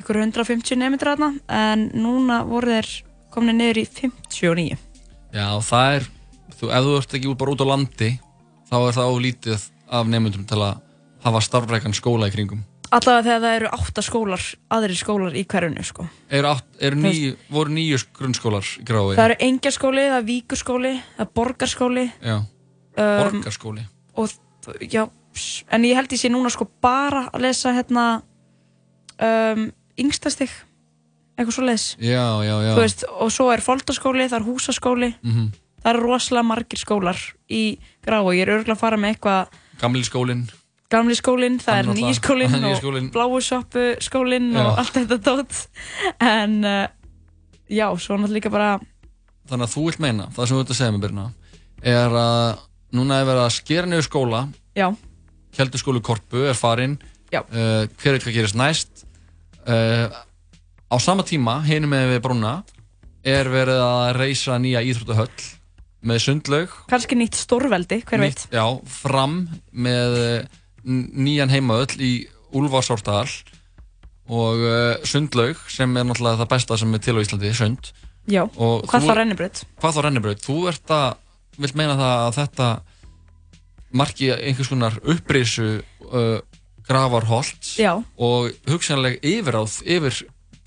ykkur 0.02 0.19
150 0.23 0.80
nefndir 0.82 1.11
þarna 1.14 1.32
en 1.61 1.88
núna 1.95 2.41
voru 2.49 2.73
þeir 2.76 2.90
komin 3.34 3.57
niður 3.61 3.82
í 3.84 3.86
59 4.02 4.80
Já, 5.32 5.48
það 5.64 5.94
er, 5.99 6.10
þú, 6.60 6.72
ef 6.76 6.84
þú 6.90 6.98
ert 6.99 7.14
ekki 7.19 7.36
bara 7.40 7.53
út 7.56 7.64
á 7.64 7.68
landi 7.72 8.10
þá 8.72 8.76
er 8.82 8.98
það 8.98 9.14
oflítið 9.15 9.69
af 9.91 10.10
nefndum 10.11 10.44
til 10.49 10.60
að 10.64 10.82
hafa 11.23 11.41
starfrækan 11.45 11.95
skóla 11.95 12.28
í 12.28 12.36
kringum 12.36 12.65
allavega 12.91 13.23
þegar 13.23 13.44
það 13.45 13.53
eru 13.61 13.69
8 13.78 14.03
skólar 14.03 14.45
aðrir 14.76 14.98
skólar 14.99 15.36
í 15.40 15.45
hverjunu 15.48 15.84
sko. 15.88 16.03
Eru, 16.28 16.49
Þú 16.82 16.90
níu, 16.99 17.30
voru 17.48 17.72
nýju 17.78 17.99
grunnskólar 18.18 18.68
í 18.68 18.84
Grái? 18.90 19.14
það 19.15 19.23
eru 19.30 19.38
engjaskóli, 19.48 20.03
það 20.11 20.18
er 20.18 20.26
víkurskóli 20.28 20.91
það 21.15 21.23
er 21.23 21.30
borgarskóli 21.40 22.03
Já, 22.19 22.36
um, 22.36 23.22
borgarskóli 23.22 23.86
og 24.19 24.34
þ- 24.65 24.76
já, 24.91 25.06
en 25.72 25.88
ég 25.88 25.95
held 26.02 26.11
ég 26.11 26.19
sé 26.19 26.34
núna 26.34 26.52
sko 26.52 26.68
bara 26.84 27.30
að 27.32 27.45
lesa 27.48 27.72
hérna 27.80 28.06
um, 29.23 29.69
yngstastig 30.02 30.52
eitthvað 31.41 31.57
svo 31.57 31.65
veist, 32.78 33.03
og 33.10 33.34
svo 33.34 33.49
er 33.53 33.64
foldaskóli, 33.64 34.28
það 34.30 34.40
er 34.40 34.48
húsaskóli. 34.48 35.11
Mhm. 35.22 35.52
það 35.82 35.94
eru 35.95 36.02
rosalega 36.06 36.45
margir 36.45 36.78
skólar 36.78 37.18
í 37.49 37.80
grá 38.06 38.19
og 38.22 38.36
ég 38.38 38.44
er 38.45 38.52
örgulega 38.53 38.76
að 38.78 38.84
fara 38.84 38.98
með 38.98 39.15
eitthvað 39.15 39.48
Gamli 39.82 40.03
skólinn. 40.06 40.44
Gamli 40.91 41.15
skólinn, 41.18 41.57
það 41.57 41.80
er 41.80 41.88
nýji 41.95 42.15
skólinn 42.19 42.65
og 42.69 42.78
skólinn. 42.78 43.10
bláu 43.10 43.40
sjoppu 43.41 43.86
skólinn 43.99 44.52
og 44.56 44.78
allt 44.78 44.94
þetta 44.94 45.18
tótt 45.26 45.68
en 46.19 46.64
uh, 46.64 46.88
já, 47.65 47.88
svo 47.98 48.18
náttúrulega 48.19 48.38
líka 48.38 48.52
bara 48.53 48.80
þannig 49.49 49.65
að 49.65 49.73
þú 49.73 49.86
vilt 49.88 50.03
meina, 50.03 50.28
það 50.36 50.48
sem 50.48 50.57
þú 50.57 50.61
ert 50.61 50.73
að 50.76 50.78
segja 50.78 50.91
mér 50.91 51.06
Birna 51.07 51.26
er 51.82 52.14
að 52.14 52.60
núna 52.94 53.18
er 53.22 53.26
verið 53.26 53.45
að 53.48 53.56
skera 53.56 53.88
niður 53.90 54.06
skóla. 54.06 54.41
Já. 54.78 54.91
Keldur 55.56 55.82
skólu 55.82 56.02
Korpu 56.06 56.44
er 56.45 56.53
farinn. 56.53 56.99
Uh, 57.32 57.88
hver 57.98 58.18
veit 58.18 58.26
hvað 58.28 58.36
gerist 58.36 58.60
næst 58.60 59.06
uh, 59.68 60.08
á 60.92 60.96
sama 61.00 61.24
tíma 61.28 61.60
hinum 61.68 61.92
með 61.94 62.16
við 62.16 62.22
brúna 62.26 62.54
er 63.24 63.50
verið 63.54 63.82
að 63.86 64.12
reysa 64.18 64.58
nýja 64.62 64.82
íþróttahöll 64.82 65.50
með 66.02 66.22
sundlaug. 66.24 66.72
Kannski 66.90 67.14
nýtt 67.20 67.38
stórveldi, 67.38 68.00
hver 68.10 68.24
veit? 68.24 68.34
nýtt, 68.34 68.56
já, 68.58 68.66
fram 68.90 69.36
með 69.70 70.16
eh, 70.18 70.46
nýjan 70.90 71.52
heimaöll 71.54 71.94
í 72.02 72.14
Úlfarsárdal 72.58 73.28
og 74.32 74.64
uh, 74.66 74.96
sundlaug 75.08 75.60
sem 75.72 75.94
er 75.98 76.08
náttúrulega 76.08 76.42
það 76.42 76.50
besta 76.56 76.78
sem 76.82 76.96
er 76.98 77.04
til 77.06 77.14
á 77.16 77.22
Íslandi, 77.22 77.52
sund. 77.56 77.92
Já, 78.30 78.42
og 78.58 78.88
hvað 78.90 79.06
þú- 79.06 79.12
þá 79.12 79.16
rennibraut? 79.22 79.62
hvað 79.82 79.96
þá 79.96 80.02
rennibraut, 80.08 80.42
þú 80.46 80.58
ert 80.72 80.94
að 80.98 81.62
vilt 81.62 81.78
meina 81.78 81.96
það 82.00 82.18
að 82.26 82.36
þetta 82.40 82.68
marki 84.02 84.30
einhvers 84.34 84.70
konar 84.72 84.98
upprisu 85.14 85.70
uh, 86.10 86.40
gravarholt 86.91 87.72
og 88.22 88.51
hugsanleg 88.69 89.19
yfiráð 89.23 89.80
yfir 89.85 90.22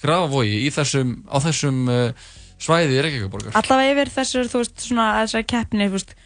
gravavogi 0.04 0.64
í 0.66 0.72
þessum, 0.74 1.14
á 1.28 1.36
þessum 1.44 1.84
uh, 1.88 2.26
svæði 2.60 3.00
Reykjavíkuborgar 3.04 3.56
allavega 3.60 3.94
yfir 3.94 4.12
þessar, 4.18 4.50
veist, 4.52 4.76
svona 4.88 5.08
þessari 5.22 5.48
keppni, 5.54 5.88
veist, 5.92 6.16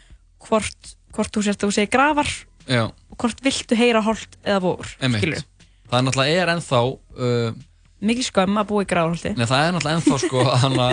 hvort, 0.48 0.94
hvort 1.14 1.34
þú 1.34 1.44
sérst 1.46 1.62
að 1.62 1.68
þú 1.68 1.78
segir 1.78 1.94
grafar 1.94 2.34
Já, 2.68 2.84
og 2.88 3.22
hvort 3.22 3.40
viltu 3.44 3.78
heyra 3.78 4.02
holt 4.04 4.40
eða 4.44 4.76
skilur 4.88 5.46
Það 5.88 5.96
er 5.98 6.04
náttúrulega 6.04 6.52
ennþá 6.52 6.80
uh, 6.84 7.60
mikil 8.04 8.26
skömm 8.26 8.60
að 8.60 8.68
búa 8.70 8.84
í 8.84 8.88
grafarholti. 8.88 9.32
Nei, 9.38 9.46
það 9.48 9.62
er 9.62 9.72
náttúrulega 9.74 10.00
ennþá 10.00 10.18
sko 10.22 10.44
hana, 10.64 10.88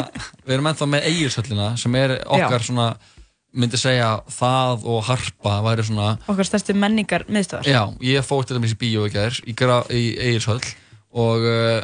við 0.46 0.56
erum 0.56 0.70
ennþá 0.72 0.88
með 0.94 1.10
eigilsöllina 1.12 1.68
sem 1.82 1.98
er 2.00 2.16
okkar 2.24 2.64
Já. 2.64 2.68
svona 2.70 2.88
myndi 3.56 3.80
segja 3.80 4.10
það 4.32 4.86
og 4.92 5.04
harpa 5.10 5.58
væri 5.66 5.86
svona 5.88 6.10
okkar 6.28 6.50
stærstu 6.50 6.76
menningar 6.78 7.26
miðstöðar 7.32 7.70
Já, 7.70 7.82
ég 8.04 8.26
fór 8.28 8.46
til 8.46 8.58
dæmis 8.58 8.76
í 8.76 8.80
bíó 8.82 9.08
í 9.08 10.04
Egilshöll 10.20 10.62
og, 11.16 11.46
uh, 11.48 11.82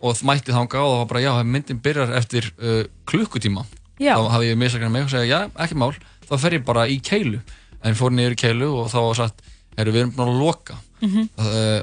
og 0.00 0.14
það 0.14 0.26
mætti 0.30 0.54
þanga 0.54 0.84
og 0.84 0.94
það 0.94 1.02
var 1.02 1.10
bara, 1.12 1.24
já, 1.26 1.32
myndin 1.42 1.82
byrjar 1.82 2.14
eftir 2.20 2.50
uh, 2.62 2.84
klukkutíma 3.10 3.66
Já. 4.00 4.14
þá 4.16 4.30
hafði 4.32 4.48
ég 4.48 4.60
misakræðan 4.60 4.94
mig 4.94 5.04
og 5.04 5.12
segja, 5.12 5.28
já, 5.28 5.40
ekki 5.60 5.76
mál 5.76 5.92
þá 6.30 6.36
fer 6.40 6.56
ég 6.56 6.66
bara 6.66 6.86
í 6.88 7.00
keilu. 7.04 7.40
En 7.84 7.96
fór 7.98 8.14
niður 8.14 8.36
í 8.36 8.38
keilu 8.40 8.68
og 8.80 8.90
þá 8.92 8.98
var 9.02 9.18
sagt 9.18 9.42
herru, 9.76 9.94
við 9.94 10.04
erum 10.04 10.14
búin 10.16 10.30
að 10.30 10.40
loka. 10.40 10.78
Mhm. 11.00 11.28
uh, 11.40 11.80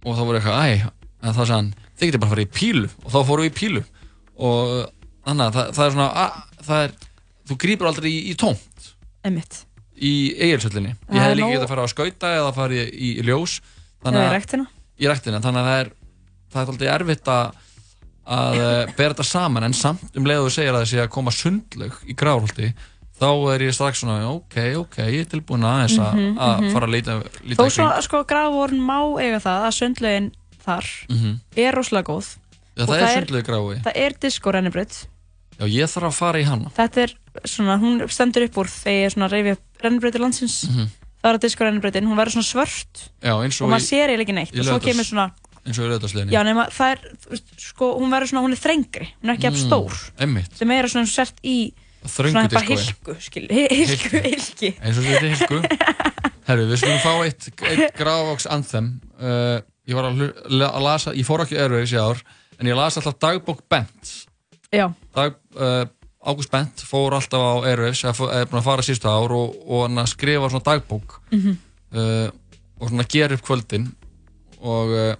og 0.00 0.16
þá 0.16 0.22
voru 0.24 0.40
eitthvað, 0.40 0.64
æ 0.64 0.90
en 1.20 1.34
þá 1.36 1.40
sagði 1.42 1.54
hann, 1.58 1.70
þið 2.00 2.08
getur 2.08 2.20
bara 2.22 2.30
að 2.30 2.34
fara 2.34 2.44
í 2.46 2.52
pílu. 2.56 2.90
Og 3.04 3.12
þá 3.12 3.18
fórum 3.28 3.44
við 3.44 3.50
í 3.50 3.56
pílu. 3.58 3.82
Og 4.40 4.70
þannig 5.26 5.44
að 5.44 5.56
það, 5.58 5.72
það 5.76 5.86
er 5.86 5.94
svona, 5.96 6.06
að, 6.22 6.38
það 6.68 6.84
er 6.86 6.94
þú 7.50 7.56
grýpur 7.64 7.90
aldrei 7.90 8.10
í, 8.12 8.20
í 8.30 8.34
tómt 8.38 8.90
Einmitt. 9.26 9.64
í 10.00 10.12
eigilsöllinni 10.38 10.94
Það 11.08 11.16
ég 11.16 11.22
er 11.22 11.28
hef 11.28 11.36
líka 11.40 11.46
nóg- 11.48 11.54
getað 11.56 11.66
að 11.66 11.72
fara 11.74 11.86
að 11.88 11.92
skauta 11.94 12.30
eða 12.38 12.52
fara 12.56 12.76
í, 12.78 12.84
í, 12.90 13.08
í 13.20 13.24
ljós 13.26 13.58
Eða 14.04 14.22
í 14.22 14.30
ræktina. 14.36 14.66
í 15.00 15.10
ræktina 15.10 15.40
þannig 15.44 15.60
að 15.60 15.68
það 15.70 15.80
er 15.82 15.90
það 16.50 16.62
er 16.62 16.70
alltaf 16.72 16.94
erfitt 17.00 17.28
að 17.34 17.58
að 18.30 18.54
eh, 18.60 18.92
bera 18.96 19.14
þetta 19.14 19.24
saman 19.26 19.64
en 19.66 19.74
samt 19.74 20.16
um 20.16 20.26
leið 20.28 20.38
og 20.44 20.48
þú 20.48 20.54
segir 20.54 20.74
að 20.76 20.82
það 20.84 20.90
sé 20.92 20.98
að 21.02 21.08
koma 21.16 21.32
sundlaug 21.34 21.96
í 22.06 22.14
grárholti 22.14 22.68
þá 23.20 23.26
er 23.52 23.64
ég 23.66 23.74
strax 23.74 24.00
svona 24.04 24.28
ok, 24.30 24.56
ok, 24.80 24.96
ég 25.10 25.24
er 25.24 25.30
tilbúin 25.32 25.64
aðeins 25.66 25.96
að 26.00 26.14
Mhm, 26.14 26.38
að 26.38 26.54
mhm. 26.60 26.70
fara 26.72 26.86
að 26.86 26.92
leita, 26.94 27.16
þó 27.58 27.64
svo, 27.74 27.88
sko, 28.06 28.20
grafarvorn 28.24 28.80
má 28.80 28.98
eiga 29.20 29.40
það 29.42 29.66
að 29.66 29.74
sundlaugin 29.80 30.30
þar 30.64 30.86
Mhm. 31.10 31.34
er 31.56 31.72
rosalega 31.74 32.06
góð 32.12 32.30
Og 32.80 32.86
það 32.88 33.02
er 33.02 33.16
sundlaug 33.18 33.42
í 33.42 33.48
Grávói. 33.50 33.82
það 33.84 33.92
er 34.06 34.12
disco 34.20 34.52
rennibraut 34.52 34.94
Já, 35.60 35.66
ég 35.66 35.90
þarf 35.92 36.08
að 36.08 36.16
fara 36.22 36.38
í 36.40 36.44
hana 36.48 36.70
þetta 36.76 37.02
er 37.02 37.14
svona, 37.44 37.76
hún 37.80 38.00
stendur 38.10 38.46
upp 38.48 38.56
úr 38.62 38.70
þegar 38.72 39.16
er 39.26 39.34
reyfi 39.34 39.52
upp 39.56 39.84
rennibrautir 39.84 40.20
landsins. 40.24 40.56
Mhm. 40.68 40.88
það 41.20 41.30
er 41.30 41.36
að 41.38 41.44
disco 41.44 41.64
rennibrautin, 41.64 42.06
hún 42.08 42.16
verður 42.16 42.36
svona 42.38 42.48
svört 42.48 43.04
Já, 43.22 43.32
og 43.36 43.44
og 43.44 43.70
maður 43.70 43.86
sér 43.86 44.08
eiginlega 44.08 44.24
ekki 44.24 44.36
neitt. 44.38 44.58
og 44.58 44.64
svo 44.64 44.78
kemur 44.80 45.04
svona, 45.04 45.26
eins 45.66 45.78
og 45.78 45.84
í 45.84 45.88
Rauðarsleginni 45.90 46.32
já 46.32 46.42
nema 46.48 46.64
það 46.72 46.90
er 46.94 47.40
sko, 47.60 47.90
hún 48.00 48.10
verður 48.10 48.30
svona, 48.32 48.42
hún 48.46 48.52
er 48.56 48.62
þrengri. 48.64 49.08
Hún 49.20 49.30
er 49.30 49.36
ekki 49.36 49.48
Mm. 49.48 49.52
af 49.52 49.60
stór 49.60 49.94
sem 50.56 50.70
er 50.70 50.88
svona 50.88 51.06
sért 51.06 51.36
í 51.44 51.72
Þröngu 52.00 52.32
svona 52.32 52.48
bara 52.48 52.64
hilku, 52.64 53.14
skil, 53.20 53.46
hilku, 53.50 54.22
hilki 54.24 54.70
eins 54.80 54.96
og 54.96 55.04
þetta 55.04 55.28
hilku 55.34 55.58
Herru, 56.48 56.64
við 56.66 56.78
skulum 56.80 57.02
fá 57.04 57.12
eitt, 57.26 57.50
eitt 57.62 57.94
Grávóks 57.94 58.46
anthem. 58.50 59.00
Uh, 59.20 59.60
Ég 59.86 59.94
var 59.94 60.06
að, 60.08 60.32
að 60.48 60.82
lasa, 60.82 61.12
ég 61.18 61.26
fór 61.26 61.42
ekki 61.44 61.58
Airways 61.58 61.92
í 61.92 61.98
ár 62.00 62.20
en 62.60 62.66
ég 62.68 62.76
las 62.78 62.96
alltaf 62.96 63.16
dagbók 63.18 63.62
Bent. 63.68 64.26
Já, 64.72 64.88
Dag, 65.14 65.36
uh, 65.56 65.84
Ágúst 66.20 66.50
Bent 66.52 66.82
fór 66.84 67.14
alltaf 67.16 67.40
á 67.40 67.52
Airways 67.70 68.02
eða 68.04 68.26
er 68.36 68.48
búin 68.50 68.60
að 68.60 68.66
fara 68.66 68.84
síðustu 68.84 69.08
ár 69.08 69.32
og, 69.32 69.54
og 69.64 69.86
hann 69.86 70.02
að 70.02 70.10
skrifa 70.12 70.50
svona 70.52 70.66
dagbók 70.66 71.16
Mhm. 71.32 71.54
uh, 71.96 72.28
og 72.80 72.88
svona 72.90 73.06
gera 73.08 73.34
upp 73.36 73.44
kvöldin. 73.46 73.86
Og 74.60 74.92
uh, 74.92 75.14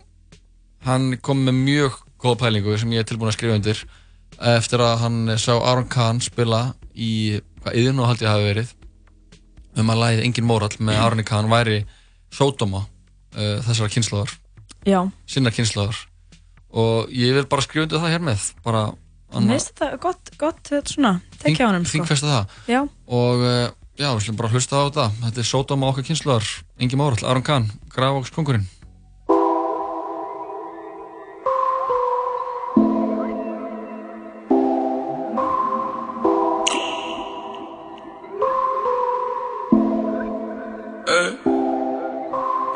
hann 0.85 1.16
kom 1.24 1.40
með 1.47 1.56
mjög 1.64 1.97
góða 2.20 2.39
pælingu 2.43 2.77
sem 2.78 2.93
ég 2.93 3.01
er 3.01 3.09
tilbúin 3.09 3.31
að 3.32 3.36
skrifa 3.39 3.56
undir 3.56 3.81
eftir 4.40 4.81
að 4.85 4.98
hann 5.02 5.18
sá 5.40 5.52
Aron 5.56 5.89
Kahn 5.89 6.20
spila 6.20 6.74
í 6.94 7.40
hvað 7.62 7.74
yðin 7.81 7.98
og 8.01 8.06
held 8.09 8.22
ég 8.24 8.31
hafi 8.31 8.44
verið 8.51 8.70
um 9.81 9.90
að 9.93 10.01
lagið 10.02 10.22
Engin 10.24 10.47
Mórall 10.48 10.77
með 10.81 11.01
Arni 11.06 11.24
Kahn 11.28 11.48
væri 11.52 11.81
sódóma 12.32 12.85
uh, 12.85 13.59
þessara 13.64 13.89
kynslaðar 13.93 14.32
já. 14.89 15.01
Sinna 15.28 15.51
kynslaðar 15.52 15.97
og 16.72 17.09
ég 17.12 17.35
vil 17.36 17.47
bara 17.51 17.64
skrifa 17.64 17.85
undir 17.89 18.01
það 18.05 18.14
hér 18.14 18.24
með 18.28 18.44
bara 18.64 18.85
mér 19.36 19.55
finnst 19.55 19.73
þetta 19.74 20.01
gott, 20.02 20.32
gott 20.40 20.61
þetta 20.66 20.94
svona, 20.94 21.15
tekja 21.39 21.66
á 21.66 21.70
honum 21.70 21.86
sko. 21.86 21.98
þingfesta 21.98 22.32
það. 22.32 22.59
Já, 22.73 22.81
og 23.20 23.47
uh, 23.47 23.62
já, 23.94 24.09
við 24.11 24.27
slum 24.27 24.40
bara 24.43 24.52
hlusta 24.55 24.82
á 24.82 24.82
þetta. 24.89 25.07
Þetta 25.28 25.44
er 25.44 25.51
sódóma 25.52 25.93
okkar 25.93 26.11
kynslaðar 26.11 26.52
Engin 26.81 27.02
Mórall, 27.02 27.24
Aron 27.31 27.47
Kahn, 27.47 27.70
Grafóks 27.94 28.35
kongurinn 28.35 28.69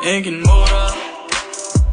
Engin 0.05 0.43
móra 0.45 0.83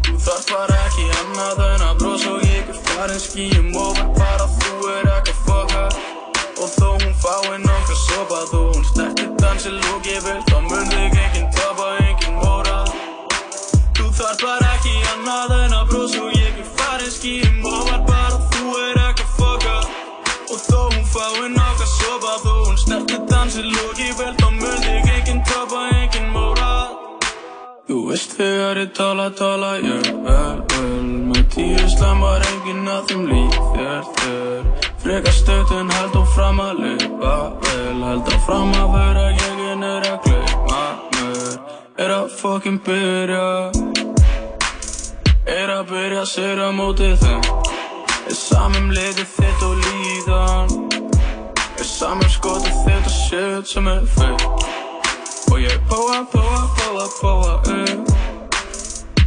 Þú 0.05 0.19
þarf 0.21 0.51
bara 0.51 0.81
ekki 0.85 1.07
annað 1.23 1.63
en 1.69 1.87
að 1.89 2.03
brosa 2.03 2.35
og 2.35 2.45
ég 2.45 2.75
er 2.75 2.83
farin 2.91 3.23
skýjum 3.25 3.73
ofar 3.81 4.22
snerti 9.53 9.69
dansi 9.69 9.71
lúki 9.71 10.17
vel 10.25 10.41
þá 10.49 10.61
mun 10.65 10.87
þig 10.89 11.17
engin 11.21 11.49
tapa, 11.53 11.89
engin 12.01 12.37
móra 12.41 12.85
Þú 13.97 14.07
þarf 14.17 14.41
bara 14.43 14.69
ekki 14.77 14.95
annað 15.13 15.53
en 15.59 15.75
að 15.77 15.89
brosa 15.91 16.21
og 16.23 16.33
ég 16.37 16.61
er 16.63 16.69
farin 16.77 17.13
skýjum. 17.13 17.59
Ofar 17.65 18.01
bara 18.09 18.39
þú 18.53 18.77
er 18.81 19.01
ekki 19.09 19.27
að 19.27 19.35
fucka 19.37 19.77
Og 20.53 20.63
þó 20.69 20.81
hún 20.95 21.05
fái 21.13 21.51
nokkuð 21.57 21.91
sopa 21.93 22.37
þó 22.45 22.53
hún 22.63 22.79
snerti 22.81 23.21
dansi 23.29 23.67
lúki 23.67 24.09
vel 24.19 24.33
þá 24.41 24.49
mun 24.57 24.81
þig 24.87 25.13
engin 25.19 25.45
tapa, 25.45 25.85
engin 26.01 26.33
móra 26.33 26.71
Þú 27.89 27.99
veist 28.09 28.37
þegar 28.39 28.81
ég 28.81 28.97
tala, 28.97 29.29
tala 29.37 29.75
ég 29.83 30.09
vel, 30.25 30.65
vel. 30.73 31.05
Með 31.29 31.45
tíu 31.53 31.93
slamar 31.93 32.49
enginn 32.55 32.89
að 32.89 33.13
þeim 33.13 33.29
lík 33.29 33.61
þér, 33.75 34.11
þér 34.23 34.92
Frekar 35.03 35.33
stöðt 35.35 35.71
en 35.75 35.89
held 35.91 36.15
og 36.15 36.29
fram 36.31 36.61
að 36.63 36.79
lifa 36.79 37.31
vel 37.65 38.03
Held 38.07 38.29
og 38.31 38.43
fram 38.47 38.69
að 38.79 38.93
vera 38.95 39.25
en 39.73 39.83
er 39.83 40.05
að 40.07 40.29
gleyma 40.29 40.83
mér. 41.17 41.57
Er 42.05 42.13
að 42.15 42.37
fokkin 42.39 42.79
byrja. 42.87 43.49
Er 45.51 45.73
að 45.75 45.91
byrja 45.91 46.23
sér 46.31 46.63
á 46.63 46.71
móti 46.71 47.11
þeim 47.19 47.43
Er 48.31 48.39
samum 48.39 48.93
liðið 48.95 49.27
þitt 49.33 49.67
og 49.67 49.83
líðan. 49.83 50.79
Er 51.83 51.91
samum 51.91 52.31
skotið 52.31 52.79
þitt 52.85 53.11
og 53.11 53.19
shit 53.19 53.75
sem 53.75 53.91
er 53.91 54.07
fake. 54.15 54.55
Og 55.51 55.59
ég 55.65 55.83
prófa, 55.91 56.23
prófa, 56.31 56.63
prófa, 56.79 57.11
prófa 57.19 57.75
um 57.75 58.07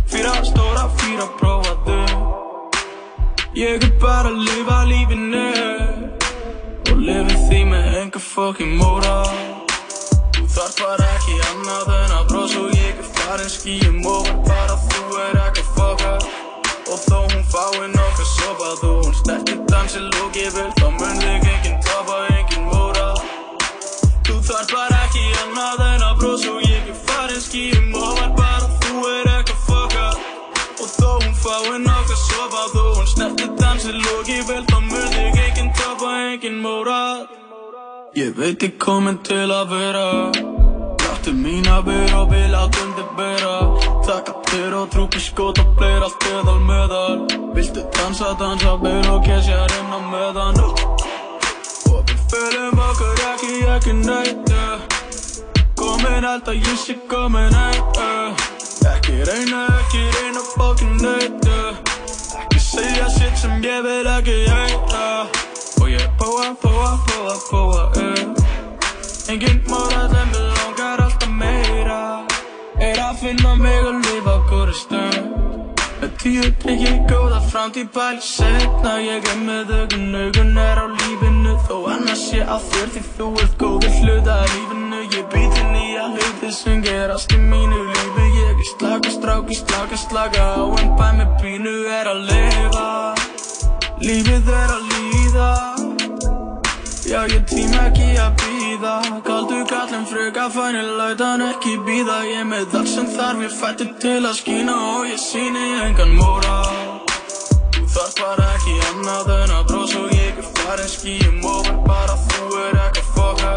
Fýra 0.07 0.39
stóra, 0.47 0.87
fýra 0.95 1.27
prófaðu 1.35 2.54
Ég 3.55 3.79
er 3.79 3.91
bara 4.01 4.33
að 4.33 4.41
lifa 4.43 4.77
lífinu 4.83 5.43
Og 6.91 6.97
lifi 6.99 7.35
því 7.45 7.59
með 7.69 7.85
enga 8.01 8.19
fucking 8.19 8.73
móra 8.81 9.13
Þú 10.35 10.43
þarf 10.51 10.81
bara 10.81 11.05
ekki 11.13 11.37
annað 11.53 11.91
en 11.95 12.15
að 12.17 12.25
brosa 12.33 12.63
Og 12.65 12.73
ég 12.75 12.99
er 12.99 13.07
farin 13.15 13.53
skýjum 13.53 14.01
ofar 14.11 14.41
bara 14.49 14.75
þú 14.89 15.21
er 15.23 15.39
ekki 15.45 15.63
fucka 15.69 16.11
Og 16.17 16.99
þó 17.05 17.21
hún 17.21 17.47
fái 17.53 17.87
nokkuð 17.93 18.29
sopa 18.33 18.73
Þó 18.81 18.89
hún 18.89 19.15
snerti 19.21 19.55
dansi 19.71 20.03
lúki 20.03 20.49
vel 20.57 20.67
Þá 20.81 20.89
mun 20.97 21.23
þig 21.23 21.47
engin 21.53 21.79
tapa, 21.87 22.19
engin 22.35 22.67
móra 22.73 23.07
Þú 24.27 24.41
þarf 24.49 24.75
bara 24.75 24.99
ekki 25.07 25.29
annað 25.45 25.85
en 25.93 26.05
að 26.09 26.19
brosa 26.25 26.51
og 26.57 26.67
ég 26.67 26.91
er 26.91 26.99
farin 27.07 27.47
skýjum 27.47 27.95
ofar 28.03 28.35
bara 28.35 28.67
þú 28.83 29.07
er 29.13 29.33
ekki 29.37 29.57
fucka 29.63 30.09
og 30.75 30.91
þó 30.97 31.09
hún 31.23 31.39
fái 31.39 31.79
nokk 31.87 32.14
dansi 33.85 34.01
lóki 34.01 34.41
vel 34.47 34.63
Þá 34.65 34.79
mun 34.81 35.09
þig 35.13 35.37
engin 35.45 35.71
topa, 35.77 36.11
engin 36.31 36.57
móra. 36.61 37.27
Ég 38.15 38.33
veit 38.35 38.63
ég 38.63 38.77
komin 38.77 39.17
til 39.23 39.51
að 39.51 39.69
vera. 39.69 40.07
Láttu 41.03 41.33
mín 41.33 41.67
að 41.69 41.91
vera 41.91 42.21
og 42.23 42.31
við 42.31 42.47
látum 42.53 42.93
þig 42.97 43.11
vera 43.19 43.53
Takka 44.05 44.33
þér 44.49 44.75
og 44.79 44.89
trúpi 44.93 45.19
skot 45.21 45.59
og 45.61 45.77
fleir 45.77 46.01
allt 46.01 46.27
eðal 46.31 46.59
meðal. 46.65 47.25
Viltu 47.53 47.85
dansa, 47.97 48.33
dansa 48.39 48.75
vel 48.81 49.05
og 49.11 49.21
kesja 49.25 49.65
á 49.69 49.99
meðan. 50.09 50.59
Og 51.91 52.01
við 52.09 52.19
fölum 52.31 52.81
okkur 52.89 53.23
ekki, 53.33 53.53
ekki 53.75 53.97
neitt. 54.01 54.53
Komin 55.75 56.25
að 56.25 56.55
ég 56.57 56.77
sé 56.79 56.97
komin 57.09 57.53
yeah. 57.53 58.45
Ekki 58.95 59.21
reyna, 59.27 59.65
ekki 59.81 60.07
reyna 60.17 60.41
fokkin 60.55 60.97
neitt 61.01 61.94
segja 62.75 63.07
shit 63.09 63.37
sem 63.39 63.63
ég 63.63 63.81
vil 63.85 64.07
ekki 64.11 64.37
heita 64.51 65.05
Og 65.81 65.89
ég 65.91 66.07
bóa, 66.19 66.51
bóa, 66.61 66.91
bóa, 67.07 67.35
bóa 67.51 67.81
yeah. 67.95 69.31
Engin 69.31 69.61
móra 69.69 70.05
sem 70.11 70.31
við 70.35 70.47
langar 70.59 71.05
alltaf 71.07 71.35
meira 71.41 72.01
Er 72.79 73.03
að 73.07 73.21
finna 73.23 73.55
mig 73.59 73.91
og 73.91 74.01
lifa 74.03 74.39
góri 74.51 74.79
stöð 74.83 75.54
Með 76.25 76.33
tíu 76.33 76.51
tryggi 76.57 76.91
góða 77.05 77.39
framtíð 77.51 77.89
bæli 77.93 78.23
setna 78.25 78.95
Ég 78.97 79.27
er 79.29 79.41
með 79.45 79.73
augun, 79.75 80.07
augun 80.17 80.57
er 80.57 80.81
á 80.81 80.85
lífinu. 80.89 81.53
Þó 81.67 81.75
annars 81.93 82.23
sé 82.31 82.41
á 82.41 82.57
þér 82.57 82.89
því 82.95 83.03
þú 83.11 83.27
ert 83.43 83.53
góður 83.61 83.93
hluta 83.99 84.39
af 84.41 84.55
lífinu. 84.55 85.03
Ég 85.05 85.29
býti 85.29 85.67
nýja 85.69 86.09
hluti 86.15 86.49
sem 86.49 86.81
gerast 86.81 87.29
í 87.29 87.37
mínu 87.37 87.85
lífi. 87.91 88.27
Ég 88.41 88.57
er 88.57 88.69
slaka, 88.71 89.13
stráki, 89.13 89.61
slaka, 89.61 90.01
slaka 90.07 90.49
á 90.57 90.65
En 90.81 90.95
bæ 90.97 91.07
með 91.21 91.37
pínu 91.43 91.75
er 91.93 92.09
að 92.09 92.25
lifa. 92.31 92.87
Lífið 94.01 94.55
er 94.63 94.79
að 94.79 94.95
líða 94.95 95.51
Já, 97.05 97.21
ég 97.29 97.43
tíma 97.45 97.83
ekki 97.85 98.15
að 98.17 98.31
býða 98.41 98.93
Kaldu 99.25 99.59
kallum 99.69 100.07
fröka 100.09 100.47
fæni 100.49 100.81
Lætan 100.97 101.43
ekki 101.45 101.75
býða 101.85 102.15
Ég 102.25 102.47
með 102.49 102.73
allt 102.79 102.89
sem 102.89 103.05
þarf 103.13 103.43
Ég 103.45 103.53
fætti 103.53 103.85
til 104.01 104.25
að 104.25 104.33
skína 104.39 104.73
Og 104.95 105.05
ég 105.11 105.19
síni 105.21 105.65
engan 105.85 106.15
móra. 106.17 106.55
Þú 107.75 107.85
þarf 107.93 108.15
bara 108.17 108.47
ekki 108.55 108.73
annað 108.89 109.29
en 109.35 109.53
að 109.53 109.63
brós 109.69 109.93
Og 110.01 110.15
ég 110.17 110.41
er 110.41 110.49
farin. 110.57 110.89
Skýjum 110.95 111.45
ofar 111.51 111.77
Bara 111.85 112.17
þú 112.25 112.49
er 112.63 112.79
ekki 112.87 113.03
að 113.03 113.11
foka. 113.19 113.53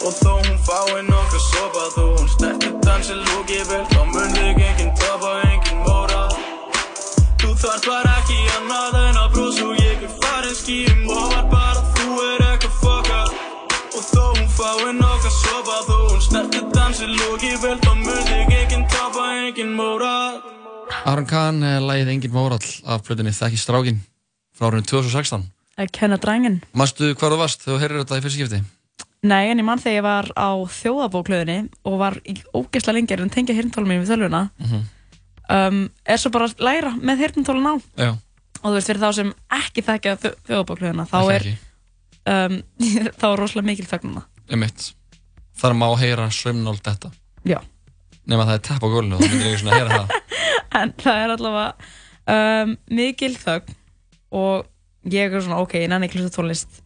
Og 0.00 0.14
þó 0.22 0.32
hún 0.38 0.60
fái 0.64 1.02
nokk 1.10 1.36
að 1.36 1.44
sopa 1.50 1.86
Þó 1.98 2.04
hún 2.14 2.30
snerti 2.38 2.70
dansi 2.86 3.18
lúki 3.26 3.60
vel 3.68 3.82
Þá 3.92 4.00
mun 4.14 4.38
þig 4.38 4.62
engin 4.70 4.94
topa, 5.02 5.34
engin 5.50 5.84
móra. 5.84 6.24
Þú 7.44 7.52
þarf 7.60 7.90
bara 7.90 8.16
ekki 8.22 8.40
annað 8.56 9.02
en 9.04 9.20
að 9.26 9.34
brós 9.36 9.60
Og 9.68 9.76
ég 9.84 10.08
er 10.08 10.16
farin. 10.16 10.56
Skýjum 10.62 11.12
ofar 11.18 11.44
Bara 11.52 11.69
nokk 14.60 15.24
að 15.24 15.32
sopa 15.34 15.76
Þó 15.86 15.94
hún 16.10 16.20
snerti 16.24 16.60
dansi 16.74 17.06
lúki 17.08 17.52
vel 17.62 17.78
Þá 17.80 17.92
mun 17.96 18.24
þig 18.28 18.50
engin 18.58 18.84
topa, 18.92 19.24
engin 19.46 19.70
móra 19.76 20.12
Aron 21.06 21.26
Kahn, 21.26 21.62
eh, 21.64 21.78
lagið 21.80 22.10
Engin 22.12 22.32
Mórall 22.34 22.66
af 22.84 23.02
plötunni 23.06 23.32
Þekki 23.32 23.56
strákin 23.62 24.00
frá 24.56 24.68
árinu 24.68 24.84
2016 24.84 25.46
Að 25.80 25.88
kenna 25.96 26.18
drængin. 26.20 26.58
Manstu 26.76 27.14
hvar 27.16 27.32
þú 27.32 27.38
varst 27.40 27.62
þegar 27.64 27.72
þú 27.72 27.80
heyrir 27.80 28.00
þetta 28.02 28.16
í 28.18 28.22
fyrsta 28.24 28.36
skipti? 28.36 28.58
Nei, 29.22 29.48
en 29.50 29.58
ég 29.60 29.64
mann 29.64 29.78
þegar 29.80 29.96
ég 29.96 30.04
var 30.04 30.26
á 30.36 30.50
þjóðabóklöðinni 30.76 31.70
og 31.88 31.94
var 32.02 32.18
í 32.28 32.34
ógeðslega 32.52 32.96
lengi 32.98 33.16
að 33.16 33.30
tengja 33.32 33.56
hirntólum 33.56 33.88
mín 33.88 34.02
við 34.02 34.10
þölvuna 34.12 34.42
Mhm. 34.60 34.82
um, 35.48 35.90
er 36.04 36.16
svo 36.20 36.30
bara 36.34 36.48
að 36.50 36.60
læra 36.60 36.92
með 37.00 37.22
hirntólun 37.24 37.64
á. 37.70 37.74
Já, 37.96 38.10
og 38.60 38.66
þú 38.68 38.74
veist, 38.76 38.90
fyrir 38.90 39.00
þá 39.00 39.14
sem 39.14 39.32
ekki 39.56 39.82
þekkja 39.88 40.16
þjó- 40.20 40.36
þjóðabóklöðina 40.50 41.08
þá 41.08 41.18
Ekki 41.32 41.56
er 42.28 42.44
um, 42.46 42.62
þá 43.20 43.24
er 43.32 43.38
rosalega 43.40 43.66
mikil 43.70 43.86
þögnuna 43.88 44.22
einmitt. 44.50 44.90
Þar 45.60 45.74
má 45.76 45.86
heyra 46.00 46.28
sömnál 46.32 46.78
þetta 46.80 47.10
Já. 47.44 47.58
Nefn 48.26 48.42
að 48.42 48.48
það 48.50 48.54
er 48.58 48.64
tepp 48.68 48.84
á 48.84 48.88
gólinu 48.92 49.16
og 49.16 49.22
þú 49.22 49.28
myndir 49.30 49.48
ekki 49.50 49.62
svona 49.62 49.78
heyra 49.78 49.96
það. 49.96 50.16
En 50.80 50.92
það 51.02 51.20
er 51.24 51.32
allavega 51.34 51.72
um, 52.30 52.74
mikil 52.94 53.32
þögn 53.40 53.74
og 54.30 54.66
ég 55.10 55.32
er 55.34 55.42
svona, 55.42 55.58
ok, 55.64 55.72
ég 55.82 55.88
nenni 55.90 56.06
ekki 56.06 56.20
hlusta 56.20 56.36
tónlist. 56.38 56.76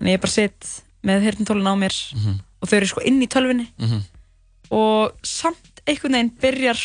En 0.00 0.08
ég 0.10 0.18
bara 0.22 0.32
sitt 0.32 0.70
með 1.06 1.28
hirntólun 1.28 1.68
á 1.70 1.74
mér 1.78 1.94
Mhm. 2.16 2.40
og 2.62 2.68
þau 2.70 2.76
eru 2.80 2.86
sko 2.90 3.00
inn 3.06 3.20
í 3.22 3.28
tölvunni 3.30 3.68
Mhm. 3.78 4.00
og 4.70 5.12
samt 5.22 5.82
einhvern 5.86 6.12
veginn 6.16 6.32
byrjar 6.42 6.80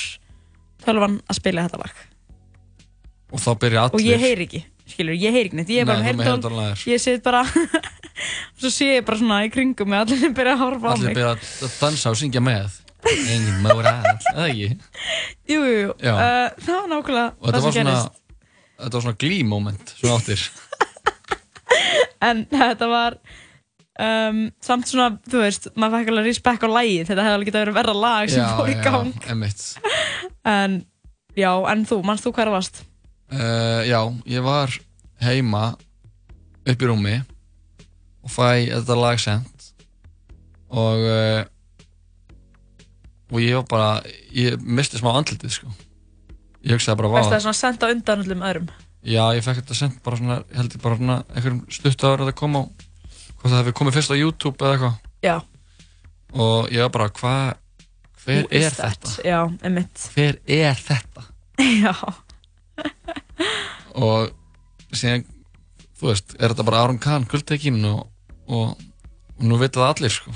tölvan 0.86 1.20
að 1.30 1.36
spila 1.40 1.66
þetta 1.68 1.78
lag. 1.82 1.96
Og 3.34 3.40
þá 3.40 3.50
byrja 3.60 3.82
allir. 3.88 3.96
Og 3.98 4.02
ég 4.06 4.20
heyri 4.22 4.46
ekki, 4.48 4.64
skilur, 4.92 5.16
ég 5.18 5.36
heyri 5.36 5.50
ekki 5.50 5.60
neitt 5.60 5.72
ég 5.74 5.84
er 5.84 5.90
bara 5.90 6.04
Nei, 6.04 6.14
með 6.18 6.46
þér. 6.48 6.84
ég 6.92 7.02
sit 7.04 7.24
bara 7.26 7.42
og 8.54 8.60
svo 8.62 8.72
sé 8.74 8.90
ég 8.98 9.08
bara 9.08 9.20
svona 9.22 9.40
í 9.46 9.52
kringum 9.54 9.90
mig 9.92 10.00
allir 10.04 10.34
byrja 10.38 10.56
að 10.58 10.62
horfa 10.64 10.88
á 10.88 10.92
Allir 10.96 11.10
mig. 11.12 11.18
byrja 11.18 11.34
að 11.36 11.80
dansa 11.82 12.14
og 12.14 12.20
syngja 12.20 12.44
með. 12.44 12.78
Engin 13.08 13.60
Mórall, 13.64 14.16
eða 14.34 14.48
ekki? 14.50 14.70
jú, 15.48 15.60
jú, 15.62 15.92
uh, 15.94 16.48
það 16.58 16.74
var 16.74 16.88
nákvæmlega 16.92 17.28
Og 17.38 17.46
þetta 17.46 17.58
það 17.58 17.68
var 17.68 17.76
svona 17.78 17.98
Þetta 18.78 18.98
var 18.98 19.04
svona 19.06 19.20
glý 19.22 19.38
moment 19.48 19.94
Svona 20.00 20.18
áttir. 20.18 20.48
En 22.28 22.42
þetta 22.50 22.88
var 22.90 23.20
um, 24.02 24.42
samt 24.64 24.90
svona, 24.90 25.20
þú 25.30 25.42
veist 25.44 25.68
maður 25.78 26.00
fekk 26.02 26.12
alveg 26.14 26.30
respekt 26.32 26.66
á 26.66 26.70
lagið. 26.72 27.04
Þetta 27.10 27.26
hefði 27.26 27.36
alveg 27.38 27.50
getað 27.52 27.64
verið 27.66 27.78
verra 27.78 27.96
lag 27.98 28.32
sem 28.34 28.56
fór 28.58 28.72
í 28.72 28.78
gang. 28.82 29.12
Já, 29.22 29.36
en 30.50 30.78
já, 31.38 31.52
en 31.74 31.86
þú, 31.90 32.00
mannst 32.08 32.26
þú 32.26 32.34
það 32.38 32.54
varst? 32.56 32.82
Uh, 33.34 33.82
Já, 33.88 34.00
ég 34.30 34.46
var 34.46 34.74
heima 35.24 35.66
upp 36.68 36.82
í 36.84 36.90
rúmi 36.90 37.18
og 38.24 38.32
fæ 38.34 38.68
þetta 38.70 38.98
lag 39.00 39.20
sent 39.22 39.70
og 40.68 41.04
uh, 41.08 41.44
og 43.32 43.40
ég 43.44 43.56
var 43.60 43.68
bara 43.72 43.90
ég 44.36 44.60
misti 44.64 45.00
smá 45.00 45.14
andlitið 45.16 45.54
sko 45.60 45.72
ég 46.68 46.76
hugsaði 46.76 47.00
bara, 47.02 47.12
vá 47.12 47.30
það 47.32 47.44
svona 47.46 47.58
senda 47.62 47.90
undan 47.94 48.24
öllum 48.26 48.44
öðrum 48.48 48.70
Já, 49.08 49.24
ég 49.38 49.44
fekk 49.46 49.62
þetta 49.62 49.76
sent 49.78 50.00
bara 50.04 50.18
svona, 50.20 50.38
ég 50.52 50.58
held 50.60 50.74
ég 50.76 50.82
bara 50.84 50.98
svona 51.00 51.18
einhverjum 51.32 51.62
stutt 51.72 52.04
ára 52.04 52.26
að 52.26 52.32
það 52.32 52.38
kom 52.42 52.58
á 52.60 52.62
hvað 53.38 53.52
það 53.52 53.60
hefði 53.62 53.74
komið 53.80 53.98
fyrst 53.98 54.12
á 54.12 54.18
YouTube 54.18 54.66
eða 54.66 54.74
eitthvað 54.76 54.96
Já. 55.24 55.36
og 56.36 56.72
ég 56.74 56.84
var 56.84 56.94
bara, 56.98 57.10
hvað 57.16 57.44
hver 58.24 58.42
Who 58.44 58.58
is 58.60 58.66
er 58.68 58.76
that? 58.82 58.98
þetta? 58.98 59.28
Já, 59.28 59.40
einmitt 59.64 60.08
Hver 60.16 60.40
er 60.58 60.82
þetta? 60.82 61.24
Já, 61.86 61.94
og 64.08 64.34
síðan, 64.94 65.26
þú 66.00 66.12
veist, 66.12 66.36
er 66.38 66.52
þetta 66.54 66.68
bara 66.68 66.84
Aron 66.84 67.00
Kahn 67.02 67.28
guldtekinn 67.30 67.80
og, 67.90 68.04
og, 68.48 68.76
og 69.38 69.48
nú 69.48 69.60
veit 69.62 69.76
það 69.78 69.90
allir 69.92 70.14
sko. 70.14 70.36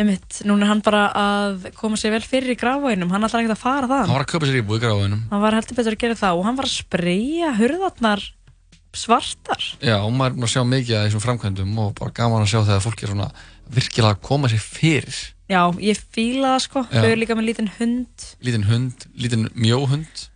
einmitt 0.00 0.42
Núna 0.48 0.66
er 0.66 0.72
hann 0.72 0.82
bara 0.84 1.06
að 1.16 1.70
koma 1.76 1.98
sér 2.00 2.14
vel 2.16 2.24
fyrir 2.24 2.54
í 2.54 2.60
gráfainum 2.60 3.10
hann 3.12 3.26
ætlar 3.26 3.44
ekki 3.44 3.56
að 3.56 3.62
fara 3.62 3.88
hann 3.90 4.08
það 4.08 4.16
var 4.16 4.26
að 4.26 4.34
köpa 4.34 4.50
sér 4.50 4.60
íbúð 4.62 4.78
í 4.78 4.84
gráðunum 4.86 5.24
hann 5.32 5.42
var 5.42 5.56
heldur 5.58 5.80
betur 5.80 5.96
að 5.96 6.04
gera 6.04 6.20
það 6.22 6.38
og 6.38 6.46
hann 6.48 6.60
var 6.60 6.70
að 6.70 6.76
spreyja 6.78 7.56
hurðarnar 7.58 8.28
svartar. 8.96 9.62
Já, 9.82 9.98
og 10.02 10.12
maður 10.14 10.32
er 10.32 10.36
búinn 10.36 10.46
að 10.48 10.54
sjá 10.54 10.62
mikið 10.66 10.96
af 10.96 11.04
þessum 11.06 11.24
framkvæmdum 11.24 11.78
og 11.84 11.92
bara 11.98 12.14
gaman 12.16 12.44
að 12.44 12.52
sjá 12.52 12.58
þegar 12.58 12.82
fólk 12.86 13.04
er 13.04 13.12
svona 13.12 13.28
virkilega 13.70 14.16
að 14.16 14.24
koma 14.26 14.50
sér 14.50 14.64
fyrir. 14.64 15.20
Já, 15.50 15.62
ég 15.82 16.02
fíla 16.14 16.54
það 16.54 16.64
sko, 16.66 16.82
þau 16.90 17.06
eru 17.06 17.20
líka 17.20 17.36
með 17.38 17.48
lítinn 17.48 17.72
hund. 17.78 18.26
Lítinn 18.46 18.66
hund, 18.70 19.06
lítinn 19.18 19.48
mjóhund. 19.54 20.26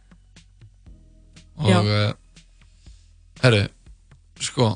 Og 1.59 1.87
uh, 1.87 2.13
herru, 3.43 3.65
sko 4.41 4.71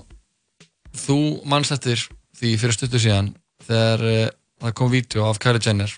þú 0.98 1.18
manst 1.48 1.72
eftir 1.74 2.00
því 2.38 2.52
fyrir 2.60 2.76
stuttu 2.76 3.00
síðan 3.02 3.32
þegar 3.66 4.04
uh, 4.08 4.28
það 4.62 4.74
kom 4.78 4.90
vídeo 4.92 5.24
af 5.28 5.38
Kylie 5.42 5.62
Jenner 5.64 5.94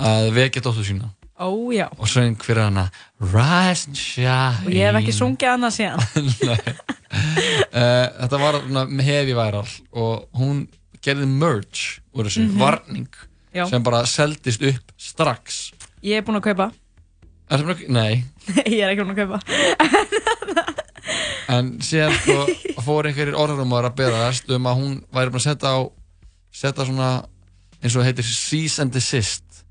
að 0.00 0.30
vekja 0.36 0.62
dóttu 0.64 0.84
sína. 0.86 1.10
Ó 1.40 1.48
já, 1.72 1.86
og 1.96 2.04
söng 2.08 2.36
fyrir 2.44 2.66
hana 2.68 2.86
Rise 3.20 3.88
and 3.88 3.96
Shine. 3.96 4.66
Og 4.66 4.74
ég 4.76 4.84
hef 4.90 4.98
ekki 5.00 5.14
sungið 5.16 5.54
annað 5.54 5.76
síðan. 5.80 6.74
Uh, 7.10 8.06
þetta 8.20 8.38
var 8.38 8.56
hefi 9.02 9.32
væral 9.34 9.66
og 9.98 10.28
hún 10.38 10.60
gerði 11.02 11.26
merch 11.26 11.96
úr 12.14 12.28
þessu, 12.28 12.44
Mhm. 12.46 12.58
varning 12.60 13.08
Já. 13.54 13.64
sem 13.68 13.82
bara 13.82 14.04
seldist 14.06 14.62
upp 14.62 14.92
strax. 14.96 15.72
Ég 16.02 16.18
er 16.18 16.22
búin 16.22 16.38
að 16.38 16.44
kaupa 16.52 16.68
Er 17.50 17.58
það 17.58 17.66
bara- 17.72 17.92
Nei, 17.96 18.24
Ég 18.66 18.80
er 18.84 18.92
ekki 18.92 19.04
búin 19.04 19.14
að 19.14 19.22
kaupa. 19.24 19.38
En 21.50 21.72
síðan 21.82 22.12
sko, 22.14 22.44
fór 22.84 23.08
einhverjir 23.08 23.34
orðarumar 23.34 23.88
að 23.88 23.96
beðast 23.98 24.50
um 24.54 24.68
að 24.70 24.76
hún 24.78 24.92
væri 25.10 25.32
bara 25.34 25.40
að 25.40 25.46
setja 25.48 25.72
á 25.74 25.78
setja 26.54 26.86
svona 26.86 27.08
eins 27.80 27.96
og 27.98 28.04
heitir 28.06 28.26
cease 28.28 28.78
and 28.84 28.92
desist 28.94 29.64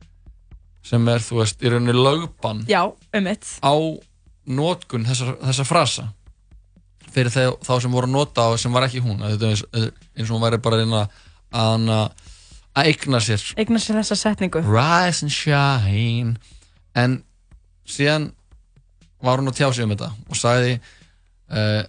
sem 0.84 1.08
er, 1.12 1.22
þú 1.24 1.38
veist, 1.40 1.62
í 1.64 1.70
rauninni 1.72 1.94
lögbann 1.96 2.66
Já, 2.68 2.82
um 2.90 3.24
mitt. 3.24 3.46
á 3.64 3.74
nótkun 4.50 5.06
þessa, 5.08 5.38
þessa 5.46 5.66
frasa 5.70 6.08
fyrir 7.14 7.32
þeir, 7.34 7.56
þá 7.64 7.72
sem 7.86 7.96
voru 7.96 8.10
að 8.10 8.16
nota 8.18 8.48
og 8.52 8.60
sem 8.62 8.74
var 8.76 8.86
ekki 8.90 9.00
hún. 9.06 9.22
Eins, 9.26 9.64
eins 9.74 10.28
og 10.28 10.36
hún 10.36 10.44
væri 10.44 10.60
bara 10.62 10.78
reyna 10.82 11.06
að, 11.56 11.88
að 12.76 12.90
eigna 12.92 13.22
sér. 13.24 13.42
Eignar 13.58 13.82
sér 13.82 13.98
þessa 14.02 14.18
setningu. 14.20 14.62
Rise 14.68 15.24
and 15.26 15.34
shine. 15.34 16.36
En 16.94 17.22
síðan 17.90 18.30
var 19.24 19.42
hún 19.42 19.52
að 19.52 19.58
tjá 19.60 19.70
sig 19.74 19.84
um 19.86 19.94
þetta 19.94 20.10
og 20.30 20.38
sagði 20.40 20.76
uh, 21.52 21.84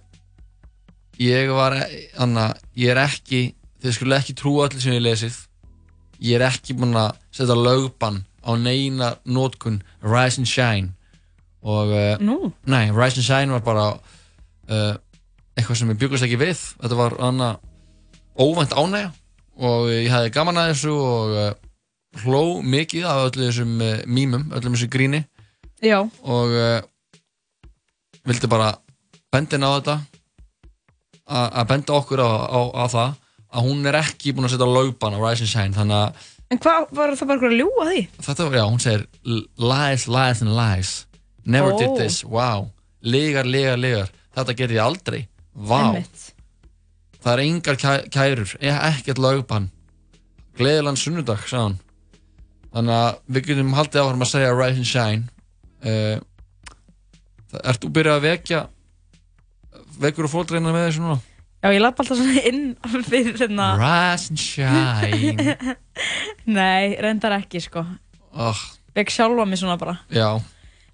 ég 1.21 1.51
var 1.55 1.77
anna, 2.19 2.49
ég 2.75 2.91
er 2.93 3.01
ekki 3.05 3.41
þið 3.81 3.95
skulle 3.95 4.17
ekki 4.19 4.35
trúa 4.37 4.67
allir 4.67 4.81
sem 4.83 4.95
ég 4.95 5.03
lesið. 5.05 5.37
Ég 6.21 6.37
er 6.37 6.45
ekki 6.51 6.75
búinn 6.77 6.97
að 6.97 7.15
setja 7.33 7.55
lögbann 7.57 8.19
á 8.45 8.51
neina 8.57 9.15
nótkun 9.25 9.79
Rise 10.05 10.41
and 10.41 10.49
Shine. 10.49 10.91
Og 11.61 11.93
uh, 11.93 12.17
Nú? 12.21 12.51
nei, 12.69 12.89
Rise 12.93 13.21
and 13.21 13.25
Shine 13.25 13.55
var 13.55 13.63
bara 13.65 13.87
uh, 13.95 14.93
eitthvað 15.57 15.79
sem 15.81 15.93
ég 15.93 15.99
byggust 16.01 16.27
ekki 16.27 16.39
við. 16.41 16.61
Þetta 16.81 16.99
var 16.99 17.17
anna 17.21 17.51
óvænt 18.37 18.73
ánægja 18.77 19.11
og 19.61 19.89
ég 19.91 20.09
hafði 20.13 20.33
gaman 20.33 20.57
að 20.61 20.71
þessu 20.71 20.93
og 20.95 22.21
hló 22.23 22.43
mikið 22.65 23.05
af 23.07 23.25
öllu 23.29 23.49
þessum 23.49 23.73
mýmum, 24.09 24.47
öllum 24.55 24.73
þessu 24.77 24.87
gríni 24.91 25.25
Já, 25.81 25.97
og 26.05 26.51
uh, 26.53 26.81
vildi 28.27 28.49
bara 28.51 28.71
bendin 29.33 29.65
á 29.65 29.69
þetta? 29.79 29.97
Að 31.31 31.67
benda 31.69 31.95
okkur 31.95 32.19
á, 32.21 32.29
á, 32.51 32.59
á 32.75 32.85
það 32.91 33.13
að 33.51 33.65
hún 33.67 33.87
er 33.87 33.97
ekki 34.01 34.33
búin 34.35 34.47
að 34.47 34.53
setja 34.55 34.67
lögban 34.67 35.15
á 35.15 35.19
Rise 35.21 35.45
and 35.45 35.51
Shine 35.51 35.75
þannig 35.75 35.97
að 35.97 36.27
en 36.51 36.59
hvað 36.59 36.89
var 36.97 37.13
það 37.15 37.29
bara 37.31 37.49
að 37.49 37.55
ljúga 37.55 37.85
því? 37.87 38.01
þetta 38.27 38.45
var, 38.47 38.57
já, 38.59 38.63
hún 38.67 38.83
segir 38.83 39.03
lies, 39.71 40.05
lies 40.11 40.41
and 40.43 40.53
lies. 40.57 40.91
Never 41.45 41.73
Ó. 41.73 41.77
did 41.79 41.95
this, 41.97 42.21
wow 42.27 42.67
legar, 43.01 43.47
legar, 43.49 43.79
legar, 43.81 44.11
þetta 44.35 44.55
gerði 44.57 44.77
ég 44.77 44.83
aldrei. 44.85 45.21
Vá, 45.51 45.79
Einmitt. 45.91 46.27
það 47.21 47.33
er 47.33 47.43
engar 47.45 47.77
kæ, 47.81 47.89
kærur 48.13 48.51
e- 48.61 48.75
ekkert 48.91 49.19
lögban 49.19 49.65
gleðilegan 50.55 50.99
sunnudag, 50.99 51.41
sagði 51.47 51.63
hann 51.65 51.79
þannig 52.71 52.95
að 52.95 53.17
við 53.35 53.47
getum 53.49 53.73
haldið 53.75 54.01
áfram 54.03 54.23
að 54.23 54.31
segja 54.31 54.53
Rise 54.55 54.79
and 54.79 54.87
Shine 54.87 55.23
uh, 55.85 56.21
það, 57.51 57.59
Ert 57.63 57.83
þú 57.83 57.91
byrjað 57.97 58.19
að 58.19 58.27
vekja 58.29 58.61
vekur 60.01 60.27
og 60.27 60.33
fóldreina 60.33 60.73
með 60.73 60.87
þessu 60.87 61.03
núna? 61.03 61.19
Já, 61.61 61.69
ég 61.75 61.81
lapp 61.83 61.99
alltaf 62.01 62.17
svona 62.17 62.41
inn 62.49 62.63
fyrir 63.05 63.35
þarna 63.37 63.67
Rise 63.77 64.31
and 64.31 64.41
shine. 64.41 65.57
Nei, 66.57 66.95
reyndar 67.03 67.37
ekki 67.37 67.61
sko. 67.61 67.83
Oh, 68.33 68.63
Vek 68.97 69.11
sjálfa 69.13 69.45
mig 69.45 69.61
svona 69.61 69.77
bara. 69.79 69.99
Já, 70.11 70.39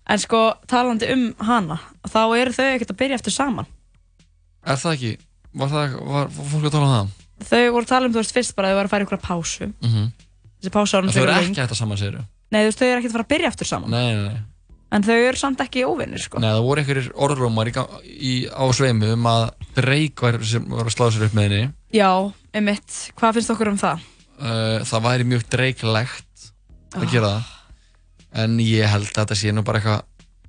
En 0.08 0.20
sko, 0.24 0.40
talandi 0.72 1.08
um 1.12 1.24
hana 1.44 1.80
Þá 2.08 2.22
eru 2.40 2.54
þau 2.56 2.68
ekkert 2.70 2.92
að 2.94 3.00
byrja 3.02 3.18
eftir 3.20 3.36
saman. 3.36 3.68
Er 4.68 4.80
það 4.80 4.98
ekki? 4.98 5.14
Var, 5.58 5.72
það, 5.72 5.96
var, 6.08 6.30
var 6.32 6.52
fólk 6.52 6.68
að 6.68 6.76
tala 6.76 6.88
um 6.88 6.94
það? 6.94 7.16
Þau 7.48 7.64
voru 7.76 7.84
að 7.86 7.92
tala 7.92 8.08
um, 8.08 8.14
þú 8.14 8.22
veist, 8.22 8.36
fyrst 8.36 8.56
bara 8.58 8.70
að 8.70 8.74
þau 8.74 8.80
var 8.80 8.88
að 8.88 8.94
fara 8.94 9.08
ykkur 9.08 9.24
pásu. 9.24 9.68
Mm 9.68 9.90
-hmm. 9.94 10.12
Þessi 10.58 10.74
pása 10.74 10.98
var 10.98 11.08
Það 11.08 11.18
hann 11.18 11.24
er 11.24 11.44
fyrir 11.44 11.52
ekki 11.52 11.74
að 11.74 11.82
saman 11.82 11.98
segja 11.98 12.26
Nei, 12.52 12.62
þú 12.62 12.68
veist, 12.68 12.80
þau 12.80 12.88
eru 12.88 13.00
ekkert 13.00 13.12
að 13.12 13.18
fara 13.18 13.28
að 13.28 13.34
byrja 13.34 13.48
eftir 13.48 13.68
saman. 13.68 13.92
Nei, 13.92 14.14
nei, 14.14 14.24
nei 14.28 14.57
En 14.96 15.04
þau 15.04 15.16
eru 15.20 15.36
samt 15.40 15.60
ekki 15.60 15.82
óvinnir 15.84 16.22
sko. 16.24 16.40
Nei, 16.40 16.48
það 16.48 16.64
voru 16.64 16.84
einhverjir 16.84 17.08
í, 18.08 18.34
á 18.48 18.64
sveimu 18.72 19.10
um 19.18 19.26
að 19.28 19.42
Drake 19.76 20.24
var, 20.24 20.38
var 20.40 20.88
að 20.88 20.94
sláða 20.96 21.12
sér 21.18 21.26
upp 21.28 21.36
með 21.36 21.48
henni. 21.50 21.72
Já, 21.98 22.12
einmitt, 22.56 22.96
hvað 23.20 23.36
finnst 23.40 23.52
okkur 23.52 23.72
um 23.74 23.80
það? 23.82 24.06
uh, 24.40 24.78
Það 24.88 25.04
væri 25.10 25.28
mjög 25.34 25.44
Drake-legt 25.52 26.48
að 26.96 27.04
Ah. 27.04 27.12
gera 27.12 27.34
það. 27.34 27.54
En 28.44 28.58
ég 28.64 28.88
held 28.88 29.10
að 29.12 29.18
þetta 29.26 29.36
sé 29.36 29.52
nú 29.52 29.64
bara 29.68 29.80
eitthvað 29.82 30.04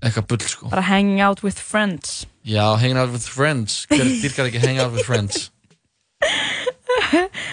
eitthvað 0.07 0.27
bull 0.31 0.47
sko. 0.47 0.69
Bara 0.71 0.87
hang 0.87 1.21
out 1.21 1.43
with 1.43 1.59
friends. 1.59 2.27
Já, 2.47 2.77
hang 2.79 2.95
out 2.97 3.11
with 3.11 3.27
friends. 3.27 3.87
Hver 3.91 4.07
dýrkar 4.23 4.47
ekki 4.53 4.63
hang 4.63 4.79
out 4.79 4.93
with 4.95 5.03
friends? 5.09 5.49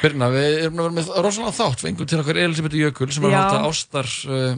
Birna, 0.04 0.28
við 0.34 0.66
erum 0.68 0.80
að 0.80 0.86
vera 0.86 0.96
með 1.00 1.10
rosalega 1.26 1.54
þátt. 1.58 1.82
Fengum 1.86 2.10
til 2.10 2.20
okkar 2.22 2.40
Elisabeth 2.44 2.78
Jökul 2.78 3.10
sem 3.16 3.26
er 3.26 3.34
að 3.34 3.46
halda 3.50 3.70
ástar 3.70 4.10
uh, 4.30 4.56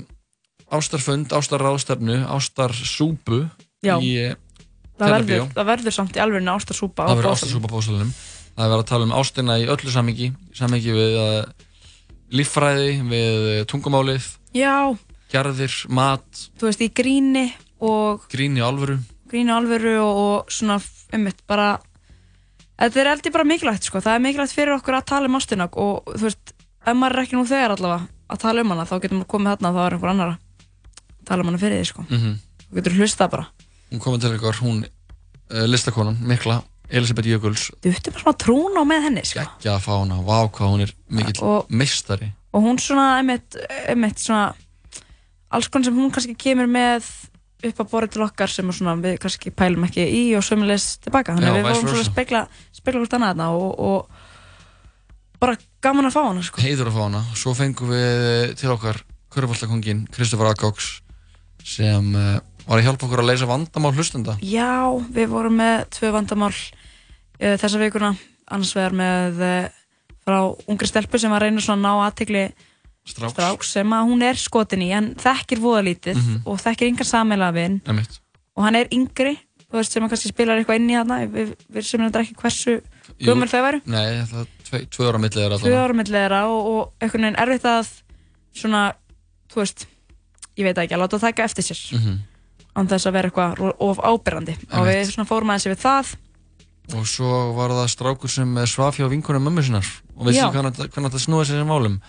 ástarfund, 0.73 1.31
ástarráðstefnu 1.31 2.23
ástarsúpu 2.27 3.45
í 3.84 4.11
uh, 4.26 4.35
Það 4.98 5.14
verður, 5.14 5.44
það 5.53 5.68
verður 5.69 5.94
samt 5.94 6.15
í 6.18 6.22
alveg 6.23 6.48
ástarsúpa 6.49 7.06
á 7.06 7.14
bóðsölunum 7.14 8.10
Það 8.57 8.64
er 8.65 8.72
verið 8.72 8.80
að 8.81 8.88
tala 8.89 9.06
um 9.06 9.14
ástina 9.14 9.57
í 9.61 9.68
öllu 9.69 9.91
samhengi 9.94 10.31
samhengi 10.57 10.95
við 10.95 11.18
uh, 11.22 11.68
líffræði 12.34 12.95
við 13.06 13.45
uh, 13.52 13.60
tungumálið 13.69 14.26
Já, 14.57 14.98
gerðir, 15.30 15.76
mat, 15.94 16.26
þú 16.57 16.72
veist, 16.72 16.81
í 16.81 16.89
gríni 16.89 17.45
og 17.84 18.23
grín 18.31 18.57
í 18.57 18.64
alvöru. 18.65 18.95
Gríni 19.30 19.53
alvöru 19.53 19.94
og, 20.02 20.22
og 20.23 20.49
svona, 20.56 20.80
einmitt, 21.14 21.44
bara 21.49 21.76
Þetta 22.77 23.02
er 23.02 23.10
heldur 23.10 23.34
bara 23.34 23.48
mikilvægt 23.49 23.88
sko, 23.89 24.02
það 24.06 24.18
er 24.18 24.26
mikilvægt 24.26 24.53
fyrir 24.53 24.76
okkur 24.76 24.99
að 24.99 25.07
tala 25.10 25.30
um 25.30 25.38
ástina 25.38 25.65
og 25.81 26.11
þú 26.14 26.27
veist, 26.27 26.52
ef 26.85 26.98
maður 26.98 27.15
er 27.15 27.23
ekki 27.23 27.38
nú 27.38 27.45
þegar 27.49 27.73
allavega 27.73 28.10
að 28.34 28.44
tala 28.44 28.65
um 28.65 28.73
hana, 28.73 28.85
þá 28.85 28.98
getur 28.98 29.18
maður 29.18 29.31
komið 29.34 29.53
þarna 29.53 29.69
og 29.69 29.77
þá 29.77 29.81
er 29.85 29.95
einhver 29.95 30.11
annar 30.11 30.34
að 30.34 30.44
tala 31.27 31.43
um 31.45 31.51
hana 31.51 31.61
fyrir 31.61 31.81
því 31.83 31.89
sko. 31.91 32.05
mm 32.09 32.35
Þú 32.67 32.75
getur 32.81 32.95
hlustað 32.99 33.29
bara. 33.31 33.45
Hún 33.91 34.01
komið 34.03 34.23
til 34.25 34.33
ykkur, 34.35 34.57
hún 34.65 34.81
uh, 34.83 35.65
listakonan, 35.71 36.17
mikla 36.27 36.57
Elisabeth 36.87 37.27
Jökuls 37.27 37.69
Þú 37.83 37.91
ertu 37.93 38.11
bara 38.15 38.23
svona 38.23 38.37
trún 38.43 38.75
á 38.79 38.83
með 38.87 39.05
henni 39.07 39.23
sko. 39.27 39.39
geggja 39.43 39.73
að 39.77 39.85
fá 39.85 39.93
hana, 39.99 40.17
vá 40.23 40.37
hvað 40.51 40.73
hún 40.73 40.83
er 40.87 40.91
mikill 41.11 41.43
Og- 41.43 41.71
meistari 41.71 42.31
og 42.55 42.63
hún 42.63 42.77
svona, 42.79 43.17
einmitt, 43.19 43.55
einmitt 43.91 44.19
svona 44.23 44.53
alls 45.51 45.67
konar 45.71 45.85
sem 45.87 45.95
hún 45.99 46.11
kannski 46.15 46.35
kemur 46.39 46.67
með 46.67 47.05
upp 47.67 47.79
að 47.83 47.89
borða 47.91 48.09
til 48.13 48.23
okkar 48.23 48.51
sem 48.51 48.67
við 48.71 49.17
kannski 49.23 49.51
pælum 49.51 49.83
ekki 49.87 50.03
í 50.07 50.21
og 50.37 50.43
sömulegis 50.47 50.97
tilbaka 51.03 51.35
þannig 51.35 51.49
að 51.51 51.57
við 51.57 51.67
vorum 51.67 51.81
svona 51.81 51.91
að 51.91 51.99
versa. 52.01 52.11
spekla 52.11 52.41
spekla 52.79 53.01
hvort 53.03 53.15
annað 53.17 53.31
þarna 53.33 53.47
og, 53.55 53.79
og 53.79 55.39
bara 55.39 55.57
gaman 55.83 56.07
að 56.09 56.15
fá 56.17 56.21
hana 56.27 56.43
sko. 56.47 56.61
heiður 56.63 56.89
að 56.91 56.95
fá 56.97 57.03
hana, 57.07 57.21
svo 57.35 57.53
fengum 57.57 57.91
við 57.93 58.55
til 58.59 58.71
okkar 58.73 59.03
Körfaldakongin 59.33 60.05
Kristoffer 60.11 60.49
Agóks 60.51 60.87
sem 61.68 62.14
uh, 62.15 62.38
var 62.68 62.80
að 62.80 62.85
hjálpa 62.88 63.07
okkur 63.07 63.22
að 63.23 63.30
leysa 63.31 63.48
vandamál 63.49 63.94
hlustenda. 63.98 64.38
Já, 64.44 64.69
við 65.14 65.27
vorum 65.34 65.57
með 65.60 65.85
tvö 65.98 66.11
vandamál 66.15 66.53
uh, 66.53 67.56
þessa 67.60 67.81
vikuna. 67.81 68.14
Annars 68.48 68.72
vegar 68.77 68.95
með 68.95 69.41
uh, 69.44 69.68
frá 70.27 70.38
ungri 70.72 70.88
stelpu 70.89 71.19
sem 71.19 71.31
var 71.34 71.44
að 71.44 71.49
reyna 71.52 71.64
svona 71.64 71.81
að 71.81 71.85
ná 71.88 72.06
aðtegli 72.07 72.45
Stráks. 73.07 73.34
stráks 73.38 73.69
sem 73.77 73.94
að 73.95 74.07
hún 74.10 74.23
er 74.27 74.39
skotin 74.39 74.81
í. 74.84 74.89
En 74.95 75.14
þekkir 75.19 75.61
voða 75.64 75.84
lítið 75.88 76.18
Mhm. 76.19 76.41
og 76.48 76.57
þekkir 76.64 76.89
yngan 76.91 77.07
sammeila 77.07 77.52
vinn 77.56 77.77
Einmitt. 77.88 78.18
og 78.56 78.64
hann 78.68 78.76
er 78.76 78.88
yngri 78.91 79.38
þú 79.68 79.76
veist 79.81 79.91
sem 79.95 80.03
að 80.03 80.11
kannski 80.14 80.31
spilar 80.31 80.60
eitthvað 80.60 80.80
inn 80.80 80.89
í 80.91 80.95
þarna. 80.95 81.18
Við, 81.31 81.53
við 81.76 81.84
sem 81.88 81.99
þetta 82.03 82.22
ekki 82.23 82.35
hversu 82.39 82.73
gömur 83.23 83.48
þau 83.52 83.61
væru. 83.68 83.81
Nei, 83.85 84.23
það 84.27 84.39
er 84.44 84.48
tvei, 84.68 84.81
tvö 84.91 85.07
ára 85.10 85.19
millið 85.23 85.35
tvö 85.39 85.48
alltaf 85.52 85.80
ára 85.84 85.95
millið 85.99 86.15
þeirra 86.19 86.41
og, 86.52 86.68
og 86.72 86.91
einhvern 87.03 87.26
veginn 87.27 87.39
erfitt 87.44 87.68
að 87.72 87.89
svona, 88.56 88.84
þú 89.52 89.60
veist 89.64 89.88
ég 90.57 90.67
veit 90.67 90.77
ekki, 90.81 90.95
að 90.95 91.03
láta 91.03 91.17
það 91.17 91.27
taka 91.29 91.47
eftir 91.47 91.67
sér. 91.67 91.81
Mm 91.93 92.03
-hmm. 92.03 92.17
án 92.77 92.89
þess 92.91 93.07
að 93.07 93.15
vera 93.17 93.29
eitthvað 93.29 93.75
of 93.79 93.99
ábyrrandi 93.99 94.55
og 94.71 94.88
við 94.88 95.11
svona 95.11 95.29
fórum 95.29 95.49
aðeins 95.49 95.67
yfir 95.69 95.81
það. 95.81 96.15
Og 96.95 97.07
svo 97.07 97.31
var 97.57 97.73
það 97.75 97.89
strákur 97.91 98.31
sem 98.31 98.57
eh, 98.57 98.65
svaf 98.65 98.97
hjá 98.97 99.09
vinkunum 99.09 99.43
mömmu 99.43 99.63
sinnar. 99.63 99.88
Og 100.15 100.27
vissi 100.27 100.39
Já. 100.39 100.51
hvernig 100.51 100.73
þetta- 100.73 101.19
snúið 101.19 101.49
sér 101.49 101.63
í 101.63 101.67
málum? 101.67 101.99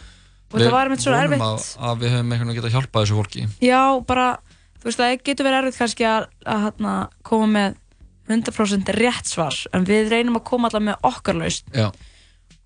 Og 0.52 0.60
það 0.60 0.70
var 0.70 0.86
einmitt 0.86 1.02
svo 1.02 1.12
vonum 1.12 1.32
erfitt. 1.32 1.42
að, 1.42 1.64
að 1.88 1.98
við 1.98 2.10
höfum 2.12 2.32
einhvern 2.32 2.48
veginn 2.48 2.62
getað 2.62 2.74
hjálpað 2.74 3.02
þessu 3.02 3.16
fólki. 3.18 3.48
Já, 3.60 4.00
bara, 4.06 4.38
þú 4.80 4.84
veist 4.84 4.98
það 4.98 5.22
getur 5.24 5.44
verið 5.44 5.58
erfitt 5.58 5.78
kannski 5.78 6.04
að, 6.08 6.28
að 6.46 6.58
hana, 6.64 6.94
koma 7.22 7.46
með 7.46 7.74
100% 8.28 8.92
rétt 8.94 9.26
svar. 9.26 9.56
En 9.72 9.84
við 9.84 10.08
reynum 10.08 10.36
að 10.36 10.44
koma 10.44 10.68
alltaf 10.68 10.82
með 10.82 10.96
okkar 11.02 11.34
laust 11.34 11.64
Já, 11.74 11.90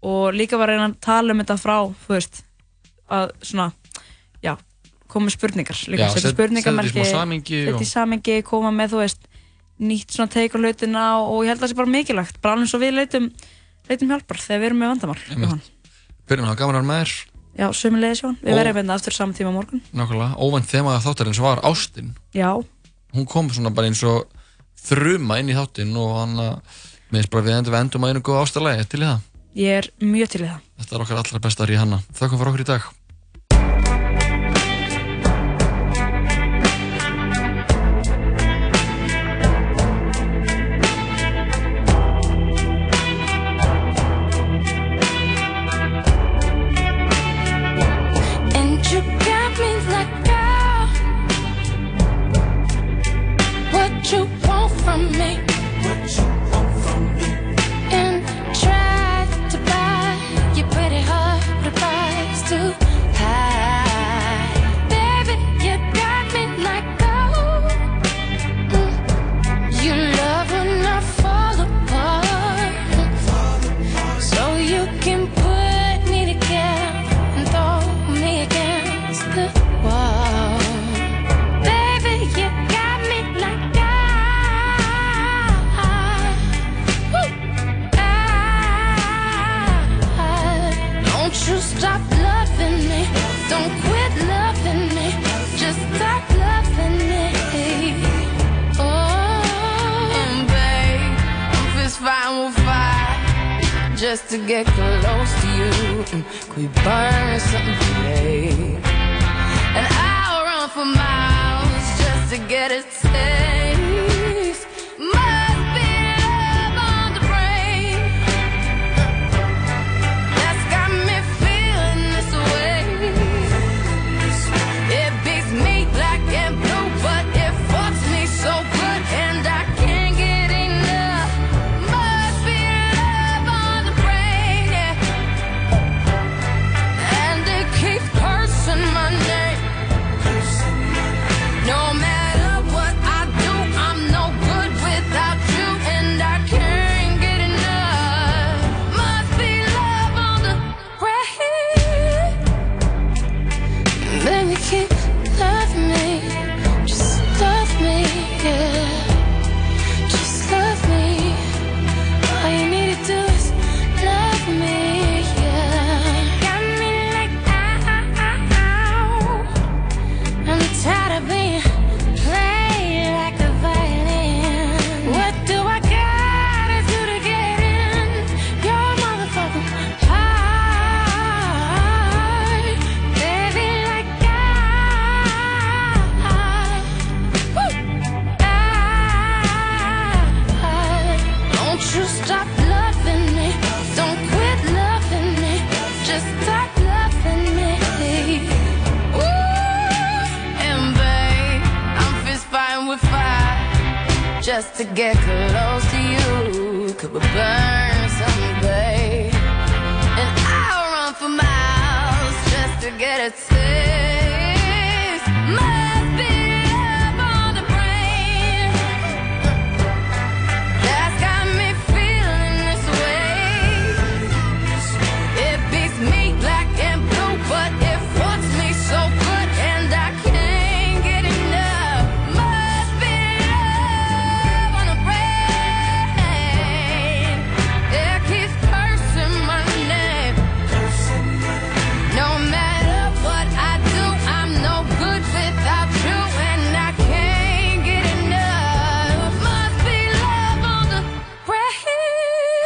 og 0.03 0.35
líka 0.35 0.59
var 0.59 0.71
að 0.71 0.79
reyna 0.79 0.89
að 0.91 0.99
tala 1.05 1.35
um 1.35 1.43
þetta 1.43 1.59
frá 1.63 1.77
þú 2.05 2.15
veist 2.17 2.43
að 3.13 3.33
svona, 3.45 3.69
koma 5.13 5.31
spurningar. 5.33 5.77
Líka, 5.93 6.09
setja 6.09 6.15
set- 6.15 6.23
setja 6.23 6.35
spurningamerki 6.37 6.93
setja 7.05 7.79
í 7.79 7.89
samingi, 7.93 8.37
koma 8.49 8.71
með 8.75 8.95
þú 8.97 9.03
veist 9.05 9.29
nýtt 9.83 10.15
svona 10.15 10.31
teik 10.33 10.55
á 10.55 10.59
hlutina 10.61 11.05
og 11.23 11.43
ég 11.45 11.53
held 11.53 11.61
að 11.61 11.67
það 11.67 11.73
sé 11.73 11.79
bara 11.81 11.93
mikilvægt, 11.97 12.41
bara 12.43 12.55
alveg 12.57 12.67
eins 12.69 12.75
og 12.77 12.83
við 12.85 12.93
leitum 12.99 13.29
leitum 13.89 14.13
hjálpar 14.13 14.39
þegar 14.39 14.61
við 14.63 14.69
erum 14.71 14.83
með 14.83 14.91
vandamál 14.93 15.61
byrjum 16.29 16.45
að 16.47 16.51
hafa 16.53 16.61
gaman 16.61 16.77
að 16.77 16.83
vera 16.83 16.89
með 16.91 17.01
þér 17.03 17.15
já, 17.59 17.67
sömulegis 17.77 18.23
Jón, 18.23 18.37
við 18.45 18.57
verðum 18.61 18.79
hérna 18.81 18.95
aftur 18.97 19.13
saman 19.17 19.35
tíma 19.37 19.51
morgun. 19.53 19.83
Nákvæmlega, 19.93 20.37
óvænt 20.39 20.71
þema 20.71 20.95
þáttarins 21.05 21.41
var 21.43 21.61
Ástin. 21.69 22.13
Já, 22.33 22.49
hún 23.13 23.27
kom 23.29 23.51
svona 23.53 23.73
bara 23.75 23.91
eins 23.91 24.01
og 24.09 24.29
þruma 24.87 25.41
inn 25.43 25.51
í 25.53 25.57
þáttinn 25.59 25.93
og 26.01 26.15
hann 26.21 26.39
að 26.41 26.79
með 27.13 27.29
bara 27.35 27.45
við 27.45 27.59
endum, 27.59 27.75
við 27.75 27.81
endum 27.83 28.07
að 28.07 28.15
einu 28.15 28.23
góða 28.25 28.45
ástarlegi 28.47 28.87
til 28.89 29.03
í 29.03 29.09
það? 29.11 29.27
Ég 29.53 29.83
er 29.83 29.91
mjög 30.01 30.31
til 30.33 30.41
í 30.41 30.49
það. 30.49 30.61
Þetta 30.81 30.95
er 30.97 31.03
okkar 31.05 31.19
allra 31.21 31.41
bestar 31.45 31.69
í 31.75 31.77
hanna. 31.77 31.99
Þakkum 32.17 32.41
fyrir 32.41 32.53
okkur 32.55 32.63
í 32.65 32.69
dag 32.71 32.87